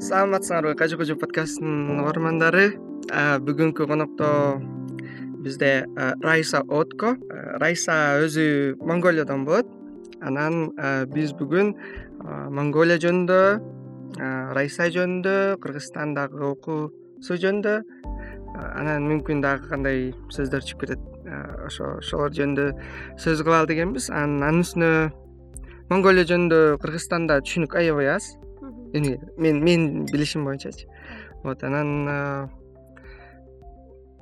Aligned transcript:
саламатсыңарбы 0.00 0.78
кажы 0.80 0.96
кожо 0.96 1.12
подкастынын 1.20 1.98
угармандары. 2.00 2.70
Бүгүнкү 3.44 3.84
конокто 3.84 4.30
бизде 5.44 5.84
райса 6.24 6.62
отко. 6.64 7.18
Райса 7.60 8.16
өзү 8.24 8.78
монголиядан 8.80 9.44
болот. 9.44 9.68
Анан 10.24 10.72
биз 11.12 11.34
бүгүн 11.36 11.74
монголия 12.56 12.96
жөнүндө 12.96 13.40
райса 14.56 14.88
жөнүндө 14.88 15.60
кыргызстандагы 15.60 16.48
окуусу 16.48 17.36
жөнүндө 17.44 17.76
анан 18.56 19.04
мүмкүн 19.04 19.44
дагы 19.44 19.68
кандай 19.68 20.14
сөздөр 20.32 20.64
чыгып 20.64 20.86
кетет 20.86 21.08
ошо 21.68 21.98
ошолор 22.00 22.32
жөнүндө 22.40 22.70
сөз 23.20 23.44
кылалы 23.44 23.68
дегенбиз. 23.68 24.08
Анан 24.08 24.48
анын 24.48 24.64
үстүнө 24.64 24.92
монголия 25.92 26.24
жөнүндө 26.24 26.78
кыргызстанда 26.80 27.42
түшүнүк 27.44 27.76
аябай 27.76 28.16
аз 28.16 28.36
эми 28.92 29.18
мен 29.36 29.62
менин 29.64 30.06
билишим 30.06 30.44
боюнчачы. 30.44 30.88
Вот 31.42 31.62
анан 31.64 32.50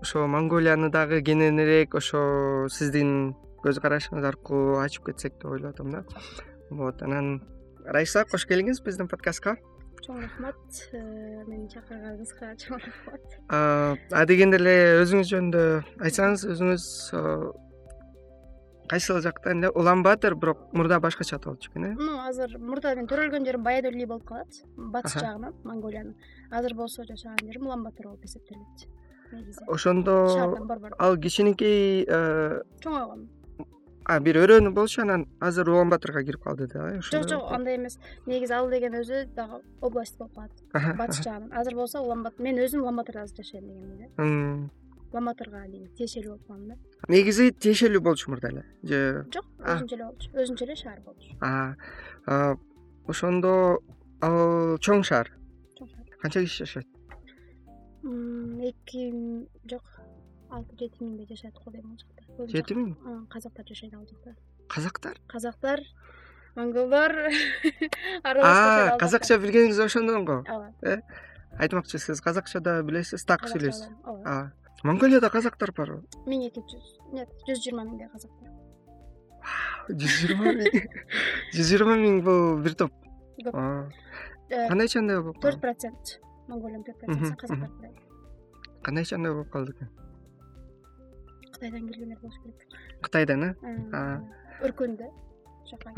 ошо 0.00 0.26
монголияны 0.26 0.90
дагы 0.90 1.22
кененирээк 1.22 1.95
ошо 1.95 2.68
сиздин 2.70 3.34
көз 3.64 3.80
карашыңыз 3.82 4.24
аркылуу 4.24 4.78
ачып 4.82 5.10
кетсек 5.10 5.34
деп 5.40 5.50
ойлоп 5.50 5.74
атам 5.74 5.90
да. 5.90 6.04
Вот 6.70 7.02
анан 7.02 7.42
райса 7.84 8.24
кош 8.24 8.46
келиңиз 8.46 8.82
биздин 8.84 9.09
подкастка. 9.09 9.56
Чоң 10.04 10.20
рахмат. 10.23 10.82
Э, 10.92 11.45
мени 11.48 11.66
чакырганыңызга 11.73 12.52
чоң 12.62 12.78
рахмат. 12.84 13.38
Адегенде 14.14 14.60
эле 14.60 14.76
өзүңүз 15.02 15.32
жөнүндө 15.32 15.64
айтсаңыз 16.06 16.46
өзүңүз 16.54 16.87
кайсыл 18.88 19.20
жактан 19.20 19.59
эле 19.59 19.70
улан 19.70 20.02
баатыр 20.02 20.34
бирок 20.34 20.73
мурда 20.73 21.01
башкача 21.01 21.37
аталчу 21.37 21.70
экен 21.70 21.84
э? 21.84 21.95
Ну 21.98 22.19
азыр 22.24 22.59
мурда 22.59 22.95
мен 22.96 23.06
төрөлгөн 23.06 23.46
жерим 23.46 23.62
баядөлүй 23.62 24.06
болуп 24.06 24.27
калат 24.29 24.62
батыш 24.77 25.19
жагынан 25.20 25.55
монголиянын 25.65 26.15
азыр 26.51 26.74
болсо 26.74 27.05
жашаган 27.05 27.38
жерим 27.45 27.66
улан 27.66 27.84
баатыр 27.84 28.09
болуп 28.09 28.24
эсептелет 28.24 28.88
негизи. 29.32 29.65
Ошондо 29.66 30.29
шаардан 30.35 30.66
борбор 30.66 30.95
ал 30.99 31.16
кичинекей 31.16 32.04
э, 32.09 32.62
чоңойгон 32.80 33.29
бир 34.24 34.38
өрөөнү 34.40 34.73
болчу 34.73 35.02
анан 35.02 35.27
азыр 35.40 35.68
улан 35.68 35.90
баатырга 35.93 36.23
кирип 36.24 36.43
калды 36.43 36.66
да 36.73 36.95
э 36.95 37.01
жок 37.02 37.29
жок 37.29 37.52
андай 37.52 37.77
эмес. 37.77 37.99
Негизи 38.27 38.52
ал 38.55 38.71
деген 38.71 38.95
өзү 39.02 39.27
дагы 39.37 39.60
область 39.80 40.16
болуп 40.18 40.34
калат 40.34 40.96
батыш 40.96 41.23
жагынан. 41.24 41.52
Азыр 41.52 41.74
болсо 41.74 42.01
улан 42.01 42.23
баатыр 42.23 42.43
мен 42.43 42.57
өзүм 42.57 42.80
улан 42.80 42.96
баатырда 42.96 43.23
азыр 43.23 43.45
жашайм 43.45 43.68
дегенди 43.68 44.09
да 44.16 44.68
тиешелүү 45.96 46.34
болуп 46.34 46.46
калам 46.46 46.68
да. 46.68 46.76
Негизи 47.09 47.51
тиешелүү 47.52 48.01
болчу 48.04 48.30
мурда 48.30 48.51
эле? 48.52 48.64
Же 48.82 49.24
жок 49.32 49.46
өзүнчө 49.59 49.96
эле 49.96 50.04
болчу 50.04 50.30
өзүнчө 50.42 50.66
эле 50.66 50.76
шаар 50.76 51.00
болчу. 51.06 51.28
Ошондо 53.09 53.52
ал 54.20 54.76
чоң 54.84 55.04
шаар? 55.09 55.30
Чоң 55.78 55.88
шаар. 55.88 56.18
Канча 56.23 56.42
киши 56.45 56.66
жашайт? 56.66 56.88
Эки 58.68 59.09
жок 59.70 59.87
алты 60.50 60.76
жети 60.76 61.02
миңдей 61.04 61.26
жашайт 61.30 61.56
го 61.65 61.72
дейм 61.72 61.88
ал 61.88 61.96
жакта. 61.96 62.50
Жети 62.52 62.76
миң? 62.76 62.93
Казактар 63.32 63.65
жашайт 63.68 63.95
ал 63.95 64.04
жакта. 64.04 64.37
Казактар? 64.69 65.16
Казактар 65.26 65.84
монголдор 66.59 67.15
аралашып 68.28 69.00
казакча 69.00 69.41
билгениңиз 69.41 69.81
ошондон 69.87 70.25
го 70.28 70.43
ооба. 70.44 70.72
Э 70.82 71.00
айтмакчы 71.59 71.98
сиз 71.98 72.20
казакча 72.20 72.60
да 72.60 72.82
билесиз 72.82 73.25
так 73.25 73.47
сүйлөйсүз 73.48 73.88
ооба 74.04 74.53
монголияда 74.84 75.31
казактар 75.31 75.72
барбы 75.76 76.03
миң 76.26 76.47
эки 76.48 76.62
жүз. 76.62 76.94
Нет 77.12 77.28
жүз 77.48 77.62
жыйырма 77.65 77.84
миңдей 77.88 78.10
казак 78.12 78.31
бар 78.41 78.53
жүз 79.88 80.16
жыйырма 80.21 80.53
миң. 80.59 80.88
Жүз 81.56 81.71
жыйырма 81.71 81.97
миң 81.97 82.21
бул 82.26 82.59
бир 82.65 82.75
топ. 82.76 82.93
Көп 83.41 83.54
э, 83.56 84.66
кандайча 84.69 85.00
андай 85.00 85.22
болуп 85.22 85.41
төрт 85.43 85.62
процент. 85.62 86.19
Монголиянын 86.49 86.84
төрт 86.84 87.00
процентин 87.00 87.37
казактар 87.41 87.71
курайт 87.76 88.03
кандайча 88.84 89.16
андай 89.16 89.32
болуп 89.32 89.50
калды 89.53 89.72
экен? 89.76 89.91
Кытайдан 91.54 91.88
келгендер 91.88 92.19
болуш 92.21 92.41
керек. 92.43 92.81
Кытайдан 93.03 93.47
э? 93.49 93.53
Өркөндү 94.66 95.09
жака 95.71 95.95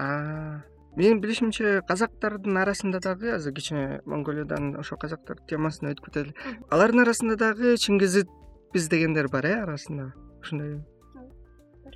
менин 0.96 1.20
билишимче 1.22 1.80
казактардын 1.86 2.58
арасында 2.58 2.98
дагы 3.02 3.30
азыр 3.36 3.54
кичине 3.54 4.00
монголиядан 4.10 4.74
ошо 4.80 4.96
казактар 4.98 5.38
темасына 5.48 5.92
өтүп 5.94 6.10
кетели 6.10 6.34
алардын 6.74 7.04
арасында 7.04 7.36
дагы 7.38 7.76
чыңгызыд 7.78 8.30
биз 8.72 8.88
дегендер 8.88 9.28
бар 9.28 9.46
э 9.46 9.54
арасында? 9.62 10.12
Бар. 10.50 11.94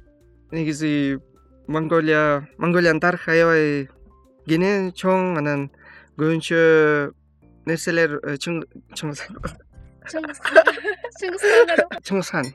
Негизи 0.53 1.19
монголия 1.67 2.49
монголиянын 2.59 3.01
тарыхы 3.01 3.31
аябай 3.33 3.89
кенен 4.47 4.93
чоң 4.93 5.39
анан 5.39 5.71
көбүнчө 6.19 7.13
нерселер 7.67 8.21
э, 8.23 8.37
чыңгыз 8.37 9.21
хан. 12.31 12.47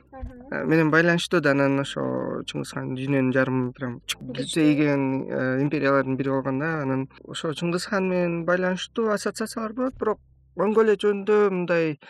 Э, 0.50 0.64
менен 0.66 0.90
байланыштуу 0.90 1.40
да 1.40 1.52
анан 1.54 1.78
ошо 1.78 2.02
чыңгыз 2.50 2.72
хан 2.74 2.88
дүйнөнүн 2.98 3.30
жарымын 3.34 3.68
прям 3.74 3.92
сейген 4.34 5.04
э, 5.30 5.62
империялардын 5.62 6.16
бири 6.18 6.32
болгон 6.34 6.58
да 6.58 6.70
анан 6.82 7.04
ошо 7.22 7.52
чыңгыз 7.54 7.86
хан 7.86 8.08
менен 8.10 8.32
байланыштуу 8.48 9.12
ассоциациялар 9.14 9.76
болот 9.78 9.94
бирок 10.00 10.18
монголия 10.58 10.98
жөнүндө 10.98 11.36
мындай 11.54 12.00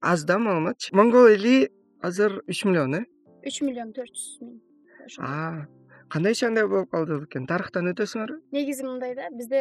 аз 0.00 0.24
да 0.24 0.38
маалыматчы. 0.38 0.94
Монгол 0.94 1.28
эли 1.28 1.70
азыр 2.00 2.42
үч 2.46 2.64
миллион 2.64 2.94
э? 2.94 3.02
Үч 3.44 3.60
миллион 3.62 3.92
төрт 3.92 4.14
жүз 4.14 4.38
миң. 4.44 5.66
Кандайча 6.08 6.46
андай 6.46 6.66
болуп 6.68 6.90
калды 6.92 7.18
экен? 7.24 7.46
Тарыхтан 7.50 7.90
өтөсүңөрбү 7.90 8.54
негизи 8.54 8.84
мындай 8.86 9.14
да. 9.16 9.30
Бизде 9.32 9.60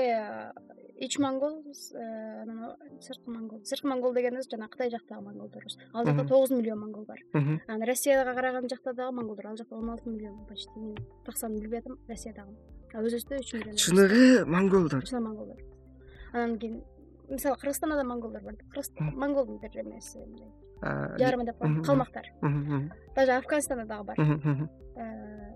ич 0.99 1.17
э, 1.17 1.23
анан 1.23 2.75
сырткы 3.01 3.31
монгол. 3.31 3.63
Сырткы 3.65 3.87
монгол 3.87 4.13
дегенибиз 4.13 4.49
жанагы 4.51 4.71
кытай 4.75 4.91
жактагы 4.91 5.21
монголдорубуз 5.21 5.77
ал 5.93 6.05
жакта 6.05 6.27
тогуз 6.27 6.51
миллион 6.51 6.79
монгол 6.79 7.05
бар. 7.05 7.19
Анан 7.33 7.83
россияга 7.83 8.33
караган 8.33 8.69
жакта 8.69 8.93
дагы 8.93 9.15
монголдор 9.15 9.47
ал 9.47 9.57
жакта 9.57 9.75
он 9.75 9.89
алты 9.89 10.09
миллион 10.09 10.45
почти. 10.45 10.79
Мен 10.79 10.97
так 11.25 11.37
санын 11.37 11.59
билбей 11.59 11.79
атам 11.79 11.97
россиядагы. 12.07 12.55
А 12.93 13.01
өзүбүздө 13.01 13.39
үч 13.39 13.53
миллион 13.53 13.75
чыныгы 13.75 14.45
монголдор 14.45 15.03
чыныгы 15.03 15.25
монголдор 15.25 15.57
анан 16.33 16.59
кийин 16.59 16.83
мисалы 17.29 17.57
кыргызстанда 17.57 17.95
да 17.95 18.03
монголдор 18.03 18.41
бар. 18.41 18.55
Монголдун 18.99 19.59
бир 19.59 19.69
эмеси 19.81 20.17
мындай 20.17 21.17
жарымы 21.19 21.45
деп 21.45 21.57
коет 21.57 21.85
калмактар. 21.85 22.25
даже 23.15 23.31
афганистанда 23.33 23.85
дагы 23.85 24.03
бар. 24.03 24.17
Э, 24.95 25.53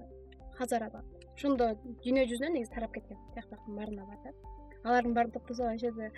хазара 0.58 0.90
ошондо 1.36 1.76
дүйнө 2.04 2.26
жүзүнөн 2.30 2.54
негизи 2.58 2.74
тарап 2.74 2.94
кеткен 2.96 3.18
тияк 3.34 3.46
бияктын 3.52 3.76
баарында 3.78 4.06
бар 4.10 4.18
да. 4.24 4.32
Алардын 4.84 5.14
баарын 5.14 5.32
топтосок 5.32 5.66
ошол 5.68 5.80
жерде 5.80 6.12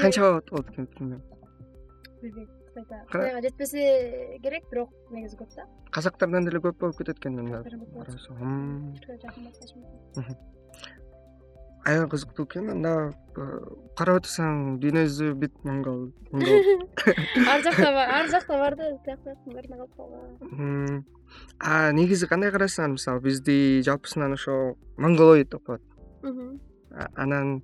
канча 0.00 0.40
болот 0.48 0.70
экен 0.70 0.86
примерно 0.86 1.20
билбейм 2.22 2.48
кытайда 2.68 3.04
кытайга 3.10 3.42
жетпесе 3.42 4.38
керек 4.42 4.70
бирок 4.70 4.90
негизи 5.10 5.36
көп 5.36 5.54
да. 5.56 5.68
Казактардан 5.90 6.48
деле 6.48 6.62
көп 6.64 6.78
болуп 6.80 6.96
кетет 6.98 7.18
экен 7.18 7.36
аябай 11.84 12.08
кызыктуу 12.08 12.46
экен. 12.46 12.70
Анда 12.70 13.12
э, 13.36 13.58
карап 13.98 14.22
отурсаң 14.22 14.78
дүйнө 14.82 15.04
бүт 15.40 15.54
монгол 15.66 16.08
ар 16.34 17.62
жакта 17.64 17.90
ар 18.02 18.28
жакта 18.32 18.58
бар 18.58 18.76
да 18.78 18.90
бияктын 19.06 19.54
баарында 19.54 19.76
калып 19.76 19.94
калган 19.96 21.04
а 21.58 21.92
негизи 21.92 22.28
кандай 22.30 22.50
карайсыңар? 22.54 22.94
Мисалы 22.96 23.20
бизди 23.20 23.82
жалпысынан 23.86 24.34
ошо 24.34 24.76
монголоид 24.96 25.50
деп 25.50 25.64
коет 25.66 25.82
анан 27.14 27.62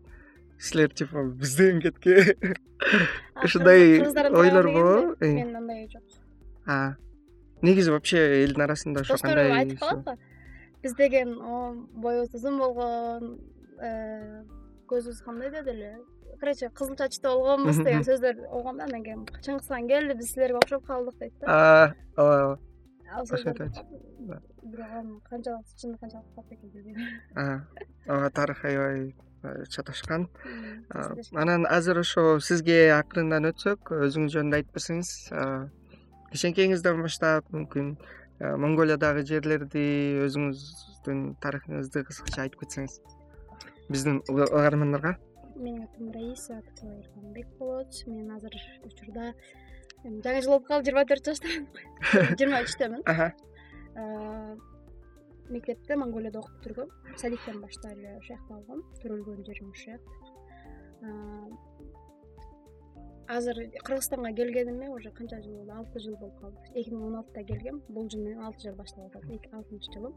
силер 0.58 0.90
типа 0.90 1.24
бизден 1.24 1.80
кеткен 1.80 2.34
ушундай 3.44 4.00
ойлор 4.30 4.66
болобу 4.72 5.16
мен 5.20 5.56
андай 5.56 5.84
ой 5.84 5.88
жок 5.90 6.98
негизи 7.62 7.90
вообще 7.90 8.44
элдин 8.44 8.66
арасында 8.66 9.00
ошо 9.00 9.16
кандай 9.18 9.48
достору 9.48 9.58
айтып 9.60 9.78
калат 9.80 10.04
го 10.04 10.16
биз 10.82 10.94
деген 10.94 11.34
боюбуз 11.94 12.34
узун 12.34 12.58
болгон 12.58 13.38
көзүбүз 13.80 15.22
кандай 15.24 15.50
деди 15.54 15.74
эле? 15.74 15.92
Короче 16.40 16.70
кызыл 16.70 16.96
чачтуу 16.96 17.34
болгонбуз 17.40 17.80
деген 17.84 18.04
сөздөрдү 18.06 18.48
уггам 18.50 18.80
да 18.80 18.88
анан 18.88 19.04
кийин 19.04 19.24
чыңгыз 19.44 19.68
хан 19.68 19.88
келди? 19.88 20.16
Биз 20.18 20.32
силерге 20.34 20.60
окшоп 20.62 20.86
калдык 20.86 21.18
дейт 21.18 21.34
да. 21.40 21.94
Ооба 22.16 22.36
ооба. 22.42 22.58
Ал 23.10 23.26
сөздөрдү 23.26 23.70
бирок 24.62 24.92
аны 25.00 25.18
канчалык 25.28 25.66
чын 25.76 25.96
канчалык 25.98 26.26
факт 26.36 26.52
экенин 26.52 26.72
билбейм 26.74 27.66
ооба 28.06 28.30
тарых 28.30 28.64
аябай 28.64 29.14
э, 29.42 29.64
чаташкан. 29.68 30.28
Анан 31.34 31.66
азыр 31.66 32.00
ошо 32.04 32.38
сизге 32.40 32.92
акырындан 32.94 33.48
өтсөк 33.50 33.92
өзүңүз 34.06 34.36
жөнүндө 34.36 34.60
айтып 34.60 34.76
берсеңиз 34.78 35.12
кичинекейиңизден 36.32 37.02
баштап 37.02 37.48
мүмкүн 37.54 37.94
э, 37.98 38.56
монголиядагы 38.64 39.24
жерлерди 39.26 39.86
өзүңүздүн 40.26 41.24
тарыхыңызды 41.42 42.04
кыскача 42.06 42.46
айтып 42.46 42.66
кетсеңиз 42.66 43.00
биздин 43.90 44.22
угармандарга 44.28 45.18
менин 45.60 45.82
атым 45.84 46.10
раиса 46.12 46.58
атыбай 46.58 46.98
эрканбек 47.00 47.48
болот. 47.58 47.92
Мен 48.06 48.30
азыр 48.32 48.54
учурда 48.84 49.34
жаңы 50.04 50.40
жыл 50.40 50.52
болуп 50.54 50.66
калды 50.68 50.90
жыйырма 50.90 51.04
төрт 51.10 51.30
жаштамын 51.30 51.64
жыйырма 52.38 52.62
үчтөмүн. 52.66 53.02
Мектепте 55.50 55.96
монголияда 55.98 56.40
окуп 56.40 56.54
бүтүргөм 56.60 56.88
садиктен 57.20 57.60
баштап 57.60 57.92
эле 57.96 58.16
ушул 58.16 58.36
жакта 58.36 58.54
болгом 58.54 58.80
төрөлгөн 59.02 59.44
жерим 59.48 59.74
ушул 59.74 59.92
жак 59.92 60.02
азыр 63.30 63.56
кыргызстанга 63.86 64.32
келгениме 64.34 64.88
уже 64.90 65.10
канча 65.10 65.40
жыл 65.42 65.58
болду? 65.58 65.72
Алты 65.72 66.00
жыл 66.00 66.16
болуп 66.16 66.40
калды. 66.40 66.58
Эки 66.74 66.90
миң 66.90 67.04
он 67.06 67.16
алтыда 67.20 67.44
келгем. 67.46 67.82
Бул 67.88 68.08
жыл 68.10 68.24
менен 68.24 68.40
алты 68.42 68.68
жыл 68.68 68.76
башталып 68.78 69.16
атат 69.16 69.52
алтынчы 69.52 69.92
жылым 69.94 70.16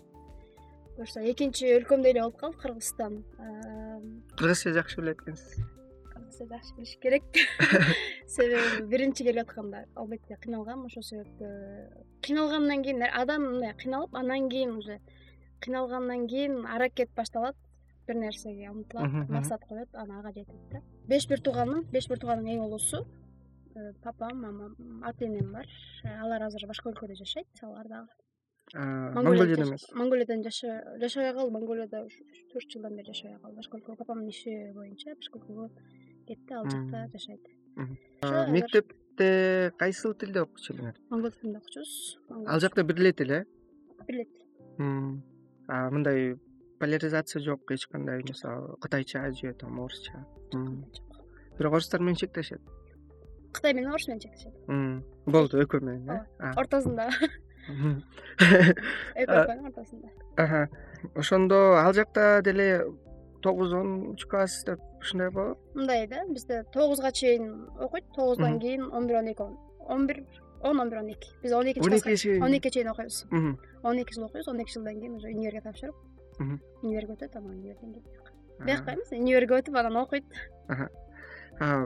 буюрса 0.97 1.23
экинчи 1.31 1.69
өлкөмдөй 1.77 2.13
эле 2.13 2.21
болуп 2.23 2.37
калды 2.41 2.59
кыргызстан. 2.61 3.21
Кыргызча 4.37 4.73
жакшы 4.75 5.01
билет 5.01 5.21
экенсиз. 5.21 5.63
Кыргызча 6.11 6.47
жакшы 6.51 6.75
билиш 6.77 6.95
керек. 7.01 7.23
Себеби 8.27 8.85
биринчи 8.91 9.23
келип 9.23 9.47
атканда 9.47 9.85
албетте 9.95 10.37
кыйналгам 10.41 10.85
ошол 10.87 11.03
себептүү 11.03 11.51
кыйналгандан 12.25 12.83
кийин 12.85 13.03
адам 13.09 13.47
мындай 13.49 13.75
кыйналып 13.77 14.15
анан 14.15 14.49
кийин 14.49 14.77
уже 14.77 14.99
кыйналгандан 15.61 16.27
кийин 16.27 16.65
аракет 16.65 17.11
башталат 17.15 17.55
бир 18.07 18.15
нерсеге 18.15 18.69
умтулат 18.69 19.29
максат 19.29 19.65
коет 19.67 19.89
анан 19.93 20.19
ага 20.19 20.33
жетет 20.33 20.69
да. 20.71 20.81
Беш 21.07 21.27
бир 21.27 21.41
тууганмын 21.41 21.85
беш 21.91 22.07
бир 22.09 22.19
туугандын 22.19 22.55
эң 22.55 22.65
улуусу 22.67 23.05
э, 23.75 23.93
папам 24.03 24.41
мамам 24.41 25.03
ата 25.03 25.25
энем 25.25 25.51
бар. 25.51 25.67
Алар 26.21 26.49
азыр 26.49 26.67
башка 26.67 26.89
өлкөдө 26.89 27.15
жашайт 27.21 27.63
алар 27.63 27.87
дагы 27.87 28.22
монголияда 28.73 29.63
эмес. 29.63 29.87
Монголиядан 29.93 30.43
жашабай 30.43 31.33
калды 31.33 31.51
монголияда 31.53 32.07
төрт 32.51 32.71
жылдан 32.71 32.95
бери 32.97 33.05
жашабай 33.11 33.39
калды 33.39 33.61
өлкөгө 33.61 33.97
папамдын 33.99 34.29
иши 34.29 34.73
боюнча 34.73 35.13
башка 35.15 35.39
кетти 36.27 36.53
ал 36.53 36.65
жакта 36.69 37.07
жашайт. 37.13 37.41
Мектепте 38.49 39.71
кайсыл 39.77 40.15
тилде 40.15 40.41
окучу 40.41 40.73
элеңер 40.73 40.97
монгол 41.09 41.31
тилинде 41.31 41.59
окучубуз. 41.59 42.17
Ал 42.47 42.59
жакта 42.59 42.83
бир 42.83 42.97
эле? 42.97 43.13
Тил 43.13 43.31
э 43.31 43.45
бир 44.07 44.15
эле 44.15 44.25
тил 44.25 45.21
мындай 45.67 46.35
поляризация 46.79 47.41
жок 47.41 47.71
эч 47.71 47.87
кандай 47.87 48.23
мисалы 48.23 48.75
кытайча 48.77 49.31
же 49.31 49.53
там 49.53 49.79
орусча? 49.79 50.25
Бирок 51.57 51.73
орустар 51.73 52.01
менен 52.01 52.15
чектешет. 52.15 52.61
Кытай 53.53 53.73
менен 53.73 53.91
орус 53.91 54.07
менен 54.07 54.19
чектешет. 54.19 54.53
Болду 55.25 55.61
экөө 55.61 55.79
менен 55.81 56.09
э? 56.09 56.53
Ортосунда 56.57 57.09
ортосунда 59.15 60.09
ошондо 61.15 61.75
ал 61.77 61.93
жакта 61.93 62.41
деле 62.43 62.85
тогуз 63.41 63.73
онунчу 63.73 64.27
класс 64.27 64.63
деп 64.63 64.79
ушундай 64.99 65.29
болот 65.29 65.59
мындай 65.75 66.07
да. 66.07 66.25
Бизде 66.27 66.63
тогузга 66.71 67.11
чейин 67.11 67.69
окуйт. 67.79 68.05
Тогуздан 68.15 68.59
кийин 68.59 68.91
он 68.91 69.07
бир 69.07 69.17
он 69.17 69.27
эки 69.27 69.41
он. 69.41 70.07
Бир 70.07 70.25
он 70.61 70.79
он 70.79 70.89
бир 70.89 70.99
он 70.99 71.09
эки. 71.09 71.29
Биз 71.41 71.51
он 71.51 71.65
экинчи 71.65 71.89
класска. 71.89 72.09
Он 72.45 72.51
экиге 72.53 72.69
чейин 72.71 72.87
окуйбуз. 72.89 73.25
Он 73.83 73.97
эки 73.99 74.13
жыл 74.13 74.25
окуйбуз. 74.25 74.47
Он 74.47 74.59
эки 74.61 74.71
жылдан 74.71 74.99
кийин 74.99 75.15
уже 75.15 75.27
универге 75.27 75.61
тапшырып. 75.61 75.95
Универге 76.81 77.13
өтөт 77.13 77.35
анан 77.35 77.51
универден 77.51 77.93
кийин 77.93 78.05
бияка 78.65 78.93
эмес 78.93 79.11
универге 79.11 79.59
өтүп 79.59 79.77
анан 79.77 79.97
окуйт. 79.97 80.25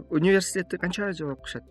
Университетти 0.10 0.78
канча 0.78 1.12
жыл 1.12 1.32
окушат 1.32 1.64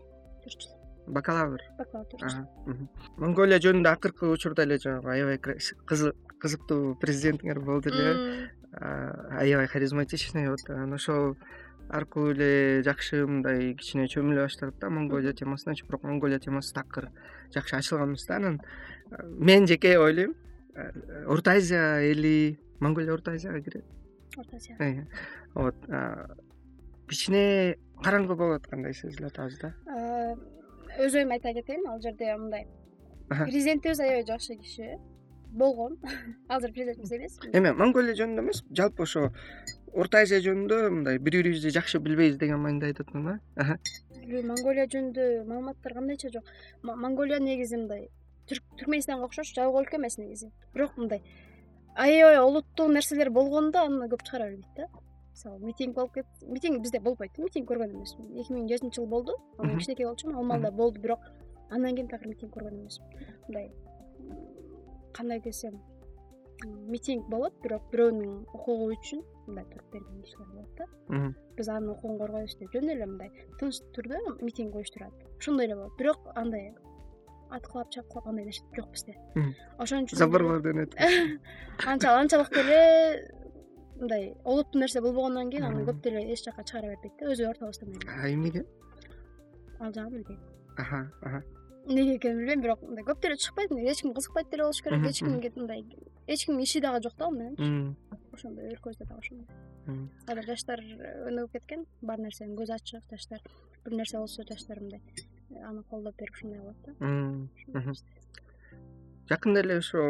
төрт 0.42 0.60
жыл 0.60 0.75
бакалавр. 1.06 1.60
Бакалавр 1.78 2.86
монголия 3.16 3.58
жөнүндө 3.62 3.92
акыркы 3.92 4.30
учурда 4.30 4.64
эле 4.66 4.78
жанагы 4.78 5.12
аябай 5.14 5.38
кызыктуу 5.38 6.96
президентиңер 7.00 7.60
болду 7.60 7.90
эле. 7.90 8.50
Аябай 8.72 9.66
харизматичный 9.66 10.50
вот 10.50 10.68
анан 10.68 10.92
ошол 10.94 11.36
аркылуу 11.88 12.32
эле 12.32 12.82
жакшы 12.82 13.26
мындай 13.26 13.74
кичине 13.74 14.08
чөмүлө 14.10 14.48
баштадык 14.48 14.80
да 14.80 14.90
монголия 14.90 15.32
темасыначы 15.32 15.86
бирок 15.86 16.02
монголия 16.02 16.38
темасы 16.38 16.74
такыр 16.74 17.10
жакшы 17.54 17.76
ачылган 17.76 18.10
эмес 18.10 18.26
да 18.26 18.36
анан 18.36 18.60
мен 19.38 19.66
жеке 19.66 19.98
ойлойм 19.98 20.34
орто 21.26 21.52
азия 21.52 22.00
эли 22.02 22.58
монголия 22.80 23.12
орто 23.14 23.32
азияга 23.32 23.60
кирет. 23.60 23.84
Орто 24.36 24.56
азия. 24.56 25.06
Вот 25.54 25.76
кичине 27.08 27.78
караңгы 28.02 28.34
болуп 28.34 28.60
аткандай 28.60 28.92
сезилип 28.92 29.30
атабыз 29.30 29.58
да 29.60 29.74
өз 30.98 31.14
оюмду 31.14 31.34
айта 31.36 31.52
кетейин 31.54 31.86
ал 31.88 32.00
жерде 32.00 32.34
мындай 32.36 32.66
президентибиз 33.28 34.00
аябай 34.00 34.24
жакшы 34.26 34.56
киши. 34.56 34.98
Болгон. 35.50 35.98
Азыр 36.48 36.72
президент 36.72 37.12
эмес. 37.12 37.38
Эме 37.52 37.72
монголия 37.72 38.14
жөнүндө 38.14 38.42
эмес 38.42 38.62
жалпы 38.70 39.02
ошо 39.06 39.30
орто 39.94 40.20
азия 40.20 40.40
жөнүндө 40.44 40.80
мындай 40.90 41.18
бири 41.18 41.42
бирибизди 41.42 41.72
жакшы 41.72 41.98
билбейбиз 41.98 42.38
деген 42.38 42.60
мааниде 42.60 42.92
айтып 42.92 43.10
атам 43.10 43.26
да. 43.30 43.78
Монголия 44.26 44.86
жөнүндө 44.86 45.46
маалыматтар 45.46 45.94
кандайча 45.94 46.30
жок. 46.34 46.44
Монголия 46.82 47.40
негизи 47.40 47.76
мындай 47.76 48.08
түркменистанга 48.50 49.26
окшош 49.26 49.54
жабык 49.54 49.80
өлкө 49.82 50.00
эмес 50.00 50.18
негизи. 50.18 50.52
Бирок 50.74 50.96
мындай 50.98 51.22
аябай 51.96 52.38
олуттуу 52.38 52.90
нерселер 52.92 53.30
болгондо 53.30 53.86
аны 53.86 54.08
көп 54.12 54.22
чыгара 54.28 54.50
бербейт 54.50 54.76
да 54.76 55.05
мисалы 55.36 55.58
митинг 55.60 55.94
болуп 55.94 56.14
кет 56.14 56.26
митинг 56.42 56.80
бизде 56.80 57.00
болбойт 57.00 57.36
митинг 57.38 57.68
көргөн 57.68 57.92
эмесмин. 57.92 58.32
Эки 58.40 58.52
миң 58.52 58.68
жетинчи 58.68 59.00
жылы 59.00 59.08
болду 59.08 59.36
кичинекей 59.58 60.06
болчумун 60.06 60.36
ал 60.36 60.44
маалда 60.44 60.70
болду 60.72 61.00
бирок 61.00 61.20
андан 61.70 61.94
кийин 61.94 62.08
такыр 62.08 62.28
митинг 62.28 62.54
көргөн 62.54 62.80
эмесмин. 62.80 63.08
Мындай 63.48 63.72
кандай 65.12 65.40
десем 65.40 65.78
митинг 66.64 67.28
болот 67.28 67.52
бирок 67.62 67.84
бирөөнүн 67.92 68.46
укугу 68.54 68.88
үчүн 68.94 69.22
мындай 69.46 69.64
туруп 69.72 69.92
берген 69.92 70.22
кишилер 70.22 70.48
болот 70.54 70.74
да. 70.78 71.34
Биз 71.56 71.68
анын 71.68 71.92
укугун 71.92 72.18
коргойбуз 72.18 72.56
деп 72.56 72.72
жөн 72.72 72.90
эле 72.96 73.06
мындай 73.06 73.30
тынч 73.60 73.82
түрдө 73.92 74.38
митинг 74.40 74.74
уюштурат. 74.74 75.12
Ошондой 75.36 75.66
эле 75.66 75.76
болот. 75.76 75.96
Бирок 75.98 76.30
андай 76.34 76.72
аткылап 77.50 77.90
чапкылап 77.92 78.26
андай 78.26 78.46
нерсе 78.48 78.64
жок 78.74 78.88
бизде. 78.90 79.18
Ошон 79.78 80.06
үчүн 80.06 80.18
анчалык 82.24 82.54
деле 82.54 83.45
мындай 84.00 84.34
олуттуу 84.44 84.80
нерсе 84.80 85.00
болбогондон 85.00 85.50
кийин 85.50 85.64
аны 85.64 85.84
көп 85.88 86.02
деле 86.02 86.24
эч 86.32 86.44
жака 86.44 86.64
чыгара 86.64 86.94
бербейт 86.94 87.14
да 87.20 87.32
өзү 87.32 87.48
ортобузда 87.50 87.86
эмнеге 88.32 88.64
ал 89.80 89.92
жагын 89.92 90.12
билбейм 90.12 90.40
эмнеге 91.86 92.16
экенин 92.16 92.38
билбейм 92.38 92.60
бирок 92.62 92.82
мындай 92.82 93.04
көп 93.04 93.22
деле 93.22 93.36
чыкпайт 93.36 93.70
эч 93.72 94.02
ким 94.02 94.14
кызыкпайт 94.14 94.50
деле 94.50 94.62
болуш 94.64 94.82
керек 94.82 95.06
эч 95.06 95.18
кимге 95.20 95.52
мындай 95.56 95.84
эч 96.26 96.46
кимдин 96.46 96.62
иши 96.62 96.80
дагы 96.80 97.02
жок 97.02 97.16
да 97.16 97.26
ал 97.26 97.32
менен 97.32 97.96
ошондой 98.32 98.72
өлкөбүздө 98.74 99.06
дагы 99.06 99.20
ошондой. 99.20 99.46
Азыр 100.26 100.44
жаштар 100.50 100.82
өнүгүп 101.30 101.52
кеткен 101.52 101.86
баары 102.02 102.26
нерсенин 102.26 102.56
көзү 102.58 102.74
ачык 102.74 103.04
жаштар 103.10 103.40
бир 103.84 103.94
нерсе 103.94 104.18
болсо 104.18 104.42
жаштар 104.48 104.80
мындай 104.80 105.00
аны 105.62 105.82
колдоп 105.90 106.16
берип 106.18 106.34
ушундай 106.34 106.60
кылат 106.60 106.76
да 106.84 106.92
жакында 109.30 109.62
эле 109.64 109.78
ошо 109.80 110.02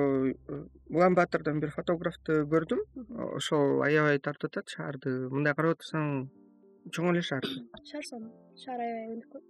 улан 0.91 1.17
баатырдан 1.17 1.61
бир 1.61 1.71
фотографты 1.75 2.43
көрдүм. 2.53 2.83
Ошол 3.37 3.83
аябай 3.87 4.19
тартып 4.19 4.53
атат 4.53 4.75
шаарды 4.77 5.15
мындай 5.33 5.55
карап 5.55 5.77
отурсаң 5.77 6.29
чоң 6.93 7.11
эле 7.13 7.23
шаар. 7.23 7.47
Шаар 7.91 8.05
сонун 8.11 8.33
шаар 8.65 8.81
аябай 8.85 9.17
өнүккөн. 9.17 9.43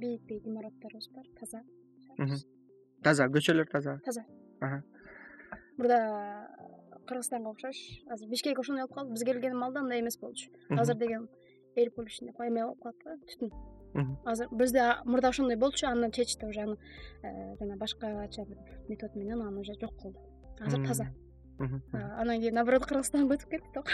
Бийик 0.00 0.22
бийик 0.28 0.46
имараттарыбыз 0.46 1.10
бар 1.14 1.26
таза 1.40 1.64
таза 3.02 3.26
көчөлөр 3.32 3.68
таза. 3.70 3.98
Таза. 4.04 4.24
Мурда 5.76 6.00
кыргызстанга 7.08 7.50
окшош. 7.50 7.76
Азыр 8.10 8.28
бишкек 8.28 8.58
ошондой 8.58 8.84
болуп 8.84 8.94
калды. 8.94 9.12
Биз 9.12 9.24
келген 9.24 9.56
маалда 9.56 9.80
андай 9.80 10.00
эмес 10.00 10.18
болчу. 10.20 10.50
Азыр 10.70 10.96
деген 10.96 11.28
эл 11.76 11.90
полушный 11.90 12.34
эме 12.38 12.64
болуп 12.64 12.82
калат 12.82 12.96
да 13.04 13.16
түтүн 13.26 13.50
азыр 14.24 14.48
бизде 14.50 14.82
мурда 15.04 15.28
ошондой 15.28 15.56
болчу 15.56 15.86
аны 15.86 16.10
чечти 16.10 16.44
уже 16.44 16.60
аны 16.60 16.76
э, 17.22 17.56
жана 17.58 17.76
башкача 17.76 18.44
бир 18.44 18.58
метод 18.88 19.14
менен 19.16 19.42
аны 19.42 19.60
уже 19.60 19.74
жок 19.80 19.96
кылды. 20.00 20.18
Азыр 20.60 20.86
таза. 20.86 21.08
Анан 22.18 22.40
кийин 22.40 22.54
наоборот 22.54 22.86
кыргызстанга 22.86 23.36
өтүп 23.36 23.50
кеттик 23.50 23.84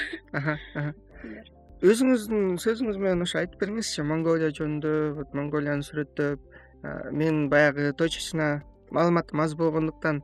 өзүңүздүн 1.85 2.57
сөзүңүз 2.63 2.99
менен 3.01 3.25
ошо 3.27 3.41
айтып 3.43 3.61
бериңизчи 3.61 4.05
монголия 4.07 4.53
жөнүндө 4.55 4.93
вот 5.19 5.35
монголияны 5.37 5.85
сүрөттөп 5.85 6.41
мен 7.13 7.49
баягы 7.53 7.91
точечно 7.93 8.63
маалыматым 8.91 9.43
аз 9.45 9.55
болгондуктан 9.59 10.23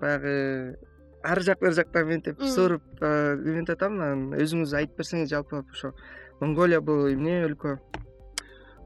баягы 0.00 0.78
ар 1.22 1.42
жак 1.42 1.60
бери 1.60 1.76
жактан 1.76 2.08
мынтип 2.08 2.40
сууруп 2.54 3.02
эметип 3.02 3.74
атам 3.76 4.00
анан 4.00 4.40
өзүңүз 4.40 4.72
айтып 4.78 5.02
берсеңиз 5.02 5.34
жалпылап 5.34 5.74
ошо 5.74 5.92
монголия 6.40 6.80
бул 6.80 7.10
эмне 7.10 7.42
өлкө 7.50 7.76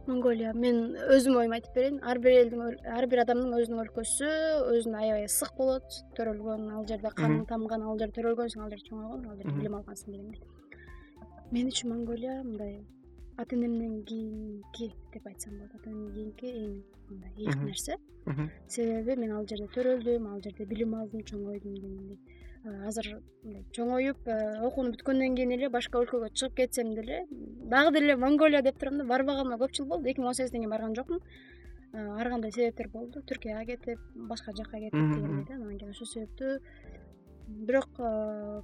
монголия. 0.06 0.52
Мен 0.54 0.94
өзүмдүн 0.96 1.40
оюмду 1.42 1.56
айтып 1.58 1.74
берейин. 1.74 1.98
Ар 2.02 2.18
бир 2.18 2.36
элдин 2.44 2.62
ар 2.98 3.06
бир 3.10 3.24
адамдын 3.24 3.56
өзүнүн 3.58 3.82
өлкөсү 3.84 4.30
өзүнө 4.76 5.02
аябай 5.02 5.26
ысык 5.26 5.52
болот. 5.58 6.00
Төрөлгөн 6.16 6.70
ал 6.76 6.86
жерде 6.88 7.12
каның 7.16 7.44
тамган 7.50 7.82
ал 7.82 7.98
жерде 7.98 8.20
төрөлгөнсүң 8.20 8.64
ал 8.64 8.72
жерде 8.72 8.88
чоңойгон 8.88 9.28
ал 9.30 9.36
жерде 9.36 9.58
билим 9.58 9.78
алгансың 9.80 10.14
дегендей 10.14 10.40
мен 11.50 11.66
үчүн 11.66 11.90
монголия 11.90 12.42
мындай 12.44 12.76
ата 13.36 13.56
энемден 13.56 14.04
кийинки 14.04 14.92
деп 15.12 15.26
айтсам 15.26 15.58
болот. 15.58 15.74
Ата 15.74 15.90
энемден 15.90 16.12
кийинки 16.14 16.46
эң 16.46 16.82
мындай 17.10 17.32
ийгил 17.36 17.64
нерсе. 17.66 17.96
Себеби 18.68 19.16
мен 19.16 19.32
ал 19.32 19.46
жерде 19.46 19.66
төрөлдүм 19.74 20.28
ал 20.30 20.40
жерде 20.44 20.64
билим 20.64 20.94
алдым 20.94 21.24
чоңойдум 21.26 21.74
дегендей 21.74 22.18
азыр 22.64 23.06
мындай 23.42 23.64
чоңоюп 23.72 24.26
э, 24.28 24.36
окууну 24.66 24.92
бүткөндөн 24.92 25.36
кийин 25.36 25.54
эле 25.56 25.70
башка 25.72 26.00
өлкөгө 26.02 26.28
чыгып 26.34 26.56
кетсем 26.58 26.92
деле 26.94 27.22
дагы 27.72 27.94
деле 27.96 28.16
монголия 28.16 28.60
деп 28.62 28.78
турам 28.78 28.98
да 28.98 29.04
барбаганыма 29.04 29.56
көп 29.56 29.72
жыл 29.76 29.86
болду. 29.86 30.08
Эки 30.08 30.20
миң 30.20 30.28
он 30.28 30.34
сегизден 30.34 30.60
кийин 30.60 30.70
барган 30.70 30.94
жокмун. 30.94 31.22
Э, 31.92 32.06
ар 32.20 32.28
кандай 32.28 32.52
себептер 32.52 32.88
болду. 32.88 33.22
Түркияга 33.22 33.64
кетип 33.64 33.98
башка 34.14 34.52
жака 34.52 34.76
кетип 34.76 34.92
дегендей 34.92 35.44
да 35.48 35.54
анан 35.54 35.78
кийин 35.78 35.90
ошол 35.90 36.06
себептүү 36.06 36.58
бирок 37.48 37.88
э, 37.98 38.62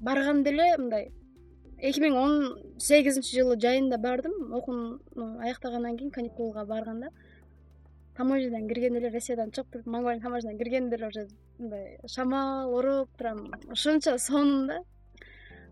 барганда 0.00 0.50
эле 0.50 0.76
мындай 0.78 1.10
эки 1.78 2.00
миң 2.00 2.16
он 2.16 2.32
сегизинчи 2.78 3.36
жылы 3.36 3.60
жайында 3.60 3.98
бардым. 3.98 4.54
Окууну 4.54 5.38
аяктагандан 5.40 5.98
кийин 5.98 6.10
каникулга 6.10 6.64
барганда 6.64 7.12
таможнядан 8.16 8.68
киргенде 8.68 9.00
эле 9.00 9.10
россиядан 9.10 9.50
чыгып 9.50 9.72
туруп 9.72 9.86
монголиянын 9.86 10.22
таможнядан 10.22 10.58
киргенде 10.58 10.96
эле 10.96 11.08
уже 11.08 11.26
мындай 11.58 11.98
шамал 12.06 12.74
уруп 12.74 13.10
прям 13.16 13.50
ушунча 13.70 14.18
сонун 14.18 14.70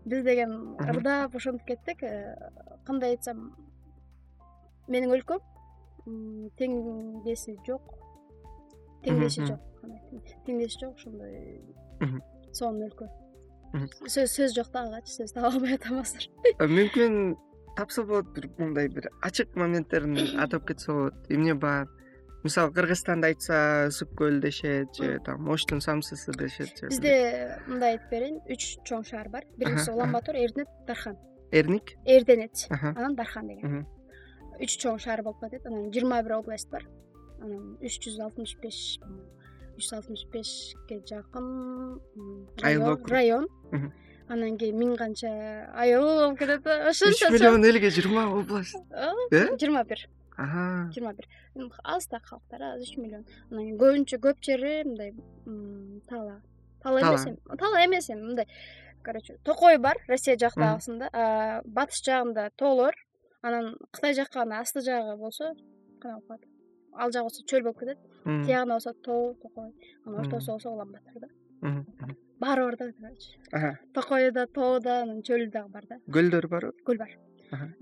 биз 0.05 0.23
деген 0.23 0.75
ырдап 0.79 1.35
ошентип 1.35 1.67
кеттик. 1.67 2.03
Э, 2.03 2.35
кандай 2.85 3.11
айтсам 3.15 3.55
менин 4.87 5.11
өлкөм 5.11 5.39
теңдеси 6.57 7.57
жок. 7.67 7.95
Теңдеши 9.03 9.45
жок 9.45 9.69
теңдеши 10.45 10.79
жок 10.81 10.95
ошондой 10.97 11.61
сонун 12.53 12.87
өлкө. 12.89 13.09
Сөз 14.09 14.55
жок 14.55 14.71
да 14.73 14.87
агачы 14.87 15.13
сөз 15.13 15.35
таба 15.35 15.53
албай 15.53 15.77
атам 15.77 15.99
азыр 16.01 16.25
э, 16.55 16.65
мүмкүн 16.65 17.35
тапса 17.77 18.03
болот 18.03 18.31
бир 18.33 18.49
мындай 18.57 18.89
бир 18.89 19.11
ачык 19.21 19.55
моменттерин 19.55 20.17
атап 20.43 20.65
кетсе 20.67 20.91
болот. 20.91 21.29
Эмне 21.29 21.53
бар 21.53 21.87
мисалы 22.43 22.71
кыргызстанда 22.73 23.27
айтса 23.27 23.87
ысык 23.89 24.13
көл 24.15 24.39
дешет 24.39 24.95
же 24.95 25.19
там 25.25 25.49
оштун 25.49 25.81
самсысы 25.81 26.31
дешет 26.31 26.77
же 26.77 26.87
бизде 26.87 27.59
мындай 27.67 27.97
айтып 27.97 28.11
берейин. 28.11 28.37
Үч 28.47 28.79
чоң 28.87 29.03
шаар 29.07 29.29
бар. 29.29 29.43
Биринчиси 29.57 29.91
улан 29.91 30.13
батор 30.15 30.35
эрдэнэт 30.35 30.69
дархан. 30.87 31.17
Эрник 31.51 31.95
эрдэнэт 32.05 32.67
анан 32.69 33.15
дархан 33.15 33.47
деген. 33.47 33.87
Үч 34.59 34.77
чоң 34.79 34.99
шаар 34.99 35.23
болуп 35.23 35.39
калат 35.41 35.65
анан 35.65 35.91
жыйырма 35.91 36.21
бир 36.23 36.37
область 36.39 36.69
бар. 36.69 36.87
Анан 37.41 37.75
үч 37.81 37.99
жүз 38.05 38.19
алтымыш 38.23 38.55
беш 38.63 38.99
үч 39.75 39.83
жүз 39.83 39.93
алтымыш 39.99 40.25
бешке 40.31 41.01
жакын 41.07 41.99
район 43.11 43.47
анан 44.29 44.57
кийин 44.57 44.77
миң 44.77 44.95
канча 44.97 45.29
айыл 45.75 46.05
болуп 46.05 46.39
кетет 46.39 46.63
да. 46.63 46.87
Ошончо 46.89 47.27
үч 47.27 47.35
миллион 47.35 47.65
элге 47.65 47.89
жыйырма 47.89 48.27
область. 48.31 48.77
Э? 48.91 49.11
жыйырма 49.57 49.83
бир 49.83 50.07
жыйырма 50.39 51.13
бир. 51.13 51.27
Аз 51.83 52.07
да 52.07 52.19
калктар 52.19 52.61
аз 52.61 52.81
үч 52.81 52.97
миллион. 52.97 53.25
Анан 53.51 53.63
кийин 53.65 53.77
көбүнчө 53.77 54.19
көп 54.23 54.37
жери 54.41 54.83
мындай 54.85 55.13
тала. 56.07 56.41
Тала 56.81 57.01
эмес 57.01 57.25
эми 57.27 57.57
тала 57.57 57.85
эмес 57.85 58.09
эми 58.09 58.21
мындай. 58.21 58.47
Короче 59.03 59.37
токой 59.43 59.77
бар 59.77 59.97
россия 60.07 60.37
жактагысында 60.37 61.09
батыш 61.65 62.03
жагында 62.03 62.49
тоолор. 62.55 62.95
Анан 63.41 63.75
кытай 63.91 64.13
жакка 64.13 64.41
анан 64.41 64.61
асты 64.61 64.81
жагы 64.81 65.17
болсо 65.17 65.53
кандай 66.01 66.19
болуп 66.19 66.27
калат 66.27 66.43
ал 66.93 67.11
жак 67.11 67.23
болсо 67.23 67.43
чөл 67.45 67.63
болуп 67.63 67.79
кетет. 67.79 67.99
Тиягында 68.23 68.73
болсо 68.75 68.93
тоо 68.93 69.33
токой. 69.41 69.73
Анан 70.05 70.19
ортосу 70.25 70.51
болсо 70.51 70.69
улан 70.71 70.91
батор 70.91 71.19
да 71.19 71.27
баары 72.39 72.63
бар 72.65 72.77
да 72.77 72.91
короче. 72.93 73.77
Токою 73.93 74.31
да 74.31 74.47
тоу 74.47 74.79
да 74.79 75.01
анан 75.01 75.21
чөлү 75.21 75.51
дагы 75.51 75.69
бар 75.69 75.85
да. 75.89 75.97
Көлдөр 76.07 76.47
барбы 76.47 76.73
көл 76.85 76.97
бар 76.97 77.09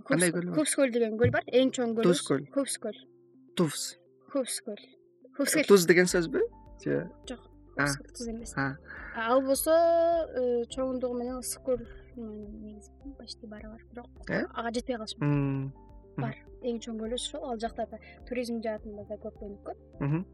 кандай 0.08 0.32
көл 0.32 0.52
купс 0.56 0.76
көл 0.80 0.94
деген 0.94 1.18
көл 1.20 1.34
бар. 1.34 1.46
Эң 1.48 1.74
чоң 1.76 1.96
көл 1.98 2.10
туз 2.10 2.24
көл. 2.28 2.46
Купс 2.54 2.78
көл. 2.84 2.98
Туз. 3.60 3.88
Купс 4.32 4.62
көл. 4.66 4.82
Туз 5.68 5.86
деген 5.90 6.10
сөзбү 6.10 6.42
же 6.84 7.04
жок. 7.30 7.44
Туз 7.78 8.28
эмес. 8.28 8.56
Ал 8.58 9.42
болсо 9.42 9.74
э, 9.74 10.64
чоңдугу 10.74 11.18
менен 11.18 11.42
ысык 11.42 11.64
көл 11.66 11.84
негизи 12.18 12.92
почти 13.18 13.48
барабар 13.48 13.84
бирок 13.92 14.10
э? 14.30 14.46
ага 14.54 14.72
жетпей 14.74 14.98
калышмак 14.98 15.74
бар. 16.18 16.36
Эң 16.64 16.80
чоң 16.82 16.98
көлү 17.02 17.20
ошол 17.20 17.46
ал 17.52 17.60
жакта 17.62 17.86
да 17.92 18.00
туризм 18.30 18.62
жаатында 18.64 19.06
да 19.10 19.18
көп 19.22 19.42
өнүккөн 19.46 20.26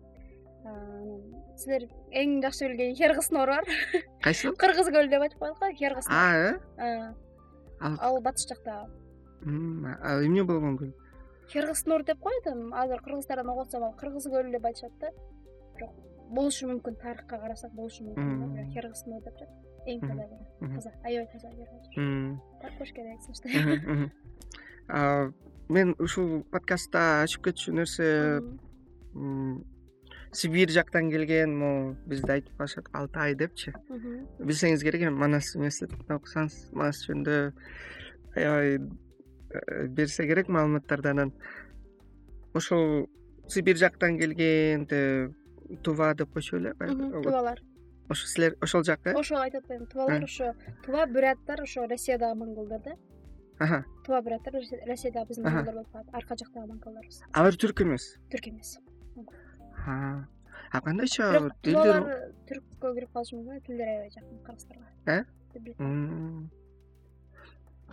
анан 0.64 1.22
силер 1.60 1.90
эң 2.16 2.40
жакшы 2.44 2.70
билген 2.70 2.96
хергыснор 2.96 3.52
бар. 3.52 3.68
Кайсы? 4.24 4.52
Кыргыз 4.62 4.88
көлү 4.88 5.12
деп 5.12 5.28
айтып 5.28 5.40
коет 5.44 5.60
го 5.60 5.72
хергыснор 5.80 6.60
э? 6.80 7.14
Ал 7.84 8.22
батыш 8.24 8.48
жакта 8.48 8.86
эмне 9.46 10.44
болгон 10.44 10.78
көл 10.78 10.94
хергыснор 11.52 12.04
деп 12.04 12.20
коет 12.20 12.48
эми 12.48 12.72
азыр 12.74 13.02
кыргыздардан 13.04 13.50
угуп 13.50 13.76
ал 13.76 13.94
кыргыз 14.00 14.28
көлү 14.28 14.52
деп 14.52 14.66
айтышат 14.66 14.92
да. 15.00 15.10
Бирок 15.76 15.92
болушу 16.30 16.68
мүмкүн 16.72 16.96
тарыхка 17.02 17.40
карасак 17.40 17.72
болушу 17.74 18.04
мүмкүн 18.08 18.54
бирок 18.56 18.74
хергыснор 18.74 19.22
деп 19.22 19.34
атышат 19.34 19.52
эң 19.86 20.00
таза 20.02 20.26
таза 20.76 20.92
аябай 21.04 21.28
таза 21.32 21.50
барып 21.60 22.78
көрүш 22.80 22.92
керек 22.96 23.20
сунушту 23.28 23.48
мен 25.70 25.96
ушул 26.00 26.44
подкастта 26.52 27.24
ачып 27.24 27.50
кетчү 27.50 27.72
нерсе 27.76 28.08
сибирь 30.34 30.72
жактан 30.74 31.12
келген 31.12 31.54
могу 31.58 31.96
бизде 32.10 32.34
айтып 32.34 32.58
калышат 32.58 32.88
алтай 32.94 33.36
депчи. 33.36 33.74
Билсеңиз 34.40 34.82
керек 34.84 35.06
эми 35.06 35.14
манас 35.14 35.54
университетинде 35.56 36.18
окусаңыз 36.18 36.56
манас 36.74 37.04
жөнүндө 37.06 37.38
аябай 38.36 38.80
берсе 39.90 40.28
керек 40.28 40.48
маалыматтарды 40.50 41.10
анан 41.10 41.34
ошол 42.54 43.10
сибирь 43.48 43.78
жактан 43.78 44.18
келген 44.20 44.88
тува 45.84 46.14
деп 46.14 46.34
койчу 46.34 46.60
беле 46.60 46.74
тувалар. 47.24 47.62
Ошо 48.10 48.28
силер 48.28 48.58
ошол 48.62 48.84
жак 48.84 49.08
э 49.08 49.14
ошол 49.14 49.42
айтып 49.42 49.64
атпаймынбы 49.64 49.92
тувалар 49.92 50.24
ошо 50.24 50.54
тува 50.86 51.06
буряттар 51.08 51.62
ошо 51.62 51.88
россиядагы 51.88 52.40
монголдор 52.40 52.82
да? 52.84 53.84
Тува 54.06 54.22
буряттар 54.22 54.54
россиядагы 54.88 55.28
биздин 55.30 55.46
монголдор 55.46 55.74
болуп 55.74 55.92
калат 55.92 56.08
арка 56.14 56.36
жактагы 56.36 56.68
монголдорбуз 56.68 57.22
алар 57.32 57.54
түрк 57.54 57.84
эмес? 57.84 58.18
Түрк 58.32 58.50
эмес. 58.50 58.78
А 59.86 60.82
кандайча 60.82 61.32
бирок 61.32 61.54
тувалар 61.62 62.34
түрккө 62.50 62.96
кирип 62.96 63.14
калышы 63.14 63.38
мүмкүн 63.38 63.64
тилдери 63.68 63.96
аябай 63.96 64.12
жакын 64.18 64.44
кыргыздарга 64.48 64.88
э 65.06 66.63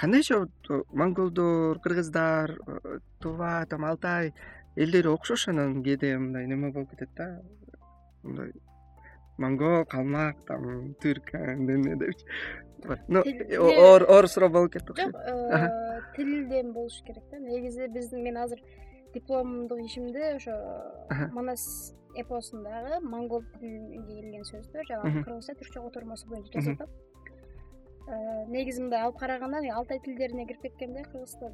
кандайча 0.00 0.46
монголдор 0.92 1.78
кыргыздар 1.80 2.56
э, 2.66 2.98
тува 3.20 3.66
там 3.68 3.84
алтай 3.84 4.32
элдери 4.76 5.08
окшош 5.08 5.48
анан 5.48 5.82
кээде 5.84 6.16
мындай 6.16 6.46
неме 6.46 6.70
болуп 6.72 6.90
кетет 6.90 7.10
да? 7.16 7.42
Мындай 8.22 8.52
монгол 9.36 9.84
калмак 9.84 10.36
там 10.46 10.94
түрк 11.02 11.34
эмне 11.34 11.96
депчи. 12.00 12.24
Ну 13.08 13.20
оор 13.20 14.28
суроо 14.28 14.48
болуп 14.48 14.72
кетти 14.72 14.92
окшойт 14.92 15.12
жок 15.12 15.20
э, 15.20 16.00
тилден 16.16 16.72
болуш 16.72 17.02
керек 17.06 17.24
да. 17.30 17.38
Негизи 17.38 17.88
биздин 17.88 18.24
мен 18.24 18.38
азыр 18.38 18.60
дипломдук 19.12 19.80
ишимде 19.80 20.36
ошо 20.36 20.56
манас 21.32 21.94
эпосундагы 22.16 23.04
монгол 23.06 23.44
тилинде 23.60 24.14
келген 24.22 24.44
сөздөр 24.44 24.86
жанагы 24.88 25.24
кыргызча 25.24 25.54
түркчө 25.60 25.84
котормосу 25.84 26.28
боюнча 26.28 26.58
жазып 26.58 26.80
атам 26.80 27.09
Э, 28.08 28.46
негизи 28.48 28.80
мындай 28.82 29.04
алып 29.04 29.18
караганда 29.20 29.60
алтай 29.74 30.00
тилдерине 30.02 30.46
кирип 30.46 30.62
кеткенде 30.62 31.02
кыргызстан 31.12 31.52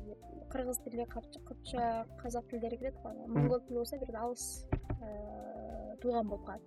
кыргыз 0.52 0.78
тили 0.84 1.04
кыпчак 1.04 2.08
казак 2.22 2.46
тилдери 2.48 2.78
кирет 2.78 2.94
го 3.02 3.12
монгол 3.26 3.60
тили 3.60 3.78
болсо 3.78 3.98
бир 3.98 4.16
алыс 4.16 4.66
э, 5.02 5.96
тууган 6.00 6.28
болуп 6.28 6.46
калат. 6.46 6.62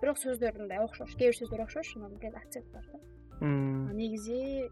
Бирок 0.00 0.18
сөздөр 0.18 0.58
мындай 0.58 0.78
окшош 0.82 1.14
кээ 1.16 1.30
бир 1.30 1.38
сөздөр 1.40 1.64
окшош 1.66 1.96
анан 1.96 2.16
бир 2.16 2.34
акцент 2.36 2.66
бар 2.72 2.88
да 2.92 2.98
негизи 3.94 4.68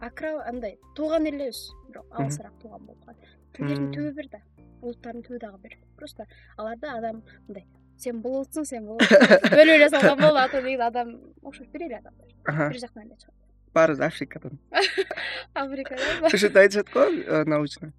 акра 0.00 0.42
андай 0.44 0.78
тууган 0.96 1.26
элебиз 1.26 1.70
бирок 1.88 2.06
алысыраак 2.10 2.58
тууган 2.60 2.86
болуп 2.86 3.04
калат. 3.04 3.28
Тилдердин 3.54 3.92
түбү 3.94 4.12
бир 4.18 4.28
да 4.34 4.42
улуттардын 4.82 5.22
түбү 5.22 5.38
дагы 5.38 5.62
бир. 5.62 5.78
Просто 5.96 6.26
аларда 6.56 6.98
адам 6.98 7.22
мындай 7.46 7.66
сен 7.98 8.22
булутсуң 8.22 8.66
сен 8.68 8.86
булутсуң 8.86 9.24
бөлүп 9.58 9.76
эле 9.76 9.88
салган 9.92 10.20
болду 10.20 10.40
а 10.42 10.48
то 10.48 10.60
негизи 10.60 10.86
адам 10.88 11.16
окшош 11.42 11.68
бир 11.72 11.86
эле 11.88 11.98
адамдар 12.00 12.68
бир 12.70 12.78
жактан 12.80 13.06
эле 13.06 13.16
чыгат. 13.16 13.36
Баарыбыз 13.74 14.00
африкадан. 14.00 14.58
Африкадан 15.54 16.24
ушинтип 16.26 16.56
айтышат 16.56 16.90
го 16.92 17.00
э, 17.00 17.44
научно? 17.44 17.92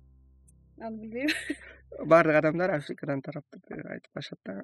Аны 0.79 0.97
билбейм. 1.01 1.29
Баардык 2.05 2.35
адамдар 2.35 2.75
африкадан 2.75 3.21
тараптыр 3.21 3.61
деп 3.69 3.85
айтып 3.85 4.13
калышат 4.13 4.39
да. 4.45 4.63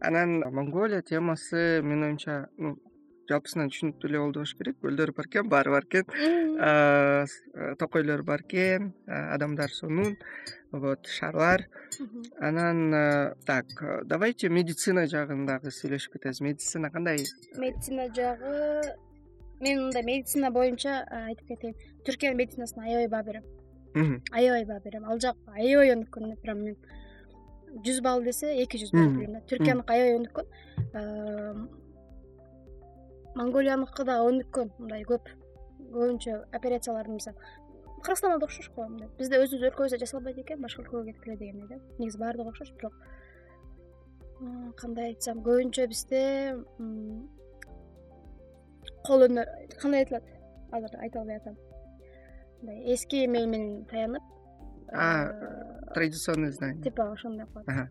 Анан 0.00 0.40
монголия 0.52 1.02
темасы 1.02 1.82
менин 1.82 2.04
оюмча 2.04 2.46
жалпысынан 3.30 3.70
түшүнүктүү 3.72 4.10
эле 4.10 4.20
болду 4.22 4.40
болуш 4.40 4.54
керек. 4.58 4.78
Көлдөр 4.82 5.12
бар 5.16 5.28
экен 5.28 5.48
баары 5.48 5.70
бар 5.70 5.86
экен 5.86 6.04
э, 6.58 7.74
токойлор 7.78 8.22
бар 8.22 8.42
экен 8.42 8.92
адамдар 9.06 9.70
сонун 9.70 10.16
вот 10.72 11.06
шаарлар 11.06 11.68
анан 12.40 12.94
э, 12.94 13.34
так 13.46 13.66
давайте 14.04 14.48
медицина 14.48 15.06
жагын 15.06 15.46
дагы 15.46 15.70
сүйлөшүп 15.70 16.18
кетебиз. 16.18 16.40
Медицина 16.40 16.90
кандай? 16.90 17.24
Медицина 17.56 18.08
жагы 18.14 18.96
мен 19.60 19.84
мындай 19.86 20.02
медицина 20.02 20.50
боюнча 20.50 21.04
э, 21.10 21.26
айтып 21.32 21.54
кетейин. 21.54 21.76
Түркиянын 22.06 22.38
медицинасына 22.38 22.88
аябай 22.88 23.08
баа 23.08 23.22
берем. 23.22 23.44
Аябай 24.32 24.64
баа 24.66 24.80
берем. 24.80 25.04
Ал 25.04 25.20
жак 25.20 25.36
аябай 25.46 25.94
өнүккөн 25.94 26.36
прям 26.42 26.64
мен 26.64 26.76
жүз 27.86 28.02
балл 28.02 28.24
десе 28.24 28.50
эки 28.62 28.80
жүз 28.80 28.90
билем 28.92 29.38
да. 29.38 29.44
Түркияныкы 29.48 29.94
аябай 29.94 30.18
өнүккөн 30.18 31.70
монголияныкы 33.38 34.04
дагы 34.04 34.28
өнүккөн 34.30 34.72
мындай 34.78 35.04
көп 35.08 35.28
көбүнчө 35.92 36.38
операцияларды 36.52 37.12
мисалы. 37.12 37.36
Кыргызстанда 38.02 38.38
да 38.38 38.46
окшош 38.46 38.70
го 38.74 38.86
мындай. 38.88 39.08
Бизде 39.18 39.38
өзүбүздүн 39.38 39.70
өлкөбүздө 39.70 40.00
жасалбайт 40.02 40.38
экен 40.42 40.62
башка 40.62 40.82
өлкөгө 40.82 41.04
кетип 41.10 41.24
келе 41.24 41.36
дегендей 41.36 41.68
да. 41.68 41.78
Негизи 41.98 42.18
баардыгы 42.18 42.50
окшош 42.50 42.72
бирок 42.76 42.94
кандай 44.76 45.12
айтсам 45.12 45.42
көбүнчө 45.46 45.86
бизде 45.86 46.22
кол 49.06 49.26
өнөр 49.28 49.46
кандай 49.78 50.02
айтылат? 50.02 50.26
Азыр 50.72 50.98
айта 50.98 51.20
албай 51.20 51.36
атам. 51.36 51.56
Мындай 52.62 52.94
эски 52.94 53.24
эмел 53.26 53.46
менен 53.46 53.84
таянып 53.86 54.22
традиционный 55.94 56.50
знание. 56.50 56.82
типа 56.82 57.12
ошондой 57.12 57.46
кылат. 57.46 57.90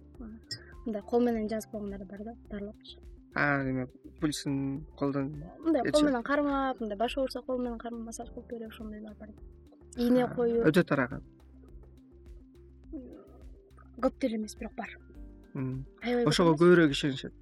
Мындай 0.85 1.01
кол 1.01 1.21
менен 1.21 1.47
жазып 1.47 1.71
койгондор 1.71 2.05
бар 2.05 2.23
да 2.23 2.35
баарлапчы 2.49 2.99
эме 3.35 3.87
пульсун 4.19 4.85
колдон 4.97 5.43
мындай 5.59 5.91
кол 5.91 6.03
менен 6.03 6.23
кармап 6.23 6.79
мындай 6.81 6.97
башы 6.97 7.19
ооруса 7.19 7.41
кол 7.41 7.59
менен 7.59 7.77
кармап 7.79 8.05
массаж 8.11 8.29
кылып 8.29 8.47
берүү 8.51 8.67
ошондойлор 8.67 9.15
бар 9.19 9.29
ийне 9.95 10.27
коюп. 10.35 10.65
өтө 10.67 10.83
тараган. 10.83 11.23
Көп 14.01 14.19
деле 14.19 14.37
эмес 14.37 14.55
бирок 14.55 14.75
бар. 14.75 14.97
Аябай 15.55 16.25
ошого 16.25 16.55
көбүрөөк 16.55 16.91
ишенишет. 16.91 17.33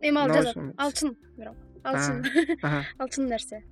Эми 0.00 0.18
ал 0.18 0.28
жазат 0.28 0.56
ал 0.76 0.92
чын 0.92 1.16
бирок 1.36 1.56
ал 1.84 1.94
чын 1.94 2.22
ал 2.98 3.08
чын 3.14 3.26
нерсе. 3.26 3.62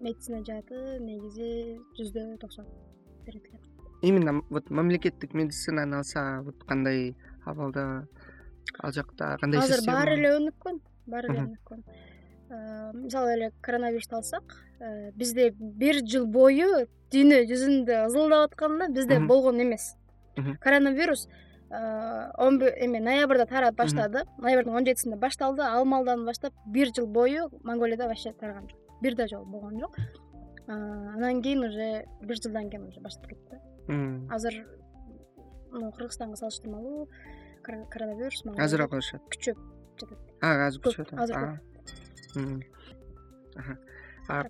Медицина 0.00 0.44
жааты 0.44 0.98
негизи 1.00 1.80
жүздө 1.98 2.36
токсон 2.38 2.66
берет 3.24 3.42
экен 3.46 3.66
именно 4.02 4.42
вот 4.50 4.70
мамлекеттик 4.70 5.34
медицинаны 5.34 5.96
алса 5.96 6.42
вот 6.42 6.62
кандай 6.64 7.16
абалда 7.44 8.08
ал 8.82 8.92
жакта 8.92 9.36
кандай 9.40 9.60
азыр 9.60 9.84
баары 9.86 10.16
эле 10.18 10.34
өнүккөн 10.38 10.80
баары 11.06 11.32
эле 11.32 11.42
өнүккөн. 11.46 11.82
Мисалы 12.94 13.32
эле 13.34 13.52
коронавирусту 13.60 14.16
алсак 14.16 14.56
э, 14.80 15.10
бизде 15.12 15.50
бир 15.50 16.02
жыл 16.06 16.26
бою 16.26 16.86
дүйнө 17.12 17.42
жүзүндө 17.50 18.04
ызылдап 18.06 18.52
атканда 18.52 18.88
бизде 18.88 19.18
болгон 19.20 19.62
эмес. 19.62 19.94
Коронавирус 20.60 21.26
э, 21.70 22.30
он 22.38 22.60
эме 22.62 23.00
ноябрда 23.00 23.46
тарап 23.46 23.74
баштады. 23.74 24.24
Ноябрдын 24.38 24.74
он 24.74 24.86
жетисинде 24.86 25.16
башталды. 25.16 25.62
Ал 25.62 25.84
баштап 26.24 26.54
бир 26.66 26.92
жыл 26.94 27.06
бою 27.06 27.50
монголияда 27.64 28.06
вообще 28.06 28.32
тараган 28.32 28.68
жок. 28.68 28.78
Бир 29.00 29.16
да 29.16 29.26
жолу 29.26 29.46
болгон 29.46 29.80
жок. 29.80 29.96
Анан 30.66 31.42
кийин 31.42 31.64
уже 31.64 32.06
бир 32.22 32.36
жылдан 32.36 32.70
кийин 32.70 32.88
уже 32.88 33.00
баштап 33.00 33.26
кетти. 33.26 33.58
Да 33.88 34.34
азыр 34.34 34.66
кыргызстанга 35.70 36.36
салыштырмалуу 36.36 37.08
коронавирус 37.66 38.42
азыраак 38.56 38.90
болушат 38.94 39.22
күчөп 39.34 39.58
жатат. 40.00 40.18
Азыр 40.40 40.80
күчөп 40.86 41.00
атат 41.06 41.18
азыр 41.26 41.56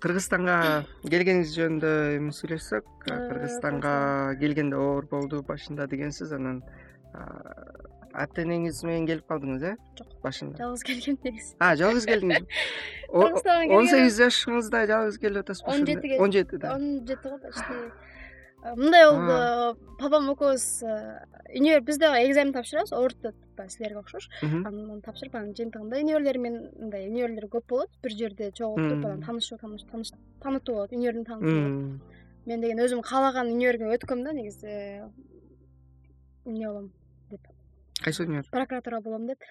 кыргызстанга 0.03 0.57
келгениңиз 1.11 1.53
жөнүндө 1.55 1.91
эми 2.17 2.31
сүйлөшсөк. 2.35 2.87
Кыргызстанга 3.05 3.93
келгенде 4.41 4.79
оор 4.79 5.05
болду 5.11 5.43
башында 5.47 5.87
дегенсиз 5.91 6.33
анан 6.37 6.63
ата 8.17 8.41
энеңиз 8.41 8.81
менен 8.87 9.05
келип 9.09 9.27
калдыңыз 9.29 9.63
э? 9.69 9.75
Жок. 9.99 10.09
Башында. 10.23 10.57
Жалгыз 10.57 10.83
келгем 10.87 11.19
негизи 11.23 11.53
жалгыз 11.83 12.09
келдиңиз. 12.09 12.43
Он 13.13 13.89
сегиз 13.91 14.19
жашыңызда 14.23 14.85
жалгыз 14.89 15.21
келип 15.21 15.45
атасызбы 15.45 15.73
он 15.75 15.85
жетиге. 15.85 16.19
Он 16.19 16.33
жетиде 16.33 16.71
он 16.73 16.87
жети 17.05 17.29
го 17.29 17.37
почти 17.37 17.77
мындай 18.75 19.05
болду. 19.07 19.79
Папам 19.99 20.29
экөөбүз 20.33 20.65
универ 21.55 21.81
биз 21.87 21.97
дагы 22.01 22.25
экзамен 22.27 22.53
тапшырабыз 22.53 22.91
орто 22.93 23.31
типа 23.31 23.69
силерге 23.69 23.99
окшош. 24.03 24.29
Анан 24.41 25.01
тапшырып 25.05 25.35
анан 25.35 25.55
жыйынтыгында 25.57 26.01
универлер 26.03 26.37
менен 26.37 26.69
мындай 26.75 27.07
универлер 27.09 27.47
көп 27.47 27.67
болот. 27.69 27.89
Бир 28.03 28.11
жерде 28.11 28.51
чогултуп 28.51 29.05
анан 29.05 29.23
таанышуу 29.23 29.57
таанытуу 29.57 30.75
болот 30.75 30.91
универдин 30.91 31.25
таанытуу 31.25 31.99
мен 32.47 32.61
деген 32.61 32.79
өзүм 32.79 33.01
каалаган 33.03 33.51
универге 33.51 33.91
өткөм 33.95 34.23
да 34.23 34.31
негизи 34.33 35.03
эмне 36.45 36.67
болом 36.67 36.91
кайсы 38.07 38.23
универ 38.23 38.49
прокуратура 38.51 39.01
болом 39.01 39.27
деп 39.27 39.43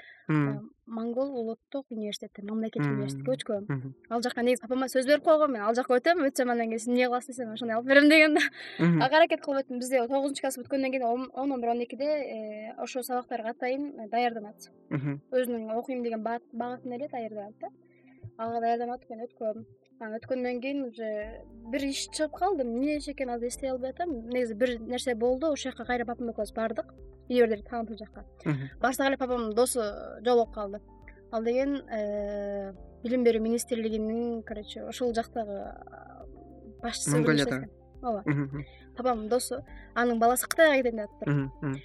монгол 0.86 1.30
улуттук 1.40 1.86
университетте 1.90 2.42
мамлекеттик 2.42 2.92
университетке 2.92 3.32
өчкөм 3.32 3.94
ал 4.10 4.22
жака 4.22 4.42
негизи 4.42 4.62
папама 4.62 4.88
сөз 4.88 5.06
берип 5.06 5.24
койгом 5.24 5.52
мен. 5.52 5.62
Ал 5.62 5.74
жака 5.74 5.96
өтөм 5.98 6.22
өтсөм 6.28 6.50
андан 6.52 6.70
кийин 6.70 6.80
сен 6.80 6.92
эмне 6.94 7.08
кыласың 7.08 7.34
десем 7.34 7.52
ошондой 7.52 7.76
алып 7.76 7.88
берем 7.90 8.08
деген 8.08 8.34
да. 8.34 8.42
Ага 8.78 9.16
аракет 9.18 9.42
кылып 9.44 9.64
өттүм. 9.64 9.80
Бизде 9.82 10.02
тогузунчу 10.06 10.44
класс 10.44 10.58
бүткөндөн 10.60 10.94
кийин 10.94 11.04
он 11.04 11.30
он 11.34 11.60
бир 11.60 11.70
он 11.70 11.82
экиде 11.82 12.06
э, 12.06 12.74
ошол 12.78 13.02
сабактарга 13.02 13.50
атайын 13.50 14.08
даярданат. 14.10 14.70
Өзүнүн 14.90 15.74
окуйм 15.74 16.02
деген 16.02 16.22
багытын 16.22 16.92
эле 16.92 17.08
даярданат 17.08 17.58
да. 17.60 17.68
Ага 18.38 18.60
даярданып 18.60 19.10
мен 19.10 19.26
өткөм 19.26 19.66
анан 20.00 20.18
өткөндөн 20.20 20.60
кийин 20.62 20.84
уже 20.86 21.42
бир 21.72 21.82
иш 21.90 22.06
чыгып 22.14 22.38
калды 22.38 22.62
эмне 22.62 22.98
иш 22.98 23.08
экенин 23.08 23.34
азыр 23.34 23.48
эстей 23.48 23.70
албай 23.70 23.90
атам. 23.90 24.28
Негизи 24.28 24.54
бир 24.54 24.78
нерсе 24.80 25.14
болду. 25.14 25.52
Ошол 25.52 25.72
жака 25.72 25.84
кайра 25.84 26.06
папам 26.06 26.30
экөөбүз 26.30 26.54
бардык 26.54 26.94
таанытуу 27.68 27.96
жака 27.98 28.24
барсак 28.80 29.08
эле 29.08 29.16
папамдын 29.16 29.54
досу 29.54 29.82
жолугуп 30.24 30.54
калды. 30.54 30.80
Ал 31.32 31.42
деген 31.42 31.82
э, 31.90 32.72
билим 33.02 33.24
берүү 33.24 33.42
министрлигинин 33.42 34.42
короче 34.42 34.84
ошол 34.84 35.14
жактагы 35.14 35.74
башчысы 36.82 37.16
монголиядагы 37.16 37.68
ооба. 38.02 38.22
Папамдын 38.96 39.28
досу 39.28 39.64
анын 39.94 40.18
баласы 40.18 40.48
кытайга 40.48 40.82
кетем 40.82 40.96
деп 40.96 41.10
атыптыр 41.10 41.82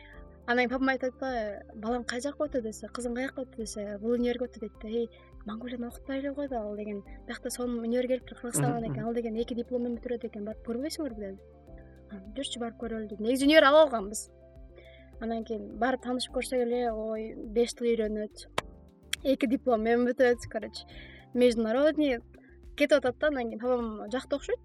анан 0.47 0.67
кийин 0.67 0.69
папам 0.69 0.89
айтат 0.89 1.13
да 1.19 1.63
балам 1.75 2.03
кай 2.03 2.21
жака 2.21 2.45
өтөт 2.45 2.63
десе 2.63 2.87
кызың 2.87 3.15
каяка 3.15 3.41
өттү 3.45 3.57
десе 3.57 3.97
бул 4.01 4.17
универге 4.17 4.45
өттү 4.45 4.59
дейт 4.59 4.73
да 4.81 4.87
эй 4.87 5.09
монголиядан 5.45 5.87
окутпай 5.87 6.19
эле 6.19 6.33
койду 6.33 6.55
ал 6.57 6.75
деген. 6.75 7.03
Биякта 7.27 7.49
сонун 7.49 7.79
универге 7.79 8.17
келиптир 8.17 8.37
кыргызстандан 8.37 8.91
экен 8.91 9.05
ал 9.05 9.13
деген 9.13 9.35
эки 9.35 9.53
диплом 9.53 9.83
менен 9.83 9.97
бүтүрөт 9.97 10.25
экен 10.27 10.45
барып 10.45 10.67
көрбөйсүңөрбү 10.67 11.19
деди 11.21 11.39
жүрчү 12.35 12.59
барып 12.59 12.77
көрөлү 12.81 13.09
деди 13.09 13.23
негизи 13.23 13.45
универ 13.45 13.69
ала 13.69 13.83
алганбыз 13.85 14.29
андан 15.21 15.45
кийин 15.45 15.77
барып 15.79 16.03
таанышып 16.03 16.33
көрсөк 16.35 16.65
эле 16.65 16.91
ой 16.91 17.33
беш 17.55 17.73
тил 17.77 17.87
үйрөнөт. 17.91 18.47
Эки 19.23 19.47
диплом 19.47 19.83
менен 19.85 20.07
бүтөт 20.09 20.47
короче. 20.49 20.85
Международный 21.33 22.19
кетип 22.75 22.97
атат 22.97 23.19
да 23.19 23.27
андан 23.27 23.49
кийин 23.49 23.59
папам 23.59 24.11
жакты 24.11 24.35
окшойт. 24.35 24.59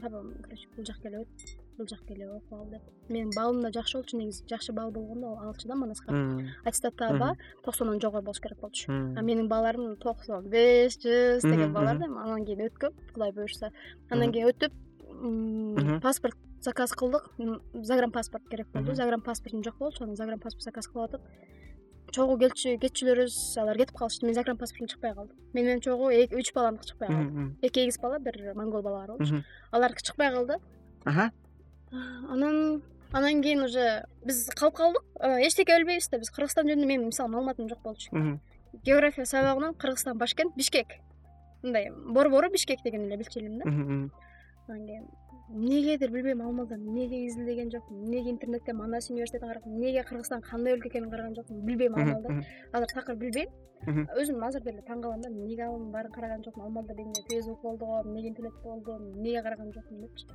Папам 0.00 0.34
короче 0.42 0.68
бул 0.76 0.84
жака 0.84 1.08
эле 1.08 1.24
өт 1.24 1.28
бул 1.76 1.86
жака 1.90 2.14
эле 2.14 2.30
окуп 2.30 2.52
ал 2.52 2.66
деп. 2.66 2.82
Менин 3.08 3.30
балым 3.34 3.60
да 3.62 3.72
жакшы 3.74 3.98
болчу 3.98 4.16
негизи 4.16 4.46
жакшы 4.48 4.72
балл 4.72 4.90
болгондо 4.90 5.34
алчу 5.38 5.68
да 5.68 5.74
манаска 5.74 6.14
аттестаттагы 6.64 7.18
баа 7.18 7.36
токсондон 7.64 8.00
жогору 8.00 8.22
болуш 8.22 8.40
керек 8.40 8.60
болчу. 8.60 8.90
А 8.90 9.22
менин 9.22 9.48
бааларым 9.48 9.96
токсон 9.96 10.48
беш 10.48 10.98
жүз 11.02 11.42
деген 11.42 11.72
баалар 11.72 11.98
да 11.98 12.06
анан 12.06 12.44
кийин 12.44 12.66
өткөм 12.68 12.94
кудай 13.14 13.32
буюрса. 13.32 13.72
Андан 14.10 14.32
кийин 14.32 14.48
өтүп 14.50 16.00
паспорт 16.02 16.36
заказ 16.60 16.92
кылдык. 16.92 17.30
Загранпаспорт 17.74 18.48
керек 18.48 18.68
болду. 18.72 18.94
Загранпаспортум 18.94 19.62
жок 19.64 19.78
болчу 19.78 20.04
анан 20.04 20.16
загранпаспорт 20.16 20.64
заказ 20.64 20.86
кылып 20.86 21.14
атып 21.14 21.22
чогуу 22.08 22.38
кетчүлөрүбүз 22.40 23.58
алар 23.60 23.76
кетип 23.76 23.96
калышты. 23.96 24.24
Менин 24.24 24.34
загранпаспортум 24.34 24.88
чыкпай 24.88 25.14
калды 25.14 25.34
мени 25.52 25.66
менен 25.66 25.80
чогуу 25.80 26.08
үч 26.08 26.52
баламдыкы 26.54 26.86
чыкпай 26.88 27.08
калды 27.08 27.56
эки 27.62 27.84
эгиз 27.84 27.98
бала 28.00 28.18
бир 28.18 28.54
монгол 28.54 28.82
бала 28.82 29.06
бар 29.06 29.16
болчу 29.18 29.44
алардыкы 29.70 30.02
чыкпай 30.02 30.32
калды. 30.32 30.56
Анан 31.04 32.82
анан 33.12 33.42
кийин 33.42 33.62
уже 33.62 34.06
биз 34.24 34.48
калып 34.56 34.74
калдык. 34.76 35.02
Эчтеке 35.20 35.76
билбейбиз 35.76 36.08
да 36.08 36.18
биз 36.18 36.30
кыргызстан 36.30 36.66
жөнүндө 36.66 36.86
менин 36.86 37.06
мисалы 37.06 37.28
маалыматым 37.28 37.68
жок 37.68 37.82
болчу. 37.82 38.40
География 38.84 39.26
сабагынан 39.26 39.74
кыргызстан 39.74 40.16
башкент 40.16 40.56
бишкек. 40.56 40.86
Мындай 41.62 41.90
борбору 41.90 42.50
бишкек 42.50 42.82
деген 42.82 43.04
эле 43.04 43.16
билчү 43.16 43.40
элем 43.40 43.58
да 43.58 43.64
анан 44.68 44.86
кийин 44.86 45.08
эмнегедир 45.50 46.10
билбейм 46.10 46.42
ал 46.42 46.52
эмнеге 46.52 47.26
изилдеген 47.26 47.70
жокмун? 47.70 48.04
Эмнеге 48.04 48.30
интернеттен 48.30 48.76
манас 48.76 49.10
университетин 49.10 49.48
карагам 49.48 49.72
эмнеге 49.74 50.02
кыргызстан 50.04 50.42
кандай 50.42 50.74
өлкө 50.74 50.88
экенин 50.88 51.10
караган 51.10 51.34
жокмун? 51.34 51.64
Билбейм 51.64 51.94
ал 51.94 52.04
маалда 52.04 52.44
азыр 52.72 52.88
такыр 52.94 53.16
билбейм. 53.16 53.48
Өзүм 53.86 54.44
азыр 54.44 54.62
деле 54.62 54.82
таң 54.82 55.02
калам 55.02 55.20
да 55.20 55.30
эмнеге 55.30 55.62
анын 55.64 55.90
баарын 55.90 56.12
караган 56.12 56.44
жокмун? 56.44 56.66
Ал 56.66 56.70
маалда 56.70 56.92
эмне 56.92 57.22
фейсбук 57.30 57.62
болду 57.62 57.86
эмнеге 58.04 58.28
интернет 58.28 58.54
болду 58.62 58.96
эмнеге 58.96 59.42
караган 59.42 59.72
жокмун 59.72 60.00
депчи. 60.02 60.26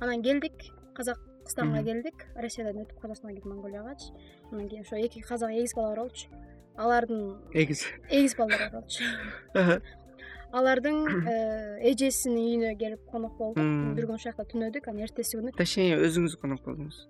Анан 0.00 0.22
келдик 0.22 0.54
казакстанга 0.94 1.82
келдик. 1.84 2.26
Россиядан 2.36 2.82
өтүп 2.82 3.00
казакстанга 3.00 3.34
келип 3.34 3.46
монголиягачы 3.46 4.12
анан 4.50 4.68
кийин 4.68 4.82
ошо 4.82 4.96
эки 4.96 5.20
казак 5.20 5.50
эгиз 5.50 5.74
бала 5.74 5.94
бар 5.94 6.00
болчу. 6.00 6.28
Алардын 6.76 7.36
эгиз. 7.52 7.84
эгиз 8.10 8.36
балдар 8.36 8.70
бар 8.70 8.80
болчу 8.80 9.02
алардын 10.52 10.98
э, 11.28 11.90
эжесинин 11.90 12.38
үйүнө 12.40 12.74
келип 12.80 13.04
конок 13.12 13.36
болдук 13.38 13.94
бир 13.96 14.08
күн 14.08 14.16
ошол 14.16 14.32
жакта 14.32 14.46
түнөдүк. 14.52 14.88
Анан 14.88 15.04
эртеси 15.04 15.36
күнү 15.36 15.54
точнее 15.58 15.98
өзүңүз 16.08 16.36
конок 16.40 16.64
болдуңуз? 16.64 17.02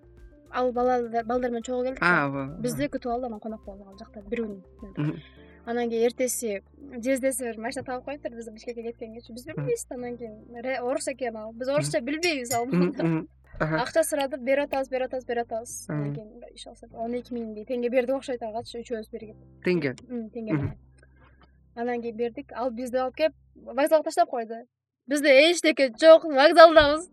Ал 0.50 0.72
балдар 0.72 1.50
менен 1.50 1.62
чогуу 1.62 1.84
келдик 1.84 2.02
ооба 2.02 2.46
бизди 2.64 2.88
күтүп 2.88 3.12
алды 3.12 3.28
анан 3.28 3.40
конок 3.40 3.64
болдук 3.66 3.88
ал 3.92 3.98
жакта 4.00 4.22
бир 4.30 4.44
күн 4.46 5.20
анан 5.68 5.90
кийин 5.90 6.06
эртеси 6.08 6.62
жездеси 7.04 7.44
бир 7.44 7.58
машина 7.60 7.84
таап 7.84 8.04
коюптур 8.04 8.34
биз 8.36 8.48
бишкекке 8.50 8.82
кеткенгечи 8.82 9.32
биз 9.32 9.44
билбейбиз 9.46 9.86
да 9.88 9.94
анан 9.94 10.16
кийин 10.16 10.82
орус 10.82 11.08
экен 11.08 11.36
ал 11.36 11.52
биз 11.52 11.68
орусча 11.68 12.00
билбейбиз 12.00 12.54
ал 12.54 12.66
акча 13.60 14.04
сурадып 14.04 14.40
берип 14.40 14.72
атабыз 14.72 14.88
берип 14.88 15.12
атабыз 15.12 15.26
берип 15.26 15.46
атабыз 15.52 15.86
андан 15.90 16.14
кийин 16.14 17.04
он 17.04 17.14
эки 17.14 17.34
миңдей 17.34 17.66
теңге 17.68 17.90
бердик 17.90 18.16
окшойт 18.16 18.42
агачы 18.42 18.80
үчөөбүз 18.80 19.10
биригип 19.12 19.36
теңге? 19.66 19.94
Теңге 20.32 20.78
анан 21.78 22.02
кийин 22.02 22.16
бердик. 22.16 22.52
Ал 22.52 22.70
бизди 22.70 22.98
алып 22.98 23.16
келип 23.16 23.34
вокзалга 23.54 24.10
таштап 24.10 24.30
койду. 24.30 24.60
Бизде 25.06 25.34
эчтеке 25.50 25.92
жок 26.00 26.24
вокзалдабыз. 26.24 27.08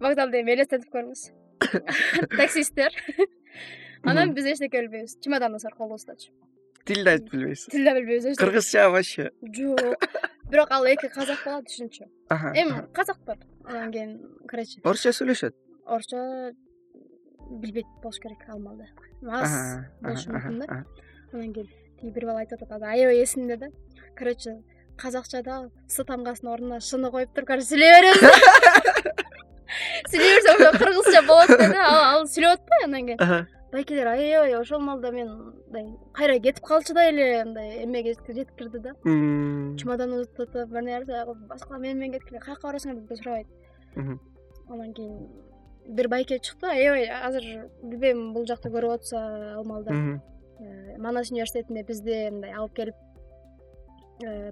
Вокзалды 0.00 0.44
эми 0.44 0.54
элестетип 0.54 0.92
көрүңүз. 0.94 1.26
Таксисттер. 2.36 2.94
Анан 4.04 4.34
биз 4.36 4.52
эчтеке 4.54 4.84
билбейбиз. 4.84 5.18
Чемоданыбыз 5.24 5.68
бар 5.68 5.76
колубуздачы 5.80 6.30
тил 6.90 7.04
да 7.04 7.14
айтып 7.16 7.34
билбейсиз 7.34 7.66
тил 7.70 7.84
да 7.84 7.94
билбейбиз 7.94 8.38
кыргызча 8.38 8.88
вообще. 8.90 9.30
Жок. 9.56 10.06
Бирок 10.50 10.70
ал 10.70 10.86
эки 10.86 11.08
казак 11.08 11.44
болот 11.44 11.68
түшүнчү 11.68 12.06
эми 12.58 12.86
казактар 12.92 13.38
анан 13.64 13.92
кийин 13.92 14.16
короче. 14.48 14.80
Орусча 14.84 15.12
сүйлөшөт? 15.14 15.54
Орусча 15.86 16.52
билбейт 17.50 17.86
болуш 18.02 18.18
керек 18.22 18.42
ал 18.48 18.58
маалда 18.58 18.88
аз 19.22 19.54
болушу 20.00 20.32
мүмкүн 20.32 20.58
да. 20.64 20.84
анан 21.32 21.52
кийин 21.52 21.68
тиги 22.00 22.12
бир 22.12 22.26
бала 22.26 22.42
айтып 22.44 22.62
атат 22.62 22.76
азыр 22.78 22.88
аябай 22.94 23.22
эсимде 23.22 23.56
да 23.56 23.70
короче 24.20 24.56
казакчада 25.00 25.70
с 25.88 26.04
тамгасынын 26.04 26.52
ордуна 26.52 26.80
шны 26.80 27.10
коюп 27.10 27.32
туруп 27.34 27.48
короче 27.48 27.66
сүйлөй 27.70 27.90
беребиз. 27.96 28.20
Сүйлөй 30.10 30.32
берсек 30.36 30.60
ошо 30.60 30.70
кыргызча 30.78 31.22
болот 31.26 31.50
деди 31.56 31.80
ал 31.80 32.26
сүйлөп 32.28 32.60
атпайбы 32.60 32.84
анан 32.88 33.10
кийин. 33.10 33.46
Байкелер 33.72 34.08
аябай 34.12 34.56
ошол 34.58 34.80
маалда 34.82 35.12
мен 35.14 35.28
мындай 35.30 35.86
кайра 36.12 36.38
кетип 36.38 36.64
калчудай 36.66 37.12
эле 37.12 37.44
мындай 37.44 37.84
эмеге 37.84 38.14
жетип 38.14 38.50
кирди 38.58 38.78
да 38.78 38.94
чемоданыбызды 39.04 40.34
тутуп 40.36 40.74
бир 40.74 40.82
нерсе 40.82 41.22
кылып 41.24 41.46
башкала 41.52 41.78
мени 41.78 41.94
менен 41.94 42.18
кеткиле 42.18 42.40
каяка 42.40 42.68
барасыңар 42.68 43.00
деп 43.00 43.16
сурабайт. 43.18 43.46
Анан 44.68 44.92
кийин 44.94 45.28
бир 45.86 46.08
байке 46.08 46.38
чыкты 46.38 46.66
аябай 46.66 47.06
азыр 47.08 47.68
билбейм 47.82 48.32
бул 48.34 48.46
жакта 48.46 48.70
көрүп 48.70 48.98
атса 48.98 49.20
ал 49.56 49.64
маалда 49.64 49.94
э, 50.60 50.98
манас 50.98 51.30
университетинде 51.30 51.82
бизди 51.88 52.18
мындай 52.30 52.52
алып 52.52 52.74
келип 52.74 52.94
э, 52.94 53.09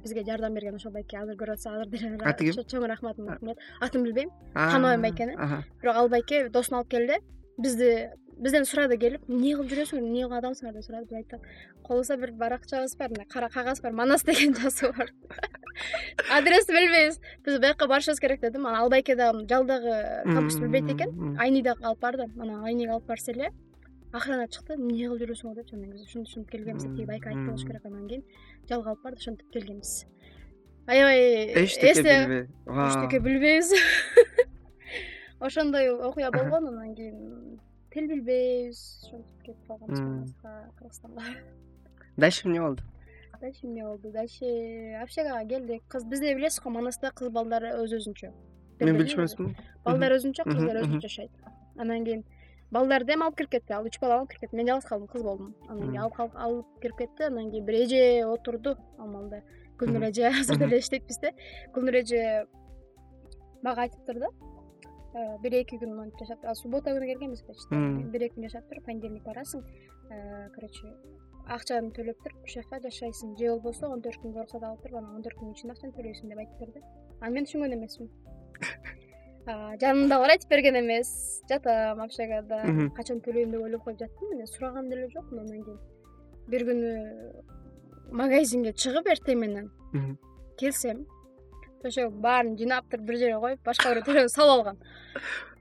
бизге 0.03 0.25
жардам 0.25 0.55
берген 0.55 0.75
ошол 0.75 0.93
байке. 0.93 1.19
Азыр 1.19 1.37
көрүп 1.37 1.53
атса 1.53 1.75
азыр 1.75 1.87
деле 1.87 2.19
аты 2.25 2.51
ким 2.51 2.65
чоң 2.65 2.87
рахматымды 2.87 3.33
айткым 3.33 3.57
атын 3.81 4.05
билбейм. 4.05 4.31
Тааныбайм 4.55 5.03
байкени. 5.03 5.37
бирок 5.83 5.97
ал 5.97 6.09
байке 6.09 6.49
досун 6.49 6.79
алып 6.79 6.89
келди. 6.89 7.21
Бизди 7.59 8.11
бизден 8.39 8.65
сурады 8.65 8.99
келип 8.99 9.25
эмне 9.29 9.55
кылып 9.57 9.73
жүрөсүңөр 9.73 10.05
эмне 10.05 10.23
кылган 10.23 10.39
адамсыңар 10.39 10.75
деп 10.77 10.85
сурады 10.87 11.09
биз 11.09 11.19
айттык 11.19 11.47
кааласа 11.87 12.17
бир 12.17 12.33
баракчабыз 12.39 12.95
бар 12.99 13.11
мындай 13.11 13.27
кара 13.27 13.49
кагаз 13.49 13.81
бар 13.83 13.93
манас 13.93 14.23
деген 14.23 14.55
жазуу 14.55 14.93
бар 14.97 15.11
адрести 16.39 16.73
билбейбиз. 16.73 17.21
Биз 17.45 17.59
бияка 17.59 17.87
барышыбыз 17.87 18.21
керек 18.21 18.41
дедим. 18.41 18.67
Анан 18.67 18.83
ал 18.83 18.91
байке 18.91 19.17
дагы 19.17 19.47
жалдагы 19.49 20.23
кампусту 20.25 20.63
билбейт 20.63 20.91
экен. 20.95 21.39
айнида 21.39 21.75
алып 21.83 22.01
барды. 22.01 22.29
Анан 22.39 22.65
айниге 22.65 22.93
алып 22.93 23.07
барса 23.07 23.33
эле 23.33 23.51
охрана 24.19 24.49
чыкты 24.49 24.75
эмне 24.77 25.07
кылып 25.09 25.23
жүрөсүңөр? 25.23 25.55
депчи 25.59 25.77
анан 25.77 25.93
биз 25.93 26.03
ушинтип 26.05 26.29
ушинтип 26.29 26.51
келгенбиз. 26.53 26.85
Деп 26.85 26.97
тиги 26.97 27.07
байке 27.07 27.31
айтты 27.31 27.47
болуш 27.47 27.65
керек 27.65 27.87
анан 27.87 28.09
кийин. 28.09 28.25
Жалга 28.69 28.91
алып 28.93 29.03
барды 29.05 29.23
ошентип 29.23 29.51
келгенбиз. 29.53 29.93
Аябай 30.87 31.65
эчтеке 31.65 32.47
эчтеке 32.49 33.21
билбейбиз. 33.21 33.73
Ошондой 35.41 35.91
окуя 35.91 36.31
болгон 36.33 36.69
анан 36.69 36.95
кийин 36.95 37.61
тил 37.93 38.09
билбейбиз. 38.09 38.83
Ошентип 39.07 39.43
кетип 39.47 39.67
калганбыз 39.67 40.35
кыргызстанга. 40.79 41.23
Дальше 42.17 42.49
эмне 42.49 42.61
болду? 42.61 42.83
Дальше 43.41 43.67
эмне 43.67 43.85
болду? 43.85 44.11
Дальше 44.11 44.45
общагага 45.03 45.49
келдик. 45.49 45.83
Кыз 45.89 46.05
бизде 46.05 46.35
билесиз 46.35 46.61
го 46.61 46.71
манаста 46.71 47.13
кыз 47.13 47.31
балдар 47.31 47.71
өз 47.79 47.95
өзүнчө 48.01 48.33
мен 48.81 48.99
билчү 48.99 49.19
эмесмин 49.19 49.55
балдар 49.85 50.15
өзүнчө 50.17 50.45
кыздар 50.47 50.83
өзүнчө 50.83 51.09
жашайт. 51.09 51.31
Анан 51.77 52.05
кийин 52.05 52.25
балдарды 52.71 53.15
эми 53.15 53.27
алып 53.27 53.39
кирип 53.39 53.51
кетти. 53.51 53.73
Ал 53.73 53.87
үч 53.87 53.99
баланы 54.01 54.25
алып 54.25 54.31
кирип 54.31 54.47
кетти. 54.47 54.57
Мен 54.57 54.67
жалгыз 54.67 54.89
калдым 54.89 55.09
кыз 55.09 55.23
болдум. 55.23 55.55
Анан 55.69 55.91
кийин 55.91 56.37
алып 56.37 56.67
кирип 56.83 56.99
кетти. 56.99 57.25
Анан 57.31 57.51
кийин 57.51 57.65
бир 57.65 57.81
эже 57.85 58.27
отурду. 58.27 58.77
Ал 58.99 59.09
маалда 59.09 59.43
гүлнур 59.79 60.11
эже 60.11 60.27
азыр 60.41 60.59
деле 60.59 60.79
иштейт 60.79 61.07
бизде 61.07 61.35
гүлнур 61.75 62.03
эже 62.03 62.47
мага 63.63 63.83
айтыптыр 63.83 64.21
да 64.21 64.31
Э, 65.19 65.39
бир 65.43 65.55
эки 65.57 65.79
күн 65.81 65.95
монтип 65.97 66.21
жашап 66.21 66.45
суббота 66.59 66.93
күнү 66.93 67.07
келгенбиз 67.09 67.41
почти 67.47 67.79
бир 68.13 68.27
эки 68.27 68.37
күн 68.37 68.45
жашап 68.45 68.69
туруп 68.69 68.85
понедельник 68.87 69.25
барасың. 69.25 69.65
Э, 70.13 70.49
короче 70.55 70.93
акчаны 71.57 71.91
төлөп 71.97 72.21
туруп 72.23 72.45
ушул 72.45 72.63
жака 72.63 72.81
жашайсың. 72.85 73.33
Же 73.41 73.49
болбосо 73.55 73.89
он 73.89 74.03
төрт 74.05 74.21
күнгө 74.21 74.45
уруксат 74.45 74.63
алып 74.69 74.83
туруп 74.85 75.01
анан 75.01 75.17
он 75.17 75.25
төрт 75.25 75.41
күндүн 75.41 75.57
ичинде 75.57 75.75
акчаны 75.75 75.97
төлөйсүң 75.97 76.29
деп 76.29 76.43
айтып 76.45 76.61
берди 76.61 76.85
анан 77.21 77.39
мен 77.39 77.49
түшүнгөн 77.49 77.77
эмесмин 77.79 78.11
жанымдагылар 79.49 80.37
айтып 80.37 80.51
берген 80.51 80.81
эмес. 80.81 81.43
Жатам 81.49 82.01
общагада. 82.05 82.63
Качан 82.97 83.23
төлөйм 83.25 83.53
деп 83.55 83.63
ойлоп 83.63 83.85
коюп 83.85 84.01
жаттым. 84.01 84.35
Эле 84.37 84.47
сураган 84.47 84.89
деле 84.91 85.09
жокмун 85.13 85.47
анан 85.47 85.65
кийин 85.65 85.79
бир 86.49 86.65
күнү 86.65 86.93
магазинге 88.17 88.73
чыгып 88.73 89.09
эртең 89.13 89.41
менен 89.43 89.69
келсем 90.61 91.05
ошо 91.85 92.09
баарын 92.11 92.57
жыйнап 92.57 92.89
бир 92.97 93.19
жерге 93.21 93.41
коюп 93.43 93.61
башка 93.65 93.93
бирөө 93.93 94.07
телефон 94.07 94.33
салып 94.33 94.55
алган 94.55 94.79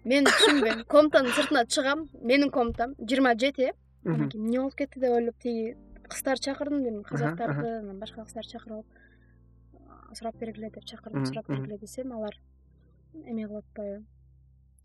мен 0.06 0.30
түшүнбөйм 0.30 0.86
комнатанын 0.94 1.36
сыртына 1.36 1.66
чыгам 1.68 2.08
менин 2.22 2.52
комнатам 2.52 2.96
жыйырма 3.00 3.36
жети. 3.36 3.74
Анан 4.06 4.30
кийин 4.30 4.46
эмне 4.46 4.60
болуп 4.62 4.76
кетти 4.80 5.00
деп 5.00 5.12
ойлоп 5.18 5.36
тиги 5.44 5.76
кыздарды 6.08 6.48
чакырдым 6.48 6.84
дедим 6.84 7.04
казактарды 7.04 7.68
анан 7.82 8.00
башка 8.00 8.24
кыздарды 8.24 8.52
чакырып 8.56 8.78
алып 8.78 10.18
сурап 10.18 10.40
бергиле 10.40 10.70
деп 10.70 10.86
чакырдым 10.86 11.26
сурап 11.26 11.50
бергиле 11.50 11.78
десем 11.78 12.14
алар 12.14 12.40
эме 13.26 13.48
кылып 13.48 13.66
атпайбы 13.66 14.06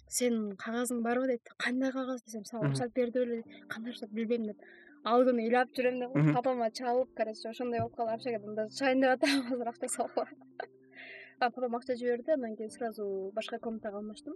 сенин 0.09 0.57
кагазың 0.61 1.03
барбы 1.03 1.27
дейт 1.31 1.53
кандай 1.59 1.93
кагаз 1.93 2.23
десем 2.27 2.45
сага 2.45 2.67
уруксат 2.67 2.93
берди 2.95 3.19
беле 3.19 3.43
кандай 3.69 3.93
уруксат 3.93 4.13
билбейм 4.13 4.47
деп 4.51 4.67
ал 5.05 5.25
күнү 5.27 5.47
ыйлап 5.47 5.73
жүрөм 5.77 5.99
деп 6.03 6.35
папама 6.37 6.71
чалып 6.71 7.15
короче 7.17 7.49
ошондой 7.49 7.81
болуп 7.81 7.97
калды 7.97 8.15
общагада 8.19 8.55
даже 8.61 8.77
чыгайын 8.79 9.01
деп 9.01 9.11
атам 9.17 9.53
азыр 9.55 9.69
акча 9.73 9.89
салып 9.89 10.29
папам 11.51 11.77
акча 11.77 11.97
жиберди 11.97 12.31
анан 12.31 12.57
кийин 12.57 12.71
сразу 12.71 13.33
башка 13.35 13.59
комнатага 13.59 13.97
алмаштым. 13.99 14.35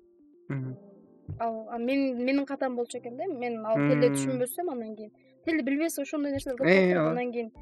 Ал 1.38 1.78
менин 1.78 2.46
катам 2.46 2.76
болчу 2.76 2.98
экен 2.98 3.16
да 3.16 3.26
мен 3.26 3.64
ал 3.66 3.76
тилди 3.76 4.10
түшүнбөсөм 4.16 4.70
анан 4.72 4.96
кийин 4.96 5.12
тилди 5.44 5.62
билбейсиз 5.62 5.98
ошондой 5.98 6.32
нерселер 6.32 6.56
көп 6.56 6.66
болуп 6.66 6.92
турат 6.92 7.12
анан 7.12 7.32
кийин 7.32 7.52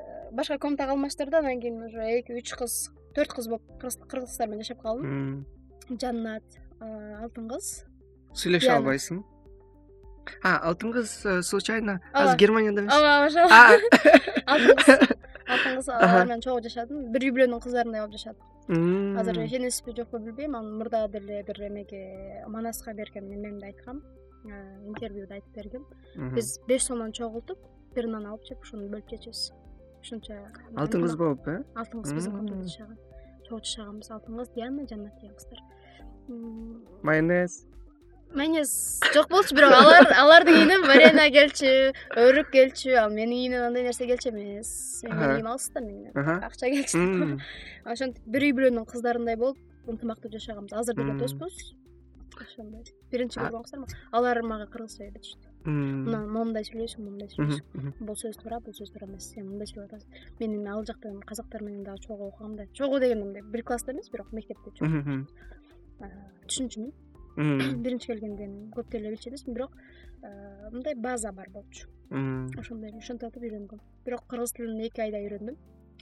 э, 0.00 0.30
башка 0.32 0.58
комнатага 0.58 0.92
алмаштырды 0.92 1.36
анан 1.36 1.60
кийин 1.60 1.82
уже 1.82 2.02
эки 2.18 2.32
үч 2.32 2.54
кыз 2.54 2.90
төрт 3.18 3.34
кыз 3.34 3.48
болуп 3.50 3.64
кыргыз 3.80 3.98
кыздар 4.30 4.48
менен 4.48 4.64
жашап 4.64 4.82
калдым. 4.82 5.44
Жаннат 5.90 6.58
алтын 6.80 7.48
кыз. 7.50 7.70
Сүйлөшө 8.38 8.74
албайсың. 8.76 9.22
Алтын 10.44 10.92
кыз 10.94 11.14
э, 11.24 11.40
случайно 11.42 11.98
азыр 12.12 12.36
германияда 12.38 12.84
эмес 12.84 12.94
ооба 12.94 13.26
ошол 13.26 13.48
алтын 14.52 14.76
кыз. 14.76 15.16
Алтын 15.54 15.78
кыз 15.78 15.88
алар 15.88 16.26
менен 16.26 16.44
чогуу 16.44 16.62
жашадым. 16.62 17.08
Бир 17.14 17.26
үй 17.26 17.32
бүлөнүн 17.34 17.64
кыздарындай 17.64 18.04
болуп 18.04 18.18
жашадык 18.18 18.44
азыр 18.68 19.40
ишенесизби 19.46 19.96
жокпу 19.96 20.20
билбейм 20.20 20.54
анан 20.58 20.76
мурда 20.76 21.06
деле 21.08 21.42
бир 21.48 21.62
эмеге 21.70 22.44
манаска 22.46 22.92
берген 22.94 23.32
эмемде 23.32 23.72
айткам. 23.72 24.04
Интервьюда 24.44 25.40
айтып 25.40 25.56
бергем. 25.56 25.88
Биз 26.36 26.58
беш 26.68 26.84
сомдон 26.84 27.12
чогултуп 27.12 27.58
бир 27.96 28.06
нан 28.12 28.28
алып 28.30 28.44
жеп 28.46 28.62
ошону 28.62 28.90
бөлүп 28.92 29.08
жечүбүз 29.14 29.48
ушунча 30.02 30.38
алтын 30.76 31.04
кыз 31.04 31.16
болуп 31.18 31.48
э? 31.48 31.58
алтын 31.74 32.02
кыз 32.04 32.14
биздин 32.16 32.36
комнатада 32.36 32.68
жашаган 32.68 32.98
чогуу 33.48 33.64
жашаганбыз 33.64 34.10
алтын 34.10 34.44
диана 34.54 34.86
жаннат 34.86 35.14
деген 35.20 35.36
майонез. 37.02 37.64
майонез 38.34 39.00
жок 39.14 39.28
болчу 39.30 39.56
бирок 39.56 39.72
алар 39.72 40.06
алардын 40.22 40.58
үйүнөн 40.60 40.84
варена 40.90 41.24
келчү 41.32 41.72
өрүк 42.24 42.50
келчү 42.52 42.98
ал 43.00 43.10
менин 43.14 43.54
үйүмөн 43.54 43.68
андай 43.70 43.86
нерсе 43.88 44.06
келчү 44.10 44.32
эмес. 44.34 44.70
Менин 45.04 45.34
үйүм 45.38 45.50
алыс 45.54 45.68
да 45.72 45.80
менден 45.80 46.44
акча 46.44 46.68
келчү. 46.74 47.40
Ошентип 47.92 48.24
бир 48.28 48.48
үй 48.50 48.56
бүлөнүн 48.58 48.88
кыздарындай 48.92 49.40
болуп 49.40 49.58
ынтымактуу 49.88 50.32
жашаганбыз 50.36 50.76
азыр 50.82 51.00
деле 51.00 51.16
доспуз 51.16 51.56
ошондой. 52.36 52.84
Биринчи 53.10 53.40
көргөн 53.40 53.64
кыздар 53.64 53.96
алар 54.12 54.42
мага 54.44 54.68
кыргызча 54.68 55.08
үйрөтүштү 55.08 55.47
мына 55.68 56.20
момундай 56.26 56.64
сүйлөйсүң 56.68 57.04
момундай 57.04 57.28
сүйлөйсүң 57.32 58.04
бул 58.08 58.16
сөз 58.18 58.38
туура 58.40 58.58
бул 58.64 58.74
сөз 58.76 58.92
туура 58.92 59.08
эмес. 59.08 59.28
Сен 59.34 59.46
мындай 59.48 59.68
сүйлөп 59.70 59.92
атасың 59.92 60.54
мен 60.54 60.68
ал 60.72 60.84
жактан 60.88 61.20
казактар 61.28 61.62
менен 61.62 61.84
дагы 61.84 62.00
чогуу 62.06 62.28
окугам 62.28 62.56
да. 62.56 62.66
Чогуу 62.72 63.00
дегенде 63.00 63.24
мындай 63.24 63.42
бир 63.42 63.62
класста 63.64 63.92
эмес 63.92 64.10
бирок 64.10 64.32
мектепте 64.32 64.72
түшүнчүмүн. 66.48 66.92
Биринчи 67.84 68.10
келгенде 68.10 68.48
көп 68.74 68.90
деле 68.90 69.12
билчү 69.14 69.30
эмесмин 69.30 69.54
бирок 69.54 69.76
мындай 70.72 70.94
база 70.94 71.32
бар 71.32 71.50
болчу. 71.54 71.88
Ошондой 72.58 72.94
ошентип 72.96 73.28
атып 73.28 73.44
үйрөнгөм 73.44 73.82
бирок 74.06 74.24
кыргыз 74.30 74.56
тилин 74.56 74.80
эки 74.88 75.04
айда 75.04 75.20
үйрөндүм. 75.22 75.60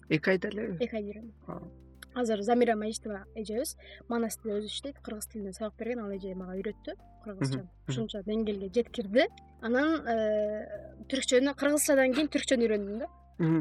Эки 0.08 0.30
айда 0.30 0.48
элеби 0.54 0.78
эки 0.80 0.96
айда 0.96 1.10
үйрөндүм 1.10 1.85
азыр 2.16 2.42
замира 2.42 2.76
маистова 2.76 3.24
эжебиз 3.36 3.76
манасте 4.08 4.48
өзү 4.56 4.70
иштейт 4.72 4.98
кыргыз 5.04 5.28
тилинен 5.32 5.52
сабак 5.52 5.76
берген 5.78 6.00
ал 6.04 6.12
эже 6.16 6.34
мага 6.34 6.56
үйрөттү 6.56 6.96
кыргызча. 7.24 7.64
Ушунча 7.88 8.22
деңгээлге 8.26 8.70
жеткирди. 8.74 9.26
Анан 9.60 10.06
э, 10.08 10.66
түркчөнү 11.10 11.54
кыргызчадан 11.60 12.14
кийин 12.16 12.30
түркчөнү 12.32 12.68
үйрөндүм 12.68 13.02
да. 13.04 13.10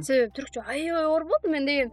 Себеби 0.08 0.32
түркчө 0.40 0.64
аябай 0.64 1.10
оор 1.10 1.26
болду 1.28 1.52
мен 1.52 1.68
деген. 1.68 1.92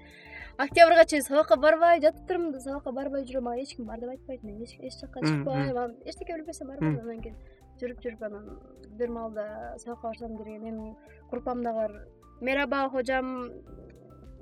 Октябрга 0.58 1.04
чейин 1.08 1.24
сабакка 1.24 1.56
барбай 1.56 2.00
жатып 2.00 2.28
турмун 2.28 2.52
да 2.52 2.60
сабакка 2.60 2.92
барбай 2.92 3.24
жүрөм 3.24 3.48
мага 3.48 3.62
эч 3.62 3.74
ким 3.76 3.86
бар 3.88 4.00
деп 4.00 4.10
айтпайт 4.12 4.42
мен 4.44 4.62
эч 4.62 4.98
жака 5.00 5.20
чыкпайм 5.24 5.70
анан 5.70 5.96
эчтеке 6.04 6.36
билбесем 6.36 6.68
барбайм 6.68 6.98
анан 7.00 7.22
кийин 7.22 7.38
жүрүп 7.80 8.02
жүрүп 8.04 8.22
анан 8.28 8.50
бир 8.98 9.10
маалда 9.10 9.46
сабакка 9.78 10.08
барсам 10.08 10.36
деле 10.36 10.58
менин 10.58 10.94
группамдагылар 11.30 12.06
мераба 12.40 12.88
хожам 12.90 13.50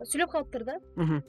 сүйлөп 0.05 0.31
калыптыр 0.31 0.65
да. 0.65 0.79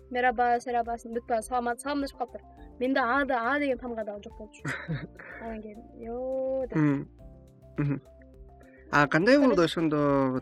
Мераба 0.10 0.60
серабасын 0.60 1.13
бүт 1.15 1.27
баары 1.27 1.43
саламдашып 1.43 2.17
калыптыр. 2.17 2.41
Менде 2.79 2.99
ада 2.99 3.39
а 3.41 3.60
деген 3.60 3.77
тамга 3.77 4.03
дагы 4.03 4.23
жок 4.23 4.38
болчу. 4.38 4.63
Анан 5.41 5.62
кийин 5.62 5.79
ё 5.99 6.67
деп 6.67 8.01
а 8.91 9.07
кандай 9.07 9.39
болду 9.39 9.62
ошондо 9.62 10.41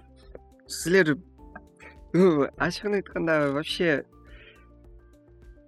силер 0.68 1.18
ачыгын 2.58 2.96
айтканда 2.96 3.52
вообще 3.52 4.06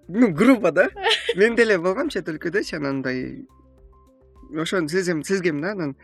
ну 0.08 0.34
грубо 0.34 0.71
да? 0.71 0.89
Мен 1.36 1.56
деле 1.56 1.78
болгом 1.78 2.10
чет 2.10 2.28
өлкөдөчү 2.28 2.78
анан 2.78 2.95
мындай 2.95 3.45
ошону 4.56 4.90
сезем 4.90 5.24
сезгем 5.24 5.62
да 5.62 5.72
анан 5.72 5.96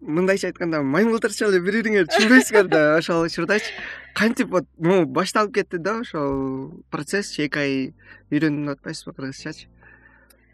мындайча 0.00 0.48
айтканда 0.48 0.82
маймылтырча 0.82 1.48
эле 1.48 1.60
бири 1.60 1.82
бириңерди 1.82 2.14
түшүнбөйсүңөр 2.14 2.68
да 2.72 2.82
ошол 2.96 3.26
учурдачы 3.26 3.72
кантип 4.14 4.50
вот 4.50 4.66
могу 4.78 5.06
башталып 5.18 5.54
кетти 5.54 5.78
да 5.78 6.00
ошол 6.00 6.82
процессчи 6.90 7.46
эки 7.46 7.58
ай 7.58 7.94
үйрөнүп 8.30 8.76
атпайсызбы 8.76 9.14
кыргызчачы? 9.14 9.68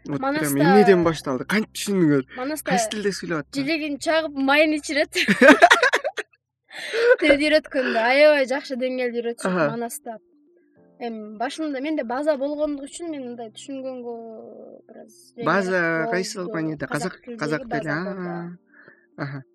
Вот 0.05 0.19
прям 0.19 0.35
эмнеден 0.35 1.03
башталды 1.03 1.45
кантип 1.45 1.75
түшүндүңөр 1.75 2.25
манаста 2.37 2.71
кайсы 2.71 2.89
тилде 2.95 3.13
сүйлөп 3.13 3.43
аттыр 3.43 3.63
желегин 3.63 3.99
чагып 3.99 4.41
майын 4.49 4.73
ичирет. 4.79 5.19
Тилди 7.19 7.49
үйрөткөндө. 7.49 7.99
Аябай 7.99 8.45
жакшы 8.47 8.77
деңгээлде 8.79 9.19
үйрөтүшөт 9.19 9.73
манаста 9.73 10.15
эми 10.99 11.37
башында 11.39 11.79
менде 11.83 12.03
база 12.03 12.35
болгондугу 12.37 12.87
үчүн 12.89 13.11
мен 13.13 13.23
мындай 13.29 13.51
түшүнгөнгө 13.55 14.15
бир 14.87 15.01
аз 15.05 15.15
база 15.45 15.81
кайсыл 16.11 16.49
планета 16.51 16.87
казак 16.87 17.19
казак 17.39 17.63
тили 17.71 17.93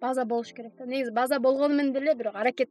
база 0.00 0.24
болуш 0.24 0.52
керек 0.52 0.72
да. 0.78 0.87
Негизи 0.87 1.12
база 1.12 1.38
болгону 1.38 1.74
менен 1.74 1.92
деле 1.92 2.14
бирок 2.14 2.35
аракет 2.35 2.70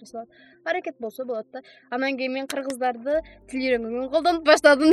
жасалат 0.00 0.28
аракет 0.64 0.96
болсо 0.98 1.24
болот 1.24 1.46
да. 1.52 1.62
Анан 1.90 2.16
кийин 2.16 2.32
мен 2.32 2.46
кыргыздарды 2.46 3.20
тил 3.48 3.60
үйрөнгөнгө 3.60 4.10
колдонуп 4.10 4.44
баштадым 4.44 4.92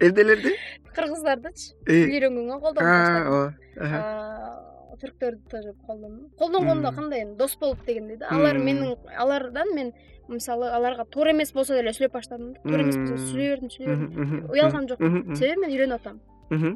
эмнелерди 0.00 0.54
кыргыздардычы 0.96 1.74
тил 1.86 2.10
үйрөнгөнгө 2.10 2.60
колдонуп 2.60 2.90
баштадым. 2.90 3.54
ооба 3.76 4.75
түрктөрдү 5.02 5.50
тоже 5.50 5.74
колдондум 5.86 6.30
колдонгондо 6.38 6.92
кандай 6.92 7.24
эми 7.24 7.36
дос 7.36 7.56
болуп 7.60 7.84
дегендей 7.86 8.16
да 8.16 8.28
алар 8.30 8.58
менин 8.58 8.96
алардан 9.16 9.74
мен 9.74 9.92
мисалы 10.28 10.70
аларга 10.70 11.04
туура 11.04 11.32
эмес 11.32 11.52
болсо 11.52 11.74
деле 11.74 11.92
сүйлөп 11.92 12.12
баштадым. 12.12 12.54
Да 12.54 12.60
туура 12.62 12.82
эмес 12.82 12.96
болсо 12.96 13.16
сүйлөй 13.30 13.50
бердим 13.54 13.70
сүйлөй 13.70 13.96
бердим 13.96 14.48
уялган 14.50 14.88
жокмун. 14.88 15.36
Себеби 15.36 15.60
мен 15.60 15.70
үйрөнүп 15.70 16.00
атам. 16.00 16.20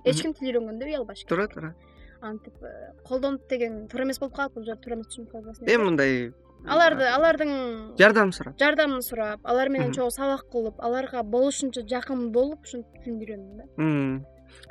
Эч 0.04 0.22
ким 0.22 0.34
тил 0.34 0.50
үйрөнгөндө 0.50 0.86
уялбаш 0.86 1.24
керек 1.24 1.28
туура 1.28 1.48
туура 1.48 1.74
антип 2.22 2.54
э, 2.62 2.92
колдонуп 3.06 3.48
деген 3.48 3.88
туура 3.88 4.04
эмес 4.04 4.18
болуп 4.20 4.36
калат 4.36 4.54
бул 4.54 4.64
жер 4.64 4.76
туура 4.76 4.98
эмес 4.98 5.08
түшүнүп 5.12 5.32
калбасын 5.32 5.68
эми 5.68 5.84
мындай 5.84 6.32
аларды 6.66 7.06
алардын 7.08 7.52
жардам 7.98 8.32
сурап. 8.32 8.58
жардамын 8.60 9.02
сурап 9.02 9.40
алар 9.44 9.68
менен 9.68 9.92
чогуу 9.92 10.10
сабак 10.10 10.44
кылып 10.52 10.80
аларга 10.80 11.22
болушунча 11.22 11.86
жакын 11.88 12.30
болуп 12.32 12.66
ушинтип 12.66 13.04
тилди 13.04 13.24
үйрөндүм 13.24 14.24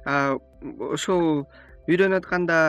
да. 0.06 0.38
Ошол 0.94 1.48
үйрөнүп 1.88 2.22
атканда 2.22 2.60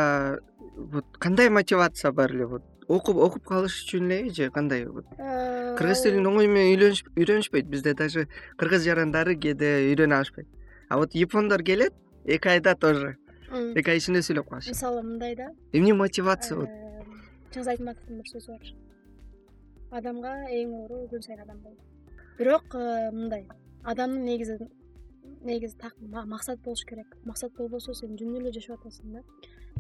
вот 0.77 1.05
кандай 1.19 1.49
мотивация 1.49 2.13
бар 2.13 2.35
эле 2.35 2.47
вот? 2.47 2.63
Окуп 2.89 3.17
окуп 3.17 3.45
калыш 3.45 3.85
үчүн 3.85 4.11
элеби 4.11 4.31
же 4.35 4.51
кандай 4.51 4.85
вот? 4.87 5.07
Э, 5.19 5.77
кыргыз 5.79 6.03
тилин 6.03 6.27
оңой 6.27 6.49
менен 6.49 6.95
үйрөнүшпөйт 7.17 7.67
бизде 7.71 7.95
даже 7.95 8.27
кыргыз 8.59 8.85
жарандары 8.85 9.37
кээде 9.37 9.93
үйрөнө 9.93 10.17
алышпайт. 10.17 10.49
А 10.89 10.99
вот 10.99 11.15
япондор 11.15 11.63
келет 11.63 11.95
эки 12.25 12.49
айда 12.49 12.75
тоже. 12.75 13.17
Эки 13.51 13.91
ай 13.91 13.99
ичинде 13.99 14.23
сүйлөп 14.23 14.49
калышат 14.49 14.75
мисалы 14.75 15.03
мындай 15.03 15.37
да? 15.37 15.51
Эмне 15.73 15.95
мотивация 15.95 16.57
болот 16.57 16.71
э, 16.71 17.05
чыңгыз 17.55 17.71
айтматовдун 17.77 18.23
бир 18.23 18.35
сөзү 18.35 18.59
бар. 18.59 18.75
Адамга 19.91 20.35
эң 20.51 20.75
оору 20.83 21.07
күн 21.11 21.23
сайын 21.23 21.47
адам 21.47 21.63
болуу 21.63 21.79
бирок 22.41 22.75
э, 22.75 23.11
мындай 23.13 23.47
адамдын 23.85 24.25
негизи 24.25 24.59
негизи 25.43 25.77
так 25.77 25.95
максат 26.01 26.61
болуш 26.61 26.85
керек. 26.85 27.07
Максат 27.25 27.53
болбосо 27.57 27.95
сен 27.95 28.17
жөн 28.17 28.39
эле 28.41 28.53
жашап 28.53 28.81
атасың 28.81 29.19
да 29.19 29.23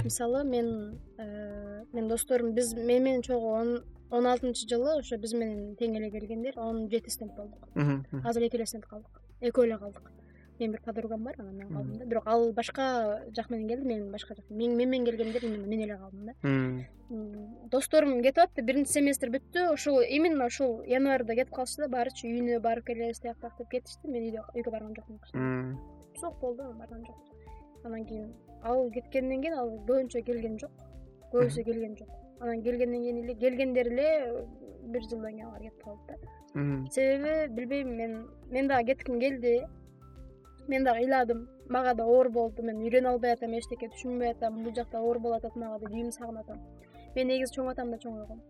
мисалы 0.04 0.44
мен 0.44 1.00
э, 1.18 1.84
менин 1.92 2.08
досторум 2.08 2.54
биз 2.54 2.74
мени 2.74 3.00
менен 3.00 3.22
чогуу 3.22 3.82
он 4.10 4.26
алтынчы 4.26 4.68
жылы 4.68 4.98
ошо 4.98 5.18
биз 5.18 5.34
менен 5.34 5.76
тең 5.76 5.96
эле 5.96 6.10
келгендер 6.10 6.58
он 6.58 6.88
жети 6.90 7.10
стенд 7.10 7.36
болдук. 7.36 7.68
Азыр 8.24 8.48
эки 8.48 8.56
эле 8.56 8.66
стенд 8.66 8.86
калдык. 8.86 9.20
Экөө 9.40 9.66
эле 9.66 9.78
калдык. 9.78 10.10
Менин 10.58 10.72
бир 10.72 10.82
подругам 10.84 11.24
бар 11.24 11.36
анан 11.38 11.56
мен 11.56 11.68
калдым 11.68 11.98
да. 11.98 12.04
Бирок 12.04 12.26
ал 12.26 12.52
башка 12.52 13.22
жак 13.36 13.50
менен 13.50 13.68
келди 13.68 13.86
мен 13.86 14.10
башка 14.10 14.34
жак. 14.34 14.50
Мен 14.50 14.76
менен 14.76 15.04
келгендер 15.04 15.44
именно 15.44 15.66
мен 15.66 15.80
эле 15.80 15.96
калдым 15.96 16.26
да. 16.26 17.68
Досторум 17.70 18.20
кетип 18.22 18.42
атты 18.44 18.62
биринчи 18.62 18.92
семестр 18.92 19.30
бүттү 19.30 19.72
ушул 19.72 20.00
именно 20.00 20.46
ушул 20.46 20.82
январда 20.82 21.34
кетип 21.34 21.54
калышты 21.54 21.86
да 21.86 21.88
баарычы 21.88 22.26
үйүнө 22.28 22.60
барып 22.60 22.86
келебиз 22.86 23.20
тияк 23.20 23.40
бияк 23.40 23.56
деп 23.58 23.70
кетишти 23.70 24.08
мен 24.08 24.28
үйгө 24.54 24.70
барган 24.70 24.94
жокмун. 24.94 25.78
Суук 26.20 26.40
болду 26.40 26.62
анан 26.62 26.78
барган 26.78 27.06
жокмун. 27.06 27.26
Анан 27.84 28.04
кийин 28.04 28.34
ал 28.62 28.90
кеткенден 28.94 29.42
кийин 29.42 29.56
ал 29.58 29.70
көбүнчө 29.88 30.22
келген 30.26 30.58
жок. 30.58 30.70
Көбүсү 31.32 31.64
келген 31.64 31.96
жок. 31.98 32.10
Анан 32.40 32.62
келгенден 32.62 33.02
кийин 33.02 33.22
эле 33.24 33.34
келгендер 33.34 33.86
эле 33.92 34.10
бир 34.92 35.02
жылдан 35.08 35.32
кийин 35.32 35.46
алар 35.46 35.60
кетип 35.60 35.84
калды 35.84 36.00
да. 36.08 36.90
Себеби 36.90 37.54
билбейм 37.54 37.96
мен 37.96 38.16
мен 38.50 38.68
дагы 38.68 38.94
кетким 38.94 39.20
келди. 39.20 39.66
Мен 40.68 40.84
дагы 40.84 41.04
ыйладым 41.04 41.48
мага 41.68 41.94
да 41.94 42.04
оор 42.04 42.28
болду. 42.28 42.62
Мен 42.62 42.80
үйрөнө 42.84 43.14
албай 43.14 43.32
атам 43.32 43.58
эчтеке 43.58 43.90
түшүнбөй 43.96 44.36
атам 44.36 44.62
бул 44.62 44.74
жакта 44.74 45.00
оор 45.00 45.18
болуп 45.18 45.44
атат 45.44 45.56
мага 45.56 45.78
деп 45.84 45.92
үйүмдү 45.92 46.16
сагынып 46.18 46.48
атам. 46.48 46.64
Мен 47.16 47.28
негизи 47.28 47.54
чоң 47.54 47.70
атамда 47.70 47.98
чоңойгом 47.98 48.40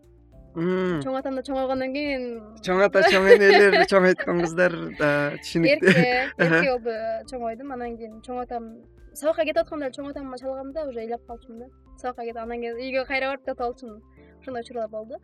чоң 0.53 1.15
атамда 1.15 1.41
чоңойгондон 1.47 1.93
кийин 1.95 2.23
чоң 2.65 2.81
ата 2.83 3.01
чоң 3.07 3.27
энелер 3.31 3.85
чоң 3.87 4.07
айткан 4.09 4.41
кыздар 4.43 4.73
да 4.99 5.11
түшүнүктүү. 5.43 5.93
Эрке 5.93 6.09
эрке 6.43 6.73
болуп 6.73 7.29
чоңойдум 7.31 7.71
анан 7.71 7.95
кийин 7.95 8.17
чоң 8.25 8.41
атам 8.43 8.67
сабакка 9.13 9.43
кетип 9.43 9.63
атканда 9.63 9.87
эле 9.87 9.95
чоң 9.95 10.09
атама 10.09 10.37
чалганда 10.37 10.87
уже 10.89 11.01
ыйлап 11.01 11.25
калчумун 11.27 11.59
да. 11.59 11.67
Сабакка 11.97 12.23
кетип 12.23 12.37
анан 12.37 12.61
кийин 12.61 12.77
үйгө 12.77 13.05
кайра 13.07 13.31
барып 13.31 13.45
жатып 13.47 13.61
алчумун 13.61 14.01
ошондой 14.39 14.63
учурлар 14.63 14.89
болду 14.89 15.19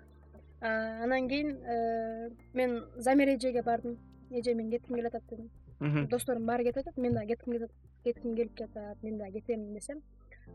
анан 0.61 1.27
кийин 1.29 1.57
э, 1.63 2.29
мен 2.53 2.83
замир 2.97 3.35
эжеге 3.35 3.63
бардым. 3.63 3.97
Эже 4.29 4.53
мен 4.53 4.69
кетким 4.69 4.95
келип 4.95 5.13
атат 5.13 5.23
дедим 5.29 6.07
досторум 6.09 6.45
баары 6.45 6.63
кетип 6.63 6.77
атат 6.77 6.97
мен 6.97 7.13
дагы 7.13 7.35
кетким 7.35 7.67
кетким 8.03 8.35
келип 8.35 8.57
жатат 8.57 9.03
мен 9.03 9.17
дагы 9.17 9.39
кетем 9.39 9.73
десем 9.73 10.01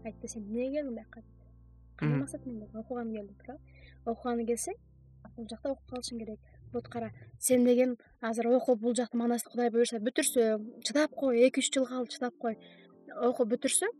айтты 0.05 0.29
сен 0.29 0.42
эмнеге 0.42 0.83
келдиң 0.83 0.95
бияка 0.97 1.23
кандай 1.97 2.18
максат 2.21 2.47
менен 2.47 2.66
келдиң 2.66 2.81
окуганы 2.81 3.16
келдим 3.16 3.37
туурабы 3.38 4.12
окуганы 4.12 4.47
келсең 4.47 4.75
бул 5.37 5.47
жакта 5.49 5.71
окуп 5.71 5.90
калышың 5.90 6.18
керек. 6.18 6.40
Вот 6.73 6.88
кара 6.88 7.11
сен 7.38 7.64
деген 7.64 7.97
азыр 8.21 8.49
окуп 8.49 8.81
бул 8.81 8.95
жакты 8.95 9.16
манасты 9.16 9.51
кудай 9.51 9.71
буюрса 9.71 10.01
бүтүрсөң 10.01 10.83
чыдап 10.85 11.14
кой 11.14 11.47
эки 11.47 11.61
үч 11.61 11.71
жыл 11.75 11.87
калды 11.87 12.16
чыдап 12.16 12.37
кой 12.40 12.57
окуп 13.29 13.53
бүтүрсөң 13.55 13.92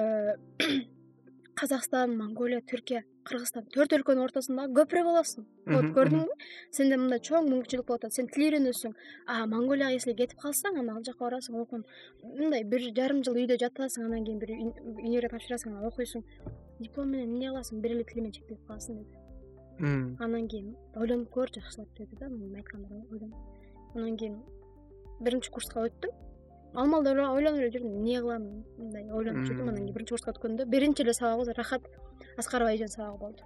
э, 0.00 0.36
казакстан 1.60 2.16
монголия 2.18 2.60
түркия 2.60 3.04
кыргызстан 3.26 3.66
төрт 3.74 3.94
өлкөнүн 3.96 4.26
ортосунда 4.26 4.66
көпүрө 4.76 5.04
болосуң 5.08 5.46
вот 5.72 5.88
көрдүңбү 5.96 6.34
сенде 6.76 6.98
мындай 7.00 7.22
чоң 7.28 7.48
мүмкүнчүлүк 7.50 7.86
болуп 7.88 8.04
атат 8.04 8.14
сен 8.14 8.28
тил 8.30 8.44
үйрөнөсүң. 8.46 8.92
А 9.26 9.46
монголияга 9.50 9.96
если 9.96 10.14
кетип 10.18 10.38
калсаң 10.42 10.78
анан 10.82 11.00
ал 11.00 11.06
жака 11.06 11.24
барасың 11.24 11.56
окууну 11.62 11.84
мындай 12.38 12.64
бир 12.64 12.84
жарым 12.98 13.22
жыл 13.26 13.40
үйдө 13.42 13.58
жатасың 13.62 14.06
анан 14.06 14.26
кийин 14.26 14.38
бир 14.42 14.52
универге 14.54 15.32
тапшырасың 15.34 15.72
анан 15.72 15.88
окуйсуң. 15.90 16.22
Диплом 16.78 17.10
менен 17.10 17.32
эмне 17.32 17.50
кыласың 17.50 17.80
бир 17.82 17.96
эле 17.96 18.04
тил 18.04 18.22
менен 18.22 18.36
чектелип 18.36 18.62
каласың 18.68 19.00
деди. 19.00 19.16
Анан 20.20 20.46
кийин 20.52 20.76
ойлонуп 20.94 21.32
көр 21.34 21.50
жакшылап 21.56 21.90
деди 21.98 22.20
да 22.20 22.28
менин 22.28 22.54
айткандарын 22.60 23.02
ойлонуп. 23.10 23.40
Анан 23.94 24.16
кийин 24.16 24.38
биринчи 25.20 25.50
курска 25.50 25.88
өттүм 25.88 26.14
ал 26.74 26.86
маалда 26.86 27.10
ойлонуп 27.10 27.60
эле 27.60 27.70
жүрдүм 27.70 27.92
эмне 27.98 28.20
кылам 28.20 28.42
мындай 28.78 29.04
ойлонуп 29.10 29.46
жүрдүм 29.48 29.68
анан 29.70 29.82
кийин 29.82 29.94
биринчи 29.94 30.14
курска 30.14 30.32
өткөндө 30.32 30.66
биринчи 30.66 31.02
эле 31.02 31.14
сабагыбыз 31.14 31.54
рахат 31.56 31.82
аскарова 32.36 32.74
эженин 32.74 32.88
сабагы 32.88 33.18
болду. 33.18 33.42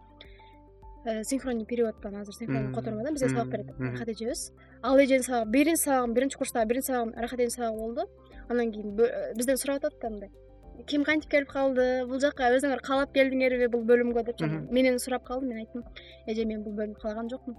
Э, 1.04 1.22
синхронный 1.24 1.64
переводдон 1.64 2.16
азыр 2.16 2.34
синхронный 2.34 2.74
котормо 2.74 3.02
да 3.02 3.12
бизге 3.12 3.28
сабак 3.28 3.48
берет. 3.48 3.70
Рахат 3.78 4.08
эжебиз 4.08 4.52
ал 4.82 4.98
эженин 4.98 5.22
сабагы 5.22 5.50
биринчи 5.50 5.80
сабагым 5.80 6.14
биринчи 6.14 6.36
курстагы 6.38 6.68
биринчи 6.68 6.86
сабагым 6.86 7.14
рахат 7.14 7.40
эженин 7.40 7.50
сабагы 7.50 7.78
болду. 7.78 8.02
Анан 8.48 8.72
кийин 8.72 8.98
э, 9.00 9.34
бизден 9.36 9.56
сурап 9.56 9.76
атат 9.76 9.94
да 10.00 10.10
мындай. 10.10 10.30
Ким 10.86 11.04
кантип 11.04 11.30
келип 11.30 11.48
калды? 11.48 12.04
Бул 12.06 12.20
жака 12.20 12.50
өзүңөр 12.56 12.80
каалап 12.82 13.12
келдиңерби 13.14 13.68
бул 13.68 13.84
бөлүмгө 13.84 14.24
депчи 14.24 14.48
менен 14.70 14.98
сурап 14.98 15.24
калды 15.24 15.46
мен 15.46 15.58
айттым. 15.58 15.84
Эже 16.26 16.44
мен 16.44 16.62
бул 16.62 16.72
бөлүмдү 16.72 17.00
каалаган 17.00 17.28
жокмун 17.28 17.56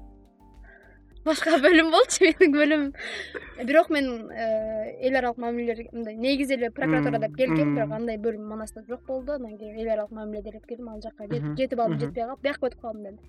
башка 1.25 1.57
бөлүм 1.61 1.91
болчу 1.93 2.25
менин 2.25 2.55
бөлүмүм. 2.55 3.65
Бирок 3.67 3.91
мен 3.93 4.07
э, 4.31 4.95
эл 5.07 5.17
аралык 5.19 5.37
мамилелер 5.41 5.91
мындай 5.91 6.15
негизи 6.15 6.55
эле 6.57 6.71
прокуратура 6.71 7.19
деп 7.19 7.35
келгем 7.37 7.75
бирок 7.75 7.93
андай 7.97 8.17
бөлүм 8.17 8.47
манаста 8.49 8.83
жок 8.87 9.05
болду. 9.07 9.33
Анан 9.33 9.57
кийин 9.57 9.77
эл 9.77 9.91
аралык 9.93 10.11
мамиле 10.11 10.41
деп 10.41 10.65
келдим 10.65 10.89
ал 10.89 11.01
жака 11.01 11.27
жети 11.29 11.75
баллым 11.75 11.99
жетпей 11.99 12.25
калып 12.25 12.41
бияка 12.41 12.67
өтүп 12.67 12.81
калдым 12.81 13.03
деди 13.03 13.19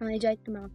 анан 0.00 0.16
эже 0.16 0.28
айтты 0.28 0.50
мага. 0.50 0.70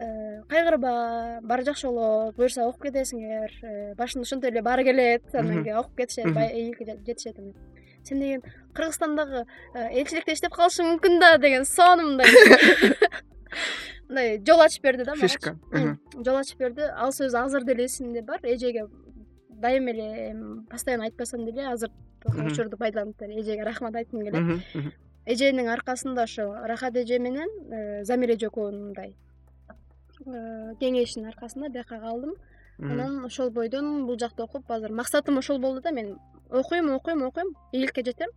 «Э, 0.00 0.42
кайгырба 0.48 1.40
баары 1.42 1.64
жакшы 1.64 1.86
болот 1.86 2.36
буюрса 2.36 2.66
окуп 2.66 2.88
кетесиңер. 2.88 3.52
Э, 3.62 3.94
башында 3.94 4.26
ошентип 4.26 4.50
эле 4.50 4.62
баары 4.62 4.84
келет. 4.84 5.34
Анан 5.34 5.62
кийин 5.62 5.76
окуп 5.76 5.96
кетишет 5.96 6.26
ийгиликке 6.26 6.96
жетишет 7.06 7.36
сен 8.02 8.20
деген 8.20 8.42
кыргызстандагы 8.74 9.46
элчиликте 9.74 10.32
иштеп 10.32 10.56
калышың 10.56 10.96
мүмкүн 10.96 11.20
да 11.20 11.36
деген 11.38 11.64
сонун 11.64 12.16
мындай 12.16 12.26
мындай 14.12 14.38
жол 14.46 14.60
ачып 14.60 14.84
берди 14.84 15.04
да 15.08 15.16
фишка. 15.16 15.56
Жол 15.72 16.36
ачып 16.36 16.58
берди. 16.58 16.86
Ал 16.94 17.12
сөз 17.12 17.34
азыр 17.34 17.64
деле 17.64 17.86
эсимде 17.86 18.22
бар. 18.22 18.40
Эжеге 18.42 18.86
дайыма 19.48 19.90
эле 19.90 20.36
постоянно 20.70 21.04
айтпасам 21.04 21.44
деле 21.46 21.68
азыр 21.68 21.90
учурду 22.46 22.76
пайдаланып 22.76 23.18
деле 23.18 23.40
эжеге 23.40 23.64
рахмат 23.64 23.96
айткым 23.96 24.22
келет 24.22 24.92
эженин 25.26 25.68
аркасында 25.68 26.22
ошо 26.22 26.52
рахат 26.66 26.96
эже 26.96 27.18
менен 27.18 27.48
э, 27.70 28.04
замир 28.04 28.34
эже 28.34 28.48
экөөнүн 28.48 28.86
мындай 28.88 29.14
э, 30.26 30.74
кеңешинин 30.80 31.28
аркасында 31.28 31.68
бияка 31.68 32.00
калдым. 32.00 32.34
Анан 32.78 33.24
ошол 33.24 33.50
бойдон 33.50 34.06
бул 34.06 34.18
жакта 34.18 34.44
окуп 34.44 34.70
азыр 34.70 34.92
максатым 34.92 35.38
ошол 35.38 35.58
болду 35.58 35.80
да 35.82 35.92
мен 35.92 36.18
окуйм 36.50 36.90
окуйм 36.90 37.22
окуйм 37.22 37.54
ийгиликке 37.72 38.02
жетем. 38.04 38.30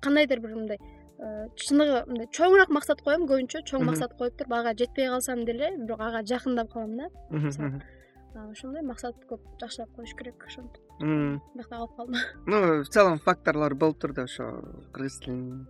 Кандайдыр 0.00 0.40
бир 0.40 0.54
мындай 0.54 0.78
чыныгы 1.16 2.02
мындай 2.10 2.28
чоңураак 2.36 2.72
максат 2.74 3.00
коем 3.04 3.24
көбүнчө 3.28 3.62
чоң 3.68 3.86
максат 3.88 4.16
коюп 4.18 4.36
туруп 4.36 4.52
ага 4.52 4.74
жетпей 4.76 5.08
калсам 5.08 5.44
деле 5.48 5.70
бирок 5.78 6.00
ага 6.00 6.22
жакындап 6.26 6.72
калам 6.72 6.96
да. 6.96 7.08
Ошондой 8.36 8.82
максат 8.84 9.16
көп 9.30 9.40
жакшылап 9.60 9.94
коюш 9.96 10.12
керек 10.18 10.44
ошентип. 10.44 10.82
Биякта 11.00 11.70
калып 11.70 11.96
калдым. 11.96 12.20
Ну 12.46 12.82
в 12.82 12.88
целом 12.88 13.18
факторлор 13.18 13.74
болуптур 13.74 14.12
да 14.12 14.26
ошо 14.28 14.60
кыргыз 14.92 15.18
тилин 15.24 15.66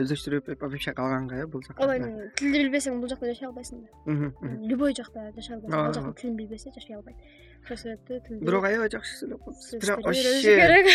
өздөштүрүп 0.00 0.48
вообще 0.60 0.92
калганга 0.96 1.42
э 1.42 1.46
бул 1.46 1.62
жака 1.62 1.82
ооба 1.82 1.96
эми 1.98 2.30
тилди 2.36 2.64
билбесең 2.64 3.00
бул 3.00 3.08
жакта 3.12 3.28
жашай 3.28 3.48
албайсың 3.48 3.84
да. 3.84 4.32
Любой 4.64 4.96
жакта 4.96 5.30
жашай 5.36 5.56
албайсың 5.56 5.78
ал 5.78 5.92
жактын 5.92 6.14
тилин 6.22 6.36
билбесе 6.40 6.72
жашай 6.72 6.96
албайт. 6.96 7.16
Ошол 7.64 7.76
себептүү 7.84 8.20
тилди 8.28 8.44
бирок 8.44 8.64
аябай 8.64 8.92
жакшы 8.92 9.20
сүйлөп 9.20 9.44
калыпсыз 9.44 9.80
прям 9.84 10.00
вообще 10.00 10.56
керек 10.56 10.86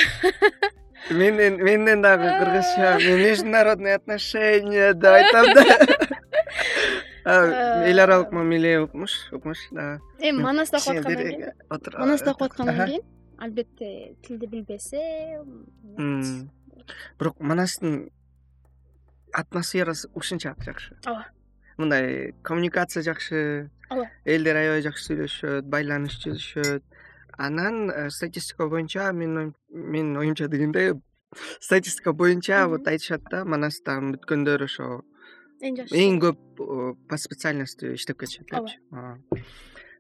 менден 1.09 1.63
менден 1.63 2.01
дагы 2.01 2.29
кыргызча 2.39 2.97
международные 3.25 3.95
отношения 3.95 4.93
деп 4.93 5.11
айтам 5.11 5.45
да. 5.55 5.63
Эл 7.85 7.99
аралык 7.99 8.31
мамиле 8.31 8.79
укмуш 8.79 9.31
укмуш 9.31 9.57
да. 9.71 9.99
Эми 10.19 10.41
манаста 10.41 10.77
окуп 10.77 10.97
аткандан 10.97 11.27
кийин 11.27 11.51
манаста 11.97 12.31
окуп 12.31 12.41
аткандан 12.43 12.85
кийин 12.87 13.01
албетте 13.37 14.15
тилди 14.23 14.45
билбесе 14.45 15.39
бирок 17.19 17.39
манастын 17.39 18.09
атмосферасы 19.33 20.09
ушунчалык 20.13 20.63
жакшы. 20.63 20.97
Ооба. 21.05 21.27
Мындай 21.77 22.33
коммуникация 22.43 23.03
жакшы 23.03 23.69
ооба. 23.89 24.09
элдер 24.25 24.55
аябай 24.55 24.81
жакшы 24.81 25.05
сүйлөшөт 25.05 25.65
байланыш 25.65 26.17
түзүшөт 26.23 26.83
анан 27.41 27.89
э, 27.89 28.09
статистика 28.09 28.67
боюнча 28.67 29.11
менин 29.11 29.53
менин 29.69 30.17
оюмча 30.17 30.47
дегенде 30.47 31.01
статистика 31.59 32.13
боюнча 32.13 32.67
вот 32.67 32.87
айтышат 32.87 33.23
да 33.31 33.43
манастан 33.45 34.13
бүткөндөр 34.13 34.65
ошо 34.67 35.01
эң 35.61 35.81
жакшы. 35.81 35.97
эң 35.97 36.21
көп 36.21 36.61
э, 36.61 36.93
по 37.09 37.17
специальности 37.17 37.95
иштеп 37.95 38.19
кетишет 38.19 38.47
депчи 38.51 38.79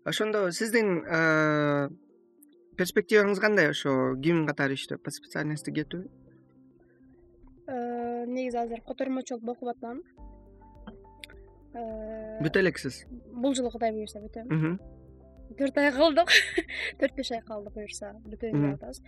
ошондо 0.05 0.49
сиздин 0.51 1.01
э, 1.01 1.89
перспективаңыз 2.77 3.41
кандай 3.41 3.71
ошо 3.73 4.15
ким 4.21 4.45
катары 4.47 4.77
иштеп 4.77 5.01
по 5.03 5.11
специальности 5.11 5.73
кетүү? 5.73 6.05
Негизи 8.27 8.57
азыр 8.57 8.81
котормочулук 8.85 9.47
окуп 9.55 9.69
атам. 9.71 10.01
Бүтө 12.43 12.59
элексиз 12.59 13.05
бул 13.31 13.55
жылы 13.55 13.71
кудай 13.71 13.93
буюрса 13.95 14.19
бүтөм 14.19 14.49
төрт 15.59 15.77
ай 15.77 15.91
калдык. 15.95 16.29
Төрт 16.99 17.15
беш 17.15 17.31
ай 17.31 17.41
калды 17.47 17.73
буюрса 17.75 18.13
бүтөйүн 18.25 18.65
деп 18.65 18.79
атабыз 18.79 19.01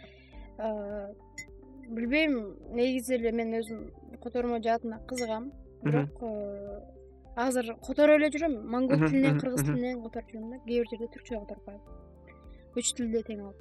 билбейм 1.90 2.56
негизи 2.76 3.16
эле 3.18 3.32
мен 3.32 3.54
өзүм 3.60 4.20
котормо 4.24 4.60
жаатына 4.64 5.02
кызыгам 5.10 5.52
бирок 5.84 6.24
азыр 7.36 7.74
которуп 7.88 8.20
эле 8.20 8.30
жүрөм 8.36 8.56
монгол 8.76 9.08
тилинен 9.08 9.40
кыргыз 9.42 9.66
тилинен 9.68 10.02
которуп 10.04 10.30
жүрөм 10.32 10.50
да 10.52 10.60
кээ 10.66 10.80
бир 10.80 10.92
жерде 10.92 11.10
түркчө 11.16 11.42
которуп 11.44 11.66
коем 11.66 11.82
үч 12.76 12.94
тилди 12.98 13.24
тең 13.28 13.42
алып. 13.48 13.60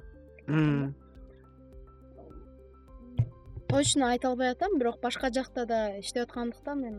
Точно 3.73 4.09
айта 4.13 4.29
албай 4.29 4.53
атам 4.53 4.77
бирок 4.77 5.01
башка 5.01 5.31
жакта 5.33 5.65
да 5.65 5.97
иштеп 5.97 6.27
аткандыктан 6.27 6.81
мен 6.85 6.95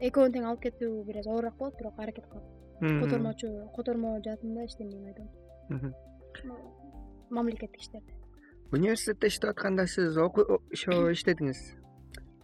экөөнү 0.00 0.32
тең 0.36 0.46
алып 0.48 0.62
кетүү 0.68 0.92
бир 1.04 1.20
аз 1.20 1.28
оорураак 1.28 1.58
болот 1.60 1.76
бирок 1.78 1.98
аракет 2.00 2.26
кылам 2.30 2.63
котормочу 2.80 3.48
котормо 3.76 4.18
жаатында 4.24 4.66
иштемейм 4.68 5.06
айдоом 5.12 5.94
мамлекеттик 7.30 7.80
иштерде 7.80 8.12
университетте 8.72 9.28
иштеп 9.28 9.50
атканда 9.50 9.86
сиз 9.86 10.16
ошо 10.16 11.10
иштедиңиз? 11.16 11.60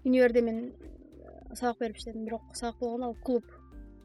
Универде 0.05 0.43
мен 0.43 0.73
сабак 1.55 1.79
берип 1.81 1.97
иштедим 1.97 2.25
бирок 2.25 2.43
сабак 2.55 2.79
болгону 2.81 3.11
ал 3.11 3.17
клуб. 3.25 3.45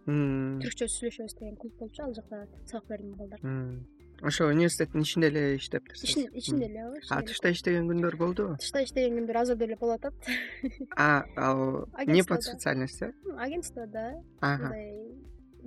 Түркчө 0.05 0.88
сүйлөшөбүз 0.91 1.38
деген 1.39 1.59
клуб 1.61 1.77
болчу 1.79 2.03
ал 2.05 2.15
жакта 2.17 2.47
сабак 2.65 2.89
бердим 2.89 3.13
балдарга 3.19 3.85
ошо 4.21 4.47
университеттин 4.47 5.01
ичинде 5.01 5.27
эле 5.27 5.55
иштептирсиз 5.57 6.29
ичинде 6.31 6.65
эле 6.69 6.85
ооба 6.88 7.21
тышта 7.27 7.51
иштеген 7.51 7.89
күндөр 7.89 8.15
болдубу 8.17 8.55
тышта 8.61 8.83
иштеген 8.85 9.17
күндөр 9.19 9.41
азыр 9.41 9.57
деле 9.57 9.75
болуп 9.75 10.05
атат. 10.05 10.13
Ал 10.95 11.88
не 12.07 12.23
по 12.23 12.39
специальности 12.41 13.11
агентствода. 13.38 14.23
Мындай 14.41 15.11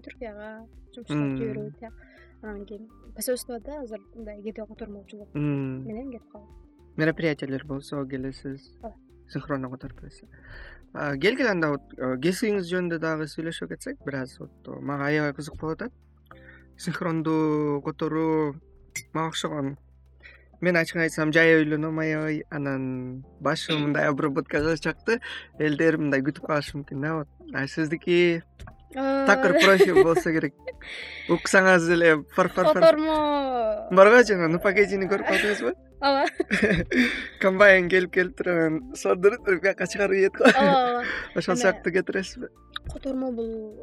түркияга 0.06 0.48
жумушка 0.94 1.18
жиберүү 1.42 1.72
тияк 1.78 1.94
анан 2.42 2.64
кийин 2.64 2.88
посольствода 3.14 3.82
азыр 3.82 4.00
мындай 4.14 4.42
кээде 4.42 4.66
котормочулук 4.66 5.34
менен 5.34 6.10
кетип 6.12 6.32
калдым 6.32 6.96
мероприятиялер 6.96 7.64
болсо 7.66 8.04
келесиз? 8.06 8.72
Ооба 8.82 8.96
синхронно 9.28 9.70
которуп 9.70 10.00
бересиз 10.00 10.28
келгиле 10.94 11.50
анда 11.50 11.70
вот 11.74 11.92
э, 11.98 12.16
кесибиңиз 12.22 12.68
жөнүндө 12.70 12.98
дагы 12.98 13.26
сүйлөшө 13.28 13.68
кетсек 13.68 13.98
бир 14.06 14.22
аз 14.22 14.38
вот 14.40 14.70
мага 14.80 15.10
аябай 15.10 15.34
кызык 15.36 15.58
болуп 15.60 15.82
атат 15.82 15.92
синхрондуу 16.78 17.82
которуу 17.82 18.56
мага 19.12 19.28
окшогон. 19.28 19.76
Мен 20.60 20.76
ачыгын 20.76 21.02
айтсам 21.02 21.32
жай 21.32 21.56
ойлоном 21.56 21.98
аябай. 21.98 22.42
Анан 22.50 23.24
башым 23.40 23.82
мындай 23.82 24.08
обработка 24.08 24.58
кылышакты 24.58 25.20
элдер 25.58 25.98
мындай 25.98 26.22
күтүп 26.22 26.46
калышы 26.46 26.78
мүмкүн 26.78 27.02
да 27.02 27.14
вот. 27.18 27.28
А 27.54 27.66
сиздики 27.66 28.42
такыр 28.94 29.58
профиль 29.60 30.02
болсо 30.02 30.32
керек. 30.32 30.54
Уксаңыз 31.28 31.88
эле 31.92 32.14
котормо 32.34 33.88
барго 33.90 34.22
жана 34.24 34.48
ну 34.48 34.58
погодини 34.60 35.08
көрүп 35.10 35.28
калдыңызбы 35.28 35.74
ооба. 36.00 36.24
Комбайн 37.42 37.88
келип 37.88 38.12
келип 38.14 38.36
туруп 38.38 38.54
анан 38.54 38.96
сордуруп 38.96 39.44
туруп 39.44 39.62
бияка 39.62 39.86
чыгарып 39.86 40.16
ийет 40.16 40.36
го 40.36 40.44
ооба 40.44 40.72
ооба. 40.72 41.04
Ошол 41.36 41.56
сыяктуу 41.56 41.92
кетиресизби 41.92 42.48
котормо 42.92 43.32
бул 43.32 43.76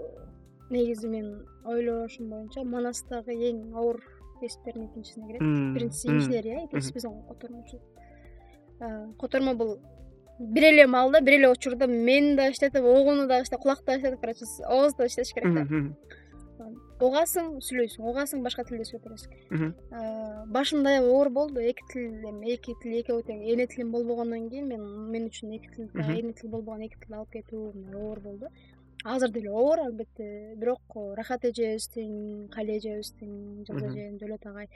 негизи 0.70 1.08
менин 1.08 1.46
ойлошум 1.66 2.30
боюнча 2.30 2.64
манастагы 2.64 3.34
эң 3.34 3.76
оор 3.76 4.02
кесиптердин 4.42 4.88
экинчисине 4.88 5.28
кирет 5.28 5.42
биринчиси 5.76 6.08
инженерия 6.08 6.66
экинчиси 6.66 6.94
биздин 6.94 7.22
котормочулук 7.30 7.84
котормо 9.20 9.54
бул 9.54 9.80
бир 10.40 10.64
эле 10.72 10.88
маалда 10.88 11.22
бир 11.22 11.40
эле 11.40 11.50
учурда 11.50 11.88
мени 11.88 12.36
да 12.36 12.50
иштетип 12.52 12.84
угууну 12.84 13.28
дагы 13.28 13.44
иштеп 13.44 13.60
кулакты 13.62 13.86
да 13.86 13.98
иштетип 13.98 14.20
короче 14.22 14.46
оозду 14.68 14.98
да 14.98 15.08
иштетиш 15.08 15.34
керек 15.34 15.54
да. 15.54 15.66
Угасың 17.04 17.58
сүйлөйсүң 17.60 18.06
угасың 18.08 18.44
башка 18.44 18.64
тилде 18.64 18.86
сүйлөп 18.88 19.04
бересиң 19.10 19.74
башымда 20.56 20.94
аябай 20.94 21.12
оор 21.12 21.30
болду 21.30 21.60
эки 21.60 21.84
тил 21.92 22.24
эми 22.30 22.54
эки 22.54 22.72
тил 22.82 22.94
экөө 23.02 23.26
тең 23.28 23.42
эне 23.52 23.68
тилим 23.68 23.92
болбогондон 23.92 24.48
кийин 24.50 24.70
мен 24.72 24.86
мен 25.12 25.28
үчүн 25.28 25.52
эки 25.58 25.74
тил 25.76 25.90
эне 25.92 26.32
тил 26.32 26.50
болбогон 26.54 26.86
эки 26.88 26.96
тилди 27.02 27.20
алып 27.20 27.36
кетүү 27.36 28.00
оор 28.00 28.20
болду. 28.24 28.48
Азыр 29.04 29.30
деле 29.30 29.52
оор 29.52 29.80
албетте 29.80 30.56
бирок 30.56 30.96
рахат 31.18 31.44
эжебиздин 31.46 32.48
кали 32.48 32.78
эжебиздин 32.80 33.66
жылдыз 33.68 33.92
эжем 33.92 34.18
жөлөт 34.18 34.48
агай 34.48 34.70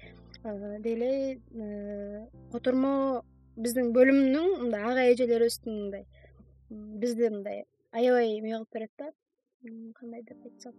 деги 0.83 0.93
эле 0.93 2.27
котормо 2.51 3.23
биздин 3.63 3.91
бөлүмдүн 3.95 4.55
мындай 4.63 4.85
ага 4.91 5.07
эжелерибиздин 5.13 5.75
мындай 5.81 6.05
бизди 6.69 7.29
мындай 7.29 7.65
аябай 7.91 8.37
эме 8.37 8.53
кылып 8.55 8.73
берет 8.73 8.91
да. 8.97 9.11
Кандай 9.95 10.23
деп 10.23 10.45
айтсам. 10.45 10.73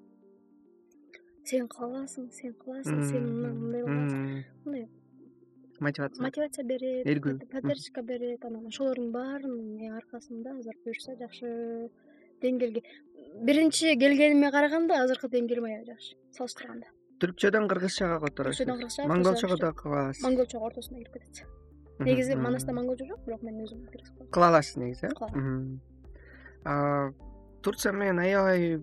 Сен 1.45 1.67
кыласың 1.69 2.31
сен 2.33 2.55
кыласың 2.63 3.03
сен 3.11 3.27
мындай 3.27 3.53
мындай 3.53 3.83
кыласың 3.83 4.23
мындай 4.65 4.89
мотивация. 5.81 6.23
мотивация 6.23 6.65
берет 6.65 7.07
эргүү 7.07 7.51
поддержка 7.53 8.03
берет 8.03 8.45
анан 8.45 8.67
ошолордун 8.67 9.13
баарынын 9.13 9.97
аркасында 9.99 10.57
азыр 10.59 10.77
буюрса 10.85 11.17
жакшы 11.21 11.91
деңгээлге. 12.43 12.83
Биринчи 13.45 13.97
келгениме 13.97 14.51
караганда 14.51 15.03
азыркы 15.05 15.29
деңгээлим 15.29 15.69
аябай 15.69 15.87
жакшы 15.93 16.17
салыштырганда. 16.37 16.93
Түркчөдөн 17.21 17.69
кыргызчага 17.69 18.21
которосуз 18.27 18.61
түркчөдөн 18.61 18.79
кыргызчага 18.85 19.15
монголчого 19.15 19.59
да 19.61 19.73
кыла 19.73 20.05
аласыз 20.07 20.25
монголчого 20.25 20.71
ортосуна 20.71 21.01
кирип 21.01 21.19
кетет 21.19 21.45
негизи 22.01 22.35
манаста 22.35 22.73
монголчо 22.73 23.07
жок 23.07 23.25
бирок 23.27 23.43
мен 23.43 23.63
өзүм 23.65 23.87
кыла 24.31 24.49
аласыз 24.49 24.77
негизи 24.77 25.07
э? 25.07 25.15
Кыла 25.15 27.13
турция 27.63 27.93
менен 27.93 28.19
аябай 28.19 28.81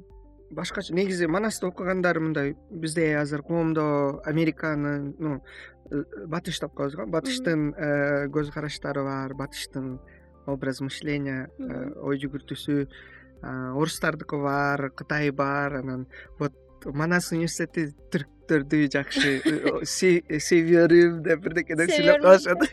башкача 0.51 0.93
негизи 0.93 1.27
манаста 1.27 1.67
окугандар 1.67 2.19
мындай 2.19 2.55
бизде 2.69 3.17
азыр 3.17 3.43
коомдо 3.43 4.21
американын 4.25 5.15
ну 5.19 5.41
э, 5.91 6.03
батыш 6.25 6.59
деп 6.59 6.73
коебуз 6.73 6.95
го. 6.95 7.05
Батыштын 7.05 7.73
э, 7.73 8.27
көз 8.27 8.51
караштары 8.53 9.03
бар 9.03 9.33
батыштын 9.33 9.99
образ 10.45 10.81
мышления 10.81 11.49
э, 11.59 11.91
ой 11.99 12.19
жүгүртүүсү 12.21 12.87
орустардыкы 13.41 14.37
бар 14.41 14.89
кытай 14.91 15.31
бар 15.31 15.81
анан 15.81 16.07
вот 16.39 16.53
манас 16.85 17.31
университети 17.31 17.93
түрктөрдү 18.13 18.87
жакшы 18.93 19.85
северим 19.85 21.21
деп 21.23 21.43
бирдеке 21.43 21.75
деп 21.75 21.91
сүйлөп 21.91 22.21
калышат. 22.21 22.67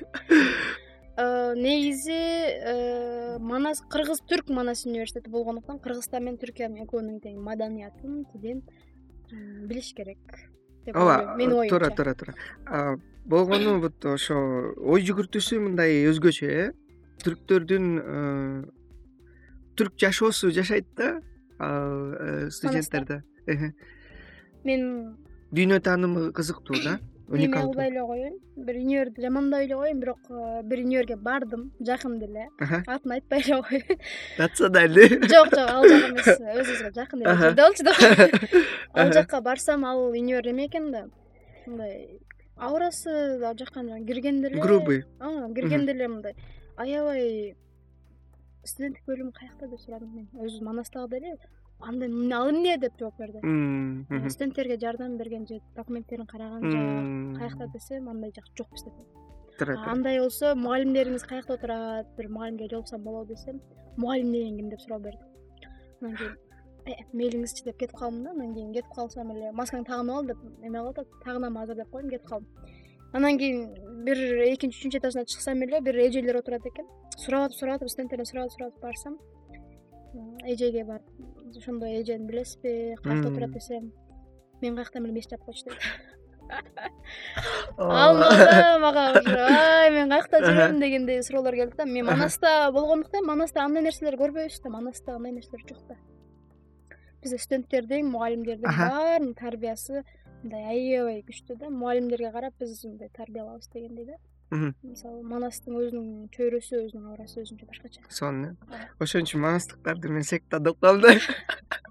негизи 1.57 2.11
э, 2.13 3.39
манас 3.39 3.83
кыргыз 3.91 4.23
түрк 4.27 4.51
манас 4.51 4.85
университети 4.87 5.31
болгондуктан 5.31 5.79
кыргызстан 5.79 6.25
менен 6.25 6.41
түркиянын 6.43 6.83
экөөнүн 6.85 7.21
тең 7.23 7.39
маданиятын 7.39 8.25
тилин 8.33 8.65
билиш 9.69 9.93
керек 9.95 10.19
деп 10.85 10.97
ооба 10.97 11.37
туура 11.71 11.91
туура 11.95 12.15
туура 12.15 12.99
болгону 13.25 13.79
вот 13.81 14.05
ошо 14.05 14.37
ой 14.77 15.07
жүгүртүүсү 15.07 15.61
мындай 15.63 16.03
өзгөчө 16.11 16.51
э? 16.51 16.67
Түрктөрдүн 17.25 17.87
түрк 19.79 19.95
жашоосу 20.03 20.51
жашайт 20.53 20.91
да 20.99 21.21
студенттерде 22.51 23.23
мен 24.65 25.17
дүйнө 25.55 25.81
таанымы 25.81 26.31
кызыктуу 26.33 26.81
да 26.85 26.99
эме 27.29 27.49
кылбай 27.49 27.89
эле 27.89 28.03
коеюн 28.07 28.35
бир 28.57 28.77
универди 28.77 29.21
жаманбай 29.23 29.65
эле 29.65 29.75
коеюн 29.75 30.01
бирок 30.01 30.19
бир 30.65 30.79
универге 30.79 31.17
бардым 31.17 31.73
жакын 31.81 32.19
деле. 32.19 32.49
Атын 32.87 33.13
айтпай 33.17 33.41
эле 33.45 33.63
коеюн 33.63 33.99
национальный 34.39 35.09
жок 35.09 35.55
жок 35.55 35.71
ал 35.71 35.89
жак 35.89 36.11
эмес 36.11 36.29
өзүбүзгө 36.61 36.93
жакын 36.95 37.23
эле 37.23 37.37
жерде 37.41 37.63
болчу 37.63 37.85
да 37.85 37.95
ал 38.95 39.13
жака 39.13 39.41
барсам 39.41 39.85
ал 39.85 40.11
универ 40.11 40.49
эме 40.49 40.67
экен 40.67 40.91
да. 40.93 41.07
Мындай 41.67 42.21
аурасы 42.57 43.41
ал 43.43 43.57
жака 43.57 43.83
киргенде 43.83 44.49
эле 44.49 44.61
грубый. 44.61 45.05
Киргенде 45.55 45.93
эле 45.93 46.09
мындай 46.09 46.37
аябай 46.77 47.57
студенттик 48.65 49.05
бөлүм 49.07 49.33
каякта 49.33 49.69
деп 49.69 49.81
сурадым 49.81 50.15
мен. 50.15 50.29
Өзү 50.35 50.63
манастагыдай 50.65 51.21
эле 51.21 51.39
анда 51.89 52.07
ал 52.37 52.51
эмне 52.51 52.79
деп 52.79 52.99
жооп 52.99 53.19
берди. 53.19 53.39
Студенттерге 54.31 54.79
жардам 54.81 55.17
берген 55.17 55.47
же 55.47 55.61
документтерин 55.77 56.27
караган 56.27 56.71
жак 56.71 57.39
каякта 57.39 57.73
десем 57.73 58.09
андай 58.09 58.33
жак 58.35 58.45
жок 58.57 58.71
бизде 58.73 58.91
туура 59.59 59.77
андай 59.91 60.19
болсо 60.21 60.55
мугалимдериңиз 60.59 61.27
каякта 61.29 61.55
отурат 61.55 62.09
бир 62.17 62.29
мугалимге 62.29 62.69
жолуксам 62.71 63.03
болобу 63.03 63.35
десем 63.35 63.61
мугалим 63.97 64.33
деген 64.33 64.57
ким 64.57 64.71
деп 64.71 64.81
суроо 64.81 64.99
берди. 64.99 65.23
Анан 66.01 66.17
кийин 66.17 66.37
«Э, 66.87 66.93
мейлиңизчи 67.13 67.65
деп 67.65 67.79
кетип 67.79 67.97
калдым 67.97 68.25
да 68.25 68.31
анан 68.31 68.55
кийин 68.55 68.73
кетип 68.73 68.91
калсам 68.95 69.31
эле 69.33 69.53
маскаңды 69.53 69.87
тагынып 69.89 70.17
ал 70.17 70.25
деп 70.25 70.39
эме 70.63 70.79
кылып 70.79 70.99
атат 70.99 71.09
тагынамы 71.25 71.63
азыр 71.63 71.77
деп 71.77 71.91
коюм 71.91 72.11
кетип 72.11 72.27
калдым. 72.29 72.49
Анан 73.13 73.39
кийин 73.39 74.05
бир 74.05 74.19
экинчи 74.49 74.81
үчүнчү 74.81 74.99
этажына 74.99 75.25
чыксам 75.25 75.63
эле 75.63 75.81
бир 75.81 75.97
эжелер 75.97 76.37
отурат 76.43 76.67
экен. 76.67 76.87
Сурап 77.17 77.47
атып 77.49 77.59
сурап 77.59 77.77
атып 77.81 77.91
студенттерден 77.91 78.27
сурап 78.27 78.47
атып 78.47 78.59
сурап 78.59 78.73
атып 78.73 78.83
барсам 78.83 79.19
эжеге 80.45 80.85
барып 80.85 81.57
ошондой 81.57 82.01
эжени 82.01 82.27
билесизби? 82.27 82.97
Каякта 83.03 83.29
отурат 83.29 83.53
десем 83.53 83.93
мен 84.61 84.77
каяктан 84.77 85.03
билем 85.05 85.17
эч 85.17 85.29
жаап 85.31 85.45
койчу 85.45 85.65
дейт 85.65 85.79
ал 87.79 88.15
мага 88.81 89.21
уже 89.21 89.37
ай 89.51 89.91
мен 89.91 90.11
каякта 90.11 90.41
жүрөм 90.45 90.81
дегендей 90.81 91.23
суроолор 91.23 91.55
келди 91.55 91.77
да. 91.77 91.85
Мен 91.85 92.07
манаста 92.07 92.71
болгондуктан 92.73 93.27
манаста 93.27 93.65
андай 93.65 93.83
нерселерди 93.83 94.21
көрбөйбүз 94.23 94.61
да 94.65 94.71
манаста 94.71 95.17
андай 95.17 95.33
нерселер 95.33 95.65
жок 95.69 95.81
да. 95.89 95.97
Бизде 97.23 97.39
студенттердин 97.39 98.11
мугалимдердин 98.11 98.69
баарынын 98.69 99.35
тарбиясы 99.35 100.05
мындай 100.43 100.65
аябай 100.75 101.23
күчтүү 101.29 101.59
да. 101.59 101.71
Мугалимдерге 101.71 102.31
карап 102.33 102.55
биз 102.61 102.85
мындай 102.85 103.09
тарбия 103.09 103.43
алабыз 103.43 103.69
дегендей 103.73 104.07
да 104.13 104.21
мисалы 104.83 105.23
манастын 105.23 105.77
өзүнүн 105.81 106.29
чөйрөсү 106.35 106.81
өзүнүн 106.87 107.13
аурасы 107.13 107.43
өзүнчө 107.43 107.67
башкача. 107.69 108.03
Сонун 108.09 108.57
э? 108.71 108.83
Ошон 109.03 109.27
үчүн 109.27 109.43
манастыктарды 109.45 110.11
мен 110.13 110.23
секта 110.23 110.61
деп 110.61 110.79
коем 110.81 111.01
да 111.03 111.15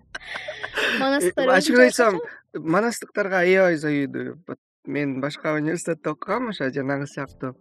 манастыктар 1.03 1.49
ачыгын 1.57 1.85
айтсам 1.87 2.19
манастыктарга 2.53 3.43
аябай 3.43 3.77
завидую 3.77 4.39
мен 4.85 5.19
башка 5.21 5.53
университетте 5.53 6.09
окугам 6.09 6.49
ошо 6.49 6.69
жанагы 6.69 7.07
сыяктуу. 7.07 7.55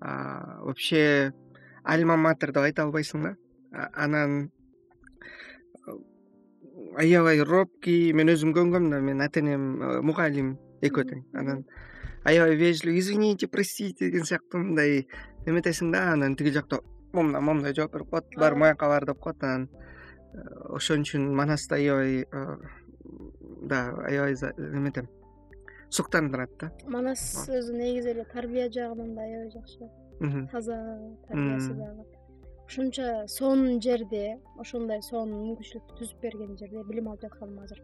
Вообще 0.00 1.32
альма 1.84 2.16
матер 2.16 2.52
деп 2.52 2.62
айта 2.62 2.82
албайсың 2.82 3.22
да? 3.22 3.36
Анан 3.94 4.50
аябай 6.96 7.40
робкий 7.40 8.12
мен 8.12 8.28
өзүм 8.32 8.52
көнгөм 8.56 8.90
да 8.90 9.00
менин 9.00 9.22
ата 9.24 9.40
энем 9.40 9.82
э, 9.82 10.00
мугалим 10.02 10.58
экөө 10.82 11.04
тең 11.10 11.24
анан 11.38 11.64
аябай 12.24 12.56
вежливый 12.56 12.98
извините 12.98 13.48
простите 13.48 14.10
деген 14.10 14.26
сыяктуу 14.26 14.60
мындай 14.62 15.06
эметесиң 15.46 15.92
да? 15.92 16.12
Анан 16.12 16.36
тиги 16.36 16.52
жакта 16.54 16.80
момундай 17.12 17.42
момундай 17.42 17.74
жооп 17.74 17.94
берип 17.94 18.10
коет 18.10 18.36
баары 18.36 18.56
моякка 18.56 18.88
бар 18.88 19.06
деп 19.06 19.18
коет 19.18 19.42
анан 19.42 19.68
э, 20.34 20.44
ошон 20.76 21.02
үчүн 21.02 21.28
манасты 21.34 21.76
аябай 21.76 22.22
э, 22.22 22.56
да 23.62 23.82
аябай 24.06 24.34
эметем 24.58 25.08
суктандырат 25.90 26.50
да. 26.60 26.70
Манас 26.86 27.22
өзү 27.48 27.76
негизи 27.76 28.14
эле 28.14 28.24
тарбия 28.32 28.70
жагынан 28.70 29.14
да 29.14 29.22
аябай 29.26 29.50
жакшы. 29.50 29.90
Таза 30.52 30.78
тарбиясы 31.28 31.74
дагы. 31.74 32.06
Ушунча 32.66 33.26
сонун 33.28 33.80
жерде 33.82 34.38
ошондой 34.58 35.02
сонун 35.02 35.42
мүмкүнчүлүктү 35.50 35.98
түзүп 35.98 36.22
берген 36.22 36.56
жерде 36.56 36.84
билим 36.88 37.10
алып 37.12 37.26
жатканыма 37.26 37.66
азыр 37.66 37.82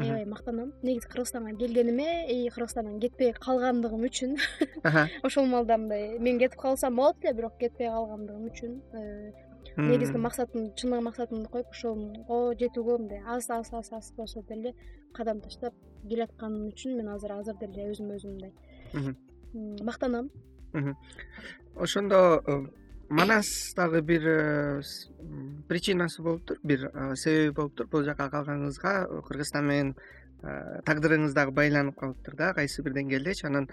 аябай 0.00 0.24
мактанам. 0.24 0.72
Негизи 0.82 1.08
кыргызстанга 1.08 1.56
келгениме 1.56 2.26
и 2.32 2.48
кыргызстандан 2.50 3.00
кетпей 3.00 3.32
калгандыгым 3.32 4.04
үчүн 4.08 4.36
ошол 5.26 5.46
маалда 5.46 5.78
мындай 5.78 6.18
мен 6.18 6.38
кетип 6.38 6.60
калсам 6.60 6.96
болот 6.96 7.24
эле 7.24 7.34
бирок 7.34 7.58
кетпей 7.58 7.88
калгандыгым 7.88 8.46
үчүн 8.50 8.80
э, 8.92 9.32
негизги 9.76 10.16
максатым 10.16 10.72
чыныгы 10.74 11.02
максатымды 11.08 11.48
коюп 11.48 11.70
ошого 11.70 12.54
жетүүгө 12.60 12.98
мындай 13.02 13.22
аз 13.26 13.50
аз 13.50 13.72
аз 13.72 13.92
аз 13.92 14.12
болсо 14.16 14.42
деле 14.42 14.74
кадам 15.12 15.40
таштап 15.40 15.74
келатканым 16.08 16.68
үчүн 16.70 16.96
мен 16.96 17.08
азыр 17.14 17.32
азыр 17.38 17.56
деле 17.60 17.90
өзүмө 17.92 18.16
өзүм 18.16 18.36
мындай 18.36 19.14
мактанам. 19.82 20.30
Ошондо 21.74 22.42
э, 22.46 22.64
манас 23.08 23.74
дагы 23.76 24.00
бир 24.02 24.22
э, 24.26 24.82
причинасы 25.68 26.22
болуптур 26.22 26.58
бир 26.62 26.90
э, 26.92 27.14
себеби 27.16 27.54
болуптур 27.54 27.86
бул 27.86 28.02
жака 28.04 28.28
калганыңызга 28.30 29.22
кыргызстан 29.28 29.66
менен 29.66 29.94
э, 30.42 30.80
тагдырыңыз 30.86 31.34
дагы 31.34 31.52
байланып 31.52 31.98
калыптыр 31.98 32.36
да 32.36 32.52
кайсы 32.54 32.82
бир 32.82 32.96
деңгээлдечи 32.98 33.46
анан 33.46 33.68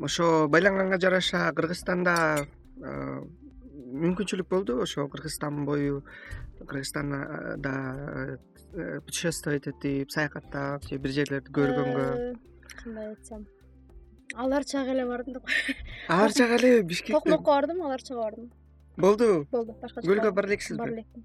ошо 0.00 0.48
байланганга 0.48 0.98
жараша 0.98 1.52
кыргызстанда 1.54 2.46
мүмкүнчүлүк 2.80 4.48
болдубу 4.48 4.82
ошо 4.82 5.06
кыргызстан 5.08 5.64
бою 5.64 6.04
кыргызстанда 6.58 8.38
путешествовать 9.04 9.66
этип 9.66 10.10
саякаттап 10.10 10.84
же 10.84 10.98
бир 10.98 11.10
жерлерди 11.10 11.50
көргөнгө? 11.50 12.36
Кандай 12.82 13.08
айтсам 13.14 13.46
алар 14.34 14.64
чагы 14.64 14.94
эле 14.94 15.06
бардым 15.06 15.34
деп. 15.34 15.44
Ко 15.44 15.52
алар 16.14 16.32
чагы 16.32 16.58
эле 16.60 16.82
бишкекке 16.82 17.18
токмокко 17.18 17.50
бардым 17.50 17.82
алар 17.82 18.02
чагы 18.02 18.20
бардым. 18.20 18.50
Болдубу 18.96 19.46
болду 19.50 19.76
башка 19.80 20.02
көлгө 20.04 20.32
бара 20.32 20.48
элексизби 20.48 20.78
бара 20.78 20.94
элекмин 20.94 21.24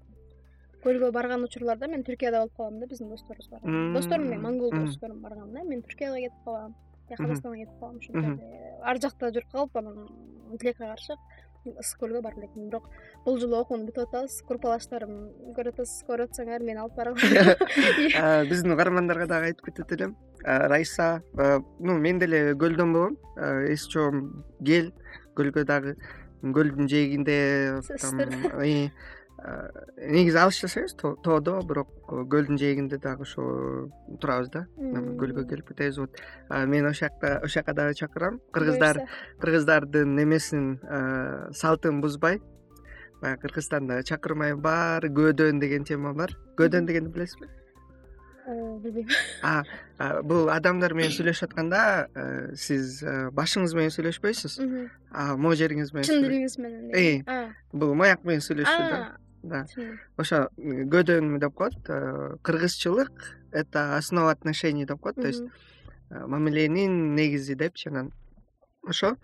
көлгө 0.86 1.10
барган 1.12 1.44
учурларда 1.46 1.88
мен 1.90 2.04
түркияда 2.06 2.44
болуп 2.44 2.56
калам 2.56 2.80
да 2.80 2.86
биздин 2.90 3.10
досторубуз 3.10 3.48
барган 3.50 3.94
досторум 3.94 4.26
эмне 4.26 4.38
монгол 4.38 4.70
досторум 4.70 5.20
барган 5.22 5.52
да 5.52 5.64
мен 5.64 5.82
түркияга 5.82 6.20
кетип 6.22 6.44
калам 6.44 6.76
же 7.08 7.16
казакстанга 7.16 7.58
кетип 7.58 7.80
калам 7.80 7.96
ушинтип 7.96 8.86
ар 8.92 9.02
жакта 9.02 9.32
жүрүп 9.34 9.50
калып 9.52 9.76
анан 9.82 10.06
тилекке 10.60 10.86
каршы 10.86 11.18
ысык 11.66 11.98
көлгө 12.00 12.22
бара 12.22 12.38
элекмин 12.38 12.70
бирок 12.70 12.86
бул 13.24 13.40
жолу 13.42 13.58
окууну 13.60 13.88
бүтүп 13.90 14.06
атабыз 14.06 14.38
группалаштарым 14.48 15.16
көрүп 15.58 15.80
атасыз 15.80 16.06
көрүп 16.06 16.30
атсаңар 16.30 16.62
мени 16.62 16.84
алып 16.84 16.94
барам 17.00 17.18
биздин 18.50 18.76
угармандарга 18.76 19.26
дагы 19.32 19.50
айтып 19.50 19.72
кетет 19.72 19.96
элем 19.98 20.14
райса 20.46 21.22
ну 21.34 21.98
мен 21.98 22.18
деле 22.18 22.54
көлдөн 22.54 22.92
болгом 22.92 23.18
эски 23.66 23.92
чоом 23.92 24.44
кел 24.64 24.92
көлгө 25.34 25.64
дагы 25.66 25.96
көлдүн 26.42 26.88
жээгинде 26.88 27.38
негизи 29.36 30.38
алыстаса 30.38 30.80
эмес 30.80 30.94
тоодо 30.96 31.60
бирок 31.68 31.90
көлдүн 32.08 32.58
жээгинде 32.58 32.98
дагы 32.98 33.26
ошо 33.26 33.90
турабыз 34.20 34.48
да. 34.50 34.66
Көлгө 34.76 35.44
келип 35.50 35.68
кетебиз. 35.68 35.98
Вот 35.98 36.16
мен 36.48 36.86
ошол 36.86 37.08
жакта 37.08 37.36
ошол 37.38 37.60
жака 37.60 37.74
дагы 37.74 37.94
чакырам. 37.94 38.40
Кыргыздар 38.52 39.02
кыргыздардын 39.40 40.16
эмесин 40.22 40.80
салтын 41.52 42.00
бузбай. 42.00 42.40
Баягы 43.20 43.42
кыргызстанда 43.42 44.02
чакырмай 44.02 44.54
баары 44.54 45.12
көөдөн 45.12 45.60
деген 45.60 45.84
тема 45.84 46.14
бар. 46.14 46.36
Көөдөн 46.56 46.86
дегенди 46.86 47.12
билесизби 47.12 47.48
билбейм. 48.46 49.10
Бул 50.30 50.50
адамдар 50.52 50.94
менен 50.94 51.14
сүйлөшүп 51.14 51.50
атканда 51.50 51.82
сиз 52.54 53.02
башыңыз 53.36 53.76
менен 53.78 53.94
сүйлөшпөйсүз 53.94 54.58
а 55.12 55.36
могу 55.36 55.56
жериңиз 55.58 55.94
менен 55.94 56.08
чын 56.10 56.26
тилиңиз 56.26 56.58
менен 56.60 57.54
бул 57.72 57.94
мояк 57.98 58.24
менен 58.28 58.44
сүйлөшүү 58.44 58.90
да. 58.92 59.00
да 59.42 59.64
ошо 60.20 60.46
көөдөн 60.56 61.38
деп 61.40 61.54
коет 61.54 61.88
э, 61.88 62.36
кыргызчылык 62.42 63.12
это 63.52 63.96
основа 63.96 64.30
отношений 64.30 64.84
деп 64.84 65.00
коет. 65.00 65.16
То 65.16 65.26
есть 65.26 65.42
э, 66.10 66.26
мамиленин 66.26 67.14
негизи 67.14 67.54
депчи 67.54 67.88
анан 67.88 68.12
ошо. 68.86 69.16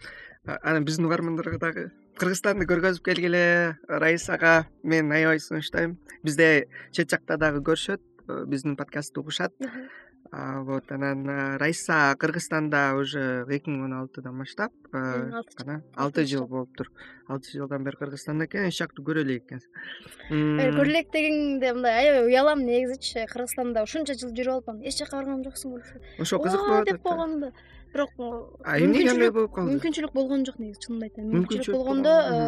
Анан 0.45 0.85
биздин 0.85 1.07
угармандарга 1.07 1.59
дагы 1.59 1.91
кыргызстанды 2.19 2.67
көргөзүп 2.67 3.05
келгиле 3.05 3.79
раисага 3.89 4.67
мен 4.83 5.13
аябай 5.13 5.41
сунуштайм. 5.41 5.99
Бизде 6.23 6.69
чет 6.93 7.11
жакта 7.11 7.37
дагы 7.37 7.61
көрүшөт 7.61 8.01
э, 8.01 8.12
биздин 8.29 8.77
подкастты 8.77 9.21
угушат. 9.21 9.53
Вот 10.31 10.91
анан 10.91 11.59
раиса 11.59 12.15
кыргызстанда 12.17 12.95
уже 12.97 13.45
эки 13.51 13.69
миң 13.69 13.85
он 13.85 13.95
алтыдан 13.99 14.39
баштап 14.39 14.73
алты 14.93 16.25
жыл 16.25 16.47
болуптур 16.47 16.89
алты 17.29 17.51
жылдан 17.53 17.85
бери 17.85 17.99
кыргызстанда 18.01 18.47
экен 18.47 18.69
эч 18.71 18.79
жакты 18.79 19.03
көрө 19.03 19.27
элек 19.27 19.45
экенсиз 19.45 19.69
э, 20.31 20.71
көрө 20.79 20.89
элек 20.89 21.11
дегенде 21.13 21.75
мындай 21.75 22.07
аябай 22.07 22.31
уялам 22.31 22.65
негизичи 22.65 23.27
кыргызстанда 23.35 23.83
ушунча 23.83 24.15
жыл 24.15 24.33
жүрүп 24.33 24.55
алып 24.55 24.71
анан 24.71 24.89
эч 24.89 25.03
жака 25.03 25.19
барган 25.19 25.45
жоксуңбу 25.45 25.83
десе 25.83 26.01
ошо 26.19 26.39
кызык 26.39 26.65
болуп 26.65 26.81
атат 26.81 26.95
деп 26.95 27.03
койгом 27.03 27.37
бирок 27.93 28.11
эмнеге 28.65 29.11
андай 29.13 29.31
болуп 29.31 29.55
калды? 29.55 29.75
мүмкүнчүлүк 29.75 30.13
болгон 30.17 30.45
жок 30.49 30.59
негизи 30.63 30.81
чынымды 30.87 31.09
айтайын 31.09 31.33
мүмкүнчүлүк 31.37 31.77
болгондо 31.77 32.13
э, 32.13 32.39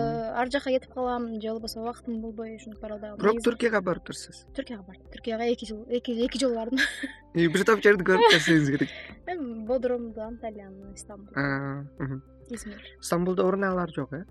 ар 0.40 0.52
жака 0.52 0.74
кетип 0.74 0.94
калам 0.94 1.28
же 1.40 1.52
болбосо 1.52 1.80
убактым 1.80 2.20
болбой 2.20 2.56
ушинтип 2.56 2.80
баралдагам 2.80 3.18
бирок 3.18 3.42
түркияга 3.44 3.82
барып 3.84 4.06
турсуз? 4.10 4.44
Түркияга 4.56 4.86
бардым. 4.88 5.10
Түркияга 5.14 5.50
эки 5.52 5.68
жыл 5.68 5.84
эки 5.88 6.38
жолу 6.40 6.56
бардым 6.60 6.80
бир 7.34 7.64
топ 7.64 7.82
жерди 7.84 8.06
көрүп 8.10 8.30
келсеңиз 8.36 8.70
керек. 8.76 8.96
Эми 9.26 9.66
бодрумду 9.66 10.22
анталияны 10.24 10.96
стамбул 10.96 12.22
измир. 12.50 12.82
Стамбулда 13.00 13.44
урналар 13.44 13.90
жок 13.90 14.12
э? 14.12 14.24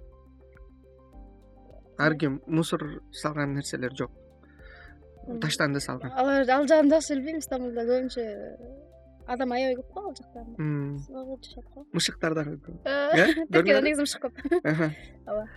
Ар 1.97 2.15
ким 2.15 2.41
мусор 2.47 3.01
салган 3.11 3.53
нерселер 3.53 3.95
жок. 3.95 4.11
Таштанды 5.41 5.79
салган. 5.79 6.11
Ал 6.15 6.45
жагын 6.45 6.89
жакшы 6.89 7.15
билбейм 7.15 7.41
стамбулда 7.41 7.85
көбүнчө 7.87 8.25
адам 9.27 9.53
аябай 9.55 9.75
көп 9.79 9.93
го 9.93 10.01
ал 10.07 10.15
жакта 10.15 10.43
го. 11.73 11.85
Мышыктар 11.93 12.35
дагы 12.35 12.57
көп 12.57 12.87
э 12.87 13.45
түркияда 13.51 13.83
негизи 13.83 14.05
мышык 14.05 14.25
көп. 14.25 14.35
Ооба. 15.27 15.47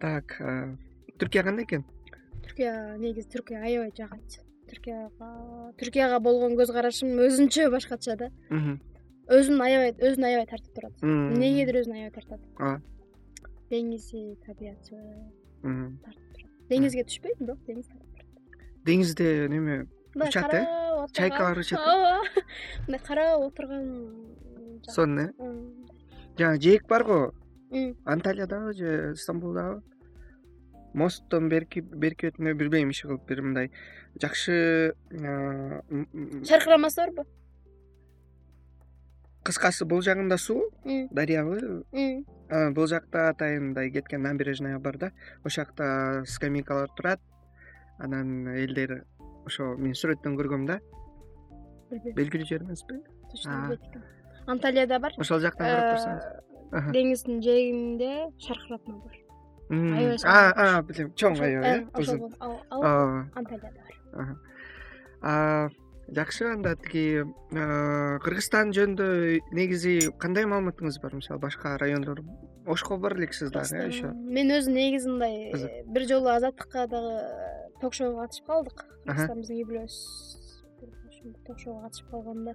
Так 0.00 0.36
түркия 1.18 1.44
кандай 1.44 1.64
экен? 1.64 1.84
Түркия 2.44 2.98
негизи 2.98 3.28
түркия 3.32 3.62
аябай 3.62 3.92
жагат 3.96 4.38
түркияга 4.68 5.72
түркияга 5.80 6.20
болгон 6.20 6.58
көз 6.58 6.72
карашым 6.72 7.16
өзүнчө 7.28 7.70
башкача 7.70 8.16
да. 8.16 8.30
Өзүн 9.28 9.60
аябай 9.60 9.92
өзүн 9.96 10.24
аябай 10.24 10.46
тартып 10.46 10.74
турат. 10.74 11.02
Эмнегедир 11.02 11.82
өзүн 11.82 11.98
аябай 11.98 12.14
тартат. 12.14 12.40
Ооба 12.58 12.80
деңизи 13.70 14.38
табияты 14.46 14.96
тартып 15.62 16.28
турат. 16.34 16.52
Деңизге 16.70 17.04
түшпөйм 17.08 17.40
бирок 17.42 17.60
деңиз 17.68 17.88
тартып 17.90 18.12
турат. 18.16 18.66
Деңизде 18.88 19.48
неме 19.52 19.82
учат 20.14 20.54
э? 20.54 20.66
чайкалар 21.12 21.58
учат 21.58 21.78
ооба 21.78 22.22
мындай 22.86 23.00
карап 23.06 23.40
отурган 23.40 23.86
сон 24.82 25.18
э? 25.18 25.32
Жанагы 26.38 26.62
жээк 26.62 26.86
барго 26.88 27.34
анталиядабы 28.04 28.72
же 28.74 29.16
стамбулдабы 29.16 29.82
мосттон 30.94 31.48
берки 31.48 31.80
берки 31.80 32.30
өтмө 32.30 32.54
билбейм 32.54 32.90
иши 32.90 33.08
кылып 33.08 33.26
бир 33.28 33.42
мындай 33.42 33.70
жакшы 34.20 34.94
шаркырамасы 35.10 37.04
барбы 37.04 37.26
кыскасы 39.44 39.84
бул 39.84 40.02
жагында 40.02 40.38
суу 40.38 40.70
дарыябы 40.84 41.84
бул 42.48 42.86
жакта 42.88 43.28
атайын 43.30 43.68
мындай 43.68 43.90
кеткен 43.90 44.22
набережная 44.22 44.78
бар 44.78 44.96
да. 44.98 45.12
Ошол 45.44 45.64
жакта 45.64 46.24
скамейкалар 46.26 46.88
турат. 46.96 47.20
Анан 47.98 48.48
элдер 48.48 49.04
ошо 49.48 49.72
мен 49.80 49.96
сүрөттөн 49.96 50.36
көргөм 50.38 50.66
да. 50.68 50.78
Белгилүү 51.90 52.46
жер 52.48 52.62
эмеспи? 52.66 53.00
Точно 53.32 53.78
анталияда 54.48 54.98
бар. 54.98 55.12
Ошол 55.18 55.40
жактан 55.40 55.66
карап 55.66 55.96
турсаңыз. 55.96 56.92
Деңиздин 56.94 57.42
жээгинде 57.44 58.12
шаркыратма 58.44 59.00
бар. 59.02 59.14
Аябай 59.72 60.82
билем 60.88 61.12
чоң 61.20 61.36
аябай 61.44 61.82
э 61.82 61.86
ошол 61.92 62.30
ал 62.70 62.84
анталияда 63.34 63.80
бар. 65.22 65.70
Жакшы 66.08 66.46
анда 66.48 66.72
тиги 66.80 67.24
кыргызстан 67.52 68.72
жөнүндө 68.72 69.08
негизи 69.52 69.98
кандай 70.18 70.48
маалыматыңыз 70.48 70.96
бар? 71.02 71.12
Мисалы 71.20 71.40
башка 71.42 71.76
райондор 71.76 72.22
ошко 72.64 72.96
бар 72.96 73.18
элексиз 73.18 73.50
дагы 73.52 73.76
э 73.76 73.88
еще 73.88 74.12
мен 74.12 74.48
өзүм 74.56 74.72
негизи 74.72 75.08
мындай 75.08 75.84
бир 75.84 76.08
жолу 76.08 76.28
азаттыкка 76.32 76.86
дагы 76.86 77.20
ток 77.80 77.94
шоуга 77.94 78.26
катышып 78.26 78.46
калдык. 78.46 78.84
Кыргызстан 79.04 79.40
биздин 79.40 79.62
үй 79.62 79.68
бүлөбүз 79.68 79.96
ток 81.46 81.58
шоуга 81.58 81.88
катышып 81.88 82.10
калганда 82.10 82.54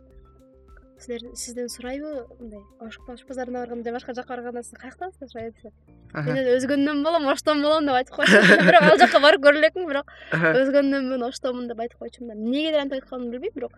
силер 1.03 1.35
сизден 1.35 1.69
сурайбы 1.69 2.27
мындай 2.39 2.61
ошк 2.79 3.01
базарына 3.27 3.59
барганда 3.59 3.89
же 3.89 3.93
башка 3.93 4.13
жака 4.13 4.35
барганда 4.35 4.63
сиз 4.63 5.31
сурайт 5.31 5.55
дешет 5.55 5.73
мен 6.13 6.47
өзгөндөн 6.55 7.03
болом 7.03 7.27
оштон 7.27 7.61
болом 7.61 7.85
деп 7.85 7.95
айтып 7.95 8.15
койчумун 8.15 8.65
бирок 8.67 8.83
ал 8.91 8.99
жака 8.99 9.19
барып 9.19 9.43
көрө 9.45 9.59
элекмин 9.59 9.89
бирок 9.89 10.13
өзгөндөнмүн 10.31 11.25
оштомун 11.27 11.67
деп 11.67 11.79
айтып 11.79 11.99
койчумун 11.99 12.29
да. 12.29 12.37
Эмнегедир 12.39 12.79
антип 12.79 13.01
айтканымды 13.01 13.39
билбейм. 13.39 13.53
Бирок 13.55 13.73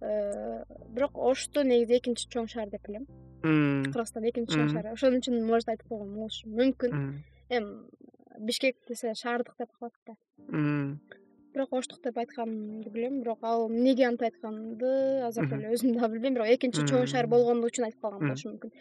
э, 0.00 0.62
бирок 0.88 1.18
ошту 1.18 1.64
негизи 1.64 1.98
экинчи 1.98 2.28
чоң 2.28 2.48
шаар 2.52 2.70
деп 2.70 2.86
билем 2.86 3.06
кыргызстанда 3.42 4.30
экинчи 4.30 4.54
чоң 4.54 4.70
шаар. 4.74 4.92
Ошон 4.92 5.18
үчүн 5.18 5.42
может 5.46 5.68
айтып 5.72 5.88
койгон 5.88 6.14
болушум 6.14 6.56
мүмкүн. 6.60 6.96
Эми 7.50 7.72
бишкек 8.40 8.76
десе 8.88 9.14
шаардык 9.14 9.54
деп 9.58 9.70
калат 9.78 9.94
да. 10.06 10.14
Бирок 11.52 11.72
оштук 11.74 12.02
деп 12.04 12.18
айтканымды 12.18 12.90
билем 12.90 13.20
бирок 13.22 13.42
ал 13.42 13.68
эмнеге 13.68 14.06
антип 14.06 14.28
айтканымды 14.28 14.92
азыркы 15.26 15.56
эле 15.58 15.72
өзүм 15.74 15.96
дагы 15.96 16.14
билбейм 16.14 16.38
бирок 16.38 16.52
экинчи 16.56 16.86
чоң 16.86 17.06
шаар 17.10 17.26
болгону 17.26 17.70
үчүн 17.70 17.88
айтып 17.88 18.06
калган 18.06 18.28
болушу 18.28 18.52
мүмкүн. 18.52 18.74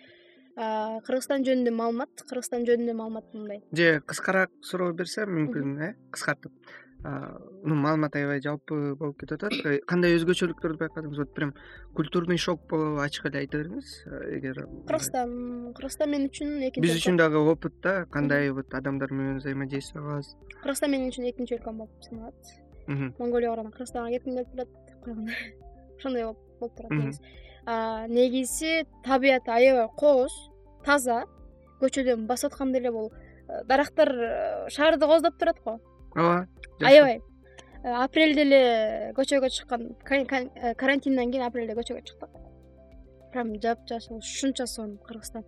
Кыргызстан 1.07 1.45
жөнүндө 1.47 1.71
маалымат 1.71 2.25
кыргызстан 2.29 2.67
жөнүндө 2.67 2.93
маалымат 2.99 3.33
мындай. 3.33 3.63
Же 3.71 4.01
кыскараак 4.05 4.51
суроо 4.61 4.93
берсем 4.93 5.31
мүмкүн 5.33 5.75
э? 5.87 5.93
Кыскартып 6.11 6.51
маалымат 7.03 8.15
аябай 8.15 8.41
жалпы 8.43 8.95
болуп 8.99 9.19
кетип 9.21 9.37
атат. 9.39 9.53
Э, 9.65 9.79
кандай 9.87 10.17
өзгөчөлүктөрдү 10.17 10.79
байкадыңыз? 10.81 11.19
Вот 11.21 11.33
прям 11.33 11.53
культурный 11.95 12.37
шок 12.37 12.65
болобу 12.67 12.99
ачык 12.99 13.29
эле 13.29 13.39
айта 13.39 13.61
бериңиз. 13.61 14.03
Э, 14.05 14.37
эгер 14.37 14.67
кыргызстан 14.87 15.73
кыргызстан 15.77 16.11
мен 16.11 16.27
үчүн 16.27 16.59
экинчи 16.67 16.83
биз 16.83 16.97
үчүн 16.99 17.17
дагы 17.17 17.39
опыт 17.39 17.79
да 17.81 18.05
кандай 18.11 18.51
вот 18.51 18.73
адамдар 18.73 19.11
менен 19.11 19.37
взаимодействие 19.39 20.03
кылабыз 20.03 20.35
кыргызстан 20.61 20.91
мен 20.91 21.07
үчүн 21.07 21.29
экинчи 21.31 21.55
өлкөм 21.55 21.77
болуп 21.77 22.03
саналат. 22.03 22.35
Монголияга 22.87 23.55
барганда 23.55 23.77
кыргызстанга 23.77 24.11
кетким 24.11 24.35
келип 24.35 24.51
турат. 24.51 24.67
Ошондой 25.99 26.35
болуп 26.59 26.75
турат 26.75 26.91
негизи. 26.91 27.21
Негизи 28.09 28.87
табияты 29.05 29.51
аябай 29.51 29.87
кооз 29.95 30.35
таза 30.83 31.23
көчөдөн 31.79 32.27
басып 32.27 32.51
атканда 32.51 32.79
эле 32.79 32.91
бул 32.91 33.11
э, 33.47 33.63
дарактар 33.67 34.09
шаарды 34.67 35.07
кооздоп 35.07 35.37
турат 35.39 35.59
го 35.63 35.79
ооба 36.15 36.47
аябай. 36.81 37.21
Э, 37.83 37.93
апрелде 38.03 38.41
эле 38.43 38.61
көчөгө 39.15 39.49
чыккан 39.55 39.89
э, 40.03 40.75
карантинден 40.75 41.31
кийин 41.31 41.45
апрелде 41.47 41.75
көчөгө 41.77 42.03
чыктык 42.03 42.39
прям 43.31 43.53
жапжашыл 43.61 44.17
ушунча 44.17 44.65
сонун 44.67 44.97
кыргызстан. 45.07 45.45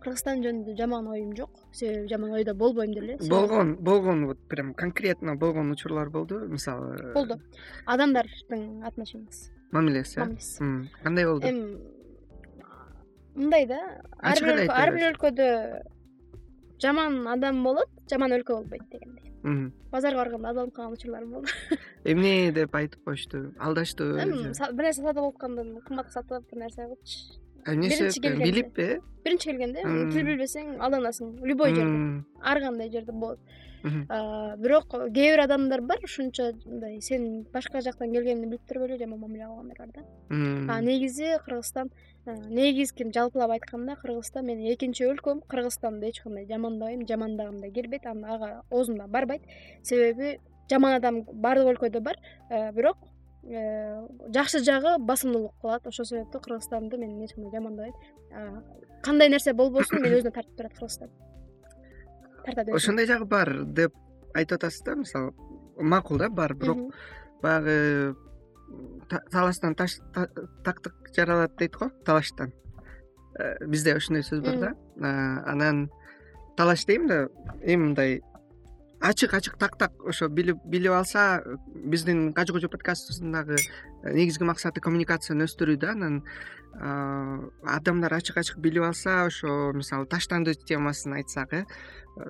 Кыргызстан 0.00 0.40
жөнүндө 0.44 0.76
жаман 0.78 1.08
оюм 1.12 1.34
жок. 1.36 1.50
Себеби 1.72 2.08
жаман 2.08 2.32
ойдо 2.32 2.54
болбойм 2.54 2.94
деле. 2.94 3.18
Болгон 3.28 3.76
болгон 3.76 4.26
вот 4.26 4.38
прям 4.48 4.72
конкретно 4.74 5.36
болгон 5.36 5.70
учурлар 5.72 6.08
болдубу 6.10 6.46
мисалы 6.46 7.12
болду. 7.12 7.40
Адамдардын 7.86 8.84
отношениясы 8.84 9.52
мамилеси 9.72 10.18
мамилеси. 10.18 10.88
Кандай 11.02 11.26
болду? 11.26 11.46
Эми 11.46 11.78
мындай 13.34 13.66
да. 13.66 14.00
Ар 14.22 14.94
бир 14.94 15.12
өлкөдө 15.12 15.82
жаман 16.80 17.26
адам 17.28 17.62
болот 17.62 17.90
жаман 18.10 18.32
өлкө 18.32 18.56
болбойт 18.56 18.88
дегендей 18.90 19.29
базарга 19.42 20.22
барганда 20.24 20.48
алдалынып 20.50 20.74
калган 20.74 20.96
учурларым 20.96 21.30
болду. 21.30 21.48
Эмне 22.04 22.52
деп 22.52 22.74
айтып 22.74 23.04
коюшту 23.04 23.52
алдаштыбы 23.58 24.18
бир 24.20 24.84
нерсе 24.84 25.02
сатып 25.02 25.22
алып 25.24 25.36
аткандан 25.36 25.76
кымбатка 25.86 26.12
сатып 26.18 26.50
бир 26.50 26.64
нерсе 26.64 26.86
кылыпчы 26.86 27.40
эмнеси 27.66 28.20
билиппи 28.20 29.00
биринчи 29.24 29.50
келгенде 29.50 29.82
тил 30.12 30.26
билбесең 30.26 30.78
алданасың. 30.80 31.34
Любой 31.44 31.74
жерде. 31.74 32.24
Ар 32.42 32.60
кандай 32.60 32.90
жерде 32.90 33.12
болот. 33.12 33.40
Бирок 33.82 34.88
кээ 34.92 35.34
бир 35.36 35.44
адамдар 35.44 35.82
бар 35.82 36.00
ушунча 36.04 36.52
мындай 36.64 37.00
сен 37.00 37.44
башка 37.52 37.80
жактан 37.80 38.12
келгениңди 38.12 38.48
билип 38.48 38.66
туруп 38.68 38.88
эле 38.88 38.98
жаман 38.98 39.20
мамиле 39.20 39.46
кылгандар 39.46 39.78
бар 39.78 39.88
да. 39.94 40.74
А 40.74 40.80
негизи 40.80 41.36
кыргызстан 41.44 41.90
негизги 42.26 43.06
жалпылап 43.14 43.50
айтканда 43.50 43.96
кыргызстан 43.96 44.46
менин 44.46 44.72
экинчи 44.74 45.04
өлкөм. 45.04 45.42
Кыргызстанды 45.48 46.10
эч 46.10 46.20
кандай 46.22 46.46
жамандабайм 46.46 47.06
жамандагым 47.06 47.60
да 47.60 47.70
келбейт. 47.70 48.06
Ага 48.06 48.62
оозум 48.70 48.98
да 48.98 49.06
барбайт. 49.06 49.42
Себеби 49.82 50.38
жаман 50.70 50.94
адам 50.94 51.22
баардык 51.24 51.74
өлкөдө 51.74 52.00
бар. 52.00 52.16
Э, 52.50 52.72
бирок 52.72 52.98
э, 53.44 54.06
жакшы 54.28 54.62
жагы 54.64 54.98
басымдуулук 54.98 55.54
кылат. 55.60 55.86
Ошол 55.86 56.04
себептен 56.04 56.40
кыргызстанды 56.40 56.98
мен 56.98 57.22
эч 57.24 57.34
кандай 57.34 57.50
жамандабайм 57.50 57.94
кандай 59.02 59.28
нерсе 59.28 59.52
болбосун 59.52 60.02
мени 60.02 60.20
өзүнө 60.20 60.34
тартып 60.34 60.56
турат 60.56 60.74
кыргызстан. 60.74 61.10
Тартат 62.44 62.68
ошондой 62.68 63.06
жагы 63.06 63.24
бар 63.24 63.64
деп 63.64 63.94
айтып 64.34 64.60
атасыз 64.60 64.84
да 64.84 64.96
мисалы 64.96 65.32
макул 65.76 66.18
да 66.18 66.28
бар 66.28 66.54
бирок 66.54 66.94
баягы 67.42 68.14
талаштан 69.32 69.74
тактык 69.74 70.94
жаралат 71.16 71.56
дейт 71.58 71.76
го 71.76 71.90
талаштан. 72.04 72.52
Э, 73.38 73.64
бизде 73.66 73.96
ушундай 73.96 74.22
сөз 74.22 74.40
бар 74.44 74.56
да. 74.58 74.74
Анан 75.46 75.88
талаш 76.56 76.84
дейм 76.86 77.06
да 77.08 77.28
эми 77.62 77.84
мындай 77.84 78.20
ачык 79.00 79.34
ачык 79.34 79.56
так 79.56 79.76
так 79.76 79.92
ошо 80.04 80.28
билип 80.28 80.58
билип 80.64 80.92
алса 80.92 81.42
биздин 81.74 82.32
кажы 82.32 82.52
кожо 82.52 82.68
подкастыбыздын 82.68 83.32
дагы 83.32 83.56
э, 83.56 84.12
негизги 84.12 84.44
максаты 84.44 84.80
коммуникацияны 84.80 85.48
өстүрүү 85.48 85.76
да 85.80 85.92
анан 85.96 86.22
адамдар 87.66 88.12
ачык 88.14 88.36
ачык 88.36 88.58
билип 88.58 88.84
алса 88.84 89.24
ошо 89.24 89.72
мисалы 89.72 90.06
таштанды 90.06 90.54
темасын 90.54 91.16
айтсак 91.18 91.52
э 91.52 91.64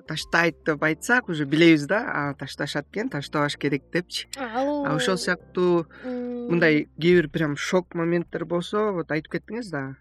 таштайт 0.07 0.63
деп 0.65 0.83
айтсак 0.83 1.29
уже 1.29 1.45
билебиз 1.45 1.85
да 1.87 2.33
ташташат 2.39 2.87
экен 2.91 3.09
таштабаш 3.09 3.57
керек 3.57 3.83
депчи. 3.91 4.27
Ал 4.37 4.95
ошол 4.95 5.17
сыяктуу 5.17 5.87
мындай 6.03 6.87
кээ 6.99 7.15
бир 7.21 7.29
прям 7.29 7.57
шок 7.57 7.93
моменттер 7.93 8.45
болсо 8.45 8.91
вот 8.93 9.11
айтып 9.11 9.33
кеттиңиз 9.33 9.69
да 9.71 9.95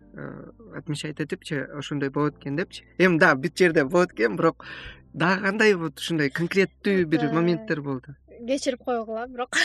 отмечать 0.76 1.20
этипчи 1.20 1.54
ошондой 1.54 2.10
болот 2.10 2.38
экен 2.38 2.56
депчи. 2.56 2.84
Эми 2.98 3.18
дагы 3.18 3.48
бүт 3.48 3.58
жерде 3.58 3.84
болот 3.84 4.12
экен 4.12 4.36
бирок 4.36 4.64
дагы 5.12 5.42
кандай 5.42 5.74
вот 5.74 5.98
ушундай 5.98 6.30
конкреттүү 6.30 7.04
бир 7.10 7.26
моменттер 7.32 7.82
болду? 7.82 8.14
Кечирип 8.46 8.84
койгула 8.84 9.26
бирок. 9.26 9.56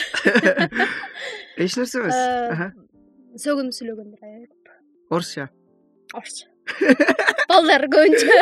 Эч 1.57 1.77
нерсе 1.77 2.01
эмес. 2.01 2.73
Сөгүнүп 3.39 3.75
сүйлөгөндөр 3.77 4.25
аябай. 4.25 4.49
Көп 4.49 5.15
орусча. 5.19 5.47
Орусча. 6.13 6.49
Балдар 7.49 7.87
көбүнчө. 7.93 8.37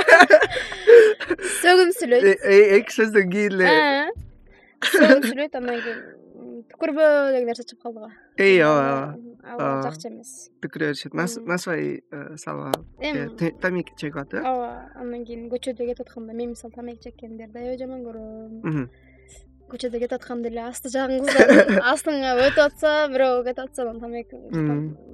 Сөгүнүп 1.62 1.98
сүйлөйт 2.00 2.28
э, 2.32 2.36
э, 2.42 2.60
эки 2.80 2.96
сөздөн 2.96 3.32
кийин 3.34 3.58
эле 3.60 3.74
сөгүнүп 4.90 5.30
сүйлөйт 5.30 5.58
андан 5.60 5.82
кийин 5.84 6.02
түкүрбө 6.72 7.06
деген 7.34 7.50
нерсе 7.50 7.66
чыгып 7.68 7.84
калды 7.84 8.04
го 8.04 8.10
эй 8.38 8.62
ооба 8.64 9.16
ооба 9.44 9.68
ал 9.68 9.84
жакчу 9.86 10.10
эмес. 10.10 10.50
Түкүрө 10.64 10.92
беришет. 10.92 11.14
Насыбай 11.14 12.02
э, 12.02 12.38
салып 12.42 12.74
алып 12.74 13.60
тамеки 13.62 13.96
чегип 13.98 14.18
атып 14.22 14.42
э 14.42 14.50
ооба 14.50 14.90
андан 14.96 15.26
кийин 15.26 15.50
көчөдө 15.52 15.88
кетип 15.90 16.06
атканда 16.08 16.34
мен 16.34 16.54
мисалы 16.54 16.74
тамеки 16.74 17.10
чеккендерди 17.10 17.58
аябай 17.58 17.78
жаман 17.78 18.04
көрөм. 18.08 18.88
Көчөдө 19.72 20.02
кетип 20.04 20.18
атканда 20.20 20.50
эле 20.50 20.66
асты 20.66 20.90
жагын 20.94 21.26
кыздар 21.26 21.82
астыңа 21.94 22.36
өтүп 22.48 22.64
атса 22.66 22.94
бирөө 23.14 23.44
кетип 23.50 23.66
атса 23.68 23.86
анан 23.86 24.02
тамеки 24.02 24.40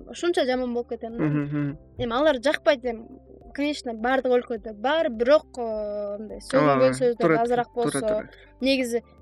ушунча 0.09 0.45
жаман 0.45 0.73
болуп 0.73 0.89
кетем 0.95 1.17
да. 1.17 1.75
Эми 2.03 2.13
алар 2.13 2.41
жакпайт 2.43 2.85
эми. 2.85 3.05
Конечно 3.53 3.95
баардык 3.97 4.31
өлкөдө 4.31 4.75
бар 4.77 5.09
бирок 5.09 5.57
э, 5.57 6.17
мындай 6.19 6.43
сөгүнгөн 6.45 6.93
сөздөр 6.99 7.33
азыраак 7.41 7.71
болсо 7.73 8.27
негизи 8.61 9.01
э, 9.01 9.18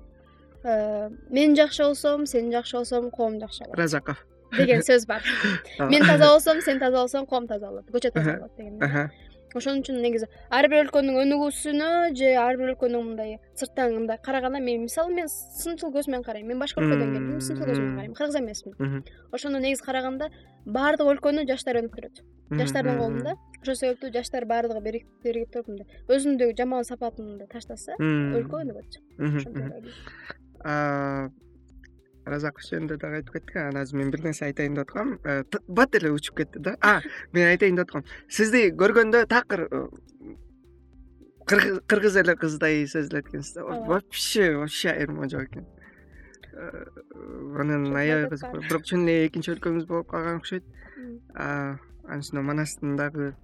мен 0.64 1.54
жакшы 1.56 1.84
болсом 1.84 2.26
сен 2.26 2.50
жакшы 2.52 2.78
болсоң 2.78 3.10
коом 3.10 3.38
жакшы 3.40 3.64
болот. 3.64 3.78
Разаков 3.78 4.24
деген 4.56 4.80
сөз 4.80 5.06
бар. 5.06 5.22
Мен 5.92 6.02
таза 6.02 6.32
болсом 6.32 6.60
сен 6.64 6.78
таза 6.80 7.04
болсоң 7.04 7.26
коом 7.26 7.46
таза 7.46 7.68
болот. 7.68 7.90
Көчө 7.92 8.12
таза 8.14 8.38
болот 8.38 8.56
деген 8.56 9.10
ошон 9.56 9.80
үчүн 9.80 10.02
негизи 10.04 10.26
ар 10.52 10.68
бир 10.68 10.84
өлкөнүн 10.84 11.16
өнүгүүсүнө 11.22 11.90
же 12.18 12.34
ар 12.36 12.58
бир 12.60 12.74
өлкөнүн 12.74 13.06
мындай 13.06 13.38
сырттан 13.56 13.94
мындай 13.94 14.18
караганда 14.24 14.60
мен 14.60 14.82
мисалы 14.84 15.14
мен 15.14 15.28
сынчыл 15.28 15.92
көз 15.94 16.10
менен 16.10 16.24
карайм. 16.24 16.46
Мен 16.48 16.60
башка 16.60 16.82
өлкөдөн 16.82 17.14
келдим 17.14 17.40
сынчыл 17.40 17.64
көз 17.64 17.78
менен 17.80 17.94
карайм. 17.96 18.16
Кыргыз 18.18 18.36
эмесмин. 18.42 19.04
Ошондо 19.32 19.62
негизи 19.64 19.84
караганда 19.84 20.28
баардык 20.66 21.08
өлкөнү 21.14 21.46
жаштар 21.48 21.80
өнүктүрөт 21.80 22.20
жаштардын 22.60 22.98
колунда. 22.98 23.36
ошол 23.62 23.74
себептүү 23.74 24.12
жаштар 24.14 24.44
баардыгы 24.48 24.80
биригип 25.24 25.52
туруп 25.52 25.68
мындай 25.68 25.86
өзүндөгү 26.08 26.54
жаман 26.56 26.84
сапатын 26.86 27.32
мындай 27.32 27.48
таштаса 27.50 27.96
өлкө 27.98 28.62
өнүгөт 28.62 29.00
разаков 32.28 32.64
жөнүндө 32.66 32.98
дагы 33.00 33.20
айтып 33.20 33.38
кеттик 33.38 33.56
анан 33.60 33.82
азыр 33.82 33.98
мен 34.00 34.10
бир 34.12 34.22
нерсе 34.24 34.46
айтайын 34.48 34.76
деп 34.76 34.88
аткам. 34.88 35.16
Э, 35.24 35.42
бат 35.68 35.94
эле 35.96 36.12
учуп 36.12 36.36
кетти 36.38 36.60
да. 36.60 36.76
А 36.80 37.00
мен 37.32 37.48
айтайын 37.48 37.76
деп 37.76 37.88
аткам. 37.88 38.04
Сизди 38.28 38.68
көргөндө 38.78 39.24
такыр 39.30 39.66
э, 39.66 39.82
кыргыз 41.46 42.16
эле 42.22 42.36
кыздай 42.36 42.86
сезилет 42.86 43.28
экенсиз 43.28 43.54
да 43.54 43.64
вообще 43.64 44.56
вообще 44.56 44.90
айырма 44.90 45.28
жок 45.28 45.48
экен. 45.48 45.66
Э, 46.52 46.84
анан 47.58 47.94
аябай 47.96 48.28
кызык 48.30 48.52
бирок 48.68 48.84
чын 48.84 49.06
эле 49.06 49.28
экинчи 49.28 49.54
өлкөбүз 49.56 49.86
болуп 49.86 50.10
калган 50.10 50.42
окшойт. 50.42 50.64
Анын 51.34 52.24
үстүнө 52.24 52.42
манастын 52.42 52.96
дагы 52.96 53.34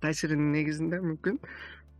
таасиринин 0.00 0.52
негизинде 0.52 1.00
мүмкүн. 1.02 1.40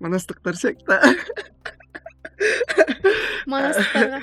Манастыктар 0.00 0.56
секта 0.58 1.00
манастыктарга 3.46 4.20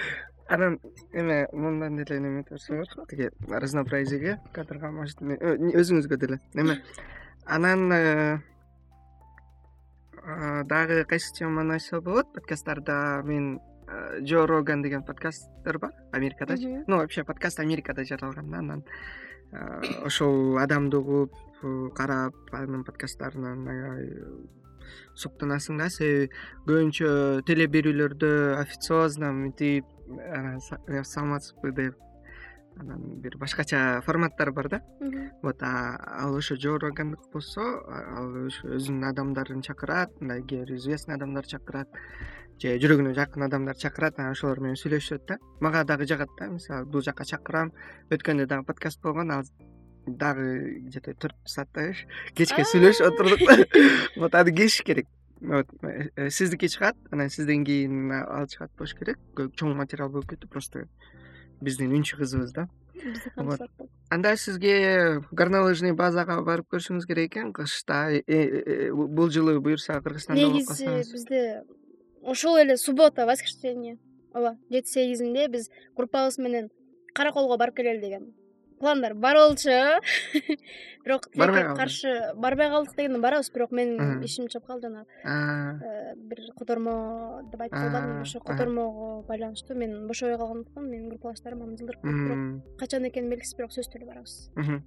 анан 0.52 0.80
эме 1.14 1.48
мындан 1.54 1.98
деле 1.98 2.20
неметип 2.20 2.52
берсем 2.52 2.76
болот 2.76 3.10
тиги 3.10 3.32
разнообразиеге 3.48 4.40
кадрга 4.54 4.92
может 4.92 5.22
э, 5.22 5.56
өзүңүзгө 5.58 6.18
деле. 6.18 6.40
Эме 6.54 6.82
анан 7.46 7.92
э, 7.94 8.40
дагы 10.66 11.06
кайсы 11.06 11.46
нерсе 11.46 12.02
болот? 12.02 12.34
Подкасттарда 12.34 13.22
мен 13.24 13.60
джо 14.22 14.46
роган 14.46 14.82
деген 14.82 15.04
подкасттар 15.04 15.78
бар 15.80 15.92
америкадачы 16.12 16.84
ну 16.88 16.98
вообще 16.98 17.24
подкаст 17.24 17.60
америкада 17.60 18.06
жаралган 18.06 18.52
да 18.52 18.58
анан 18.60 18.84
ошол 20.06 20.58
адамды 20.58 20.98
угуп 20.98 21.34
карап 21.96 22.36
анын 22.52 22.84
подкасттарынан 22.84 23.68
аябай 23.68 24.10
суктанасың 25.22 25.82
да? 25.82 25.90
Себеби 25.90 26.30
көбүнчө 26.68 27.10
теле 27.48 27.68
берүүлөрдө 27.72 28.32
официозно 28.60 29.32
мынтип 29.34 29.86
саламатсызбы 30.18 31.72
деп 31.78 32.08
анан 32.80 33.02
бир 33.22 33.38
башкача 33.38 34.02
форматтар 34.06 34.52
бар 34.52 34.70
да. 34.70 34.82
Вот 35.42 35.64
ал 35.64 36.36
ошо 36.36 36.56
джо 36.56 36.78
рогандыкы 36.78 37.30
болсо 37.34 37.62
ал 37.88 38.46
ошо 38.46 38.76
өзүнүн 38.78 39.10
адамдарын 39.12 39.62
чакырат 39.62 40.14
мындай 40.22 40.44
кээ 40.44 40.66
бир 40.66 40.76
известный 40.76 41.16
адамдарды 41.16 41.58
чакырат 41.58 41.90
же 42.62 42.78
жүрөгүнө 42.78 43.14
жакын 43.18 43.44
адамдарды 43.48 43.82
чакырат 43.82 44.20
анан 44.20 44.36
ошолор 44.36 44.60
менен 44.62 44.80
сүйлөшүшөт 44.80 45.28
да. 45.28 45.38
Мага 45.60 45.84
дагы 45.84 46.06
жагат 46.06 46.30
да 46.40 46.48
мисалы 46.48 46.86
бул 46.86 47.02
жака 47.02 47.26
чакырам. 47.26 47.74
Өткөндө 48.10 48.48
дагы 48.48 48.66
подкаст 48.66 49.02
болгон 49.02 49.32
ал 49.32 49.44
дагы 50.06 50.80
где 50.88 51.00
то 51.00 51.14
төрт 51.14 51.36
сааттайбы 51.46 51.96
кечке 52.34 52.64
сүйлөшүп 52.66 53.08
отурдук. 53.12 53.42
Вот 54.16 54.36
аны 54.36 54.52
кесиш 54.52 54.84
керек. 54.84 55.08
Вот 55.40 55.68
э, 55.82 56.30
сиздики 56.30 56.68
чыгат 56.68 56.96
анан 57.12 57.30
сизден 57.30 57.66
кийин 57.66 58.12
ал 58.12 58.48
чыгат 58.48 58.72
болуш 58.78 58.96
керек. 58.96 59.18
Чоң 59.36 59.76
материал 59.76 60.10
болуп 60.10 60.30
кетти 60.30 60.48
просто 60.48 60.88
биздин 61.62 61.94
үнчү 61.94 62.18
кызыбыз 62.18 62.54
да. 62.54 62.70
Вот. 63.36 63.62
анда 64.10 64.36
сизге 64.38 65.22
горнолыжный 65.32 65.94
базага 65.94 66.42
барып 66.42 66.68
көрүшүңүз 66.74 67.08
керек 67.08 67.32
экен. 67.32 67.54
Кышта 67.54 68.12
э, 68.12 68.22
э, 68.28 68.92
бул 68.94 69.30
жылы 69.30 69.60
буюрса 69.60 70.02
кыргызстанда 70.02 70.42
болуп 70.42 70.68
калсаңыз. 70.68 70.98
негизи 70.98 71.14
бизде 71.14 71.64
ошол 72.22 72.58
эле 72.58 72.78
суббота 72.78 73.26
воскресенье 73.26 73.98
ооба 74.34 74.58
жети 74.70 74.90
сегизинде 74.90 75.48
биз 75.48 75.70
группабыз 75.96 76.38
менен 76.38 76.70
караколго 77.14 77.58
барып 77.58 77.76
келели 77.76 78.02
деген 78.02 78.34
пландар 78.82 79.14
бар 79.14 79.38
болчу. 79.38 79.78
Бирок 81.06 81.28
каршы 81.34 82.34
барбай 82.36 82.70
калдык 82.70 82.96
дегенде 82.96 83.20
барабыз 83.20 83.50
бирок 83.54 83.72
менин 83.72 84.22
ишим 84.22 84.48
чыгып 84.48 84.68
калды 84.68 84.88
жанагы 84.88 85.08
э, 85.26 86.14
бир 86.16 86.42
котормо 86.58 87.42
деп 87.52 87.62
айтып 87.62 87.80
калбадымбы 87.80 88.22
ошо 88.22 88.40
котормого 88.40 89.24
байланыштуу 89.26 89.78
мен 89.78 90.08
бошобой 90.08 90.38
калгандыктан 90.38 90.90
менин 90.90 91.10
группалаштарым 91.10 91.64
аны 91.64 91.78
жылдырып 91.78 92.02
коет 92.02 92.22
бирок 92.22 92.78
качан 92.78 93.08
экени 93.10 93.34
белгисиз 93.34 93.58
бирок 93.58 93.74
сөзсүз 93.74 93.94
түрдө 93.96 94.12
барабыз. 94.12 94.36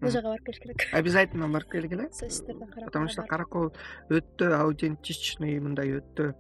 Лыжага 0.03 0.31
барып 0.37 0.47
келиш 0.47 0.63
керек. 0.63 0.87
Обязательно 0.93 1.49
барып 1.49 1.75
келгиле? 1.75 2.11
Сөзсүз 2.15 2.47
түрдө 2.47 2.85
потому 2.85 3.09
что 3.09 3.27
каракол 3.27 3.73
өтө 4.09 4.55
аутентичный 4.61 5.59
мындай 5.59 5.99
өтө 5.99 6.35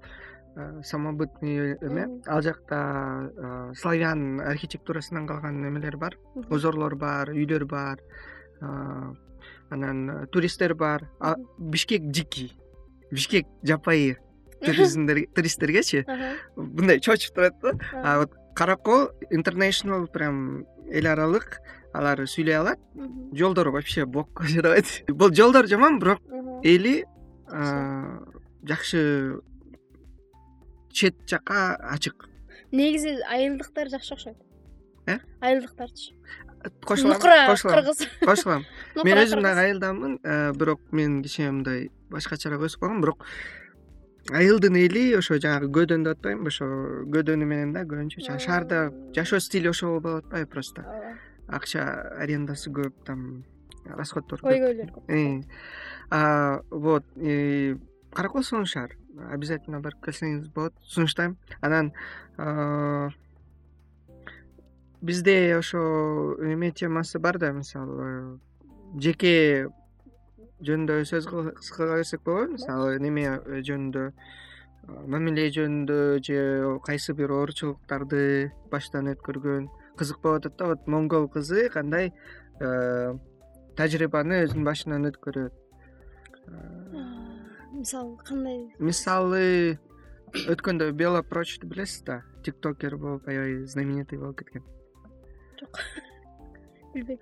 самобытный 0.83 1.75
эме 1.81 2.21
ал 2.27 2.43
жакта 2.43 3.31
э, 3.37 3.73
славян 3.75 4.41
архитектурасынан 4.41 5.27
калган 5.27 5.67
эмелер 5.69 5.97
бар 5.97 6.19
узорлор 6.49 6.95
бар 6.97 7.31
үйлөр 7.31 7.65
бар 7.65 7.99
э, 8.61 9.15
анан 9.71 10.29
туристтер 10.31 10.75
бар. 10.75 11.11
Бишкек 11.59 12.11
дикий 12.11 12.57
бишкек 13.11 13.47
жапайы 13.63 14.19
туристтергечи. 14.61 16.05
Мындай 16.57 17.01
чочуп 17.01 17.35
турат 17.35 17.55
да. 17.63 17.73
А 17.93 18.19
вот 18.19 18.33
каракол 18.55 19.11
интернtional 19.31 20.07
прям 20.07 20.67
эл 20.89 21.07
аралык 21.07 21.61
алар 21.93 22.27
сүйлөй 22.27 22.55
алат. 22.55 22.79
Жолдору 23.33 23.73
вообще 23.73 24.05
бокко 24.05 24.45
жарабайт 24.45 25.05
бул 25.09 25.33
жолдор 25.35 25.67
жаман 25.67 25.99
бирок 25.99 26.21
эли 26.63 27.05
жакшы 28.63 29.41
чет 30.95 31.15
жака 31.27 31.75
ачык. 31.77 32.29
Негизи 32.71 33.19
айылдыктар 33.29 33.91
жакшы 33.91 34.15
окшойт. 34.15 34.39
Э? 35.07 35.19
Айылдыктарчы 35.41 36.15
кошулам 36.85 37.15
нукура 37.15 37.57
кыргыз. 37.57 38.09
кошулам. 38.21 38.65
Мен 39.05 39.19
өзүм 39.19 39.43
дагы 39.43 39.67
айылданмын 39.67 40.19
э, 40.23 40.53
бирок 40.55 40.81
мен 40.93 41.23
кичине 41.23 41.51
мындай 41.51 41.91
башкачараак 42.11 42.65
өсүп 42.69 42.81
калгам 42.81 43.03
бирок 43.03 43.27
айылдын 44.33 44.77
эли 44.81 45.05
ошо 45.19 45.37
жанагы 45.37 45.69
көөдөн 45.75 46.07
деп 46.07 46.17
атпаймынбы 46.17 46.53
ошо 46.53 46.69
көөдөнү 47.13 47.45
менен 47.45 47.75
да 47.77 47.85
көбүнчө 47.85 48.25
жанаг 48.25 48.41
шаарда 48.41 48.81
жашоо 49.17 49.41
стили 49.41 49.69
ошол 49.69 50.01
болуп 50.01 50.25
атпайбы 50.25 50.51
просто. 50.51 50.87
Акча 51.49 51.85
арендасы 52.21 52.73
көп 52.73 53.05
там 53.05 53.45
расходдор 53.85 54.41
көп. 54.41 54.49
Көйгөйлөр 54.49 54.95
көп 54.97 55.13
э, 55.13 56.61
вот 56.71 57.05
каракол 58.15 58.43
сонун 58.43 58.67
шаар 58.67 58.97
обязательно 59.31 59.81
барып 59.81 60.01
келсеңиз 60.05 60.49
болот. 60.55 60.75
Сунуштайм. 60.83 61.37
Анан 61.61 61.93
бизде 65.03 65.57
ошо 65.59 66.37
эме 66.41 66.71
темасы 66.73 67.19
бар 67.19 67.39
да 67.39 67.53
мисалы 67.53 68.39
жеке 68.97 69.69
жөнүндө 70.65 71.05
сөз 71.05 71.27
кыла 71.29 71.99
берсек 71.99 72.23
болобу 72.25 72.53
мисалы 72.55 72.99
неме 72.99 73.27
жөнүндө 73.69 74.05
мамиле 75.13 75.51
жөнүндө 75.53 75.99
же 76.25 76.39
кайсы 76.87 77.13
бир 77.13 77.35
оорчулуктарды 77.37 78.53
баштан 78.73 79.13
өткөргөн 79.13 79.69
кызык 79.99 80.23
болуп 80.23 80.47
атат 80.47 80.57
да. 80.59 80.67
Вот 80.73 80.87
монгол 80.87 81.29
кызы 81.29 81.69
кандай 81.69 82.13
тажрыйбаны 83.77 84.45
өзүнүн 84.47 84.65
башынан 84.65 85.11
өткөрөт 85.11 85.53
мисалы 87.85 88.17
кандай 88.25 88.61
мисалы 88.81 89.79
өткөндө 90.49 90.87
бела 90.97 91.21
прочту 91.23 91.69
билесиз 91.69 92.01
да 92.07 92.23
тиктокер 92.47 92.97
болуп 92.97 93.27
аябай 93.29 93.67
знаменитый 93.69 94.19
болуп 94.19 94.39
кеткен 94.41 94.65
жок 95.61 95.81
билбейм 96.95 97.19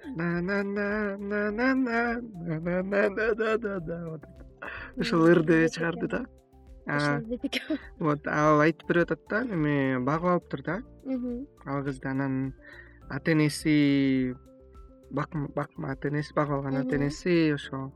ошол 5.02 5.26
ырды 5.32 5.58
чыгарды 5.74 6.06
да 6.14 6.20
вот 7.98 8.30
ал 8.30 8.62
айтып 8.62 8.86
берип 8.88 9.10
атат 9.10 9.26
да 9.34 9.42
эме 9.58 9.98
багып 9.98 10.30
алыптыр 10.36 10.62
да 10.62 10.78
ал 11.66 11.82
кызды 11.82 12.08
анан 12.08 12.54
ата 13.10 13.32
энеси 13.32 14.34
бакма 15.10 15.90
ата 15.90 16.08
энеси 16.08 16.38
багып 16.38 16.54
алган 16.60 16.80
ата 16.84 16.96
энеси 17.02 17.50
ошо 17.58 17.90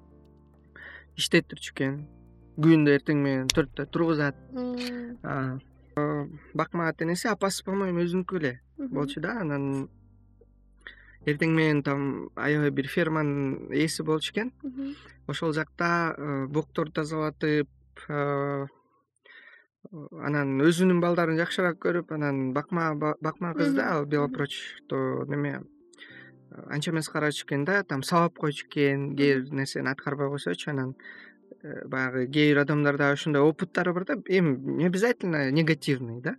иштеттирчү 1.16 1.72
экен 1.72 2.15
күбүндө 2.56 2.96
эртең 2.98 3.22
менен 3.22 3.50
төрттө 3.52 3.86
тургузат. 3.92 4.36
Бакма 6.54 6.88
ата 6.88 7.04
энеси 7.04 7.28
апасы 7.28 7.64
по 7.64 7.72
моему 7.72 8.04
өзүнүкү 8.04 8.40
эле. 8.40 8.54
Болчу 8.76 9.20
да 9.24 9.38
анан 9.40 9.88
эртең 11.26 11.54
менен 11.56 11.82
там 11.82 12.02
аябай 12.36 12.70
бир 12.70 12.88
ферманын 12.88 13.72
ээси 13.72 14.04
болчу 14.06 14.32
экен. 14.32 14.52
Ошол 15.26 15.52
жакта 15.52 16.14
э, 16.16 16.46
бокторду 16.46 17.00
тазалатып 17.00 17.68
э, 18.08 18.66
анан 20.28 20.60
өзүнүн 20.62 21.00
балдарын 21.02 21.38
жакшыраак 21.40 21.80
көрүп 21.82 22.12
анан 22.14 22.52
бакма 22.54 22.92
бакма 22.94 23.54
кыз 23.54 23.74
да 23.74 23.90
ал 23.96 24.06
белопрочто 24.06 25.24
неме 25.28 25.60
анча 26.66 26.90
эмес 26.90 27.08
карачу 27.08 27.46
экен 27.46 27.64
да 27.64 27.82
там 27.82 28.02
сабап 28.02 28.38
койчу 28.38 28.66
экен 28.66 29.16
кээ 29.16 29.40
бир 29.42 29.52
нерсени 29.52 29.88
аткарбай 29.88 30.28
койсочу 30.28 30.70
анан 30.70 30.90
э, 30.90 31.35
баягы 31.86 32.26
кээ 32.26 32.52
бир 32.52 32.62
адамдарда 32.64 33.10
ошондой 33.10 33.42
опыттары 33.42 33.92
бар 33.92 34.04
да 34.04 34.14
эми 34.26 34.56
не 34.78 34.86
обязательно 34.86 35.50
негативный 35.50 36.20
да. 36.20 36.36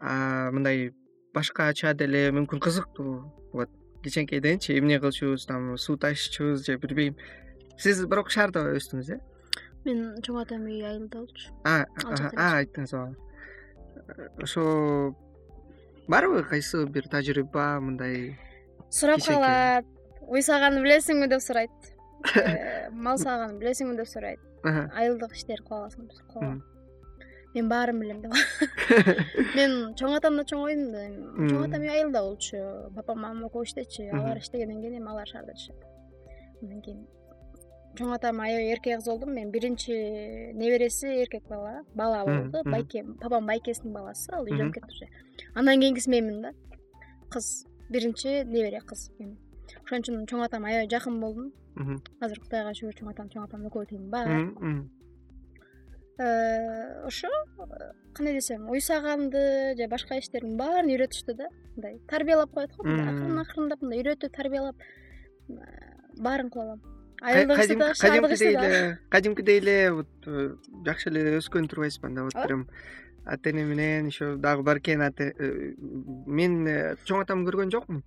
А 0.00 0.50
мындай 0.50 0.92
башкача 1.34 1.94
деле 1.94 2.30
мүмкүн 2.30 2.60
кызыктуу. 2.60 3.32
Вот 3.52 3.70
кичинекейденчи 4.02 4.78
эмне 4.78 5.00
кылчубуз 5.00 5.46
там 5.46 5.76
суу 5.78 5.96
ташычубуз 5.96 6.64
же 6.66 6.76
билбейм 6.76 7.16
сиз 7.78 8.04
бирок 8.06 8.30
шаарда 8.30 8.66
өстүңүз 8.76 9.14
э? 9.16 9.18
Мен 9.84 10.04
чоң 10.24 10.42
атам 10.42 10.66
үйү 10.68 10.84
айылда 10.90 11.24
болчу 11.24 11.50
айттыңыз 11.64 12.94
ооба. 12.94 13.16
Ошо 14.42 15.14
барбы 16.08 16.44
кайсыбы 16.44 16.90
бир 16.92 17.08
тажрыйба 17.08 17.80
мындай 17.80 18.38
сурап 18.90 19.24
калат. 19.26 19.90
Уй 20.24 20.42
сааганды 20.42 20.80
билесиңби 20.84 21.28
деп 21.28 21.42
сурайт. 21.44 21.70
э, 21.70 21.93
мал 23.06 23.18
сааганды 23.18 23.60
билесиңби 23.62 23.96
деп 24.00 24.08
сурайт. 24.08 24.40
Айылдык 24.64 25.34
иштерди 25.36 25.66
кыла 25.66 25.84
аласыңбы 25.84 26.14
деп 26.14 26.30
кылабам 26.32 26.62
мен 27.54 27.68
баарын 27.70 28.00
билем 28.00 28.22
деп. 28.22 28.32
Мен 29.54 29.94
чоң 29.94 30.16
атамда 30.16 30.42
чоңойдум 30.50 30.88
да. 30.90 31.04
Эми 31.06 31.50
чоң 31.52 31.68
атам 31.68 31.84
үйү 31.84 31.92
айылда 31.92 32.22
болчу. 32.26 32.62
Папам 32.96 33.20
мамам 33.22 33.46
экөө 33.46 33.68
иштечү 33.68 34.08
алар 34.10 34.40
иштегенден 34.42 34.80
кийин 34.82 34.98
эми 34.98 35.12
алар 35.12 35.30
шаарда 35.30 35.54
жашат 35.54 35.84
андан 36.64 36.80
кийин 36.82 37.04
чоң 37.98 38.14
атам 38.16 38.40
аябай 38.42 38.72
эркек 38.74 38.98
кыз 38.98 39.06
болдум 39.06 39.34
мен 39.38 39.50
биринчи 39.54 39.94
небереси 40.58 41.06
эркек 41.22 41.46
бала 41.48 41.84
бала 41.94 42.24
болду. 42.26 42.62
байке 42.64 43.04
папамдын 43.20 43.46
байкесинин 43.52 43.94
баласы 43.94 44.32
ал 44.32 44.46
үйлөнүп 44.46 44.74
кетти 44.74 44.96
уже 44.96 45.08
андан 45.54 45.80
кийинкиси 45.80 46.10
менмин 46.10 46.42
да 46.42 46.52
кыз 47.30 47.66
биринчи 47.90 48.42
небере 48.44 48.80
кыз 48.80 49.10
ошон 49.84 50.02
үчүн 50.02 50.26
чоң 50.30 50.44
атам 50.46 50.64
аябай 50.64 50.88
жакын 50.90 51.20
болдум. 51.20 51.52
Азыр 52.20 52.40
кудайга 52.40 52.74
шүгүр 52.76 52.96
чоң 52.98 53.10
атам 53.12 53.30
чоң 53.32 53.46
апам 53.48 53.66
экөө 53.68 53.88
тең 53.90 54.10
бар 54.12 54.30
э, 56.14 57.06
ошо 57.08 57.28
кандай 58.14 58.34
десем 58.36 58.68
уй 58.70 58.80
сааганды 58.80 59.74
же 59.76 59.88
башка 59.90 60.18
иштердин 60.20 60.56
баарын 60.56 60.92
үйрөтүштү 60.94 61.34
да 61.34 61.48
мындай 61.74 61.98
тарбиялап 62.06 62.52
коет 62.54 62.76
го 62.76 62.86
мындай 62.86 63.08
акырын 63.10 63.40
акырындап 63.42 63.82
мындай 63.82 64.02
үйрөтүп 64.04 64.36
тарбиялап 64.36 64.76
баарын 66.18 66.50
кыла 66.50 66.64
алам. 66.64 66.82
Ишти 67.24 67.74
да 67.74 67.92
кадимкидей 67.98 68.54
эле 68.54 68.98
кадимкидей 69.10 69.58
эле 69.58 69.92
вот 69.92 70.06
э, 70.26 70.54
жакшы 70.86 71.10
эле 71.10 71.38
өскөн 71.40 71.66
турбайсызбы 71.66 72.06
анда 72.06 72.28
вот 72.28 72.34
прям 72.34 72.68
ата 73.24 73.50
эне 73.50 73.64
менен 73.64 74.06
еще 74.06 74.36
дагы 74.36 74.62
бар 74.62 74.78
экен 74.78 75.00
э, 75.00 75.74
мен 76.26 76.66
э, 76.66 76.96
чоң 77.04 77.22
атамды 77.22 77.50
көргөн 77.50 77.72
жокмун. 77.72 78.02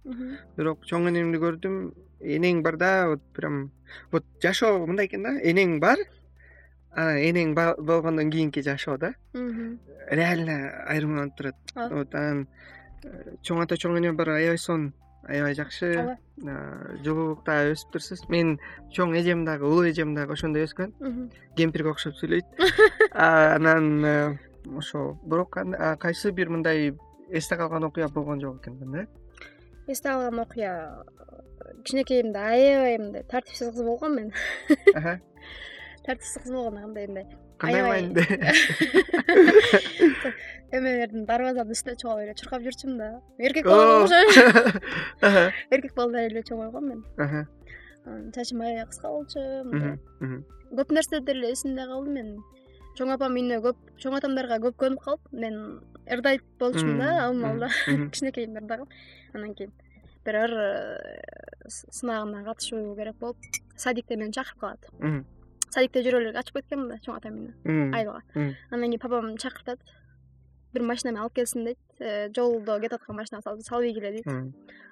Бирок 0.58 0.86
чоң 0.86 1.10
энемди 1.10 1.42
көрдүм. 1.42 1.94
Энең 2.22 2.62
бар 2.64 2.78
да 2.78 3.08
вот 3.10 3.22
прям 3.34 3.72
вот 4.12 4.26
жашоо 4.42 4.86
мындай 4.86 5.08
экен 5.08 5.24
да 5.24 5.34
энең 5.42 5.80
бар. 5.80 5.98
Анан 6.92 7.18
энең 7.18 7.56
болгондон 7.56 8.32
кийинки 8.32 8.62
жашоо 8.62 8.98
да. 8.98 9.14
Реально 9.34 10.86
айырмаланып 10.88 11.36
турат. 11.36 11.56
Вот 11.76 12.14
анан 12.16 12.48
э, 13.04 13.36
чоң 13.42 13.64
ата 13.64 13.76
чоң 13.76 13.98
эне 13.98 14.14
бар 14.14 14.36
аябай 14.38 14.58
сонун. 14.58 14.94
Аябай 15.28 15.56
жакшы. 15.58 16.18
Жылуулукта 17.04 17.64
өсүптүрсүз 17.74 18.28
менин 18.30 18.60
чоң 18.94 19.18
эжем 19.18 19.44
дагы 19.46 19.66
улуу 19.66 19.90
эжем 19.90 20.14
дагы 20.16 20.38
ошондой 20.38 20.64
өскөн. 20.70 20.94
Кемпирге 21.58 21.90
окшоп 21.90 22.16
сүйлөйт. 22.16 22.46
Анан 23.12 24.38
ошо 24.76 25.20
бирок 25.24 25.58
кайсы 26.00 26.32
бир 26.32 26.50
мындай 26.50 26.94
эсте 27.30 27.56
калган 27.56 27.84
окуя 27.84 28.08
болгон 28.08 28.42
жок 28.42 28.62
экен 28.62 28.92
да 28.92 29.08
эсте 29.88 30.10
калган 30.10 30.40
окуя 30.40 31.04
кичинекейимде 31.84 32.40
аябай 32.40 32.98
мындай 32.98 33.24
тартипсиз 33.24 33.72
кыз 33.72 33.84
болгом 33.84 34.16
мен. 34.16 34.32
Тартипсиз 36.06 36.42
кыз 36.44 36.52
болгондо 36.52 36.82
кандай 36.82 37.08
мындай 37.08 37.26
кандай 37.58 37.84
мааниде 37.84 38.24
эмелердин 40.72 41.26
дарбазанын 41.26 41.74
үстүнө 41.76 42.00
чогулуп 42.02 42.24
эле 42.26 42.36
чуркап 42.36 42.66
жүрчүмүн 42.66 42.98
да. 43.00 43.10
Эркек 43.40 43.66
балага 43.66 44.04
окшойм 44.04 44.30
эркек 45.72 45.96
балдай 45.96 46.30
эле 46.30 46.44
чоңойгом 46.44 46.92
мен. 46.92 47.02
Чачым 48.36 48.62
аябай 48.62 48.86
кыска 48.92 49.12
болчу 49.12 49.40
мындай 49.72 49.98
көп 50.76 50.94
нерселер 50.94 51.24
деле 51.24 51.54
эсимде 51.54 51.88
калды 51.88 52.12
менин 52.12 52.44
чоң 52.98 53.14
апам 53.14 53.36
үйүнө 53.38 53.60
көп 53.66 53.82
чоң 54.02 54.16
атамдарга 54.18 54.58
көп 54.64 54.78
көнүп 54.84 55.04
калып 55.06 55.34
мен 55.44 55.58
ырдайт 56.14 56.46
болчумун 56.60 57.02
да 57.02 57.10
ал 57.26 57.36
маалда 57.38 57.70
кичинекейимде 58.14 58.64
ырдагам 58.64 58.90
анан 59.34 59.54
кийин 59.54 59.74
бир 60.26 60.40
ыр 60.44 60.54
э, 60.54 61.70
сынагына 61.70 62.44
катышуу 62.46 62.96
керек 62.96 63.20
болуп 63.20 63.38
садикте 63.76 64.18
мени 64.18 64.34
чакырып 64.36 64.60
калат. 64.60 64.90
Садикте 65.70 66.04
жүрө 66.04 66.24
элек 66.24 66.40
ачып 66.42 66.60
кеткенмин 66.60 66.90
да 66.92 67.00
чоң 67.06 67.20
атам 67.20 67.38
үйүнө 67.38 67.96
айылга 67.96 68.22
андан 68.72 68.90
кийин 68.90 69.04
папам 69.04 69.38
чакыртат. 69.38 69.80
Бир 70.74 70.84
машинаммен 70.84 71.22
алып 71.22 71.38
келсин 71.40 71.64
дейт. 71.70 71.80
Э, 72.00 72.30
жолдо 72.36 72.80
кетип 72.82 73.00
аткан 73.00 73.16
машинага 73.16 73.62
салып 73.62 73.86
ийгиле 73.92 74.12
дейт. 74.18 74.28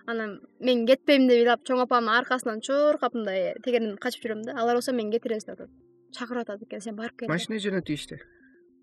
Анан 0.08 0.40
мен 0.60 0.86
кетпейм 0.88 1.28
деп 1.28 1.42
ыйлап 1.42 1.66
чоң 1.68 1.84
апамдын 1.84 2.14
аркасынан 2.20 2.62
чуркап 2.62 3.18
мындай 3.18 3.56
тегеренип 3.64 4.00
качып 4.00 4.24
жүрөм 4.24 4.46
да. 4.46 4.56
Алар 4.62 4.80
болсо 4.80 4.94
мени 4.94 5.12
кетиресиз 5.18 5.50
деп 5.50 5.60
атат 5.60 5.95
чакырып 6.12 6.46
атат 6.46 6.64
экен 6.64 6.82
сен 6.82 6.96
барып 6.96 7.20
кел. 7.20 7.30
Машина 7.30 7.58
жөнөтүп 7.58 8.22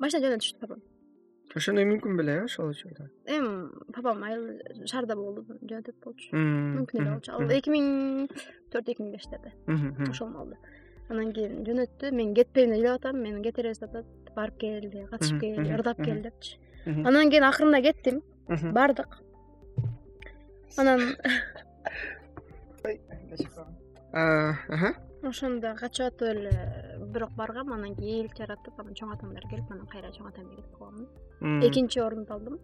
машина 0.02 0.26
жөнөтүштү 0.26 0.58
папам. 0.60 0.82
Ошондой 1.54 1.84
мүмкүн 1.84 2.16
беле 2.16 2.38
э 2.40 2.44
ошол 2.46 2.70
учурда 2.72 3.10
эми 3.26 3.68
папам 3.92 4.22
айыл 4.24 4.60
шаарда 4.88 5.14
болду 5.16 5.44
жөнөтөт 5.60 5.98
болчу. 6.02 6.30
Мүмкүн 6.32 7.02
эле 7.02 7.10
болчу. 7.10 7.32
Ал 7.32 7.50
эки 7.50 7.70
миң 7.70 8.28
төрт 8.72 8.88
эки 8.88 9.02
миң 9.04 9.12
бештерде 9.12 9.52
ошол 10.08 10.32
маалда 10.32 10.56
анан 11.12 11.32
кийин 11.36 11.64
жөнөттү 11.66 12.10
мен 12.16 12.34
кетпейм 12.34 12.70
деп 12.72 12.78
ыйлап 12.78 13.00
атам 13.00 13.20
мени 13.22 13.42
кетиресиз 13.44 13.80
деп 13.82 13.90
атат 13.90 14.06
барып 14.36 14.56
кел 14.58 15.08
катышып 15.10 15.40
кел 15.40 15.74
ырдап 15.76 15.98
кел 16.02 16.22
депчи. 16.24 16.58
Андан 16.86 17.30
кийин 17.30 17.44
акырында 17.44 17.82
кеттим 17.82 18.22
бардык. 18.72 19.18
Анан 20.78 21.00
ошондо 25.28 25.74
качып 25.78 26.06
атып 26.06 26.28
эле 26.32 26.52
бирок 27.12 27.32
баргам 27.36 27.72
анан 27.72 27.94
кийин 27.94 28.22
ээлик 28.22 28.36
жаратып 28.36 28.78
анан 28.80 28.94
чоң 28.98 29.12
атамдар 29.14 29.46
келип 29.50 29.70
анан 29.70 29.86
кайра 29.86 30.10
чоң 30.14 30.28
атам 30.28 30.48
кетип 30.50 30.76
калгам. 30.78 31.08
Экинчи 31.66 32.00
орунду 32.00 32.34
алдым. 32.34 32.58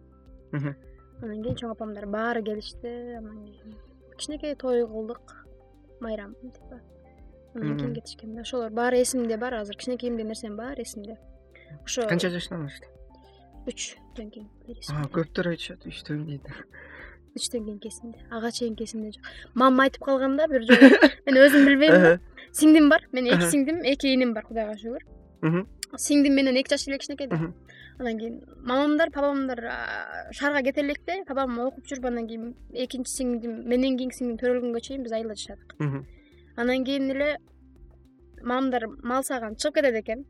Анан 0.53 1.43
кийин 1.43 1.57
чоң 1.61 1.73
апамдар 1.73 2.07
баары 2.07 2.43
келишти 2.43 2.93
анан 3.17 3.45
кийин 3.45 3.75
кичинекей 4.17 4.55
той 4.55 4.85
кылдык 4.87 5.35
майрам 6.01 6.35
типа. 6.41 6.81
Анан 7.55 7.77
кийин 7.77 7.95
кетишкен 7.95 8.35
да 8.35 8.41
ошолор 8.41 8.71
баары 8.71 9.01
эсимде 9.01 9.37
бар 9.37 9.53
азыр 9.61 9.75
кичинекейимдеги 9.75 10.27
нерсенин 10.27 10.57
баары 10.57 10.83
эсимде. 10.83 11.17
Ошо 11.83 12.07
канча 12.07 12.29
жаштан 12.29 12.65
ашты? 12.65 12.87
Үчтөн 13.67 14.31
кийин 14.31 14.49
көптөр 15.13 15.53
айтышат 15.53 15.85
үчтөн 15.85 16.25
кийин 16.25 16.41
үчтөн 17.35 17.65
кийинки 17.65 17.87
эсимде 17.87 18.19
ага 18.31 18.51
чейинки 18.51 18.83
эсимде 18.83 19.11
жок. 19.11 19.23
Мамам 19.53 19.85
айтып 19.85 20.03
калган 20.03 20.37
да 20.37 20.47
бир 20.47 20.65
жолу 20.67 20.89
мен 21.25 21.37
өзүм 21.43 21.65
билбейм 21.67 21.93
да 22.03 22.13
сиңдим 22.51 22.89
бар 22.89 23.05
менин 23.11 23.33
эки 23.35 23.49
сиңдим 23.51 23.81
эки 23.83 24.13
иним 24.13 24.33
бар 24.33 24.45
кудайга 24.45 24.75
шүгүр 24.77 25.03
сиңдим 25.97 26.35
менен 26.35 26.55
эки 26.57 26.69
жаш 26.69 26.87
эле 26.87 26.97
кичинекей 26.97 27.27
да. 27.27 27.53
Анан 27.99 28.17
кийин 28.17 28.41
мамамдар 28.63 29.11
папамдар 29.11 29.59
шаарга 30.31 30.63
кете 30.63 30.81
электе 30.81 31.23
папам 31.27 31.59
окуп 31.59 31.85
жүрүп 31.85 32.07
анан 32.07 32.27
кийин 32.27 32.55
экинчи 32.73 33.11
сиңдим 33.11 33.63
менден 33.67 33.97
кийинки 33.97 34.15
сиңдим 34.15 34.37
төрөлгөнгө 34.39 34.81
чейин 34.81 35.03
биз 35.03 35.11
айылда 35.11 35.35
жашадык 35.35 35.75
анан 36.55 36.85
кийин 36.85 37.11
эле 37.11 37.37
мамамдар 38.43 38.87
мал 39.03 39.23
сааган 39.23 39.55
чыгып 39.55 39.75
кетет 39.75 39.95
экен. 40.03 40.25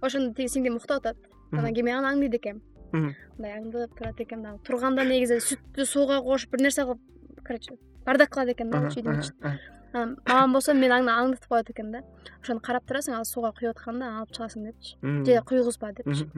Ошондо 0.00 0.34
тиги 0.34 0.48
сиңдим 0.48 0.76
уктап 0.76 1.06
атат. 1.06 1.16
Анан 1.52 1.74
кийин 1.74 1.84
мен 1.86 1.98
аны 1.98 2.08
аңдыйт 2.16 2.34
экенм 2.40 2.62
мындай 2.92 3.56
аңдып 3.56 3.94
турат 3.96 4.20
экен 4.20 4.42
дагы 4.44 4.60
турганда 4.66 5.04
негизи 5.08 5.38
сүттү 5.40 5.86
сууга 5.88 6.20
кошуп 6.24 6.52
бир 6.52 6.64
нерсе 6.66 6.84
кылып 6.84 7.00
короче 7.46 7.78
бардак 8.04 8.32
кылат 8.34 8.52
экен 8.52 8.70
да 8.70 8.82
үйдүн 8.88 9.20
ичин 9.20 9.58
анан 9.92 10.16
мамам 10.26 10.52
болсо 10.56 10.74
мени 10.74 10.92
аңдытып 10.92 11.48
коет 11.48 11.70
экен 11.70 11.92
да. 11.92 12.02
Ошону 12.42 12.60
карап 12.60 12.84
турасың 12.88 13.16
ал 13.16 13.24
сууга 13.24 13.52
куюп 13.58 13.76
атканда 13.76 14.10
алып 14.18 14.32
чыгасың 14.36 14.64
депчи. 14.68 14.96
Же 15.26 15.42
куйгузба 15.42 15.92
депчи. 15.92 16.28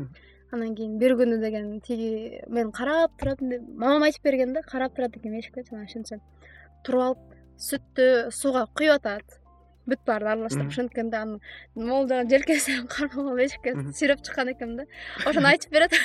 Анан 0.52 0.74
кийин 0.74 0.98
бир 0.98 1.16
күнү 1.18 1.40
деген 1.42 1.80
тиги 1.80 2.42
мен 2.48 2.72
карап 2.72 3.16
турат 3.18 3.40
мамам 3.40 4.02
айтып 4.02 4.22
берген 4.22 4.52
да 4.55 4.62
карап 4.62 4.94
турат 4.94 5.16
экен 5.16 5.38
эшикте 5.38 5.64
анан 5.70 5.86
ошентсем 5.86 6.20
туруп 6.84 7.02
алып 7.02 7.18
сүттү 7.59 8.30
сууга 8.30 8.66
куюп 8.74 9.00
атат 9.00 9.40
бүт 9.88 10.00
баарын 10.07 10.34
аралаштырып 10.34 10.70
ошенткенде 10.70 11.16
да 11.16 11.22
анан 11.22 11.40
могул 11.74 12.09
жагын 12.09 12.30
желкесинен 12.30 12.86
кармап 12.94 13.32
алып 13.32 13.44
эшикке 13.46 13.74
сүйрөп 13.98 14.22
чыккан 14.24 14.52
экенм 14.55 14.76
да. 14.78 14.86
Ошону 15.26 15.50
айтып 15.50 15.72
берет. 15.72 15.98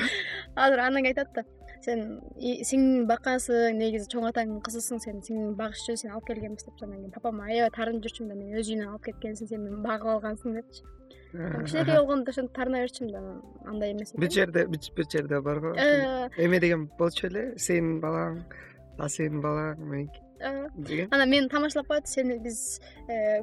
Азыр 0.54 0.84
анан 0.84 1.02
кийин 1.02 1.14
айтат 1.14 1.32
да 1.34 1.44
сен 1.84 2.02
сиңдиңди 2.40 3.04
баккансың 3.10 3.78
негизи 3.78 4.08
чоң 4.12 4.26
атаңдын 4.30 4.62
кызысың 4.66 5.00
сен 5.04 5.20
сиңдиңди 5.26 5.56
багыш 5.58 5.84
үчүн 5.84 6.00
сени 6.02 6.14
алып 6.14 6.28
келгенбиз 6.30 6.66
депчи 6.66 6.86
анан 6.86 7.00
кийин 7.02 7.14
папам 7.14 7.40
аябай 7.44 7.72
таарынып 7.76 8.06
жүрчүмүн 8.06 8.32
да 8.32 8.38
мени 8.40 8.60
өз 8.60 8.70
үйүнө 8.72 8.88
алып 8.90 9.06
кеткенсиң 9.08 9.50
сен 9.50 9.64
мени 9.66 9.80
багып 9.84 10.12
алгансың 10.14 10.58
депчи. 10.58 10.84
Кичинекей 11.34 11.98
болгондо 11.98 12.30
ошентип 12.30 12.54
таарына 12.56 12.82
берчүмүн 12.84 13.12
да 13.12 13.22
анан 13.22 13.40
андай 13.72 13.94
эмес 13.94 14.14
бүт 14.14 14.36
жерде 14.38 14.66
бир 14.70 15.08
жерде 15.10 15.40
барго 15.42 15.74
э. 15.76 16.28
эме 16.38 16.60
деген 16.62 16.86
болчу 16.98 17.28
беле 17.28 17.46
сенин 17.58 17.98
балаң 18.04 18.42
ал 18.98 19.10
сенин 19.10 19.42
балаң 19.42 19.82
меники 19.82 20.20
деген. 20.76 21.08
анан 21.10 21.30
мени 21.30 21.48
тамашалап 21.48 21.88
коет 21.90 22.06
сени 22.06 22.38
биз 22.38 22.80
э, 23.08 23.42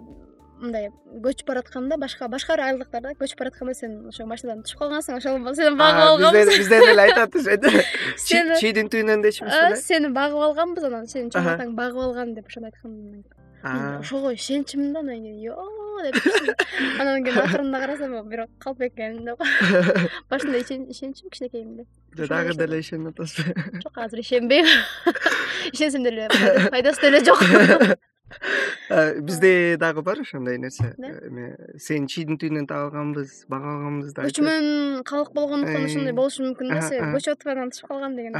мындай 0.61 0.89
көчүп 1.25 1.47
баратканда 1.49 1.97
башка 2.01 2.27
башка 2.31 2.55
бир 2.55 2.63
айылдыктарда 2.67 3.15
көчүп 3.19 3.41
баратканда 3.41 3.73
сен 3.77 3.97
ошо 4.11 4.25
машинадан 4.29 4.63
түшүп 4.67 4.83
калгансың 4.83 5.17
ошол 5.17 5.55
сени 5.57 5.75
багып 5.79 6.03
алганбыз. 6.05 6.53
бизден 6.57 6.87
эле 6.91 7.05
айтат 7.07 7.35
ошентип 7.35 8.59
чийдин 8.61 8.91
түбүнөн 8.93 9.25
беле 9.25 9.75
сени 9.81 10.13
багып 10.13 10.47
алганбыз 10.49 10.89
анан 10.89 11.07
сени 11.11 11.33
чоң 11.33 11.53
атаң 11.55 11.73
багып 11.77 12.05
алган 12.07 12.35
деп 12.37 12.51
ошону 12.51 12.69
айткан 12.69 13.23
ошого 13.99 14.33
ишенчүмүн 14.33 14.93
да 14.93 14.99
анан 14.99 15.21
кийин 15.25 15.41
ё 15.45 15.55
деп 16.03 16.15
анан 16.99 17.23
кийин 17.23 17.41
акырында 17.45 17.81
карасам 17.81 18.15
бирок 18.29 18.49
калп 18.59 18.81
экен 18.87 19.25
деп. 19.25 19.41
Башында 20.29 20.61
ишенчүмүн 20.61 21.33
кичинекейимде 21.33 21.85
дагы 22.27 22.55
деле 22.57 22.79
ишенип 22.81 23.19
атасызбы 23.19 23.81
жок 23.83 23.97
азыр 23.97 24.19
ишенбейм. 24.19 24.65
Ишенсем 25.71 26.03
деле 26.03 26.29
пайдасы 26.71 27.01
деле 27.01 27.23
жок 27.25 27.43
бизде 29.21 29.77
дагы 29.81 30.01
бар 30.01 30.21
ошондой 30.21 30.57
нерсе. 30.57 30.93
Эме 30.97 31.55
сени 31.77 32.07
чийдин 32.07 32.37
түбүнөн 32.41 32.67
таап 32.69 32.91
алганбыз 32.91 33.45
багып 33.51 33.71
алганбыз 33.75 34.13
деп 34.15 34.25
көчмөн 34.29 35.03
калк 35.07 35.33
болгондуктан 35.37 35.85
ошондой 35.89 36.13
болушу 36.17 36.45
мүмкүн 36.47 36.67
да 36.75 36.81
себеби 36.87 37.51
анан 37.55 37.69
түшүп 37.73 37.87
калган 37.87 38.15
деген 38.15 38.33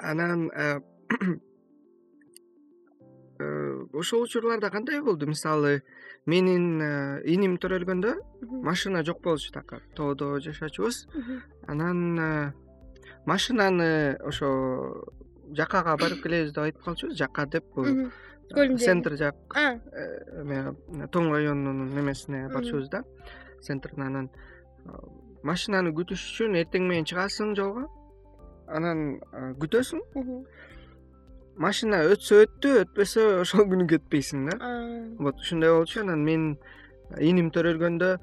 анан 0.00 0.50
Э, 3.40 3.86
ошол 3.92 4.22
учурларда 4.22 4.70
кандай 4.70 5.00
болду? 5.00 5.26
Мисалы 5.26 5.82
менин 6.26 6.64
э, 6.82 7.22
иним 7.24 7.56
төрөлгөндө 7.56 8.12
машина 8.60 9.00
жок 9.02 9.22
болчу 9.24 9.52
такыр. 9.52 9.80
Тоодо 9.96 10.38
жашачубуз. 10.44 11.06
Анан 11.66 12.18
э, 12.20 12.52
машинаны 13.24 14.16
ошо 14.20 15.06
жакага 15.56 15.96
барып 16.00 16.22
келебиз 16.24 16.52
деп 16.52 16.64
айтып 16.64 16.84
калчубуз 16.84 17.16
жака 17.18 17.46
деп 17.46 17.64
бул 17.74 18.10
центр 18.78 19.16
жак 19.18 19.36
эме 19.56 20.64
тоң 21.12 21.30
районунун 21.34 21.94
немесине 21.94 22.48
барчубуз 22.52 22.88
да. 22.90 23.04
Центрине 23.62 24.06
анан 24.06 24.30
машинаны 25.46 25.92
күтүш 25.96 26.26
үчүн 26.32 26.58
эртең 26.62 26.88
менен 26.88 27.06
чыгасың 27.08 27.54
жолго. 27.58 27.86
Анан 28.68 29.20
күтөсүң. 29.60 30.02
Машина 31.60 32.02
өтсө 32.08 32.44
өттү 32.46 32.76
өтпөсө 32.84 33.26
ошол 33.42 33.66
күнү 33.70 33.86
кетпейсиң 33.90 34.46
да. 34.50 34.58
Вот 35.18 35.40
ушундай 35.42 35.74
болчу. 35.74 36.00
Анан 36.04 36.24
мен 36.24 36.46
иним 37.18 37.50
төрөлгөндө 37.52 38.14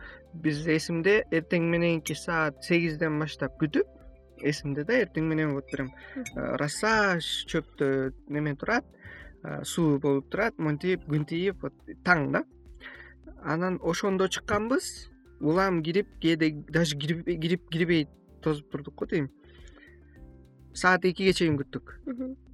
биз 0.44 0.66
эсимде 0.68 1.20
эртең 1.32 1.70
мененки 1.70 2.16
саат 2.16 2.64
сегизден 2.66 3.20
баштап 3.20 3.58
күтүп 3.62 3.97
эсимде 4.42 4.84
да 4.84 4.94
эртең 5.02 5.28
менен 5.30 5.54
вот 5.54 5.72
прям 5.72 5.92
роса 6.36 7.18
чөптө 7.22 8.14
неме 8.30 8.56
турат 8.56 8.86
суу 9.64 10.00
болуп 10.00 10.30
турат 10.32 10.58
монтип 10.58 11.08
күн 11.08 11.26
вот 11.62 11.74
таң 12.04 12.32
да. 12.32 12.44
Анан 13.44 13.80
ошондо 13.82 14.28
чыкканбыз 14.28 15.10
улам 15.40 15.84
кирип 15.84 16.08
кээде 16.20 16.52
даже 16.70 16.98
кирип 16.98 17.70
кирбей 17.70 18.08
тосуп 18.42 18.72
турдук 18.72 18.96
го 18.96 19.06
дейм. 19.06 19.30
Саат 20.74 21.06
экиге 21.06 21.34
чейин 21.34 21.58
күттүк. 21.58 21.94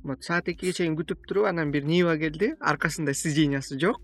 Вот 0.03 0.23
саат 0.23 0.47
экиге 0.47 0.73
чейин 0.73 0.95
күтүп 0.95 1.25
туруп 1.27 1.45
анан 1.45 1.71
бир 1.71 1.83
нива 1.83 2.17
келди 2.17 2.53
аркасында 2.59 3.13
сиденьясы 3.13 3.79
жок. 3.79 4.01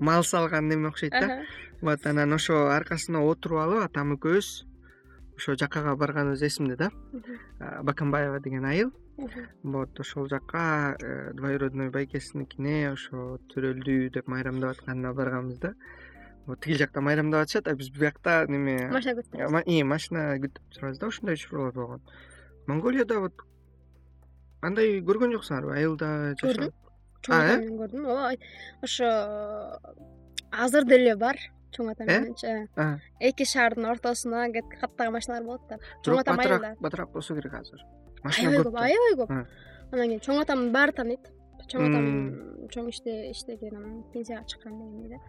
Мал 0.00 0.22
салган 0.24 0.68
неме 0.68 0.88
окшойт 0.88 1.12
да. 1.12 1.42
Вот 1.80 2.06
анан 2.06 2.32
ошо 2.32 2.68
аркасына 2.72 3.24
отуруп 3.24 3.58
алып 3.58 3.84
атам 3.84 4.14
экөөбүз 4.16 4.67
ошо 5.38 5.54
жакага 5.54 5.94
барганыбыз 5.96 6.42
эсимде 6.42 6.76
да. 6.76 6.90
Баканбаева 7.82 8.40
деген 8.40 8.64
айыл. 8.64 8.92
Вот 9.62 9.98
ошол 10.00 10.28
жака 10.28 10.96
э, 11.00 11.32
двоюродной 11.32 11.90
байкесиникине 11.90 12.90
ошо 12.92 13.38
төрөлдү 13.50 14.10
деп 14.14 14.26
майрамдап 14.26 14.76
атканына 14.76 15.12
барганбыз 15.14 15.58
да. 15.58 15.74
Вот 16.46 16.60
тиги 16.60 16.78
жакта 16.78 17.00
майрамдап 17.00 17.42
атышат 17.46 17.68
а 17.68 17.74
биз 17.74 17.90
биякта 17.90 18.46
неме? 18.48 18.90
Машина 18.94 19.22
күтүп 19.22 19.84
машина 19.84 20.24
күтүп 20.44 20.74
турабыз 20.74 20.98
да 20.98 21.10
ушундай 21.10 21.38
учурлар 21.38 21.72
болгон. 21.72 22.02
Монголияда 22.66 23.20
вот 23.26 23.42
андай 24.62 24.98
көргөн 25.02 25.34
жоксуңарбы 25.38 25.74
айылда 25.76 26.10
көрдүм. 26.42 26.72
Чоң 27.26 27.34
ата 27.34 27.58
менен 27.58 27.78
көрдүм. 27.82 28.06
Ооба 28.06 28.32
ошо 28.86 29.12
азыр 30.50 30.86
деле 30.86 31.16
бар 31.16 31.38
чоң 31.74 31.90
ата 31.92 32.04
э? 32.04 32.20
мененчи 32.20 32.46
э. 32.46 32.98
эки 33.20 33.44
шаардын 33.44 33.88
ортосуна 33.90 34.46
каттаган 34.52 35.12
машиналар 35.12 35.44
болот 35.44 35.66
да. 35.68 35.78
Чоң 36.04 36.20
атам 36.22 36.40
айылда 36.40 36.74
батыраак 36.80 37.12
болсо 37.12 37.34
керек 37.36 37.54
азыр. 37.54 37.82
Машина 38.24 38.62
көп 38.62 38.78
аябай 38.78 39.18
көп. 39.22 39.34
Анан 39.92 40.06
кийин 40.06 40.22
чоң 40.24 40.42
атамды 40.42 40.72
баары 40.74 40.94
тааныйт 40.96 41.28
чоң 41.68 41.88
атам 41.88 42.08
чоң 42.72 42.88
иштеген 42.92 43.76
анан 43.76 44.00
пенсияга 44.12 44.46
чыккан 44.48 44.78
дегендей 44.78 45.16
да. 45.16 45.20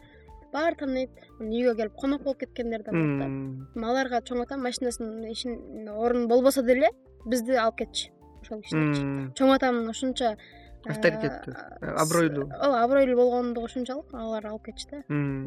Баары 0.54 0.80
тааныйт 0.80 1.12
анан 1.40 1.52
үйгө 1.52 1.76
келип 1.82 2.00
конок 2.00 2.24
болуп 2.24 2.40
кеткендер 2.46 2.84
да 2.86 2.96
болот 2.96 3.20
да. 3.20 3.90
Аларга 3.92 4.24
чоң 4.26 4.46
атам 4.46 4.64
машинасынын 4.64 5.28
ишин 5.32 5.90
орун 5.90 6.28
болбосо 6.32 6.64
деле 6.64 6.92
бизди 7.26 7.60
алып 7.60 7.84
кетчү 7.84 8.12
ошол 8.42 8.64
кишилерчи 8.64 9.04
чоң 9.38 9.54
атамдын 9.56 9.92
ушунча 9.92 10.36
авторитеттүү 10.88 11.53
абройлуу. 12.03 12.45
ооба 12.55 12.84
абройлуу 12.84 13.17
болгондугу 13.19 13.67
ушунчалык 13.67 14.13
алар 14.13 14.45
алып 14.51 14.69
кетчү 14.69 14.89
да 14.91 15.01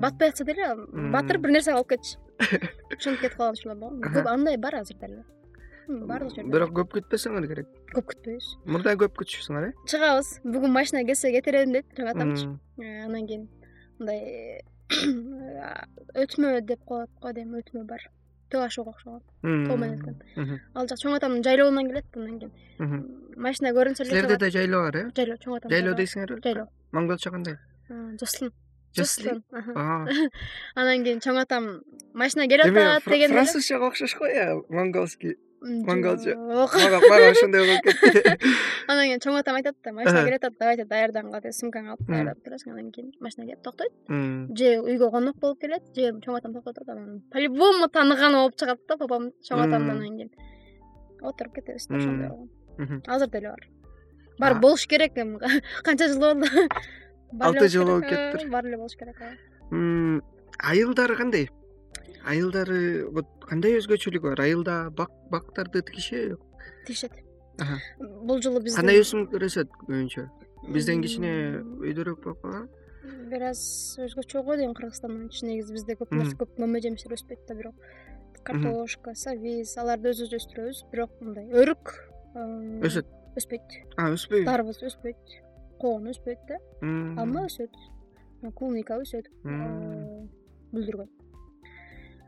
батпай 0.04 0.32
атса 0.32 0.44
деле 0.44 0.74
батырып 1.14 1.46
бир 1.46 1.54
нерсе 1.56 1.72
алып 1.72 1.94
кетчү 1.94 2.18
ошентип 2.96 3.20
кетип 3.24 3.38
калган 3.38 3.56
учурлар 3.56 3.78
болгон 3.78 4.02
көп 4.16 4.28
андай 4.28 4.56
бар 4.56 4.80
азыр 4.82 4.98
деле. 5.00 5.24
Баардык 5.88 6.36
жерде 6.36 6.52
бирок 6.52 6.70
көп 6.76 6.92
күтпөсөңөр 6.96 7.46
керек. 7.50 7.70
Көп 7.92 8.12
күтпөйбүз 8.12 8.50
мурда 8.70 8.94
көп 9.00 9.16
күтүшүпсүңөр 9.18 9.66
э? 9.66 9.72
Чыгабыз. 9.90 10.28
Бүгүн 10.44 10.72
машина 10.72 11.02
келсе 11.08 11.32
кетирем 11.34 11.74
дейт 11.74 11.88
чоң 11.96 12.12
атамчы 12.12 12.46
э, 12.78 13.04
анан 13.06 13.26
кийин 13.26 13.48
мындай 13.98 14.62
өтмө 16.22 16.60
деп 16.68 16.84
коет 16.86 17.10
го 17.20 17.32
дейм 17.34 17.56
өтмө 17.58 17.84
бар 17.88 18.06
төө 18.52 18.64
ашууга 18.68 18.92
окшогон 18.94 19.22
тоо 19.66 19.76
менен 19.76 19.98
өткөн 19.98 20.60
ал 20.74 20.88
жак 20.90 21.02
чоң 21.02 21.16
атамдын 21.18 21.44
жайлообунан 21.46 21.88
келет 21.90 22.16
анан 22.16 22.38
кийин. 22.40 23.04
Машина 23.36 23.72
көрүнсө 23.76 24.04
эле 24.04 24.10
силерде 24.10 24.36
да 24.36 24.50
жайлоо 24.50 24.82
бар 24.86 24.96
э? 24.96 25.04
Жайлоо 25.16 25.38
чоң 25.44 25.56
атам 25.56 25.70
жайлоо 25.72 25.94
дейсиңерби 26.00 26.40
жайлоо. 26.44 26.66
монголчо 26.92 27.30
кандай 27.30 27.56
жослин 28.20 28.52
жослин 28.96 29.42
анан 30.74 31.04
кийин 31.04 31.20
чоң 31.24 31.40
атам 31.40 31.70
машина 32.14 32.48
келип 32.48 32.76
атат 32.76 33.08
дегенде 33.08 33.34
французчага 33.40 33.88
окшош 33.88 34.16
го 34.18 34.26
э 34.26 35.36
монголчо 35.62 36.36
мага 36.36 37.30
ошондой 37.30 37.66
болуп 37.66 37.82
кетти. 37.82 38.38
Анан 38.88 39.06
кийин 39.06 39.20
чоң 39.22 39.38
атам 39.38 39.56
айтат 39.56 39.76
да 39.84 39.92
машина 39.92 40.24
келе 40.24 40.36
атат 40.36 40.56
давайте 40.58 40.84
даярдангыла 40.84 41.40
деп 41.40 41.54
сумкаңды 41.54 41.94
алып 41.94 42.08
даярдап 42.08 42.42
турасың 42.44 42.72
анан 42.72 42.90
кийин 42.92 43.12
машина 43.20 43.46
келип 43.46 43.62
токтойт. 43.62 43.92
Же 44.08 44.72
үйгө 44.82 45.10
конок 45.10 45.38
болуп 45.40 45.60
келет 45.60 45.86
же 45.94 46.10
чоң 46.24 46.38
атам 46.38 46.54
токтотот 46.54 46.88
анан 46.88 47.22
по 47.30 47.38
любому 47.38 47.88
тааныганы 47.88 48.42
болуп 48.42 48.58
чыгат 48.58 48.82
да 48.88 48.96
папам 48.96 49.30
чоң 49.48 49.64
атамды 49.66 49.94
анан 49.94 50.18
кийин. 50.18 50.30
Отуруп 51.22 51.54
кетебиз 51.54 51.86
да 51.86 51.96
ошондой 51.96 52.28
болгон. 52.28 53.02
Азыр 53.06 53.30
деле 53.30 53.48
бар. 53.54 53.68
Бар 54.38 54.60
болуш 54.60 54.86
керек 54.86 55.16
эми. 55.16 55.38
Канча 55.84 56.08
жыл 56.08 56.20
болду? 56.20 56.46
Алты 57.40 57.68
жыл 57.68 57.86
болуп 57.86 58.04
кетиптир. 58.04 58.50
бар 58.50 58.66
эле 58.66 58.76
болуш 58.76 58.96
керек 58.96 59.20
ооба 59.20 60.22
айылдары 60.62 61.16
кандай 61.16 61.48
айылдары 62.28 63.08
вот 63.12 63.28
кандай 63.48 63.76
өзгөчөлүгү 63.78 64.32
бар? 64.32 64.44
Айылда 64.44 64.76
бактарды 64.96 65.82
тигишеби 65.82 66.36
тигишет 66.86 67.12
бул 67.98 68.40
жолу 68.42 68.62
биз 68.62 68.76
кандай 68.76 69.00
өсүмдүктөр 69.02 69.46
өсөт 69.48 69.74
көбүнчө? 69.82 70.28
Бизден 70.72 71.02
кичине 71.02 71.32
өйдөрөөк 71.82 72.22
болуп 72.24 72.42
калган. 72.42 72.68
Бир 73.30 73.48
аз 73.50 73.62
өзгөчө 74.02 74.44
го 74.46 74.56
дейм 74.56 74.74
кыргызстандын 74.78 75.26
ичи 75.28 75.46
негизи 75.48 75.74
бизде 75.74 75.96
көп 75.98 76.14
нерсе 76.14 76.36
көп 76.38 76.58
мөмө 76.62 76.82
жемиштер 76.84 77.16
өспөйт 77.16 77.46
да 77.48 77.56
бирок. 77.58 77.74
Картошка 78.46 79.14
сабиз 79.18 79.74
аларды 79.78 80.12
өзүбүз 80.12 80.38
өстүрөбүз 80.38 80.84
бирок 80.92 81.16
мындай 81.20 81.50
өрүк 81.50 81.94
өсөт. 82.86 83.10
өспөйт. 83.38 83.78
Өспөйбү? 83.98 84.46
Дарбыз 84.46 84.82
өспөйт 84.90 85.36
коон 85.82 86.06
өспөйт 86.12 86.46
да. 86.48 86.60
Алма 86.82 87.46
өсөт 87.48 87.74
клубника 88.54 88.98
өсөт 89.02 89.30
бүлдүргөн 90.72 91.21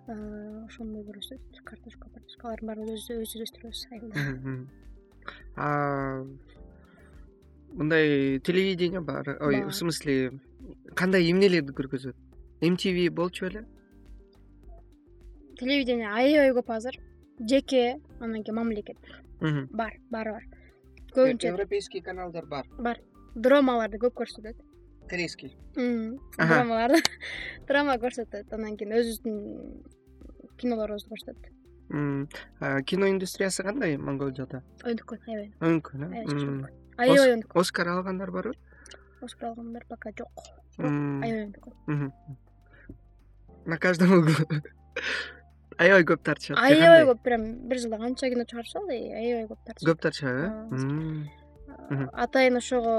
ошондой 0.09 1.03
өсөт 1.03 1.41
картошка 1.65 2.09
картошка 2.11 2.49
алардын 2.49 2.69
баарын 2.69 2.91
өзүбүз 2.95 3.37
өстүрөбүз 3.47 3.81
айылда 3.93 4.19
мындай 7.73 8.39
телевидение 8.41 9.01
бар 9.01 9.37
ой 9.41 9.65
в 9.65 9.73
смысле 9.73 10.41
кандай 10.95 11.31
эмнелерди 11.31 11.73
көргөзөт? 11.73 12.17
Mtv 12.61 13.11
болчу 13.11 13.47
беле 13.49 13.65
телевидение 15.59 16.09
аябай 16.09 16.53
көп 16.59 16.71
азыр 16.77 17.01
жеке 17.41 18.01
анан 18.21 18.43
кийин 18.43 18.57
мамлекет. 18.57 18.99
Бар 19.71 19.99
баары 20.11 20.33
бар. 20.33 20.45
Көбүнчө 21.15 21.49
европейский 21.49 22.01
каналдар 22.01 22.47
бар. 22.47 22.67
бар. 22.79 23.01
Драмаларды 23.35 23.99
көп 23.99 24.15
көрсөтөт 24.23 24.57
корейский 25.11 25.57
драмаларды 25.75 27.03
драма 27.69 27.97
көрсөтөт 28.03 28.53
анан 28.55 28.77
кийин 28.79 28.95
өзүбүздүн 29.01 29.37
кинолорубузду 30.61 31.15
көрсөтөт. 31.15 31.51
Кино 32.89 33.11
индустриясы 33.11 33.63
кандай 33.67 33.97
монголияда 33.99 34.63
өнүккөн 34.85 35.27
аябай. 35.29 35.51
Өнүккөн 35.61 36.07
э? 36.09 36.25
Аябай 36.97 37.35
өнүккөн 37.37 37.61
оскар 37.61 37.91
алгандар 37.93 38.31
барбы 38.31 38.55
оскар 39.21 39.51
алгандар 39.51 39.85
пока 39.89 40.15
жок. 40.17 40.47
Аябай 40.79 41.47
өнүккөн 41.49 42.13
на 43.67 43.79
каждом 43.79 44.19
углу. 44.19 44.35
Аябай 45.79 46.05
көп 46.07 46.21
тартышат 46.23 46.59
аябай 46.63 47.03
көп 47.09 47.23
прям 47.27 47.47
бир 47.69 47.81
жылда 47.83 47.99
канча 47.99 48.29
кино 48.31 48.45
чыгарышат 48.47 48.85
аябай 48.95 49.49
көп 49.49 49.59
тартышат 49.67 49.89
көп 49.89 50.05
тартышат 50.05 50.31
э 50.31 51.44
атайын 52.13 52.57
ошого 52.57 52.95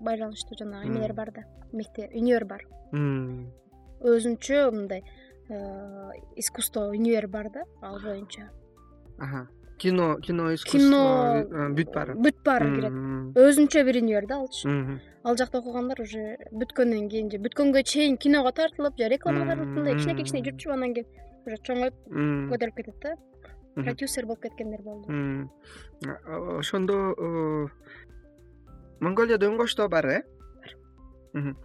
байланыштуу 0.00 0.58
жанагы 0.58 0.88
эмелер 0.88 1.12
бар 1.12 1.32
да. 1.32 1.44
Мектеп 1.72 2.14
универ 2.14 2.44
бар. 2.44 2.64
Өзүнчө 4.00 4.70
мындай 4.72 5.04
э, 5.48 6.10
искусство 6.36 6.88
универ 6.90 7.28
бар 7.28 7.50
да 7.52 7.64
ал 7.82 8.00
боюнча. 8.00 8.50
Кино 9.78 10.16
кино 10.20 10.54
искусство 10.54 11.40
э, 11.40 11.68
бүт 11.76 11.92
баары 11.94 12.16
бүт 12.16 12.42
баары 12.44 12.74
кирет 12.74 12.92
өзүнчө 13.36 13.84
бир 13.84 14.00
универ 14.02 14.26
да 14.26 14.40
алчы. 14.40 15.00
Ал 15.22 15.36
жакта 15.36 15.60
окугандар 15.60 16.00
уже 16.00 16.36
бүткөндөн 16.52 17.08
кийин 17.12 17.30
же 17.30 17.38
бүткөнгө 17.44 17.82
чейин 17.84 18.16
киного 18.16 18.52
тартылып 18.52 18.96
же 18.96 19.08
рекламага 19.12 19.52
тартылып 19.52 19.76
мындай 19.76 19.98
кичинекей 19.98 20.24
кичине 20.24 20.44
жүрүп 20.48 20.72
анан 20.76 20.94
кийин 20.96 21.08
уже 21.46 21.60
чоңоюп 21.68 21.98
көтөрүлүп 22.52 22.76
кетет 22.80 23.04
да 23.04 23.16
продюсер 23.74 24.26
болуп 24.26 24.42
кеткендер 24.42 24.82
болду. 24.82 25.50
Ошондо 26.58 27.14
э, 27.16 27.66
монголияда 29.00 29.48
үн 29.48 29.58
бар 29.88 30.06
э? 30.06 30.22
Бар. 31.32 31.56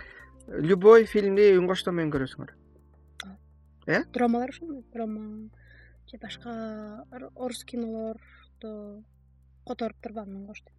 Любой 0.47 1.05
фильмди 1.05 1.57
үн 1.57 1.67
менен 1.67 2.11
көрөсүңөр? 2.11 2.53
Э? 3.87 4.03
Драмалар 4.13 4.49
ошондой 4.49 4.83
драма 4.93 5.49
же 6.07 6.17
башка 6.17 7.05
орус 7.35 7.63
кинолорду 7.63 9.03
которуп 9.67 9.97
туруп 10.01 10.17
анан 10.17 10.41
үн 10.41 10.47
коштойт 10.47 10.75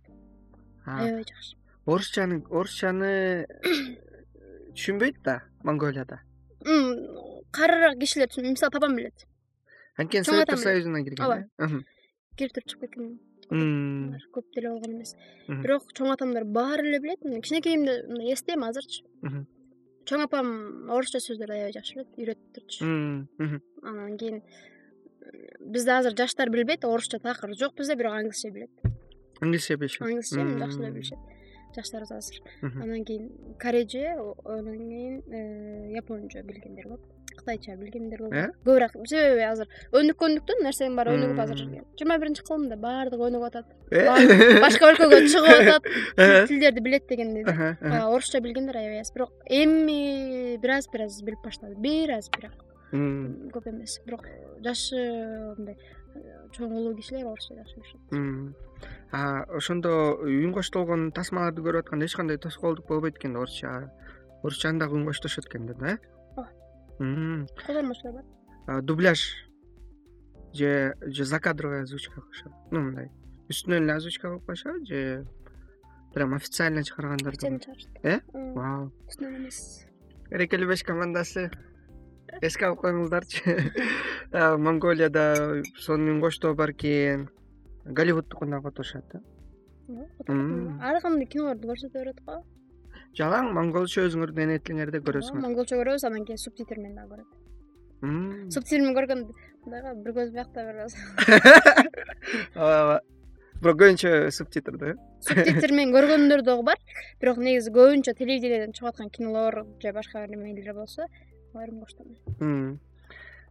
аябай 0.87 1.24
жакшы. 1.24 1.57
Орусчаны 1.87 2.43
орусчаны 2.51 3.47
түшүнбөйт 4.74 5.22
да 5.22 5.43
монголияда? 5.62 6.20
Карыраак 7.51 7.99
кишилер 7.99 8.29
мисалы 8.37 8.70
папам 8.70 8.97
билет 8.97 9.27
анткени 9.97 10.24
советтер 10.24 10.59
союзуна 10.59 11.05
кирген 11.05 11.24
ооба. 11.24 11.82
кирип 12.36 12.53
туруп 12.53 12.68
чыгып 12.68 12.90
кеткен 12.90 13.18
көп 14.34 14.55
деле 14.55 14.70
болгон 14.70 14.97
эмес. 14.97 15.14
Бирок 15.49 15.92
чоң 15.94 16.12
атамдар 16.12 16.44
баары 16.44 16.86
эле 16.88 17.01
билет. 17.01 17.20
Кичинекейимде 17.20 18.03
мындай 18.09 18.34
эстейм 18.34 18.64
азырчы. 18.64 19.05
Чоң 20.07 20.22
апам 20.22 20.90
орусча 20.90 21.18
сөздөрдү 21.18 21.55
аябай 21.55 21.72
жакшы 21.74 21.94
билет 21.94 22.18
үйрөтүп 22.18 22.53
турчу. 22.55 22.84
Анан 23.82 24.16
кийин 24.18 24.42
бизде 25.61 25.92
азыр 25.92 26.16
жаштар 26.16 26.51
билбейт 26.51 26.84
орусча 26.84 27.18
такыр 27.18 27.55
жок 27.55 27.76
бизде 27.76 27.94
бирок 27.94 28.14
англисче 28.14 28.51
билет. 28.51 28.70
Англисче 29.40 29.76
билишет. 29.76 30.03
Англисче 30.03 30.59
жакшы 30.59 30.90
билишет. 30.90 31.18
Жаштарыбыз 31.74 32.12
азыр. 32.12 32.42
Анан 32.62 33.05
кийин 33.05 33.30
корейче 33.59 34.14
анан 34.44 34.78
кийин 34.78 35.22
э, 35.30 35.92
японча 35.94 36.42
билгендер 36.42 36.88
болот 36.88 37.16
кытайча 37.39 37.76
билгендер 37.78 38.22
болот 38.24 38.34
э? 38.34 38.45
Көбүрөөк 38.66 38.95
себеби 39.09 39.45
азыр 39.47 39.68
өнүккөндүктөн 39.93 40.62
нерсенин 40.66 40.97
баары 40.99 41.16
өнүгүп 41.16 41.43
азыр 41.45 41.62
жыйырма 41.62 42.18
биринчи 42.22 42.45
кылымда 42.47 42.78
баардыгы 42.80 43.28
өнүгүп 43.28 43.49
атат. 43.51 43.66
Башка 44.64 44.93
өлкөгө 44.93 45.20
чыгып 45.32 45.61
атат. 45.62 45.91
Тилдерди 46.49 46.84
билет 46.84 47.09
дегендей 47.09 47.45
да 47.45 48.07
орусча 48.09 48.41
билгендер 48.41 48.80
аябай 48.82 49.01
аз. 49.01 49.12
Бирок 49.12 49.32
эми 49.47 50.57
бир 50.62 50.78
аз 50.78 50.89
бир 50.93 51.07
аз 51.07 51.22
билип 51.22 51.45
баштады. 51.45 51.76
Бир 51.76 52.16
аз 52.18 52.30
бирок. 52.30 52.57
Көп 52.93 53.70
эмес. 53.70 54.01
Бирок 54.07 54.26
жашы 54.64 55.01
мындай 55.59 55.76
чоң 56.57 56.72
улуу 56.72 56.95
кишилер 56.97 57.26
орусча 57.28 57.57
жакшы 57.59 57.80
билишет 57.80 58.57
ошондо 59.12 59.93
үн 60.24 60.53
коштолгон 60.55 61.11
тасмаларды 61.16 61.64
көрүп 61.64 61.87
атканда 61.87 62.09
эч 62.09 62.16
кандай 62.16 62.39
тоскоолдук 62.39 62.89
болбойт 62.89 63.18
экен 63.18 63.37
орусча. 63.37 63.91
Орусчаны 64.43 64.80
дагы 64.80 64.97
үн 64.97 65.07
коштошот 65.07 65.47
экен 65.47 65.66
да 65.66 65.74
э 65.93 65.99
бар? 66.99 68.82
Дубляж. 68.82 69.24
Же 70.53 70.97
же 71.03 71.24
закадровый 71.24 71.82
озвучка 71.82 72.20
коюшабы 72.20 72.55
ну 72.70 72.80
мындай. 72.80 73.11
Үстүнөн 73.49 73.84
эле 73.84 73.94
озвучка 73.94 74.28
кылып 74.28 74.47
коюшабы 74.47 74.86
же 74.86 75.26
прям 76.14 76.34
официально 76.34 76.82
чыгаргандар 76.82 77.32
официально 77.32 77.61
чыгарышат. 77.61 77.90
Э? 78.03 78.20
Вау. 78.32 78.92
Үстүнөн 79.07 79.36
эмес. 79.36 79.86
Берекелүү 80.30 80.68
беш 80.72 80.82
командасы. 80.82 81.51
Эске 82.42 82.66
алып 82.66 82.80
коюңуздарчы. 82.82 83.72
Монголияда 84.32 85.62
сонун 85.78 86.16
үн 86.16 86.20
коштоо 86.20 86.55
бар 86.55 86.72
экен 86.72 87.28
голливудтукун 87.84 88.51
дагы 88.51 88.70
которушат 88.70 89.05
да 89.12 89.20
ар 90.82 91.01
кандай 91.01 91.26
кинолорду 91.26 91.68
көрсөтө 91.70 91.99
берет 92.01 92.20
го 92.26 92.42
жалаң 93.17 93.51
монголча 93.57 94.05
өзүңөрдүн 94.07 94.45
эне 94.47 94.59
тилиңерде 94.61 95.01
көрөсүңөр. 95.07 95.43
Монголчо 95.45 95.79
көрөбүз 95.81 96.07
анан 96.09 96.25
кийин 96.29 96.41
субтитр 96.41 96.81
менен 96.81 96.97
дагы 97.01 97.17
көрөт 97.17 97.31
субтитр 98.53 98.83
менен 98.83 98.97
көргөндө 98.99 99.33
мындай 99.67 99.81
го 99.83 99.95
бир 100.05 100.17
көз 100.19 100.33
биякта 100.35 100.64
бир 100.67 100.77
көз 100.83 100.93
ооба 102.57 102.75
ооба. 102.81 102.99
Бирок 103.57 103.79
көбүнчө 103.81 104.11
субтитр 104.37 104.77
да 104.77 104.91
э 104.93 104.95
субтитр 105.25 105.73
менен 105.73 105.95
көргөндөр 105.97 106.43
дагы 106.45 106.67
бар. 106.67 106.83
Бирок 107.23 107.39
негизи 107.41 107.73
көбүнчө 107.73 108.12
телевидениеден 108.19 108.77
чыгып 108.77 108.93
аткан 108.93 109.09
кинолор 109.11 109.64
же 109.81 109.93
башка 109.97 110.27
бир 110.27 110.37
эмелер 110.37 110.75
болсо 110.75 111.09
алар 111.55 111.71
үн 111.73 111.81
коштон 111.81 112.79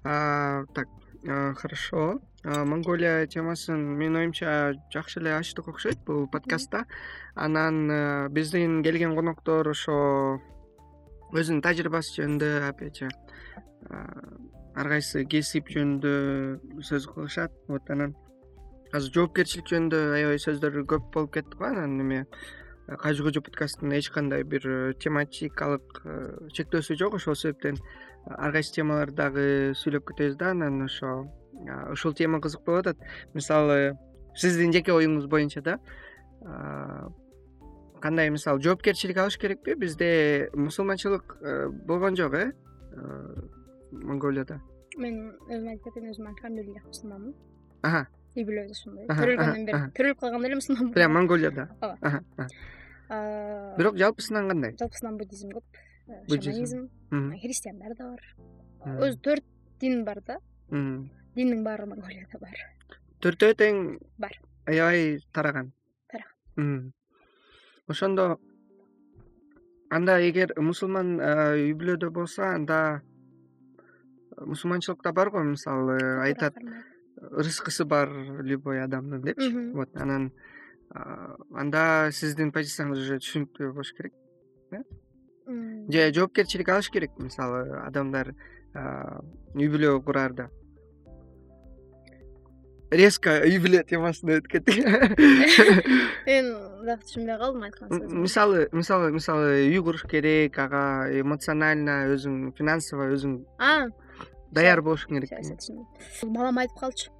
так 0.03 0.88
хорошо. 1.26 2.21
Монголия 2.43 3.26
темасын 3.28 3.80
менин 3.97 4.15
оюмча 4.15 4.73
жакшы 4.93 5.19
эле 5.19 5.34
ачтык 5.34 5.67
окшойт 5.67 5.97
бул 6.05 6.28
подкастта. 6.28 6.86
Анан 7.34 7.89
э, 7.89 8.30
биздин 8.30 8.84
келген 8.84 9.15
коноктор 9.15 9.67
ошо 9.67 10.39
өзүнүн 11.34 11.63
тажрыйбасы 11.65 12.21
жөнүндө 12.21 12.51
опять 12.69 13.01
же 13.01 13.09
ар 13.89 14.91
кайсы 14.91 15.26
кесип 15.26 15.71
жөнүндө 15.73 16.84
сөз 16.86 17.07
кылышат. 17.09 17.51
Вот 17.67 17.89
анан 17.89 18.13
азыр 18.93 19.13
жоопкерчилик 19.17 19.65
жөнүндө 19.71 20.01
аябай 20.19 20.39
сөздөр 20.45 20.84
көп 20.86 21.09
болуп 21.13 21.34
кетти 21.39 21.57
го. 21.57 21.65
Анан 21.65 21.99
эме 22.03 22.26
кажы 23.01 23.23
кожо 23.23 23.41
подкастынын 23.41 23.97
эч 23.97 24.11
кандай 24.13 24.43
бир 24.43 24.67
э, 24.67 24.93
тематикалык 24.99 26.01
э, 26.05 26.49
чектөөсү 26.53 26.99
жок. 26.99 27.15
Ошол 27.17 27.36
себептен 27.36 27.82
ар 28.26 28.51
кайсы 28.51 28.73
темаларды 28.73 29.15
дагы 29.15 29.73
сүйлөп 29.76 30.09
кетебиз 30.11 30.38
да 30.38 30.51
анан 30.51 30.84
ошо 30.86 31.28
ушул 31.91 32.13
тема 32.13 32.41
кызык 32.41 32.65
болуп 32.65 32.88
атат. 32.88 32.97
Мисалы 33.34 33.97
сиздин 34.36 34.73
жеке 34.73 34.91
оюңуз 34.91 35.28
боюнча 35.28 35.61
да 35.61 35.80
кандай 38.05 38.30
мисалы 38.30 38.61
жоопкерчилик 38.61 39.17
алыш 39.17 39.38
керекпи? 39.38 39.73
Бизде 39.73 40.49
мусулманчылык 40.53 41.38
э, 41.41 41.69
болгон 41.69 42.15
жок 42.15 42.34
э 42.36 42.51
монголияда. 43.91 44.59
Мен 44.97 45.34
өзүм 45.49 45.71
айтып 45.71 45.89
кетейин 45.89 46.11
өзүм 46.11 46.28
альхамдулиллах 46.30 46.86
мусулманмын. 46.86 47.34
Үй 48.36 48.45
бүлөбүз 48.45 48.78
ошондой 48.78 49.07
төрөлгөндөн 49.09 49.65
бери 49.65 49.82
төрөлүп 49.97 50.21
калгандан 50.21 50.49
эле 50.49 50.59
мусулманмын 50.59 50.93
прям 50.93 51.17
монголияда. 51.17 51.67
Ооба 51.82 52.47
бирок 53.78 53.97
жалпысынан 54.01 54.49
кандай? 54.49 54.76
жалпысынан 54.80 55.17
буддизм 55.17 55.51
көп 55.53 55.82
шаманизм. 56.07 56.89
Христиандар 57.41 57.95
да 57.97 58.09
бар. 58.11 58.21
Өзү 58.85 59.19
төрт 59.21 59.45
дин 59.79 60.03
бар 60.05 60.21
да. 60.25 60.39
Диндин 60.69 61.63
баары 61.63 61.85
монголияда 61.85 62.39
бар. 62.39 62.57
Төртөө 63.21 63.55
тең 63.59 63.99
бар. 64.17 64.37
аябай 64.65 65.19
тараган. 65.33 65.71
Тараган. 66.09 66.93
Ошондо 67.87 68.39
анда 69.89 70.19
эгер 70.21 70.53
мусулман 70.57 71.19
үй 71.19 71.73
бүлөдө 71.73 72.09
болсо 72.11 72.43
анда 72.43 73.01
мусулманчылыкта 74.37 75.13
бар 75.13 75.29
го 75.29 75.43
мисалы 75.43 75.97
айтат 76.25 76.57
рызкысы 77.31 77.85
бар 77.85 78.09
любой 78.41 78.83
адамдын 78.83 79.21
депчи 79.21 79.51
вот 79.73 79.89
анан 79.95 80.31
анда 80.93 82.11
сиздин 82.11 82.51
позицияңыз 82.51 83.05
уже 83.05 83.19
түшүнүктүү 83.23 83.71
болуш 83.73 83.93
керек 83.97 84.13
э 84.71 84.83
же 85.45 86.11
жоопкерчилик 86.17 86.69
алыш 86.69 86.91
керек 86.93 87.17
мисалы 87.21 87.63
адамдар 87.85 88.33
үй 88.75 89.67
бүлө 89.71 89.97
кураарда 90.05 90.49
резко 92.91 93.35
үй 93.45 93.59
бүлө 93.63 93.83
темасына 93.89 94.39
өтүп 94.39 94.51
кеттик 94.55 94.81
мен 96.29 96.49
дагы 96.85 97.01
түшүнбөй 97.05 97.37
калдым 97.41 97.67
айткан 97.67 97.91
сөзүңүздү 97.91 98.23
мисалы 98.25 98.65
мисалы 98.71 99.11
мисалы 99.15 99.53
үй 99.67 99.83
куруш 99.85 100.05
керек 100.11 100.59
ага 100.65 100.83
эмоционально 101.21 102.01
өзүң 102.15 102.55
финансово 102.57 103.09
өзүң 103.15 103.39
даяр 104.55 104.81
болушуң 104.85 105.19
керек 105.19 105.33
балам 106.23 106.59
айтып 106.61 106.79
калчу. 106.79 107.11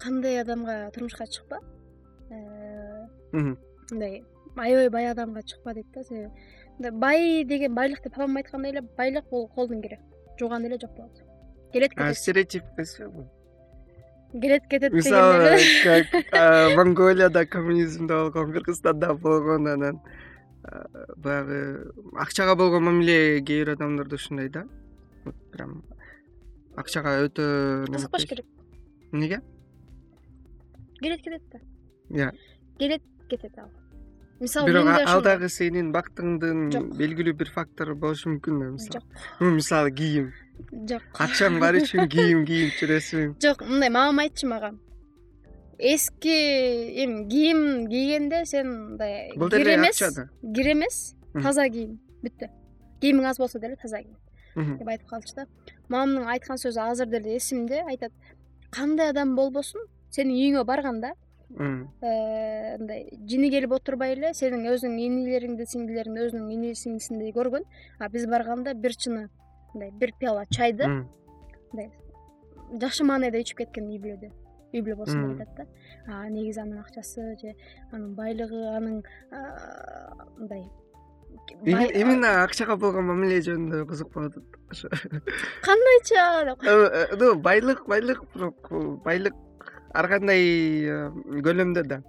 Кандай 0.00 0.40
адамга 0.40 0.90
турмушка 0.94 1.26
чыкпа? 1.26 1.60
Э, 2.30 3.06
мындай 3.32 4.22
аябай 4.56 4.88
бай 4.90 5.10
адамга 5.10 5.42
чыкпа 5.42 5.74
дейт 5.74 5.90
да 5.94 6.04
себеби 6.04 6.30
бай 6.78 7.44
деген 7.44 7.74
байлык 7.74 8.02
деп 8.02 8.14
папам 8.14 8.36
айткандай 8.36 8.72
эле 8.72 8.82
байлык 8.82 9.28
бул 9.30 9.48
колдон 9.48 9.82
кире 9.82 10.00
жууган 10.38 10.64
эле 10.66 10.78
жок 10.80 10.96
болот. 10.96 11.22
Келет 11.72 11.94
кетет. 11.94 12.16
стереотип 12.16 12.64
эмеспи 12.76 13.06
бул 13.06 13.26
келет 14.32 14.66
кетет 14.68 14.92
мисалы 14.92 15.58
как 15.84 16.76
монголияда 16.76 17.46
коммунизмде 17.46 18.14
болгон 18.14 18.52
кыргызстанда 18.52 19.14
болгон 19.14 19.68
анан 19.68 20.00
баягы 21.16 21.92
акчага 22.14 22.56
болгон 22.56 22.84
мамиле 22.84 23.40
кээ 23.40 23.64
бир 23.64 23.70
адамдарда 23.74 24.14
ушундай 24.14 24.48
да. 24.48 24.64
Прям 25.52 25.84
акчага 26.76 27.20
өтө 27.26 27.86
кызыкпаш 27.86 28.26
керек. 28.26 28.46
Эмнеге 29.12 29.40
келет 31.00 31.22
кетет 31.22 31.42
да. 31.52 31.58
Ыя 32.10 32.32
келет 32.78 33.02
кетет 33.28 33.58
ал 33.58 33.70
мисалы 34.40 34.70
бирок 34.70 34.88
ал 35.06 35.22
дагы 35.22 35.48
сенин 35.48 35.92
бактыңдын 35.94 36.94
белгилүү 36.98 37.34
бир 37.40 37.50
фактору 37.54 37.94
болушу 37.94 38.32
мүмкүн 38.32 38.58
да 38.60 38.70
мисалы? 38.72 39.02
Жок. 39.02 39.52
Мисалы 39.58 39.92
кийим. 39.94 40.32
Жок. 40.90 41.06
Акчаң 41.26 41.60
бар 41.62 41.78
үчүн 41.80 42.08
кийим 42.14 42.44
кийип 42.48 42.74
жүрөсүң 42.80 43.36
жок 43.44 43.64
мындай 43.68 43.92
мамам 43.94 44.22
айтчу 44.24 44.50
мага. 44.50 44.74
Эски 45.78 46.34
эми 47.04 47.24
кийим 47.30 47.88
кийгенде 47.90 48.44
сен 48.46 48.70
мындай 48.90 49.32
бул 49.36 49.50
деле 49.50 49.76
да. 49.78 50.28
кир 50.54 50.72
эмес 50.72 51.00
таза 51.34 51.68
кийим 51.68 51.98
бүттү 52.22 52.50
кийимиң 53.00 53.26
аз 53.30 53.38
болсо 53.38 53.58
деле 53.58 53.76
таза 53.76 54.02
кийим 54.02 54.78
деп 54.78 54.88
айтып 54.88 55.08
калчу 55.08 55.34
да. 55.36 55.46
Мамамдын 55.88 56.28
айткан 56.30 56.58
сөзү 56.58 56.80
азыр 56.90 57.06
деле 57.10 57.36
эсимде 57.36 57.82
айтат. 57.88 58.12
Кандай 58.70 59.10
адам 59.10 59.34
болбосун 59.36 59.86
сенин 60.10 60.36
үйүңө 60.36 60.64
барганда 60.64 61.14
мындай 61.50 63.08
жини 63.30 63.50
келип 63.50 63.72
отурбай 63.76 64.14
эле 64.16 64.32
сенин 64.34 64.66
өзүңүн 64.72 65.00
инилериңди 65.06 65.66
сиңдилериңди 65.72 66.28
өзүнүн 66.28 66.52
ини 66.56 66.74
сиңдисиндей 66.78 67.34
көргөн. 67.36 67.66
А 67.98 68.08
биз 68.08 68.26
барганда 68.26 68.74
бир 68.74 68.96
чыны 68.96 69.28
мындай 69.74 69.90
бир 69.90 70.14
пиала 70.18 70.44
чайды 70.50 70.88
мындай 70.88 71.90
жакшы 72.80 73.04
маанайда 73.04 73.42
ичип 73.42 73.58
кеткен 73.62 73.90
үй 73.90 74.00
бүлөдө 74.02 74.30
үй 74.74 74.82
бүлө 74.82 74.96
болсун 75.02 75.26
деп 75.34 75.44
айтат 75.44 75.68
да 76.06 76.22
негизи 76.30 76.62
анын 76.62 76.80
акчасы 76.82 77.34
же 77.40 77.54
анын 77.90 78.14
байлыгы 78.18 78.62
анын 78.76 79.02
мындай 80.38 80.64
именно 81.64 82.42
акчага 82.44 82.76
болгон 82.76 83.08
мамиле 83.10 83.40
жөнүндө 83.44 83.84
кызыкпап 83.90 84.30
атат 84.30 84.58
ошо. 84.70 84.88
Кандайча? 85.66 86.26
Деп 86.50 86.62
э, 86.62 86.70
э, 86.70 87.16
ну 87.20 87.34
байлык 87.34 87.84
байлык 87.90 88.22
бирок 88.34 88.70
байлык 89.04 89.34
ар 89.94 90.08
кандай 90.10 90.42
э, 90.84 91.10
көлөмдө 91.44 91.84
да. 91.86 92.02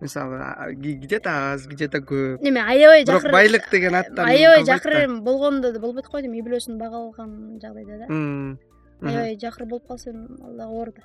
Мисалы 0.00 0.74
где 0.74 1.18
то 1.20 1.30
аз 1.52 1.66
где 1.66 1.88
то 1.88 1.98
көп. 1.98 2.42
Эми 2.42 2.60
аябай 2.60 3.04
жакыр 3.06 3.30
бирок 3.30 3.32
байлык 3.32 3.70
деген 3.70 3.94
аттан 3.94 4.26
аябай 4.26 4.64
жакыр 4.64 5.20
болгондо 5.20 5.72
да 5.72 5.80
болбойт 5.80 6.06
го 6.06 6.20
эми 6.20 6.40
үй 6.40 6.46
бүлөсүн 6.46 6.78
бага 6.78 7.02
жагдайда 7.62 7.98
да. 8.04 8.06
Аябай 9.02 9.38
жакыр 9.40 9.66
болуп 9.66 9.86
калса 9.88 10.10
эми 10.10 10.26
ал 10.42 10.56
дагы 10.56 10.72
оор 10.72 10.92
да 10.92 11.02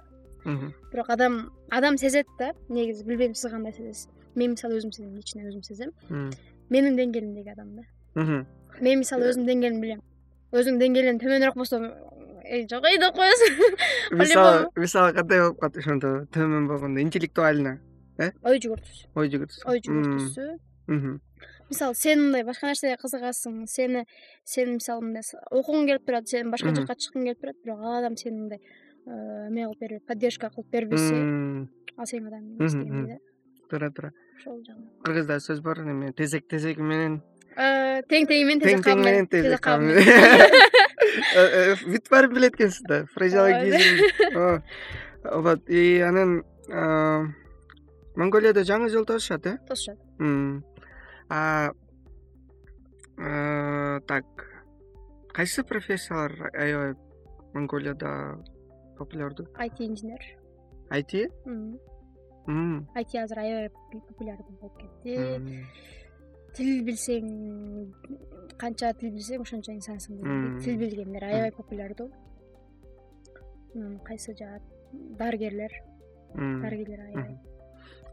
бирок 0.91 1.09
адам 1.09 1.51
адам 1.69 1.97
сезет 1.97 2.27
да 2.39 2.53
негизи 2.69 3.03
билбейм 3.05 3.35
сиз 3.35 3.49
кандай 3.51 3.73
сезесиз. 3.73 4.09
Мен 4.35 4.51
мисалы 4.51 4.77
өзүм 4.77 4.91
сезем 4.91 5.15
лично 5.15 5.41
өзүм 5.41 5.63
сезем. 5.63 5.91
Менин 6.69 6.95
деңгээлимдеги 6.97 7.51
адам 7.51 7.75
да. 7.75 8.45
Мен 8.79 8.99
мисалы 8.99 9.29
өзүмдүн 9.29 9.47
деңгээлимди 9.47 9.81
билем. 9.81 10.01
Өзүңдүн 10.51 10.79
деңгээлиңден 10.81 11.19
төмөнүрөөк 11.23 11.57
болсо 11.57 11.79
жок 12.69 12.85
эй 12.89 12.97
деп 13.01 13.15
коесуң 13.17 13.61
мисалы 14.19 14.67
мисалы 14.75 15.13
кандай 15.17 15.43
болуп 15.43 15.59
калат 15.61 15.79
ошондо 15.81 16.13
төмөн 16.35 16.67
болгондо 16.69 17.01
интеллектуально 17.03 17.77
э? 18.17 18.31
Ой 18.43 18.59
жүгүртүүсү 18.63 19.09
ой 19.15 19.31
жүгүртүүсү 19.33 19.67
ой 19.69 19.81
жүгүртүүсү 19.85 20.47
мисалы 21.69 21.95
сен 21.95 22.23
мындай 22.25 22.43
башка 22.47 22.69
нерсеге 22.69 22.97
кызыгасың 23.01 23.63
сени 23.69 24.05
сен 24.43 24.75
мисалы 24.77 25.05
мындай 25.05 25.23
окугуң 25.51 25.87
келип 25.89 26.05
турат 26.07 26.29
сен 26.29 26.49
башка 26.53 26.73
жака 26.75 26.97
чыккың 26.97 27.27
келип 27.27 27.41
турат 27.43 27.59
бирок 27.63 27.83
ал 27.83 27.99
адам 27.99 28.17
сени 28.17 28.37
мындай 28.41 28.59
э, 28.59 29.47
эме 29.49 29.67
кылып 29.67 29.79
бербей 29.85 30.01
поддержка 30.07 30.49
кылып 30.49 30.71
бербесе 30.73 31.19
ал 31.97 32.09
сенин 32.09 32.31
адамың 32.31 32.57
эмес 32.57 32.73
дегендей 32.73 33.17
да? 33.17 33.19
Туура 33.69 33.91
туура 33.91 34.13
ошол 34.39 34.63
жагынан. 34.65 34.89
Кыргызда 35.05 35.39
сөз 35.45 35.61
бар 35.61 35.83
эме 35.85 36.11
тезек 36.13 36.47
тезеги 36.49 36.81
менен 36.81 37.21
э, 37.59 38.01
тең 38.09 38.27
теңи 38.29 38.45
менен 38.47 38.61
тезек 38.63 38.79
тең 38.85 38.87
тең 38.87 38.99
менен 39.03 39.27
э, 41.35 41.75
бүт 41.83 42.09
баарын 42.11 42.33
билет 42.33 42.55
экенсиз 42.55 42.83
да 42.87 43.03
фразеологизм 43.13 44.61
вот 45.47 45.69
и 45.69 45.99
анан 46.05 46.43
монголияда 48.15 48.63
жаңы 48.67 48.89
жыл 48.89 49.05
тосушат 49.05 49.45
э? 49.45 49.57
Тосушат 49.67 49.97
так 54.07 54.25
кайсы 55.33 55.63
профессиялар 55.63 56.51
аябай 56.53 56.95
монголияда 57.53 58.43
популярдуу 58.97 59.47
айти 59.55 59.83
инженер. 59.83 60.21
Айти? 60.89 61.29
Айти 62.95 63.17
азыр 63.17 63.39
аябай 63.39 63.69
популярдуу 64.07 64.57
болуп 64.61 64.77
кетти 64.81 65.65
тил 66.59 66.81
билсең 66.87 67.27
канча 68.59 68.91
тил 68.99 69.13
билсең 69.15 69.45
ошончо 69.45 69.73
инсансың 69.75 70.19
дегендей 70.19 70.63
тил 70.65 70.79
билгендер 70.81 71.25
аябай 71.29 71.53
популярдуу. 71.55 72.09
Кайсы 74.07 74.35
жаат 74.35 74.65
дарыгерлер. 75.21 75.71
Дарыгерлер 76.35 77.05
аябай. 77.05 77.37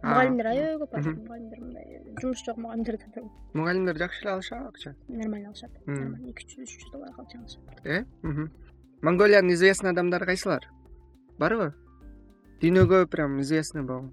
Мугалимдер 0.02 0.50
аябай 0.52 0.76
көп 0.84 0.94
азыр 0.98 1.16
мугалимдер 1.16 1.60
мындай 1.64 2.00
жумуш 2.20 2.44
жок 2.46 2.58
мугалимдер 2.62 2.98
да 3.14 3.22
мугалимдер 3.54 3.98
жакшы 3.98 4.22
эле 4.22 4.34
алышабы 4.34 4.68
акча. 4.68 4.94
Нормально 5.08 5.48
алышат. 5.48 5.72
Эки 5.86 6.46
жүз 6.52 6.62
үч 6.62 6.76
жүз 6.84 6.92
долларга 6.92 7.22
акча 7.22 7.38
алышат. 7.40 7.64
Э? 7.84 8.04
Монголиянын 9.02 9.54
известный 9.54 9.90
адамдары 9.90 10.26
кайсылар? 10.26 10.68
Барбы 11.38 11.72
дүйнөгө 12.60 13.06
прям 13.12 13.40
известный 13.40 13.82
болгон 13.82 14.12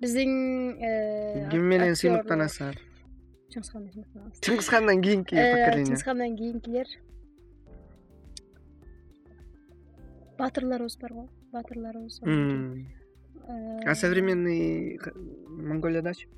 биздин 0.00 0.32
э, 0.80 1.48
ким 1.50 1.68
менен 1.72 1.94
сыймыктанасыңар 1.98 2.78
чыңгыз 3.52 3.70
хан 3.72 3.84
менен 3.84 3.92
сыймыктанабыз 3.94 4.40
чыңгыз 4.46 4.70
хандан 4.72 5.02
кийинки 5.02 5.34
э, 5.34 5.50
поколение 5.52 5.90
чыңгыз 5.90 6.04
хандан 6.06 6.36
кийинкилер 6.38 6.88
баатырларыбыз 10.38 10.98
барго 11.02 11.28
баатырларыбыз 11.52 12.20
а 13.48 13.94
современный 13.94 15.00
монголиядачы 15.48 16.28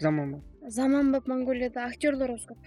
заманбап 0.00 0.42
заманбап 0.66 1.26
монголияда 1.26 1.86
актерлорубуз 1.86 2.46
көп. 2.48 2.58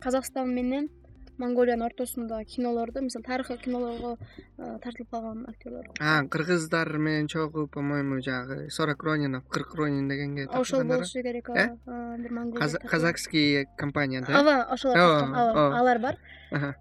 Казакстан 0.00 0.54
менен 0.54 0.88
монголиянын 1.38 1.86
ортосундагы 1.86 2.44
кинолордо 2.44 3.00
мисалы 3.00 3.24
тарыхый 3.24 3.58
кинолорго 3.58 4.18
тартылып 4.56 5.10
калган 5.10 5.46
актерлор 5.48 5.86
кыргыздар 6.28 6.98
менен 6.98 7.26
чогуу 7.28 7.66
по 7.66 7.80
моему 7.80 8.20
жанагы 8.20 8.70
сорок 8.70 9.02
ронинов 9.02 9.46
кырк 9.48 9.74
ронин 9.74 10.08
дегенге 10.08 10.46
ошол 10.46 10.84
болушу 10.84 11.22
керек 11.22 11.48
ооба 11.48 11.78
э? 11.86 12.16
бир 12.18 12.32
монгол 12.32 12.60
казахский 12.60 13.66
компания 13.76 14.22
да? 14.26 14.40
Ооба 14.40 14.62
ошолор 14.64 14.96
ооба 14.98 15.78
алар 15.78 15.98
бар. 15.98 16.18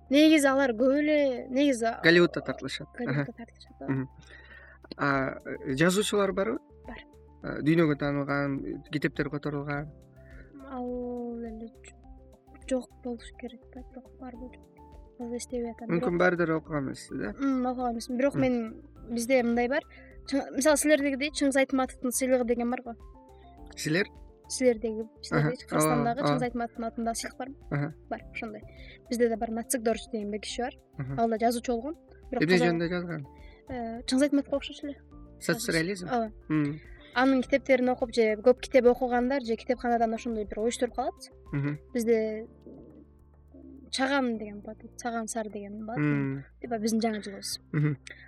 Негизи 0.09 0.47
алар 0.47 0.71
көп 0.71 0.99
эле 0.99 1.47
негизи 1.49 1.95
голливудда 2.03 2.41
тартылышат. 2.41 2.87
Голливудда 2.97 3.33
тартылышат 3.33 4.09
жазуучулар 4.97 6.33
барбы 6.33 6.59
бар. 6.85 6.99
Дүйнөгө 7.41 7.97
таанылган 7.97 8.59
китептер 8.91 9.29
которулган. 9.29 9.89
Ал 10.71 11.39
эле 11.39 11.71
жок 12.71 12.89
болушу 13.03 13.35
керек 13.41 13.61
да 13.75 13.83
бирок 13.91 14.09
барбы 14.19 14.51
таза 15.17 15.37
эстебей 15.37 15.71
атам 15.75 15.91
мүмкүн 15.91 16.17
баардыр 16.17 16.55
окуган 16.57 16.89
эмессиз 16.89 17.11
да? 17.11 17.35
Окуган 17.35 17.93
эмесмин 17.93 18.17
бирок 18.17 18.35
мен 18.35 18.57
бизде 19.09 19.43
мындай 19.43 19.67
бар. 19.69 19.83
Мисалы 20.55 20.77
силердегидей 20.77 21.31
чыңгыз 21.35 21.57
айтматовдун 21.65 22.15
сыйлыгы 22.15 22.45
деген 22.47 22.71
барго 22.71 22.95
силер? 23.75 24.07
Силердеги 24.49 25.05
силердеги 25.21 25.65
кыргызстандагы 25.67 26.25
чыңгыз 26.27 26.45
айтматовдун 26.49 26.87
атындагы 26.87 27.19
сыйлык 27.21 27.37
барбы 27.37 27.93
бар 28.09 28.23
ошондой. 28.31 28.61
Бизде 29.09 29.29
да 29.29 29.37
бар. 29.37 29.51
Нацик 29.51 29.81
дорж 29.81 30.07
деген 30.11 30.31
бир 30.31 30.41
киши 30.41 30.63
бар. 30.63 30.75
Ал 31.17 31.29
да 31.29 31.39
жазуучу 31.39 31.73
болгон. 31.73 31.97
Бирок 32.31 32.43
эмне 32.43 32.59
жөнүндө 32.63 32.89
жазган. 32.91 33.27
Э, 33.69 34.01
чыңгыз 34.07 34.27
айтматовго 34.29 34.57
окшош 34.57 34.83
эле. 34.83 34.97
Соцреализм 35.39 36.07
ооба. 36.07 36.31
Анын 37.13 37.41
китептерин 37.43 37.89
окуп 37.91 38.13
же 38.15 38.35
көп 38.39 38.61
китеп 38.61 38.85
окугандар 38.87 39.43
же 39.43 39.55
китепканадан 39.55 40.13
ошондой 40.15 40.45
бир 40.45 40.59
оюштуруп 40.59 40.95
калат 40.95 41.31
бизде 41.93 42.47
чаган 43.91 44.37
деген 44.37 44.61
болот 44.61 44.77
цаган 44.97 45.27
сар 45.27 45.49
деген 45.49 45.85
болот 45.85 46.45
типа 46.61 46.79
биздин 46.79 47.01
жаңы 47.03 47.21
жылыбыз 47.21 47.59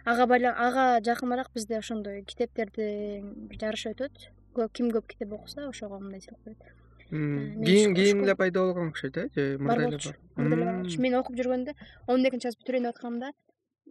ага 0.05 0.27
ага 0.67 1.01
жакыныраак 1.01 1.51
бизде 1.55 1.77
ошондой 1.77 2.23
китептердин 2.23 3.47
бир 3.47 3.59
жарышы 3.59 3.93
өтөт. 3.95 4.29
Ким 4.73 4.91
көп 4.93 5.07
китеп 5.09 5.33
окуса 5.33 5.67
ошого 5.67 5.97
мындай 5.97 6.21
сыйлык 6.21 6.43
берет. 6.45 6.61
Э, 7.09 7.65
кийин 7.65 7.95
кийин 7.95 8.23
эле 8.23 8.35
пайда 8.35 8.59
болгон 8.59 8.89
окшойт 8.89 9.17
э 9.17 9.29
же 9.35 9.57
мурда 9.59 9.87
эле 9.87 9.97
бар. 9.97 10.17
мурда 10.35 10.55
эле 10.55 10.65
бар 10.65 10.75
болчу 10.81 11.01
мен 11.01 11.15
окуп 11.15 11.35
жүргөндө 11.35 11.73
он 12.07 12.25
экинчи 12.27 12.47
класс 12.47 12.57
бүтүрөйүн 12.57 12.85
деп 12.87 12.95
атканымда 12.95 13.31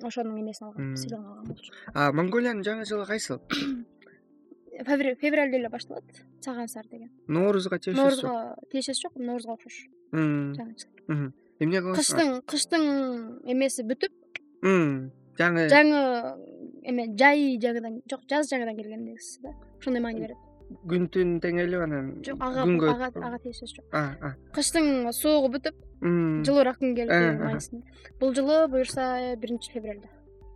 ошонун 0.03 0.41
эмесин 0.41 0.67
алгам 0.67 0.97
сыйлыгын 0.97 1.27
алгам 1.27 1.45
болчу. 1.45 1.73
А 1.95 2.13
монголиянын 2.13 2.63
жаңы 2.63 2.85
жылы 2.85 3.07
кайсыл 3.07 3.41
февралда 5.20 5.57
эле 5.57 5.69
башталат. 5.69 6.05
Цаган 6.40 6.69
сар 6.69 6.86
деген. 6.90 7.11
Ноорузга 7.28 7.78
тиешеси 7.78 8.20
жок. 8.20 8.23
Ноорузга 8.23 8.57
тиешеси 8.70 9.03
жок 9.03 9.16
ноорузга 9.16 9.53
окшош. 9.53 9.86
Жаңы 10.12 11.32
эмне 11.62 11.82
кыласың? 11.82 11.99
Кыштын 11.99 12.31
кыштын 12.51 12.86
эмеси 13.47 13.85
бүтүп 13.86 14.12
жаңы 15.39 15.69
жаңы 15.73 16.01
эме 16.89 17.07
жай 17.19 17.59
жаңыдан 17.62 18.01
жок 18.11 18.24
жаз 18.31 18.51
жаңыдан 18.53 18.78
келгендей 18.78 19.19
да. 19.43 19.55
Ошондой 19.78 20.03
маани 20.03 20.24
берет. 20.27 20.40
Күн 20.89 21.07
түн 21.12 21.36
теңелип 21.44 21.85
анан 21.85 22.12
жок 22.24 22.40
ага 22.40 23.11
ага 23.12 23.39
тиешеси 23.44 23.77
жок. 23.77 23.97
Кыштын 24.57 25.12
суугу 25.12 25.53
бүтүп 25.57 25.78
жылуураак 26.03 26.81
күн 26.81 26.97
келди 26.97 27.15
э, 27.15 27.39
маанисинде 27.39 27.86
бул 28.19 28.35
жылы 28.35 28.66
буюрса 28.69 29.36
биринчи 29.39 29.70
февралда 29.70 30.09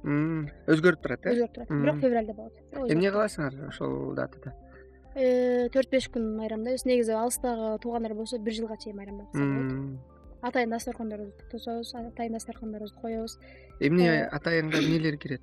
өзгөрүп 0.07 1.03
турат 1.03 1.27
э? 1.27 1.33
Өзгөрүп 1.33 1.55
турат. 1.55 1.71
Бирок 1.71 1.99
февралда 2.01 2.35
болот. 2.37 2.55
Эмне 2.93 3.11
кыласыңар 3.11 3.57
ошол 3.69 4.15
датада? 4.15 4.53
Э, 5.17 5.69
төрт 5.73 5.91
беш 5.91 6.07
күн 6.13 6.37
майрамдайбыз 6.37 6.85
негизи 6.87 7.15
алыстагы 7.17 7.79
туугандар 7.83 8.15
болсо 8.15 8.39
бир 8.39 8.55
жылга 8.55 8.77
чейин 8.77 8.97
майрамдап 8.97 9.29
атса 9.33 9.45
болот. 9.45 9.99
Атайын 10.43 10.71
дасторкондорубузду 10.71 11.49
тособуз 11.51 11.95
атайын 11.95 12.37
дасторкондорубузду 12.37 13.01
коебуз. 13.01 13.39
Эмне 13.81 14.09
э, 14.09 14.27
атайынга 14.29 14.79
эмнелер 14.79 15.17
кирет? 15.17 15.43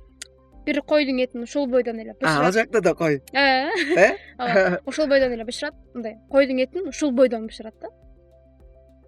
бир 0.66 0.80
койдун 0.82 1.18
этин 1.18 1.42
ушул 1.42 1.66
бойдон 1.66 1.98
эле 2.00 2.16
ал 2.22 2.52
жакта 2.52 2.80
да 2.80 2.94
кой. 2.94 3.20
Э? 3.32 3.68
ооба 4.38 4.80
ушул 4.86 5.08
бойдон 5.08 5.32
эле 5.32 5.44
бышырат. 5.44 5.74
Мындай 5.92 6.16
койдун 6.30 6.58
этин 6.58 6.88
ушул 6.88 7.10
бойдон 7.10 7.48
бышырат 7.48 7.74
да. 7.80 7.88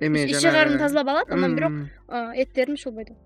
Эме 0.00 0.26
ичи 0.26 0.50
карнын 0.50 0.78
тазалап 0.78 1.08
алат 1.08 1.30
анан 1.30 1.54
бирок 1.56 1.72
эттерин 2.34 2.74
ушул 2.74 2.92
бойдон 2.92 3.16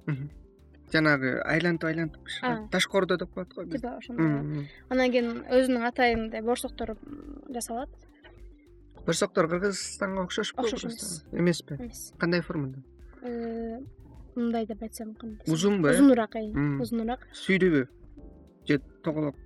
жанагы 0.93 1.33
айлантып 1.45 1.91
айлантып 1.91 2.27
бышырат 2.27 2.71
ташкоордо 2.71 3.17
деп 3.19 3.33
коет 3.35 3.55
го 3.55 3.65
типа 3.65 3.97
ошондой 3.99 4.69
анан 4.91 5.13
кийин 5.13 5.31
өзүнүн 5.51 5.87
атайын 5.91 6.21
мындай 6.27 6.43
борсоктор 6.43 6.97
жасалат. 7.53 7.91
Борсоктор 9.07 9.49
кыргызстанга 9.49 10.23
окшошпу 10.23 10.63
окшош 10.63 10.85
эмес 10.85 11.25
эмеспи? 11.33 11.75
Эмес. 11.75 12.13
Кандай 12.19 12.41
формада? 12.41 12.83
Э, 13.23 13.79
мындай 14.35 14.67
деп 14.67 14.83
айтсам 14.83 15.15
кандай? 15.15 15.45
Узунбу 15.47 15.89
э 15.89 15.95
узунураак 15.95 16.35
узунураак. 16.81 17.27
Сүйдүүбү 17.33 17.87
же 18.69 18.81
тоголок 19.03 19.37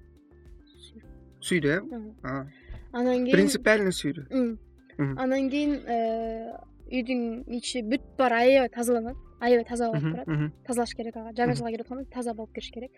сүйдүү 1.41 1.77
э? 1.77 2.47
Анан 2.93 3.25
кийин 3.25 3.33
принципиальный 3.33 3.93
сүйдүү 3.93 4.59
анан 5.17 5.49
кийин 5.51 5.81
э, 5.87 6.53
үйдүн 6.91 7.23
ичи 7.57 7.83
бүт 7.87 8.03
баары 8.19 8.41
аябай 8.45 8.69
тазаланат 8.75 9.17
аябай 9.41 9.65
таза 9.65 9.91
болуп 9.91 10.03
турат. 10.13 10.53
тазалаш 10.67 10.95
керек 10.95 11.17
ага 11.17 11.33
жаңы 11.33 11.55
жылга 11.57 11.71
келип 11.71 11.87
атканда 11.87 12.11
таза 12.11 12.35
болуп 12.35 12.53
кириш 12.55 12.71
керек. 12.71 12.91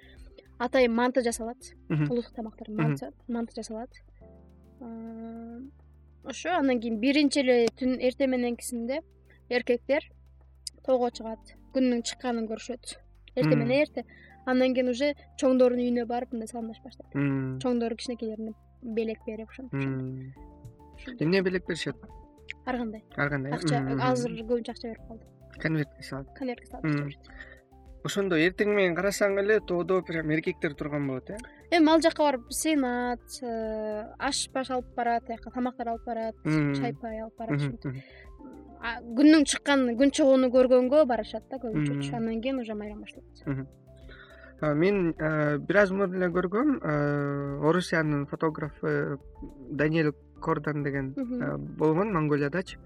Атайын 0.59 0.93
манты 0.94 1.23
жасалат 1.23 1.73
улуттук 1.90 2.35
тамактар 2.35 2.69
манты 3.28 3.55
жасалат. 3.55 3.90
Ошо 6.24 6.51
анан 6.59 6.81
кийин 6.81 6.98
биринчи 7.01 7.40
эле 7.40 7.69
түн 7.78 7.98
эртең 8.01 8.31
мененкисинде 8.35 9.02
эркектер 9.51 10.09
тоого 10.86 11.10
чыгат 11.10 11.56
күндүн 11.74 12.02
чыкканын 12.02 12.48
көрүшөт. 12.51 12.97
Эртең 13.36 13.59
менен 13.59 13.78
эрте 13.82 14.05
андан 14.47 14.74
кийин 14.74 14.89
уже 14.90 15.14
чоңдордун 15.39 15.82
үйүнө 15.82 16.06
барып 16.06 16.32
мындай 16.32 16.48
саламдашып 16.48 16.85
баштайт. 16.85 17.14
Чоңдор 17.62 17.97
кичинекейлерине 17.97 18.55
белек 18.82 19.19
берип 19.27 19.51
ошентип 19.51 19.78
эмне 21.20 21.43
белек 21.43 21.66
беришет 21.66 21.97
ар 22.66 22.76
кандай? 22.76 23.05
Ар 23.16 23.30
кандай 23.30 23.52
акча 23.52 23.82
азыр 24.10 24.36
көбүнчө 24.40 24.74
акча 24.74 24.89
берип 24.89 25.09
калды. 25.09 25.24
Конвертке 25.62 26.02
салат 26.02 26.36
конвертке 26.39 26.66
салып 26.66 27.18
ошондо 28.06 28.39
эртең 28.40 28.72
менен 28.74 28.97
карасаң 28.98 29.39
эле 29.43 29.60
тоодо 29.66 30.01
прям 30.06 30.30
эркектер 30.34 30.74
турган 30.74 31.06
болот 31.06 31.30
э? 31.30 31.36
Эми 31.70 31.93
ал 31.93 32.02
жака 32.02 32.24
барып 32.26 32.51
сыйнат 32.51 33.39
э, 33.43 34.06
аш 34.18 34.48
баш 34.55 34.72
алып 34.74 34.90
барат 34.97 35.26
тияка 35.28 35.52
тамактар 35.55 35.93
алып 35.94 36.06
барат 36.06 36.34
чай 36.44 36.94
пай 36.94 37.20
алып 37.22 37.39
барат 37.39 37.60
ушинтип 37.60 38.02
күндүн 38.82 39.47
чыкканын 39.47 39.98
күн 40.01 40.10
чыгууну 40.10 40.51
көргөнгө 40.51 41.05
барышат 41.06 41.47
да 41.51 41.60
көбүнчөчү 41.62 42.16
андан 42.18 42.43
кийин 42.43 42.59
уже 42.64 42.74
майрам 42.74 43.05
башталат. 43.05 43.68
Мен 44.62 45.14
э, 45.18 45.59
бир 45.59 45.76
аз 45.76 45.90
мурун 45.90 46.18
эле 46.18 46.28
көргөм. 46.30 46.76
Э, 46.82 47.59
орусиянын 47.66 48.26
фотографы 48.26 49.18
даниэль 49.70 50.12
кордан 50.43 50.82
деген 50.86 51.12
болгон 51.78 52.12
монголиядачы 52.16 52.78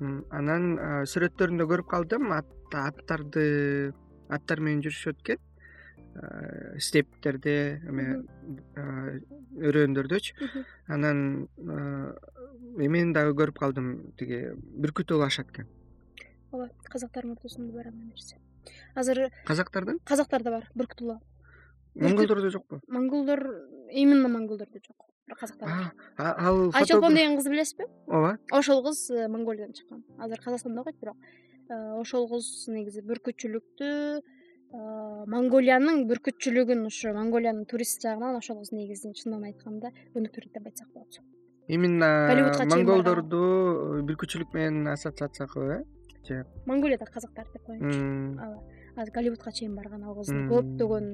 анан 0.00 1.04
сүрөттөрүндө 1.12 1.66
көрүп 1.68 1.88
калдым. 1.92 2.30
Аттарды 2.32 3.92
аттар 4.32 4.60
менен 4.64 4.82
жүрүшөт 4.86 5.20
экен 5.24 5.40
стептерде 6.80 7.54
эме 7.86 8.06
өрөөндөрдөчү 9.70 10.48
анан 10.90 11.48
эмени 12.78 13.14
дагы 13.14 13.36
көрүп 13.42 13.60
калдым 13.60 13.90
тиги 14.18 14.40
бүркүт 14.54 15.12
улашат 15.16 15.52
экен 15.52 15.68
ооба 16.50 16.70
казактардын 16.84 17.36
ортосунда 17.36 17.72
бар 17.76 17.90
андай 17.92 18.08
нерсе. 18.08 18.36
Азыр 18.94 19.30
казактардын? 19.46 20.00
казактарда 20.04 20.50
бар 20.50 20.70
бүркүт 20.74 21.02
улоо 21.02 21.20
монголдордо 21.94 22.50
жокпу? 22.50 22.80
Монголдор 22.88 23.40
именно 23.90 24.28
монголдордо 24.28 24.78
жок 24.86 25.09
ал 26.18 26.70
айчолпон 26.74 27.14
деген 27.14 27.36
кызды 27.36 27.50
билесизби? 27.50 27.84
Ооба. 28.06 28.38
Ошол 28.52 28.82
кыз 28.84 29.10
э, 29.10 29.28
монголиядан 29.28 29.74
чыккан. 29.74 30.04
Азыр 30.18 30.40
казакстанда 30.40 30.80
окуйт 30.80 30.96
бирок 31.00 31.16
э, 31.68 31.74
ошол 32.00 32.28
кыз 32.28 32.68
негизи 32.68 33.02
бүркүтчүлүктү 33.02 33.90
э, 34.20 34.80
монголиянын 35.34 36.06
бүркүтчүлүгүн 36.10 36.86
ушу 36.86 37.14
монголиянын 37.14 37.66
турист 37.66 38.02
жагынан 38.02 38.36
ошол 38.40 38.60
кыз 38.62 38.72
негизи 38.72 39.12
чындыгын 39.12 39.50
айтканда 39.52 39.92
өнүктүрөт 40.14 40.52
деп 40.54 40.66
айтсак 40.66 40.92
болот 40.94 41.22
именно 41.70 42.10
монголдорду 42.74 44.02
бүркүтчүлүк 44.08 44.54
менен 44.54 44.92
ассоциация 44.94 45.46
кылып 45.46 45.80
э 45.80 46.00
же 46.26 46.44
монголиядагы 46.66 47.12
казактар 47.12 47.46
деп 47.52 47.64
коеюнчу 47.64 48.00
ооба. 48.38 48.62
Азыр 48.96 49.14
голливудка 49.14 49.52
чейин 49.52 49.74
барган 49.76 50.04
ал 50.04 50.14
кыз 50.18 50.30
көптөгөн 50.50 51.06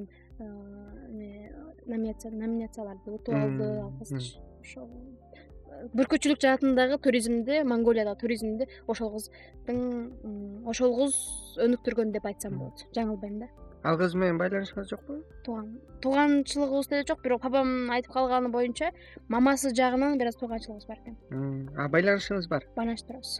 номинацияларды 1.87 3.15
утуп 3.17 3.35
алды 3.35 3.69
ал 3.83 3.93
кызчы 3.99 4.41
ошол 4.61 4.89
бүркүтчүлүк 5.93 6.41
жаатындагы 6.41 6.97
туризмди 7.03 7.61
монголиядагы 7.63 8.21
туризмди 8.23 8.67
ошол 8.87 9.13
кыздын 9.15 10.65
ошол 10.65 10.97
кыз 11.01 11.21
өнүктүргөн 11.67 12.13
деп 12.15 12.25
айтсам 12.31 12.57
болот 12.57 12.85
жаңылбайм 12.97 13.39
да 13.43 13.49
ал 13.87 13.97
кыз 13.99 14.15
менен 14.17 14.39
байланышыңыз 14.41 14.89
жокпу 14.89 15.19
тууган 15.45 15.69
тууганчылыгыбыз 16.01 16.89
деле 16.91 17.05
жок 17.07 17.21
бирок 17.23 17.41
папам 17.41 17.91
айтып 17.93 18.13
калганы 18.13 18.49
боюнча 18.49 18.91
мамасы 19.29 19.73
жагынан 19.75 20.17
бир 20.17 20.31
аз 20.31 20.35
тууганчылыгыбыз 20.41 20.87
бар 20.87 20.99
экен. 21.03 21.69
А 21.77 21.87
байланышыңыз 21.87 22.49
бар? 22.49 22.65
Байланышып 22.75 23.07
турабыз 23.07 23.39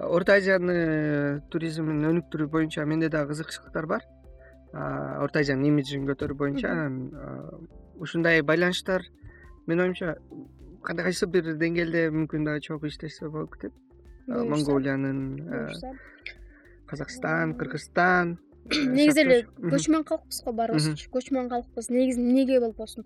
орто 0.00 0.34
азияны 0.34 1.42
туризмин 1.50 2.02
өнүктүрүү 2.10 2.50
боюнча 2.50 2.84
менде 2.84 3.08
дагы 3.08 3.34
кызыкчылыктар 3.34 3.86
бар 3.86 4.02
орто 4.74 5.40
азиянын 5.40 5.70
имиджин 5.70 6.06
көтөрүү 6.08 6.38
боюнча 6.38 6.70
анан 6.72 7.68
ушундай 8.00 8.42
байланыштар 8.42 9.06
менин 9.66 9.84
оюмча 9.86 10.16
кайсы 10.82 11.26
бир 11.26 11.54
деңгээлде 11.60 12.08
мүмкүн 12.14 12.48
дагы 12.48 12.64
чогуу 12.68 12.90
иштешсе 12.90 13.28
болуп 13.34 13.54
кетет 13.56 13.72
монголиянын 14.26 15.20
казакстан 16.86 17.54
кыргызстан 17.60 18.38
негизи 18.70 19.20
эле 19.20 19.38
көчмөн 19.60 20.04
калкпыз 20.08 20.42
го 20.44 20.52
баарыбызчы 20.56 21.10
көчмөн 21.12 21.50
калкпыз 21.52 21.90
негизи 21.92 22.20
эмнеге 22.20 22.60
болбосун 22.64 23.04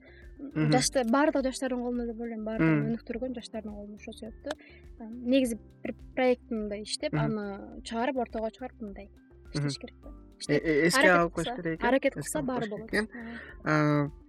жаштар 0.72 1.08
баардыгы 1.10 1.50
жаштардын 1.50 1.82
колунда 1.82 2.06
деп 2.06 2.20
ойлойм. 2.22 2.44
Баардыгын 2.46 2.84
өнүктүргөн 2.92 3.34
жаштардын 3.34 3.74
колунда 3.74 3.98
ошол 3.98 4.14
себептүү 4.20 5.08
негизи 5.34 5.58
бир 5.82 5.94
проекти 6.14 6.54
мындай 6.54 6.86
иштеп 6.86 7.18
аны 7.18 7.82
чыгарып 7.82 8.22
ортого 8.22 8.50
чыгарып 8.54 8.86
мындай 8.86 9.10
иштеш 9.52 9.80
керек 9.82 9.98
да 10.04 10.14
эске 10.46 11.10
алып 11.10 11.34
коюш 11.34 11.48
керек 11.56 11.78
экен. 11.78 11.88
аракет 11.88 12.14
кылса 12.14 12.42
баары 12.42 12.68
болот. 12.68 12.88
экен. 12.88 13.08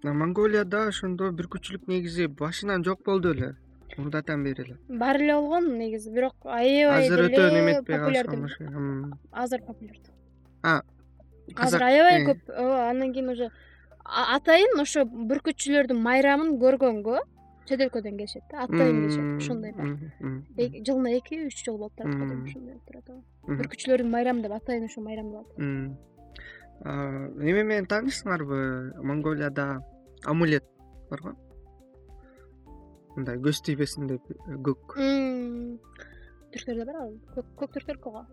Монголияда 0.03 0.87
ошондо 0.87 1.31
бүркүтчүлүк 1.31 1.87
негизи 1.87 2.27
башынан 2.27 2.83
жок 2.83 3.03
болду 3.05 3.33
беле 3.33 3.55
мурдатан 3.97 4.43
бери 4.43 4.63
эле. 4.63 4.77
Бар 4.87 5.21
эле 5.21 5.33
болгон 5.33 5.77
негизи 5.77 6.09
бирок 6.11 6.35
аябай 6.45 7.07
азыр 7.07 7.25
өтө 7.29 7.51
неметпей 7.53 7.97
калышкан 7.97 9.13
азыр 9.31 9.61
популярдуу. 9.61 10.13
Азыр 11.55 11.83
аябай 11.83 12.25
көп 12.25 12.39
ооба 12.55 12.89
андан 12.89 13.13
кийин 13.13 13.29
уже 13.29 13.51
атайын 14.05 14.79
ошо 14.81 15.05
бүркүтчүлөрдүн 15.05 15.99
майрамын 16.01 16.57
көргөнгө 16.61 17.19
чет 17.69 17.83
өлкөдөн 17.85 18.17
келишет 18.17 18.45
да 18.51 18.65
атайын 18.65 19.01
келишет 19.03 19.25
ошондой 19.37 19.73
бар. 19.77 19.87
жылына 20.87 21.13
эки 21.17 21.39
үч 21.45 21.63
жолу 21.65 21.85
болуп 21.85 21.95
турат 21.95 22.15
го 22.15 22.23
ошондой 22.25 22.73
болуп 22.73 22.85
турат 22.87 23.09
ооба. 23.09 23.23
Бүркүтчүлөрдүн 23.61 24.09
майрамы 24.09 24.41
деп 24.45 24.55
атайын 24.57 24.85
ошо 24.89 25.01
майрамдалат 25.01 25.49
неме 26.79 27.63
менен 27.63 27.87
таанышсыңарбы 27.91 29.03
монголияда 29.03 29.83
амулет 30.25 30.65
бар 31.09 31.21
го. 31.21 31.33
Мындай 33.15 33.37
көз 33.37 33.59
тийбесин 33.65 34.07
деп 34.07 34.23
көк. 34.65 34.95
Түрктөрдө 36.53 36.85
бар 36.87 37.01
ал 37.03 37.11
көк 37.35 37.75
түрктөрдүкү 37.75 38.13
го 38.15 38.23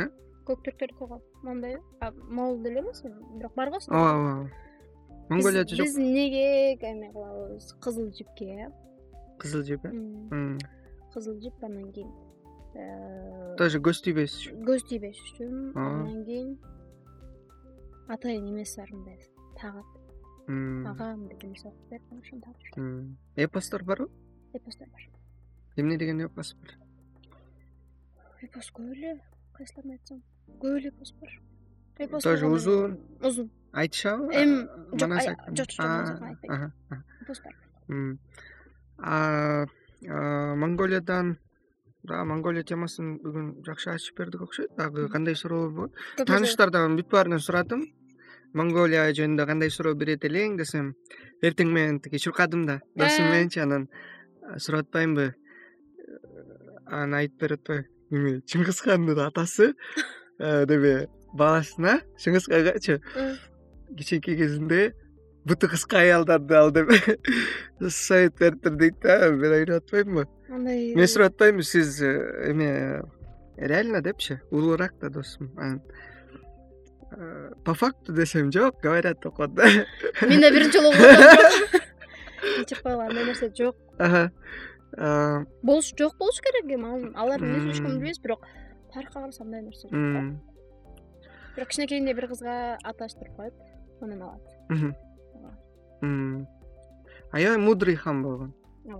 э? 0.00 0.08
Көк 0.48 0.64
түрктөрдүкү 0.64 1.10
го 1.12 1.20
мондай 1.42 1.76
могул 2.30 2.62
деле 2.64 2.80
эмес 2.80 3.02
бирок 3.04 3.54
бар 3.54 3.70
го 3.70 3.82
ооба 3.90 4.16
ооба 4.16 4.50
монголияда 5.28 5.74
жок. 5.74 5.86
биз 5.86 5.96
эмнеге 5.96 6.74
эме 6.74 7.12
кылабыз? 7.12 7.72
Кызыл 7.80 8.12
жипке. 8.12 8.70
Кызыл 9.38 9.62
жип 9.62 9.84
э? 9.84 9.92
Кызыл 11.12 11.40
жип 11.40 11.62
андан 11.62 11.92
кийин 11.92 12.10
э, 12.74 13.56
тоже 13.56 13.78
көз 13.78 14.02
тийбеш 14.04 14.34
үчүн? 14.34 14.64
Көз 14.66 14.88
тийбеш 14.88 15.18
үчүн. 15.30 15.54
Андан 15.76 16.24
кийин 16.24 16.58
атайын 18.08 18.48
эмеси 18.50 18.80
бар 18.80 18.92
мындай 18.92 19.18
тагат 19.60 19.86
ага 20.48 21.16
мындай 21.16 21.48
нерсе 21.48 21.68
окуп 21.68 21.90
берип 21.90 22.12
анан 22.12 22.22
ошону 22.22 22.42
тагып 22.42 22.60
жүрөт 22.64 23.44
эпостор 23.44 23.84
барбы 23.84 24.08
эпостор 24.54 24.88
бар. 24.88 25.08
Эмне 25.76 25.98
деген 25.98 26.24
эпос 26.24 26.54
бар 26.54 26.78
эпос 28.42 28.70
көп 28.72 28.92
эле 28.94 29.20
кайсыларын 29.56 29.96
айтсам. 29.96 30.22
Көп 30.62 30.78
эле 30.78 30.88
эпос 30.92 31.12
бар 31.20 31.34
тоже 32.22 32.46
узун. 32.46 32.98
Узун. 33.20 33.50
Айтышабы? 33.72 34.32
Эми 34.32 34.68
жок 34.98 35.10
жок 35.56 35.70
жок 35.70 35.86
айтпайт 38.98 39.68
монголиядан 40.62 41.38
дагы 42.02 42.24
монголия 42.24 42.64
темасын 42.64 43.18
бүгүн 43.22 43.64
жакшы 43.66 43.90
ачып 43.90 44.18
бердик 44.18 44.42
окшойт. 44.42 44.70
Дагы 44.76 45.08
кандай 45.08 45.36
суроолор 45.36 45.70
болот? 45.70 45.92
Тааныштардан 46.16 46.96
бүт 46.96 47.10
баарынан 47.10 47.40
сурадым 47.40 47.84
монголия 48.54 49.08
жөнүндө 49.12 49.46
кандай 49.46 49.70
суроо 49.70 49.94
берет 49.98 50.24
элең 50.24 50.56
десем 50.58 50.94
эртең 51.44 51.72
менен 51.74 52.00
тиги 52.00 52.20
чуркадым 52.22 52.64
да 52.66 52.80
досум 52.96 53.24
э. 53.28 53.30
мененчи 53.32 53.60
анан 53.60 53.88
сурап 54.56 54.86
атпаймынбы 54.86 55.34
анан 56.86 57.14
айтып 57.20 57.40
берип 57.42 57.60
атпайбы 57.60 57.86
эме 58.10 58.40
чыңгыз 58.48 58.82
хандын 58.86 59.20
атасы 59.26 59.74
неме 60.38 60.94
баласына 61.32 62.00
чыңгыз 62.22 62.48
хангачы 62.48 63.00
кичинекей 63.96 64.36
кезинде 64.36 64.94
буту 65.44 65.68
кыска 65.68 66.00
аялдарды 66.00 66.54
ал 66.54 66.70
деп 66.70 66.90
совет 67.90 68.38
бериптир 68.38 68.76
дейт 68.76 69.00
да 69.02 69.30
мен 69.30 69.52
ойлоп 69.52 69.84
атпаймынбы 69.84 70.26
андай 70.48 70.94
мен 70.94 71.06
сурап 71.06 71.32
атпаймынбы 71.32 71.62
сиз 71.62 72.02
э, 72.02 72.50
эме 72.50 73.02
реально 73.56 74.00
депчи? 74.02 74.40
Улуураак 74.50 74.94
да 75.00 75.08
досум 75.10 75.50
анан 75.56 75.82
э, 77.12 77.52
по 77.64 77.74
факту 77.74 78.12
десем 78.12 78.52
жок 78.52 78.80
говорят 78.80 79.20
деп 79.22 79.54
да. 79.54 79.64
Мен 80.28 80.40
да 80.40 80.50
биринчи 80.50 80.78
жолу 80.78 80.88
угуп 80.88 81.00
атам 81.00 81.82
кечирип 82.58 82.82
койгула 82.82 83.06
андай 83.06 83.24
нерсе 83.24 83.52
жок. 83.56 83.76
Болуш 85.62 85.92
жок 85.98 86.16
болуш 86.18 86.40
керек 86.40 86.70
эми 86.70 87.12
алар 87.16 87.40
эмне 87.40 87.60
сүйлөшкөнүн 87.60 87.98
билбейбиз 87.98 88.20
бирок 88.22 88.46
тарыхка 88.92 89.20
карасак 89.20 89.46
андай 89.46 89.62
нерсе 89.62 89.88
жок 89.88 89.92
да 89.92 90.22
бирок 91.56 91.68
кичинекейинде 91.68 92.14
бир 92.14 92.28
кызга 92.28 92.78
аташтырып 92.84 93.36
коет 93.36 93.54
анан 94.00 94.22
алат. 94.22 94.44
Аябай 97.32 97.58
мудрый 97.58 97.96
хан 97.96 98.22
болгон. 98.22 98.54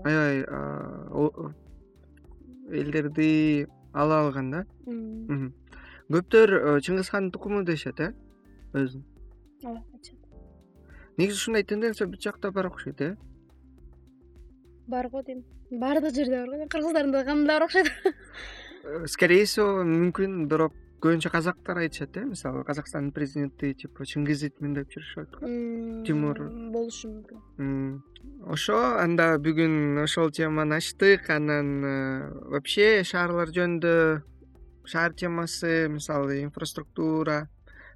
Аябай 0.05 0.45
элдерди 2.71 3.67
ала 3.93 4.21
алган 4.25 4.51
да? 4.51 4.65
Көптөр 6.09 6.51
э, 6.57 6.79
чыңгыз 6.81 7.11
хандын 7.13 7.31
тукуму 7.31 7.61
дешет 7.63 7.99
э 8.01 8.13
өзүн? 8.73 9.03
Ооба 9.61 9.83
айтышат 9.93 10.17
негизи 11.21 11.37
ушундай 11.37 11.63
тенденция 11.63 12.07
бүт 12.09 12.23
жакта 12.23 12.49
бар 12.51 12.65
окшойт 12.71 13.01
э? 13.01 13.15
Бар 14.87 15.09
го 15.09 15.21
дейм. 15.21 15.43
Баардык 15.69 16.15
жерде 16.15 16.39
бар 16.39 16.49
го. 16.49 16.57
Дейм 16.57 16.69
кыргыздардын 16.69 17.11
да 17.11 17.23
кандында 17.25 17.59
бар 17.59 17.67
окшойт. 17.67 17.91
Э, 18.83 19.05
скорее 19.05 19.45
всего 19.45 19.83
мүмкүн 19.83 20.47
бирок 20.47 20.73
көбүнчө 20.99 21.31
казактар 21.31 21.79
айтышат 21.79 22.17
э 22.17 22.25
мисалы 22.27 22.63
казакстандын 22.67 23.13
президенти 23.15 23.73
типа 23.73 24.03
чыңгызитмин 24.03 24.73
деп 24.75 24.91
жүрүшөт 24.91 25.39
го 25.39 25.51
тимур. 26.05 26.37
болушу 26.73 27.07
мүмкүн. 27.07 28.01
Ошо 28.47 28.77
анда 28.99 29.37
бүгүн 29.39 30.03
ошол 30.03 30.31
теманы 30.31 30.75
ачтык 30.75 31.29
анан 31.29 31.69
э, 31.83 32.31
вообще 32.51 33.03
шаарлар 33.03 33.49
жөнүндө 33.55 34.21
шаар 34.85 35.13
темасы 35.13 35.87
мисалы 35.89 36.41
инфраструктура 36.43 37.47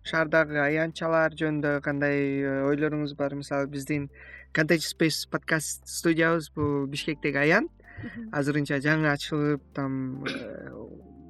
шаардагы 0.03 0.59
аянтчалар 0.59 1.35
жөнүндө 1.35 1.81
кандай 1.84 2.39
э, 2.39 2.63
ойлоруңуз 2.71 3.15
бар? 3.19 3.35
Мисалы 3.35 3.67
биздин 3.67 4.09
контеч 4.53 4.88
space 4.88 5.27
подкаст 5.30 5.88
студиябыз 5.88 6.51
бул 6.55 6.85
бишкектеги 6.88 7.39
аян. 7.39 7.69
Азырынча 8.31 8.80
жаңы 8.84 9.07
ачылып 9.11 9.63
там 9.75 10.25
э, 10.27 10.69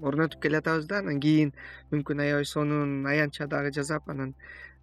орнотуп 0.03 0.41
келатабыз 0.41 0.85
да. 0.87 0.99
Анан 0.99 1.19
кийин 1.23 1.53
мүмкүн 1.91 2.21
аябай 2.25 2.45
сонун 2.45 3.05
аянтча 3.07 3.47
дагы 3.47 3.71
жасап 3.73 4.09
анан 4.09 4.35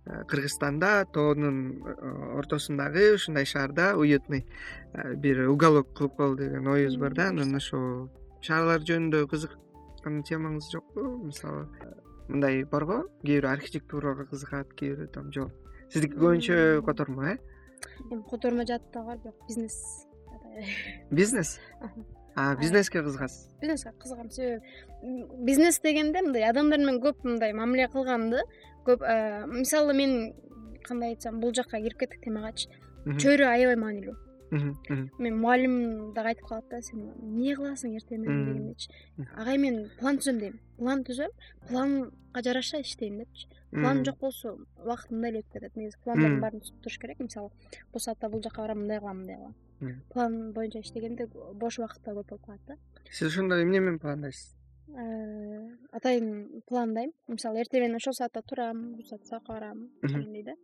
э, 0.07 0.25
кыргызстанда 0.29 1.07
тоонун 1.13 1.83
э, 1.85 2.39
ортосундагы 2.39 3.15
ушундай 3.15 3.45
шаарда 3.45 3.97
уютный 3.97 4.47
э, 4.93 5.15
бир 5.15 5.49
уголок 5.49 5.93
кылып 5.95 6.17
коелу 6.17 6.37
деген 6.37 6.67
оюбуз 6.67 6.97
бар 6.97 7.15
да. 7.15 7.29
Анан 7.29 7.55
ошо 7.55 8.11
шаарлар 8.41 8.81
жөнүндө 8.81 9.27
кызыккан 9.31 10.23
темаңыз 10.25 10.71
жокпу. 10.73 11.07
Мисалы 11.25 11.69
мындай 12.29 12.65
барго 12.65 13.05
кээ 13.25 13.41
бирөө 13.41 13.53
архитектурага 13.53 14.29
кызыгат 14.31 14.73
кээ 14.75 14.95
бирөө 14.95 15.13
там 15.15 15.33
жок. 15.33 15.53
Сиздики 15.91 16.17
көбүнчө 16.17 16.85
котормо 16.87 17.35
э? 17.35 17.39
Эми 18.11 18.23
котормо 18.31 18.67
жааты 18.67 18.93
дагы 18.95 19.07
бар 19.07 19.19
бирок 19.19 19.47
бизнес? 19.49 20.07
Бизнес 21.11 21.59
бизнеске 22.61 23.03
кызыгасыз 23.03 23.49
бизнеске 23.61 23.93
кызыгам 23.99 24.31
себеби 24.31 24.63
бизнес 25.45 25.81
дегенде 25.81 26.23
мындай 26.23 26.49
адамдар 26.51 26.79
менен 26.79 27.01
көп 27.01 27.25
мындай 27.25 27.53
мамиле 27.53 27.89
кылганды. 27.89 28.43
Көп 28.87 29.03
мисалы 29.47 29.93
мен 29.95 30.35
кандай 30.83 31.11
айтсам 31.15 31.41
бул 31.41 31.53
жака 31.55 31.79
кирип 31.81 31.99
кеттик 32.01 32.23
темагачы 32.25 32.69
чөйрө 33.05 33.47
аябай 33.49 33.77
маанилүү. 33.77 34.17
Мен 35.19 35.37
мугалим 35.39 36.13
дагы 36.15 36.33
айтып 36.33 36.49
калат 36.49 36.69
да 36.71 36.81
сен 36.83 37.11
эмне 37.13 37.55
кыласың 37.55 37.95
эртең 37.99 38.25
менен 38.25 38.47
дегендечи 38.49 38.91
агай 39.37 39.59
мен 39.59 39.91
план 40.01 40.19
түзөм 40.19 40.41
дейм. 40.41 40.59
План 40.79 41.05
түзөм 41.05 41.31
планга 41.69 42.43
жараша 42.43 42.81
иштейм 42.81 43.19
депчи. 43.19 43.49
План 43.71 44.05
жок 44.05 44.19
болсо 44.19 44.57
убакыт 44.83 45.11
мындай 45.11 45.31
эле 45.31 45.45
өтүп 45.45 45.53
кетет. 45.53 45.77
Негизи 45.77 46.01
пландардын 46.05 46.41
баарын 46.41 46.65
түзүп 46.65 46.81
туруш 46.83 46.99
керек. 46.99 47.21
Мисалы 47.21 47.51
бул 47.93 48.01
саатта 48.01 48.29
бул 48.29 48.43
жака 48.43 48.63
барам 48.63 48.81
мындай 48.83 48.99
кылам 48.99 49.19
мындай 49.23 49.37
кылам 49.37 49.55
план 50.13 50.53
боюнча 50.53 50.81
иштегенде 50.81 51.27
бош 51.55 51.79
убакыт 51.79 52.03
да 52.05 52.13
көп 52.13 52.29
болуп 52.31 52.47
калат 52.47 52.61
да. 52.67 52.77
Сиз 53.11 53.29
ошондо 53.29 53.61
эмне 53.63 53.81
менен 53.81 53.99
пландайсыз? 53.99 54.57
Э, 54.89 55.69
атайын 55.93 56.63
пландайм. 56.67 57.13
Мисалы 57.29 57.63
эртең 57.63 57.85
менен 57.85 57.97
ошол 57.97 58.15
саатта 58.15 58.43
турам 58.43 58.93
бул 58.97 59.05
саатта 59.05 59.27
сабакка 59.27 59.53
барам 59.53 59.89
дегендей 60.03 60.45
да. 60.45 60.55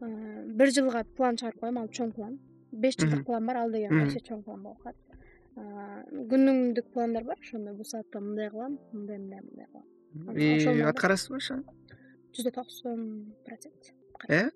Э, 0.00 0.44
бир 0.46 0.70
жылга 0.70 1.04
план 1.16 1.36
чыгарып 1.36 1.60
коем 1.60 1.78
ал 1.78 1.88
чоң 1.88 2.12
план. 2.14 2.38
Беш 2.72 2.96
жылдык 3.00 3.24
план 3.24 3.46
бар 3.46 3.62
ал 3.64 3.72
деген 3.72 3.98
вообще 3.98 4.20
чоң 4.20 4.44
план 4.44 4.62
болуп 4.62 4.82
калат. 4.82 4.96
Э, 5.56 6.04
күнүмдүк 6.30 6.92
пландар 6.92 7.24
бар. 7.24 7.38
Ошондо 7.40 7.74
бул 7.74 7.84
саатта 7.84 8.20
мындай 8.20 8.50
кылам 8.50 8.78
мындай 8.92 9.18
мындай 9.18 9.40
мындай 9.40 9.66
кылам. 9.66 10.36
И 10.36 10.80
аткарасызбы 10.80 11.36
ошону? 11.36 11.64
Жүздө 12.34 12.50
токсон 12.54 13.34
процент 13.46 13.94
э? 14.28 14.50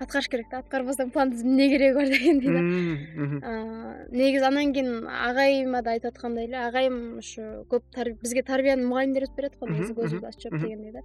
Аткарыш 0.00 0.28
керек 0.32 0.48
да 0.50 0.62
аткарбасаң 0.62 1.10
план 1.12 1.32
түзүп 1.34 1.48
эмне 1.48 1.68
кереги 1.72 1.94
бар 1.96 2.08
дегендей 2.12 2.50
да. 2.54 2.60
негизи 4.10 4.46
анан 4.48 4.72
кийин 4.72 5.06
агайыма 5.08 5.82
да 5.82 5.96
айтып 5.96 6.14
аткандай 6.14 6.46
эле 6.48 6.58
агайым 6.62 7.18
ушу 7.18 7.66
көп 7.72 7.82
бизге 8.22 8.42
тарбияны 8.42 8.86
мугалимдер 8.86 9.28
өтүп 9.28 9.36
берет 9.36 9.58
го 9.60 9.68
негизи 9.68 9.92
көзүбүздү 9.98 10.28
ачып 10.32 10.56
дегендей 10.58 10.92
да. 10.96 11.04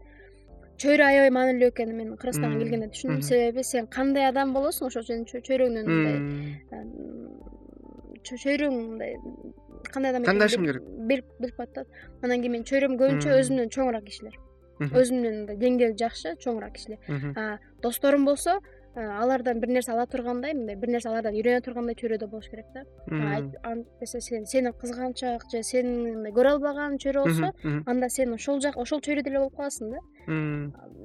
Чөйрө 0.77 1.03
аябай 1.09 1.31
маанилүү 1.33 1.71
экенин 1.73 1.97
мен 1.97 2.17
кыргызстанга 2.21 2.59
келгенде 2.61 2.91
түшүндүм. 2.93 3.21
себеби 3.25 3.63
сен 3.65 3.87
кандай 3.87 4.27
адам 4.29 4.53
болосуң 4.53 4.91
ошо 4.91 5.01
сенин 5.03 5.25
чөйрөңдөн 5.25 5.85
мындай 5.89 6.17
чөйрөң 8.23 8.75
мындай 8.77 9.15
кандай 9.91 10.11
адам 10.11 10.27
тандашым 10.27 10.67
керек? 10.67 10.83
билип 11.09 11.55
коет 11.57 11.73
да 11.73 11.85
анан 12.21 12.39
кийин 12.41 12.51
менин 12.51 12.67
чөйрөм 12.69 12.99
көбүнчө 13.01 13.39
өзүмдөн 13.41 13.73
чоңураак 13.73 14.05
кишилер 14.05 14.37
өзүм 14.79 15.21
менен 15.21 15.37
мындай 15.43 15.57
деңгээли 15.61 15.97
жакшы 15.99 16.35
чоңураак 16.43 16.75
кишилер 16.77 17.59
досторум 17.81 18.25
болсо 18.25 18.59
алардан 18.97 19.59
бир 19.61 19.69
нерсе 19.69 19.91
ала 19.91 20.05
тургандай 20.09 20.53
мындай 20.53 20.75
бир 20.75 20.89
нерсе 20.89 21.09
алардан 21.09 21.35
үйрөнө 21.37 21.61
тургандай 21.65 21.95
чөйрөдө 21.99 22.27
болуш 22.31 22.49
керек 22.49 22.65
да. 22.73 22.83
Антесе 23.63 24.21
сен 24.21 24.45
сени 24.45 24.71
кызганчак 24.81 25.45
же 25.51 25.61
сени 25.63 26.13
мындай 26.15 26.33
көрө 26.33 26.55
албаган 26.55 26.97
чөйрө 26.97 27.25
болсо 27.27 27.51
анда 27.85 28.09
сен 28.09 28.33
ошол 28.33 28.61
жак 28.61 28.77
ошол 28.77 29.01
чөйрөдө 29.05 29.29
эле 29.29 29.39
болуп 29.43 29.57
каласың 29.57 29.91
да. 29.93 30.01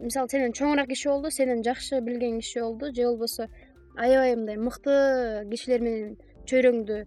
Мисалы 0.01 0.29
сенден 0.29 0.57
чоңураак 0.57 0.89
киши 0.89 1.09
болду 1.11 1.31
сенден 1.31 1.63
жакшы 1.63 2.01
билген 2.01 2.41
киши 2.41 2.61
болду 2.61 2.95
же 2.95 3.05
болбосо 3.05 3.49
аябай 3.97 4.37
мындай 4.37 4.57
мыкты 4.57 5.47
кишилер 5.51 5.85
менен 5.85 6.17
чөйрөңдү 6.49 7.05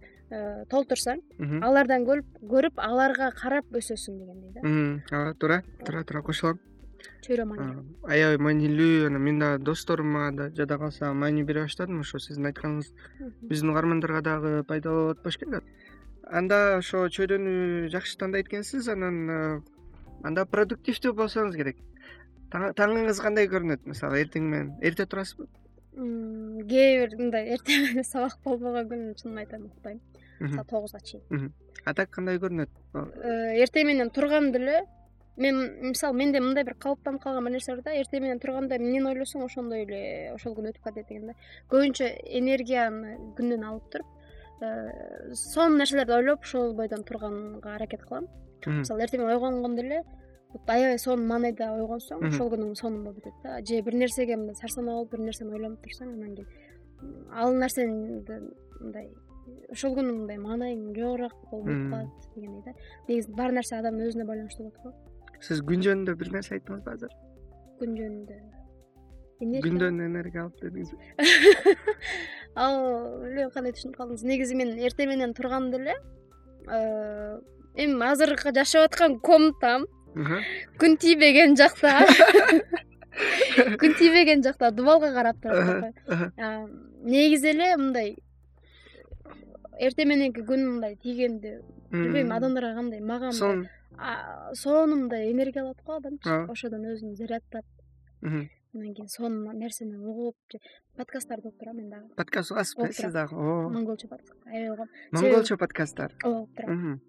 толтурсаң 0.72 1.20
алардан 1.62 2.06
көрүп 2.06 2.80
аларга 2.82 3.30
карап 3.36 3.66
өсөсүң 3.70 4.18
дегендей 4.20 4.52
да. 4.54 4.62
Ооба 5.16 5.34
туура 5.38 5.62
туура 5.84 6.04
туура 6.04 6.22
кошулам. 6.22 6.60
Чөйрө 7.22 7.44
маани 7.46 7.84
аябай 8.08 8.38
маанилүү 8.42 9.06
анан 9.06 9.22
мен 9.22 9.38
дагы 9.38 9.62
досторум 9.64 10.12
мага 10.16 10.32
да 10.36 10.48
жада 10.56 10.78
калса 10.78 11.12
маани 11.14 11.44
бере 11.44 11.66
баштадым 11.66 12.00
ошо 12.00 12.18
сиздин 12.18 12.50
айтканыңыз. 12.50 12.92
Биздин 13.42 13.70
угармандарга 13.70 14.22
дагы 14.22 14.64
пайдалуу 14.64 15.04
болот 15.10 15.22
болуш 15.22 15.38
керек 15.38 15.64
анда 16.26 16.78
ошо 16.78 17.06
чөйрөнү 17.12 17.88
жакшы 17.92 18.18
тандайт 18.18 18.48
экенсиз 18.50 18.88
анан 18.90 19.18
э, 19.30 19.60
анда 20.26 20.46
продуктивдүү 20.46 21.14
болсоңуз 21.14 21.56
керек. 21.58 21.78
Таңыңыз 22.50 23.20
кандай 23.22 23.48
көрүнөт? 23.50 23.86
Мисалы 23.86 24.22
эртең 24.24 24.50
менен 24.50 24.72
эрте 24.82 25.06
турасызбы? 25.06 25.46
Кээ 25.96 26.90
бир 27.02 27.16
мындай 27.18 27.52
эртең 27.54 27.88
менен 27.88 28.08
сабак 28.12 28.38
болбогон 28.44 28.90
күн 28.90 29.06
чынын 29.20 29.42
айтайын 29.44 29.68
укпайм 29.70 30.00
мисалы 30.40 30.66
тогузга 30.68 31.00
чейин 31.00 31.52
а 31.84 31.94
так 31.94 32.10
кандай 32.10 32.38
көрүнөт? 32.42 32.70
Э, 32.94 33.62
эртең 33.62 33.86
менен 33.86 34.10
турганда 34.10 34.58
эле 34.58 34.80
мен 35.36 35.60
мисалы 35.90 36.16
менде 36.16 36.40
мындай 36.40 36.64
бир 36.64 36.74
калыптанып 36.82 37.22
калган 37.22 37.44
бир 37.44 37.56
нерсе 37.56 37.74
бар 37.74 37.82
да 37.84 37.94
эртең 38.00 38.24
менен 38.24 38.40
турганда 38.42 38.78
эмнени 38.78 39.12
ойлосоң 39.12 39.44
ошондой 39.46 39.84
эле 39.84 40.00
ошол 40.34 40.56
күн 40.56 40.70
өтүп 40.72 40.82
катат 40.82 41.08
деген 41.08 41.30
да. 41.30 41.34
Көбүнчө 41.70 42.08
энергияны 42.40 43.16
күндөн 43.38 43.66
алып 43.70 43.90
туруп 43.92 44.62
э, 44.64 45.34
сонун 45.34 45.78
нерселерди 45.78 46.16
ойлоп 46.16 46.42
ошол 46.42 46.74
бойдон 46.74 47.04
турганга 47.04 47.76
аракет 47.76 48.02
кылам. 48.08 48.26
Мисалы 48.66 49.06
эртең 49.06 49.22
менен 49.22 49.36
ойгонгондо 49.36 49.84
эле 49.84 50.02
аябай 50.66 50.98
сонун 50.98 51.28
маанайда 51.28 51.70
ойгонсоң 51.76 52.24
ошол 52.32 52.50
күнүң 52.54 52.74
сонун 52.80 53.04
болуп 53.04 53.20
кетет 53.20 53.44
да. 53.44 53.60
Же 53.60 53.82
бир 53.82 53.94
нерсеге 53.94 54.36
мындай 54.40 54.56
сарсанаа 54.56 55.02
болуп 55.02 55.12
бир 55.12 55.26
нерсени 55.28 55.52
ойлонуп 55.52 55.84
турсаң 55.84 56.14
анан 56.16 56.34
кийин 56.34 57.28
ал 57.32 57.52
нерсени 57.52 58.24
мындай 58.80 59.10
ошол 59.72 59.96
күнү 59.96 60.12
мындай 60.12 60.38
маанайың 60.40 60.92
жогорак 60.96 61.34
болуп 61.50 61.90
калат 61.90 62.28
дегендей 62.34 62.62
да. 62.66 62.74
Негизи 63.08 63.32
баары 63.38 63.56
нерсе 63.58 63.76
адамдын 63.78 64.10
өзүнө 64.10 64.26
байланыштуу 64.28 64.68
болот 64.68 64.82
го. 64.82 64.92
Сиз 65.40 65.62
күн 65.66 65.82
жөнүндө 65.86 66.14
бир 66.20 66.32
нерсе 66.36 66.56
айттыңызбы 66.56 66.94
азыр? 66.94 67.16
Күн 67.80 67.98
жөнүндө. 68.00 68.38
Күндөн 69.36 70.00
энергия 70.00 70.46
алып 70.46 70.62
дедиңизби 70.62 70.96
ал 72.62 72.78
билбейм 73.20 73.50
кандай 73.52 73.74
түшүнүп 73.76 73.98
калдыңыз? 73.98 74.24
Негизи 74.24 74.56
мен 74.56 74.72
эртең 74.80 75.10
менен 75.10 75.34
турганда 75.36 75.76
эле 75.76 75.96
э, 76.72 77.36
эми 77.84 78.00
азыркы 78.08 78.54
жашап 78.56 78.88
аткан 78.88 79.18
комнатам 79.20 79.84
күн 80.80 80.96
тийбеген 80.96 81.56
жакта. 81.60 82.06
Күн 83.80 83.94
тийбеген 83.96 84.42
жакта 84.44 84.70
дубалга 84.72 85.12
карап 85.12 85.42
турат 85.42 85.92
негизи 87.04 87.52
эле 87.52 87.76
мындай 87.76 88.16
эртең 89.80 90.08
мененки 90.08 90.44
күн 90.46 90.64
мындай 90.66 90.96
тийгенде 91.02 91.60
билбейм 91.90 92.32
адамдарга 92.32 92.74
кандай 92.80 93.00
мага 93.00 93.32
сонун 93.32 95.00
мындай 95.02 95.32
энергия 95.32 95.62
алат 95.62 95.82
го 95.84 95.98
адамчы 96.00 96.44
ошодон 96.52 96.86
өзүн 96.92 97.16
заряддап 97.16 97.64
анан 98.22 98.94
кийин 98.94 99.08
сонун 99.08 99.58
нерсени 99.58 99.96
угуп 99.96 100.36
же 100.52 100.58
подкасттарды 100.96 101.48
угуп 101.48 101.58
турам 101.58 101.76
мен 101.76 101.90
дагы. 101.90 102.08
Подкаст 102.16 102.52
угасызбы 102.52 102.92
сиз 102.92 103.12
дагы. 103.12 103.34
О. 103.34 103.68
Монголчо 103.70 104.08
подкаст 104.08 104.40
аябай 104.46 104.70
угам 104.70 104.88
монголчо 105.12 105.56
подкасттар. 105.56 106.12
ооба 106.24 106.38
угуп 106.38 106.56
турам. 106.56 107.00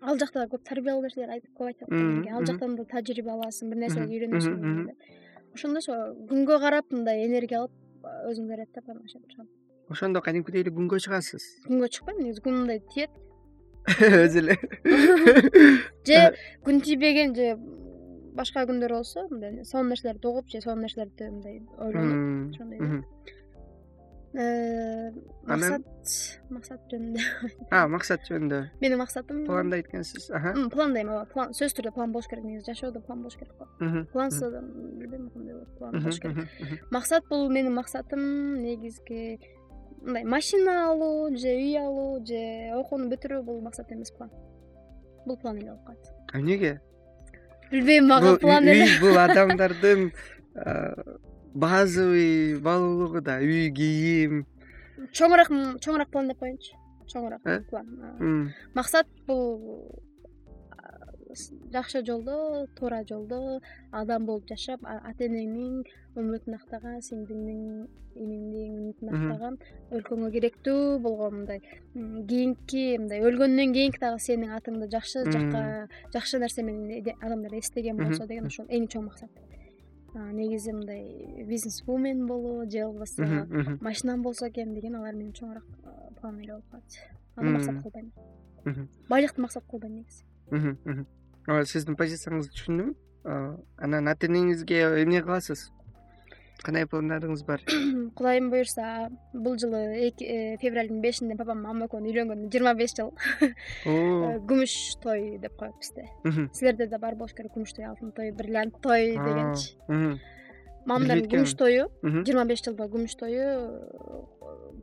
Ал 0.00 0.18
жакта 0.18 0.46
көп 0.46 0.62
тарбиялуу 0.64 1.02
нерселер 1.02 1.42
көп 1.58 1.66
айтып 1.66 1.82
аткан 1.82 2.28
ал 2.34 2.44
жактан 2.46 2.76
да 2.76 2.84
тажрыйба 2.84 3.32
аласың 3.32 3.70
бир 3.70 3.78
нерселерди 3.84 4.16
үйрөнөсүң 4.16 4.94
ошондо 5.54 5.78
ошо 5.82 5.96
күнгө 6.30 6.60
карап 6.60 6.92
мындай 6.94 7.26
энергия 7.26 7.58
алып 7.58 7.72
өзүмдү 8.30 8.54
заряддап 8.54 8.88
анан 8.88 9.04
ошентип 9.04 9.34
чыгам 9.34 9.48
ошондо 9.90 10.22
кадимкидей 10.24 10.64
эле 10.64 10.72
күнгө 10.74 11.00
чыгасыз? 11.04 11.44
Күнгө 11.68 11.90
чыкпайм 11.96 12.22
негизи 12.22 12.44
күн 12.44 12.62
мындай 12.62 12.80
тиет. 12.94 13.10
Өзү 13.90 14.44
эле. 14.44 14.56
Же 16.08 16.22
күн 16.66 16.82
тийбеген 16.84 17.34
же 17.34 17.54
башка 18.36 18.64
күндөр 18.68 18.94
болсо 19.00 19.26
мындай 19.30 19.64
сонун 19.64 19.94
нерселерди 19.94 20.26
угуп 20.30 20.48
же 20.48 20.60
сонун 20.62 20.86
нерселерди 20.86 21.30
мындай 21.30 21.62
ойлонуп 21.78 22.54
ошондой 22.54 23.04
э, 24.32 25.10
максат 25.42 25.82
максат 26.50 26.84
жөнүндө. 26.92 27.22
Максат 27.90 28.28
жөнүндө. 28.28 28.60
Менин 28.82 29.00
максатым 29.00 29.42
пландайт 29.46 29.88
экенсиз 29.90 30.28
пландайм 30.70 31.10
ооба. 31.10 31.48
Сөзсүз 31.50 31.74
түрдө 31.78 31.94
план 31.96 32.14
болуш 32.14 32.28
керек 32.30 32.46
негизи. 32.46 32.68
Жашоодо 32.70 33.02
план 33.02 33.24
болуш 33.24 33.38
керек 33.40 33.56
го 33.58 33.66
плансыз 34.12 34.46
адам 34.46 34.70
билбейм 35.00 35.30
кандай 35.34 35.54
болот 35.54 35.78
план 35.78 35.98
болуш 35.98 36.20
керек. 36.22 36.46
максат 36.90 37.26
бул 37.28 37.48
менин 37.50 37.74
максатым 37.74 38.62
негизги 38.62 39.40
мындай 40.02 40.24
машина 40.24 40.90
алуу 40.90 41.36
же 41.36 41.52
үй 41.54 41.76
алуу 41.78 42.20
же 42.26 42.40
окууну 42.76 43.10
бүтүрүү 43.12 43.42
бул 43.44 43.60
максат 43.60 43.92
эмес 43.92 44.12
план. 44.16 44.30
Бул 45.26 45.36
план 45.36 45.58
эле 45.58 45.70
болуп 45.70 45.86
калат. 45.86 46.12
Эмнеге 46.34 46.80
билбейм 47.70 48.08
мага 48.08 48.36
план 48.38 48.68
эле. 48.68 48.84
үй 48.84 49.00
бул 49.00 49.18
адамдардын 49.18 50.12
базовый 51.54 52.58
баалуулугу 52.58 53.20
да 53.20 53.40
үй 53.40 53.70
кийим. 53.70 54.44
Чоңураак 55.12 55.50
чоңураак 55.80 56.10
план 56.10 56.28
деп 56.28 56.38
коеюнчу. 56.38 56.76
Чоңураак 57.12 57.46
э? 57.46 57.60
план 57.70 58.54
максат 58.74 59.06
бул 59.26 60.02
жакшы 61.72 62.04
жолдо 62.06 62.66
туура 62.76 63.04
жолдо 63.08 63.60
адам 63.90 64.26
болуп 64.26 64.46
жашап 64.48 64.80
ата 64.84 65.26
энеңдин 65.26 65.82
үмүтүн 66.18 66.56
актаган 66.56 67.00
сиңдиңдин 67.06 67.88
иниңдин 68.18 68.72
үмүтүн 68.78 69.12
актаган 69.14 69.58
өлкөңө 69.94 70.30
керектүү 70.34 70.98
болгон 71.04 71.36
мындай 71.40 71.60
кийинки 71.94 72.82
мындай 72.98 73.22
өлгөндөн 73.28 73.74
кийинки 73.76 74.02
дагы 74.02 74.18
сенин 74.24 74.56
атыңды 74.56 74.90
жакшы 74.90 75.24
жакка 75.30 75.62
жакшы 76.14 76.40
нерсе 76.42 76.64
менен 76.66 77.14
адамдар 77.20 77.54
эстеген 77.60 78.00
болсо 78.00 78.26
деген 78.26 78.50
ошол 78.50 78.66
эң 78.66 78.88
чоң 78.90 79.06
максат. 79.06 79.30
Негизи 80.14 80.72
мындай 80.74 81.44
бизнес 81.46 81.84
вумен 81.86 82.26
болуу 82.26 82.68
же 82.68 82.84
болбосо 82.86 83.46
машинам 83.80 84.22
болсо 84.22 84.48
экен 84.48 84.74
деген 84.74 84.96
алар 84.96 85.14
менин 85.14 85.32
чоңураак 85.32 86.18
план 86.20 86.40
эле 86.40 86.52
болуп 86.52 86.70
калат 86.70 86.98
аны 87.36 87.50
максат 87.52 87.82
кылбайм. 87.82 88.10
Байлыкты 89.08 89.40
максат 89.40 89.64
кылбайм 89.70 90.02
негизи 90.02 90.24
ооба 91.50 91.66
сиздин 91.66 91.98
позицияңызды 91.98 92.54
түшүндүм. 92.54 92.94
Анан 93.82 94.08
ата 94.08 94.28
энеңизге 94.30 94.80
эмне 95.02 95.20
кыласыз 95.24 95.68
кандай 96.64 96.86
пландарыңыз 96.88 97.42
бар? 97.48 97.62
Кудайым 98.16 98.50
буюрса 98.52 99.08
бул 99.32 99.56
жылы 99.60 99.80
э, 99.96 100.56
февралдын 100.60 101.00
бешинде 101.00 101.36
папам 101.38 101.62
мамам 101.64 101.86
экөө 101.86 102.02
үйлөнгөнүнө 102.04 102.50
жыйырма 102.52 102.74
беш 102.76 102.94
жыл 102.98 103.14
э, 103.88 104.36
күмүш 104.48 104.74
той 105.02 105.38
деп 105.40 105.56
коет 105.60 105.76
бизде. 105.80 106.06
Силерде 106.56 106.88
да 106.92 107.00
бар 107.00 107.16
болуш 107.16 107.32
керек 107.36 107.56
күмүш 107.56 107.74
той 107.78 107.88
алтын 107.88 108.12
той 108.16 108.32
бриллиант 108.36 108.76
той 108.84 109.14
дегенчи. 109.16 109.74
мамамдардын 110.84 111.30
күмүш 111.32 111.56
тою 111.56 111.88
жыйырма 112.04 112.46
беш 112.48 112.64
жылдык 112.66 112.92
күмүш 112.92 113.16
тою 113.20 113.48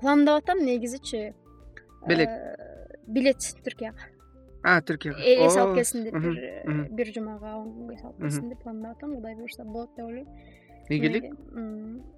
пландап 0.02 0.44
атам 0.44 0.66
негизичи 0.66 1.34
белек 2.10 2.34
билет 3.08 3.46
түркияга 3.66 4.17
түркияга 4.88 5.24
э, 5.24 5.36
эс 5.48 5.58
алып 5.58 5.80
келсин 5.80 6.04
деп 6.08 6.92
бир 7.00 7.12
жумага 7.16 7.56
он 7.58 7.70
күнгө 7.76 7.96
эс 7.96 8.04
алып 8.04 8.22
келсин 8.26 8.50
деп 8.52 8.64
пландап 8.64 8.98
атам 8.98 9.16
кудай 9.16 9.36
буюрса 9.36 9.64
болот 9.64 9.96
деп 9.96 10.06
ойлойм. 10.06 10.28
Ийгилик 10.90 11.26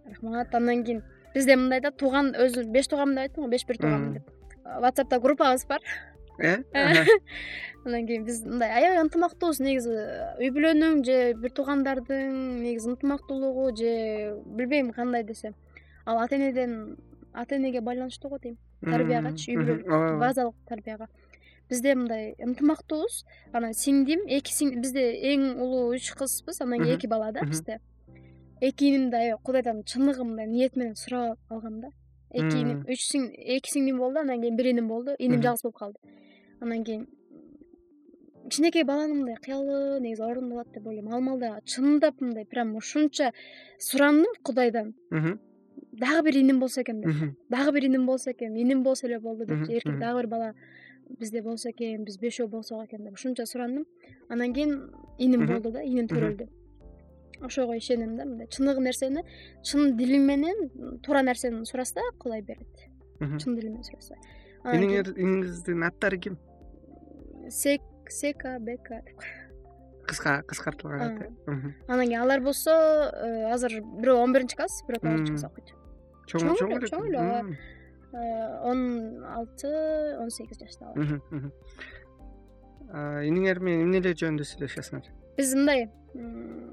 рахмат 0.09 0.55
андан 0.55 0.83
кийин 0.83 1.03
бизде 1.33 1.55
мындай 1.55 1.81
да 1.81 1.91
тууган 1.91 2.33
өзү 2.33 2.65
беш 2.73 2.87
тууганмын 2.87 3.15
деп 3.15 3.23
айттым 3.27 3.43
го 3.43 3.49
беш 3.49 3.65
бир 3.67 3.77
тууганмын 3.77 4.13
деп. 4.13 4.31
Ватсапта 4.81 5.19
группабыз 5.19 5.65
бар. 5.67 5.81
Э? 6.39 6.57
Андан 7.85 8.07
кийин 8.07 8.25
биз 8.25 8.43
мындай 8.45 8.71
аябай 8.71 9.03
ынтымактуубуз 9.03 9.59
негизи 9.59 9.93
үй 10.39 10.49
бүлөнүң 10.55 11.03
же 11.05 11.17
бир 11.39 11.53
туугандардын 11.55 12.63
негизи 12.63 12.93
ынтымактуулугу 12.93 13.69
же 13.77 13.93
билбейм 14.45 14.91
кандай 14.91 15.23
десем 15.23 15.55
ал 16.05 16.19
ата 16.19 16.35
энеден 16.35 16.97
ата 17.33 17.55
энеге 17.55 17.81
байланыштуу 17.81 18.29
го 18.29 18.39
дейм 18.39 18.57
тарбиягачы 18.81 19.51
үй 19.51 19.57
бүлө 19.59 20.19
базалык 20.19 20.55
тарбияга 20.67 21.07
бизде 21.69 21.95
мындай 21.95 22.33
ынтымактуубуз 22.39 23.23
анан 23.53 23.73
сиңдим 23.73 24.25
эки 24.27 24.53
бизде 24.75 25.05
эң 25.33 25.59
улуу 25.61 25.93
үч 25.95 26.11
кызбыз 26.17 26.61
андан 26.61 26.83
кийин 26.83 26.97
эки 26.97 27.07
бала 27.07 27.31
да 27.31 27.45
бизде. 27.45 27.79
Эки 28.61 28.89
инимди 28.89 29.15
аябай 29.15 29.43
кудайдан 29.43 29.83
чыныгы 29.83 30.23
мындай 30.23 30.47
ниет 30.47 30.75
менен 30.75 30.95
сурап 30.95 31.39
алгам 31.49 31.81
да. 31.81 31.89
Эки 32.31 32.57
иним 32.57 32.83
үч 32.87 33.11
эки 33.13 33.69
сиңдим 33.71 33.97
болду 33.97 34.19
андан 34.19 34.41
кийин 34.41 34.57
бир 34.57 34.71
иним 34.71 34.87
болду 34.87 35.15
иним 35.19 35.41
жалгыз 35.41 35.63
болуп 35.63 35.77
калды. 35.77 35.99
Анан 36.59 36.83
кийин 36.83 37.07
кичинекей 38.49 38.83
баланын 38.83 39.17
мындай 39.17 39.35
кыялы 39.35 39.99
негизи 40.01 40.23
орундалат 40.23 40.71
деп 40.73 40.87
ойлойм. 40.87 41.13
Ал 41.13 41.21
маалда 41.21 41.61
чындап 41.65 42.19
мындай 42.19 42.45
прям 42.45 42.75
ушунча 42.75 43.31
сурандым 43.77 44.33
кудайдан. 44.43 44.95
Дагы 45.91 46.23
бир 46.23 46.37
иним 46.37 46.59
болсо 46.59 46.81
экен 46.81 47.01
деп. 47.01 47.35
Дагы 47.49 47.71
бир 47.73 47.85
иним 47.85 48.05
болсо 48.05 48.31
экен 48.31 48.55
иним 48.55 48.83
болсо 48.83 49.07
эле 49.07 49.19
болду 49.19 49.45
депчи 49.45 49.73
эркек 49.73 49.99
дагы 49.99 50.21
бир 50.21 50.27
бала 50.27 50.53
бизде 51.09 51.41
болсо 51.41 51.69
экен 51.71 52.03
биз 52.05 52.17
бешөө 52.21 52.47
болсок 52.47 52.85
экен 52.85 53.03
деп 53.03 53.13
ушунча 53.17 53.45
сурандым. 53.45 53.85
Анан 54.29 54.53
кийин 54.53 54.91
иним 55.17 55.47
болду 55.47 55.71
да 55.71 55.83
иним 55.83 56.07
төрөлдү. 56.07 56.47
Ошого 57.41 57.77
ишенем 57.77 58.17
да 58.17 58.25
мындай 58.25 58.47
чыныгы 58.47 58.81
нерсени 58.81 59.23
чын 59.63 59.97
дили 59.97 60.17
менен 60.17 60.99
туура 61.01 61.21
нерсени 61.21 61.65
сураса 61.65 62.01
кудай 62.19 62.41
берет. 62.41 62.67
Чын 63.19 63.55
дили 63.55 63.69
менен 63.69 63.83
сураса. 63.83 64.15
Иниңиздин 64.63 65.83
аттары 65.87 66.19
ким? 66.19 66.37
Сек 67.49 67.81
сека 68.09 68.59
бека 68.59 69.01
деп. 69.05 69.23
Кыска 70.05 70.41
кыскартылган 70.43 71.01
аты. 71.01 71.33
Анан 71.87 72.07
кийин 72.07 72.21
алар 72.21 72.41
болсо 72.41 72.71
э, 72.71 73.51
азыр 73.53 73.81
бирөө 73.81 74.23
он 74.23 74.33
биринчи 74.33 74.57
класс 74.57 74.83
бирөө 74.87 75.05
тогузунчу 75.05 75.33
класс 75.33 75.45
окуйт 75.51 75.75
чоң 76.29 76.55
чоң 76.59 76.73
эле 76.77 76.89
чоң 76.89 77.05
эле 77.09 77.19
ооба 77.19 77.57
он 78.13 79.23
алты 79.25 79.69
он 80.19 80.29
сегиз 80.33 80.57
жашта 80.59 80.93
иниңер 83.29 83.59
менен 83.61 83.85
эмнелер 83.85 84.15
жөнүндө 84.17 84.47
сүйлөшөсүңөр? 84.49 85.09
Биз 85.37 85.53
мындай 85.53 85.89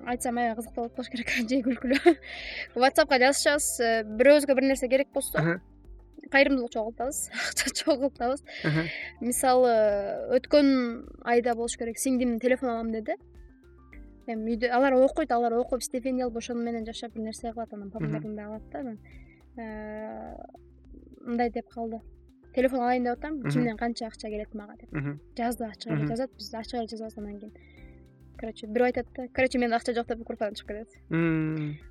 айтсам 0.09 0.39
аябай 0.41 0.57
кызыктуу 0.57 0.87
болот 0.87 0.97
болуш 0.97 1.11
керек 1.13 1.29
же 1.51 1.61
күлкүлүү 1.67 2.15
ватсапка 2.81 3.19
жазышабыз 3.21 3.67
э, 3.85 3.91
бирөөбүзгө 4.17 4.57
бир 4.57 4.69
нерсе 4.71 4.89
керек 4.89 5.13
болсо 5.13 5.61
кайрымдуулук 6.33 6.73
чогултабыз 6.73 7.29
акча 7.51 7.71
чогултабыз. 7.83 8.43
Мисалы 9.21 9.75
өткөн 10.39 10.71
айда 11.29 11.55
болуш 11.55 11.77
керек 11.79 12.01
сиңдим 12.01 12.39
телефон 12.41 12.73
алам 12.73 12.93
деди 12.95 13.19
эми 14.27 14.57
үйдө 14.57 14.73
алар 14.75 14.97
окуйт 14.99 15.31
алар 15.31 15.55
окуп 15.61 15.85
стипендия 15.85 16.27
алып 16.27 16.41
ошону 16.41 16.65
менен 16.65 16.87
жашап 16.87 17.13
бир 17.15 17.29
нерсе 17.29 17.53
кылат 17.53 17.73
анан 17.73 17.91
папамдардан 17.91 18.35
да 18.37 18.47
алат 18.49 18.71
да 18.73 18.81
анан. 18.81 18.99
Э, 19.57 20.35
мындай 21.27 21.51
деп 21.51 21.69
калды. 21.69 22.01
Телефон 22.55 22.81
алайын 22.81 23.05
деп 23.05 23.19
атам 23.19 23.43
кимден 23.43 23.77
канча 23.77 24.07
акча 24.07 24.29
келет 24.29 24.55
мага 24.55 24.77
деп. 24.81 24.91
Жазды 25.37 25.65
ачык 25.65 25.93
эле 25.93 26.07
жазат 26.07 26.31
биз 26.39 26.55
ачык 26.55 26.81
эле 26.81 26.89
жазабыз 26.89 27.19
анан 27.19 27.39
кийин. 27.39 27.53
Короче 28.39 28.67
бирөө 28.67 28.87
айтат 28.87 29.07
да 29.17 29.29
короче 29.33 29.59
менде 29.59 29.77
акча 29.77 29.95
жок 29.95 30.07
деп 30.07 30.21
укуртан 30.21 30.55
чыгып 30.55 30.69
кетет. 30.69 30.91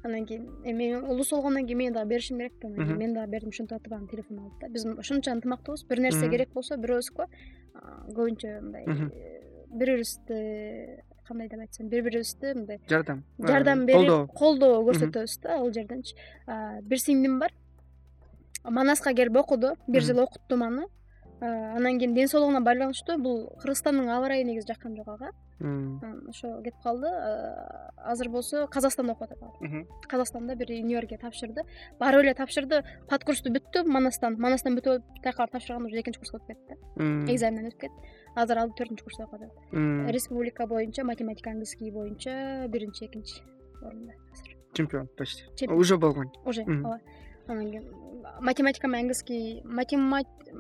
Анан 0.04 0.26
кийин 0.26 0.50
эми 0.64 0.94
улуу 0.96 1.26
болгондон 1.32 1.66
кийин 1.66 1.78
мен 1.78 1.94
дагы 1.94 2.10
беришим 2.10 2.38
керек 2.38 2.54
да 2.62 2.68
анан 2.68 2.86
кийин 2.86 2.98
мен 2.98 3.14
дагы 3.14 3.32
бердим 3.32 3.50
ушинтип 3.50 3.78
атып 3.78 3.94
анан 3.94 4.08
телефон 4.08 4.40
алды 4.40 4.56
да. 4.62 4.70
Биз 4.70 4.86
ушунча 4.86 5.32
ынтымактуубуз 5.32 5.86
бир 5.90 6.00
нерсе 6.00 6.30
керек 6.30 6.54
болсо 6.54 6.78
бирөөбүзгө 6.78 7.26
көбүнчө 8.16 8.62
мындай 8.62 8.86
бири 8.86 9.98
бирибизди 9.98 11.02
кандай 11.28 11.50
деп 11.50 11.60
айтсам 11.60 11.90
бири 11.90 12.02
бирибизди 12.06 12.54
мындай 12.54 12.80
жардам 12.90 13.24
жардам 13.40 13.86
берип 13.86 14.08
колдоо. 14.08 14.28
колдоо 14.28 14.84
көрсөтөбүз 14.88 15.42
да 15.42 15.58
ал 15.58 15.72
жерденчи 15.74 16.16
бир 16.84 16.98
сиңдим 17.02 17.40
бар 17.40 17.52
манаска 18.70 19.14
келип 19.14 19.38
окуду. 19.38 19.76
бир 19.88 20.02
жыл 20.02 20.20
окуттум 20.20 20.64
аны. 20.64 20.86
Анан 21.42 22.00
кийин 22.00 22.14
ден 22.14 22.28
соолугуна 22.28 22.62
байланыштуу 22.62 23.18
бул 23.20 23.50
кыргызстандын 23.62 24.08
аба 24.10 24.26
ырайы 24.28 24.46
негизи 24.46 24.68
жаккан 24.68 24.96
жок 24.96 25.08
ага. 25.08 25.32
Ошо 26.30 26.62
кетип 26.64 26.82
калды. 26.82 27.08
Азыр 27.98 28.30
болсо 28.30 28.68
казакстанда 28.68 29.12
окуп 29.12 29.24
атат 29.24 29.44
ал 29.44 29.54
казакстанда 30.08 30.56
бир 30.56 30.70
универге 30.70 31.18
тапшырды. 31.18 31.62
Барып 32.00 32.24
эле 32.24 32.34
тапшырды. 32.34 32.84
Пат 33.10 33.26
курсту 33.26 33.52
бүттү 33.52 33.84
манастан. 33.86 34.40
Манастан 34.40 34.76
бүтүп 34.78 34.88
алып 34.88 35.04
тияка 35.22 35.44
барып 35.44 35.52
тапшырганда 35.52 35.88
уже 35.88 36.00
экинчи 36.00 36.20
курска 36.20 36.38
өтүп 36.38 36.48
кетти 36.48 36.76
да 36.96 37.34
экзаменен 37.34 37.68
өтүп 37.68 37.80
кетти 37.80 38.00
азыр 38.36 38.58
ал 38.58 38.70
төртүнчү 38.70 39.04
курста 39.04 39.24
окуп 39.28 39.42
атат. 39.42 39.52
Республика 40.16 40.68
боюнча 40.68 41.04
математика 41.04 41.50
английский 41.50 41.92
боюнча 41.92 42.66
биринчи 42.70 43.06
экинчи 43.06 43.44
орунда. 43.84 44.14
Азыр. 44.32 44.56
Чемпион 44.74 45.10
почти. 45.18 45.68
Уже 45.68 45.98
болгон. 45.98 46.32
Уже 46.46 46.64
ооба 46.64 47.00
математика 47.48 48.88
менен 48.88 49.12
английский 49.12 49.62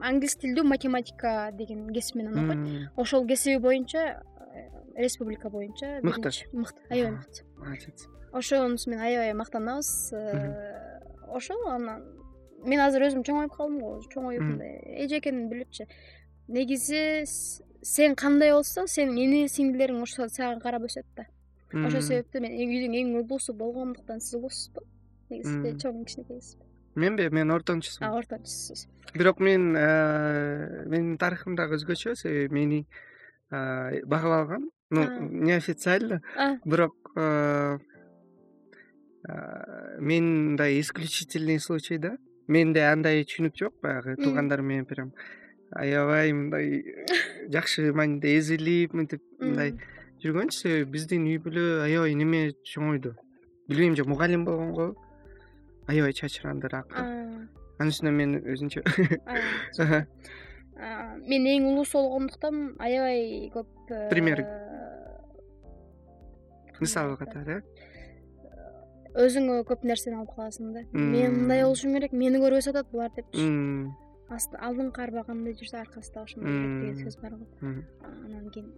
англис 0.01 0.35
тилдүү 0.41 0.63
математика 0.63 1.51
деген 1.53 1.87
кесип 1.93 2.15
менен 2.15 2.37
окуйт 2.43 2.91
ошол 2.95 3.27
кесиби 3.27 3.61
боюнча 3.61 4.21
э, 4.53 4.69
республика 4.95 5.49
боюнча 5.49 5.99
мыкты. 6.03 6.31
Мыкты 6.51 6.81
аябай 6.89 7.11
мыкты. 7.11 7.43
Молодец 7.57 8.07
ошонусу 8.31 8.89
менен 8.89 9.03
аябай 9.03 9.33
мактанабыз. 9.33 10.13
Э, 10.13 10.99
ошол 11.27 11.67
анан 11.67 12.03
мен 12.63 12.81
азыр 12.81 13.07
өзүм 13.07 13.23
чоңоюп 13.23 13.55
калдым 13.55 13.79
го 13.79 14.01
чоңоюп 14.11 14.41
мындай 14.41 15.05
эже 15.05 15.19
билипчи 15.21 15.87
негизи 16.47 17.25
сен 17.81 18.15
кандай 18.15 18.51
болсоң 18.51 18.87
сенин 18.87 19.17
ини 19.17 19.47
сиңдилериң 19.47 20.01
ошо 20.01 20.29
сага 20.29 20.59
карап 20.59 20.87
өсөт 20.89 21.05
да. 21.15 21.27
Ошол 21.73 22.01
себептен 22.01 22.45
мен 22.45 22.53
үйдүн 22.55 22.95
эң 23.01 23.15
улуусу 23.21 23.53
болгондуктан 23.53 24.21
сиз 24.21 24.37
улуусузбу 24.39 24.85
негизи 25.29 25.75
чоң 25.81 26.03
кичинекейсизби 26.05 26.64
менби 26.95 27.29
мен 27.29 27.51
ортончусумун 27.51 28.17
ортончусусуз. 28.19 28.87
Бирок 29.13 29.39
мен 29.39 29.75
э, 29.75 30.85
менин 30.87 31.17
тарыхым 31.17 31.55
дагы 31.55 31.77
өзгөчө 31.79 32.15
себеби 32.15 32.53
мени 32.53 32.79
э, 33.51 34.01
багып 34.05 34.31
алган 34.31 34.69
ну 34.89 35.05
неофициально. 35.19 36.21
Бирок 36.65 36.95
э, 37.15 37.77
мен 39.99 40.25
мындай 40.51 40.79
исключительный 40.79 41.59
случай 41.59 41.97
да. 41.97 42.17
Менде 42.47 42.85
андай 42.85 43.23
түшүнүк 43.23 43.57
жок 43.57 43.79
баягы. 43.81 44.15
Туугандарым 44.21 44.67
менен 44.67 44.85
прям 44.85 45.13
аябай 45.71 46.31
мындай 46.31 46.83
жакшы 47.49 47.91
мааниде 47.93 48.37
эзилип 48.37 48.93
мынтип 48.93 49.23
мындай 49.39 49.73
жүргөнчү 50.23 50.59
себеби 50.59 50.91
биздин 50.97 51.25
үй 51.27 51.39
бүлө 51.41 51.85
аябай 51.87 52.13
неме 52.15 52.51
чоңойду. 52.63 53.15
Билбейм 53.67 53.95
же 53.95 54.05
мугалим 54.05 54.45
болгонго 54.45 54.93
аябай 55.87 56.13
чачырандыраак 56.17 56.93
анын 56.95 57.91
үстүнө 57.91 58.11
мен 58.15 58.37
өзүнчө. 58.43 58.83
Мен 61.25 61.47
эң 61.47 61.67
улуусу 61.71 62.01
болгондуктан 62.01 62.75
аябай 62.83 63.49
көп 63.53 63.91
э, 63.91 64.09
пример. 64.11 64.43
Мисал 66.81 67.15
катары. 67.19 67.61
Э 67.61 69.25
өзүңө 69.25 69.61
көп 69.69 69.85
нерсени 69.87 70.17
алып 70.19 70.33
каласың 70.35 70.73
да. 70.75 70.81
Мен 70.91 71.37
мындай 71.39 71.63
болушум 71.63 71.95
керек 71.95 72.11
мени 72.11 72.41
көрүп 72.43 72.67
атат 72.71 72.91
булар 72.91 73.13
депчи 73.15 73.45
алдыңкы 74.25 75.03
арба 75.03 75.23
кандай 75.23 75.53
жүрсө 75.53 75.77
аркасы 75.83 76.13
да 76.13 76.23
ошондой 76.25 76.51
жүрөт 76.51 76.79
деген 76.81 76.97
сөз 77.05 77.17
бар 77.21 77.35
го 77.37 77.45
анан 77.61 78.49
кийин 78.49 78.71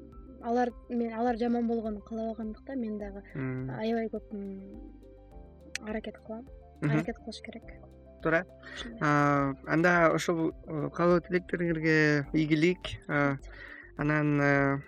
алар 0.43 0.71
мен 0.89 1.13
алар 1.13 1.37
жаман 1.39 1.67
болгонун 1.67 2.01
каалабагандыктан 2.01 2.79
мен 2.79 2.97
дагы 2.99 3.23
аябай 3.79 4.09
көп 4.11 4.33
аракет 5.87 6.19
кылам 6.25 6.45
аракет 6.81 7.17
кылыш 7.17 7.41
керек. 7.45 7.63
Туура. 8.21 8.45
Анда 8.99 10.11
ошол 10.13 10.51
э, 10.51 10.89
каалоо 10.93 11.21
тилектериңерге 11.21 12.27
ийгилик 12.33 12.97
анан 13.97 14.41
э, 14.41 14.81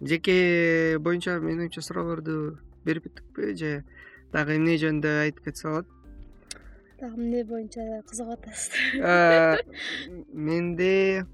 жеке 0.00 0.98
боюнча 0.98 1.38
менин 1.40 1.66
оюмча 1.66 1.82
суроолорду 1.82 2.58
берип 2.84 3.06
бүттүкпү 3.08 3.54
же 3.58 3.70
дагы 4.32 4.56
эмне 4.58 4.76
жөнүндө 4.78 5.12
айтып 5.26 5.48
кетсе 5.48 5.68
болот 5.68 5.88
дагы 7.00 7.14
эмне 7.18 7.44
боюнча 7.44 8.02
кызыгып 8.10 8.46
атасыздар 8.46 9.62
менде 10.50 11.26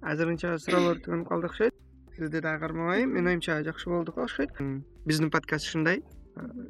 азырынча 0.00 0.56
суроолор 0.58 1.02
түгөнүп 1.04 1.28
калды 1.28 1.50
окшойт 1.50 1.76
сизди 2.16 2.42
дагы 2.42 2.66
кармабайын 2.66 3.14
менин 3.14 3.34
оюмча 3.34 3.60
жакшы 3.66 3.90
болду 3.90 4.12
го 4.12 4.26
окшойт 4.26 4.58
биздин 5.06 5.30
подкаст 5.30 5.68
ушундай 5.70 6.02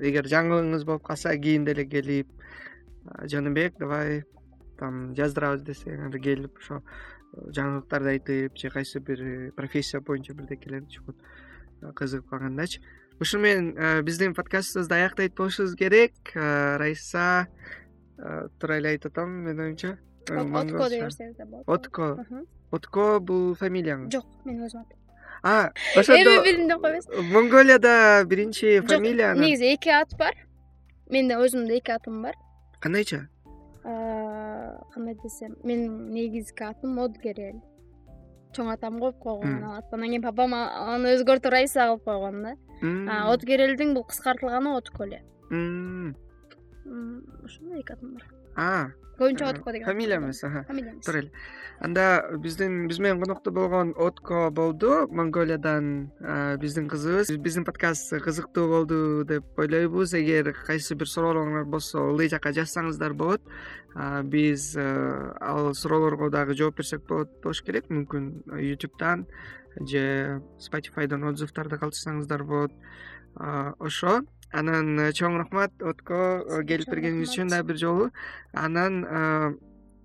эгер 0.01 0.29
жаңылыгыңыз 0.31 0.85
болуп 0.85 1.07
калса 1.07 1.37
кийин 1.37 1.65
деле 1.65 1.87
келип 1.87 2.29
жаныбек 3.05 3.79
давай 3.79 4.25
там 4.81 5.13
жаздырабыз 5.17 5.65
десеңер 5.67 6.17
келип 6.25 6.59
ошо 6.63 6.81
э, 6.81 7.51
жаңылыктарды 7.57 8.15
айтып 8.15 8.57
же 8.59 8.71
кайсы 8.73 9.01
бир 9.01 9.23
э, 9.23 9.51
профессия 9.57 10.01
боюнча 10.01 10.35
бирдекелерди 10.35 10.97
чогуу 10.97 11.15
э, 11.15 11.93
кызыгып 11.93 12.31
калгандачы. 12.31 12.81
Ушуну 13.21 13.45
менен 13.45 14.05
биздин 14.05 14.35
подкастыбызды 14.35 14.95
аяктайт 14.97 15.35
болушубуз 15.37 15.75
керек. 15.77 16.15
Райса 16.35 17.49
туура 18.17 18.79
эле 18.79 18.95
айтып 18.95 19.13
атамбы 19.13 19.51
менин 19.51 19.67
оюмча. 19.67 19.99
Отко 20.31 20.89
дей 20.89 21.05
берсеңиз 21.05 21.37
да 21.37 21.45
болот 21.45 21.69
отко. 21.69 22.09
Отко 22.71 23.07
бул 23.21 23.53
фамилияңыз? 23.61 24.15
Жок 24.15 24.47
менин 24.47 24.65
өзүмдүн 24.65 24.87
атым 24.87 25.10
ошондо 25.43 26.21
эми 26.21 26.45
билдим 26.45 26.69
деп 26.69 26.81
койбойсузбу 26.81 27.23
монголияда 27.23 28.25
биринчи 28.27 28.81
фамилия 28.81 29.35
негизи 29.35 29.75
эки 29.75 29.89
ат 29.89 30.15
бар. 30.19 30.35
Менин 31.11 31.39
өзүмдүн 31.39 31.77
эки 31.79 31.91
атым 31.91 32.23
бар. 32.23 32.35
Кандайча? 32.81 33.29
Кандай 33.83 35.15
десем 35.23 35.57
менин 35.65 36.13
негизги 36.13 36.63
атым 36.63 36.99
одгерел 37.01 37.61
чоң 38.55 38.73
атам 38.73 38.99
коюп 39.01 39.19
койгон. 39.19 39.65
Ал 39.65 39.79
атты 39.79 39.97
анан 39.97 40.09
кийин 40.09 40.23
папам 40.23 40.55
аны 40.55 41.15
өзгөртүп 41.17 41.51
райса 41.51 41.87
кылып 41.89 42.05
койгон 42.05 42.43
да. 42.43 42.57
Одгерелдин 43.33 43.95
бул 43.95 44.05
кыскартылганы 44.05 44.77
отко 44.77 45.05
эле 45.05 45.23
ошондой 47.45 47.81
эки 47.81 47.93
атым 47.93 48.15
бар 48.15 48.25
көбүнчө 49.21 49.49
отко 49.53 49.73
деген 49.73 49.87
фамилия 49.87 50.17
эмес 50.17 50.41
фамилия 50.41 50.93
эмес 50.95 51.05
туура 51.05 51.19
эле 51.21 51.31
анда 51.81 52.05
биздин 52.39 52.87
биз 52.89 52.99
менен 52.99 53.21
конокто 53.21 53.51
болгон 53.51 53.95
отко 53.97 54.51
болду. 54.51 55.07
Монголиядан 55.09 56.11
биздин 56.61 56.89
кызыбыз. 56.89 57.31
Биздин 57.39 57.65
подкаст 57.65 58.13
кызыктуу 58.21 58.69
болду 58.69 59.25
деп 59.25 59.59
ойлойбуз. 59.59 60.15
Эгер 60.15 60.53
кайсы 60.67 60.95
бир 60.95 61.09
суроолоруңар 61.09 61.65
болсо 61.65 62.11
ылдый 62.11 62.29
жакка 62.29 62.53
жазсаңыздар 62.53 63.15
болот. 63.15 63.41
Биз 64.25 64.77
ал 64.77 65.75
суроолорго 65.75 66.31
дагы 66.31 66.55
жооп 66.55 66.77
берсек 66.77 67.07
болот 67.09 67.33
болуш 67.43 67.63
керек. 67.63 67.89
Мүмкүн 67.89 68.61
ютубтан 68.61 69.27
же 69.81 70.43
спатifайдан 70.59 71.25
отзывдарды 71.33 71.79
калтырсаңыздар 71.81 72.45
болот. 72.45 72.73
Ошо 73.37 74.21
анан 74.53 74.99
э, 74.99 75.11
чоң 75.15 75.39
рахмат 75.41 75.83
отко 75.83 76.43
э, 76.43 76.63
келип 76.67 76.91
бергениңиз 76.91 77.33
үчүн 77.33 77.51
дагы 77.53 77.71
бир 77.71 77.81
жолу. 77.81 78.07
Анан 78.53 79.05
э, 79.05 79.51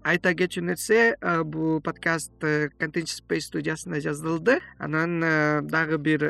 айта 0.05 0.35
кетчү 0.37 0.61
нерсе 0.61 1.15
бул 1.49 1.81
подкаст 1.81 2.33
контент 2.79 3.09
space 3.09 3.49
студиясында 3.49 4.01
жазылды. 4.05 4.59
Анан 4.77 5.19
дагы 5.65 5.97
бир 5.97 6.27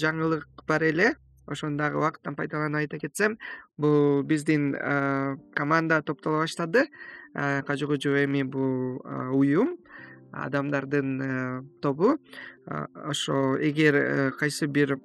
жаңылык 0.00 0.64
бар 0.66 0.86
эле. 0.88 1.10
Ошону 1.46 1.76
дагы 1.76 2.00
убакыттан 2.00 2.36
пайдаланып 2.36 2.80
айта 2.80 2.98
кетсем 2.98 3.36
бул 3.76 4.22
биздин 4.22 4.72
команда 5.54 6.00
топтоло 6.02 6.44
баштады. 6.44 6.86
Кажы 7.34 7.84
эми 8.24 8.42
бул 8.42 9.02
уюм 9.36 9.76
адамдардын 10.32 11.68
тобу. 11.82 12.16
Ошо 12.66 13.58
эгер 13.60 14.32
кайсы 14.38 14.66
бир 14.66 14.98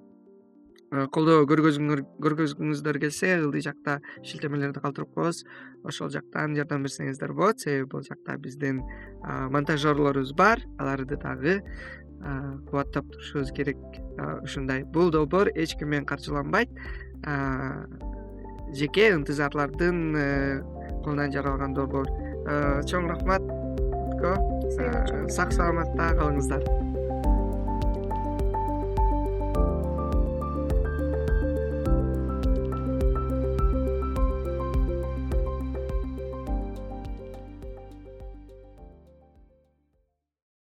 колдоо 1.14 1.44
көргөзгүңүздөр 1.50 3.00
келсе 3.02 3.34
ылдый 3.40 3.64
жакта 3.66 4.00
шилтемелерди 4.22 4.84
калтырып 4.84 5.14
коебуз. 5.16 5.44
Ошол 5.84 6.12
жактан 6.14 6.56
жардам 6.56 6.86
берсеңиздер 6.86 7.34
болот. 7.34 7.60
Себеби 7.60 7.90
бул 7.96 8.04
жакта 8.06 8.38
биздин 8.38 8.84
монтажерлорубуз 9.24 10.34
бар. 10.38 10.62
Аларды 10.78 11.18
дагы 11.18 11.62
кубаттап 12.70 13.10
турушубуз 13.12 13.52
керек 13.52 13.78
ушундай. 14.44 14.84
Бул 14.84 15.12
долбоор 15.12 15.50
эч 15.56 15.76
ким 15.78 15.90
менен 15.90 16.06
каржыланбайт 16.06 16.70
жеке 18.74 19.14
ынтызарлардын 19.14 20.16
э, 20.16 20.62
колунан 21.04 21.32
жаралган 21.32 21.74
долбоор. 21.74 22.10
Э, 22.48 22.82
чоң 22.90 23.10
рахмат. 23.12 23.46
Сак 25.34 25.52
саламатта 25.52 26.14
калыңыздар 26.16 26.64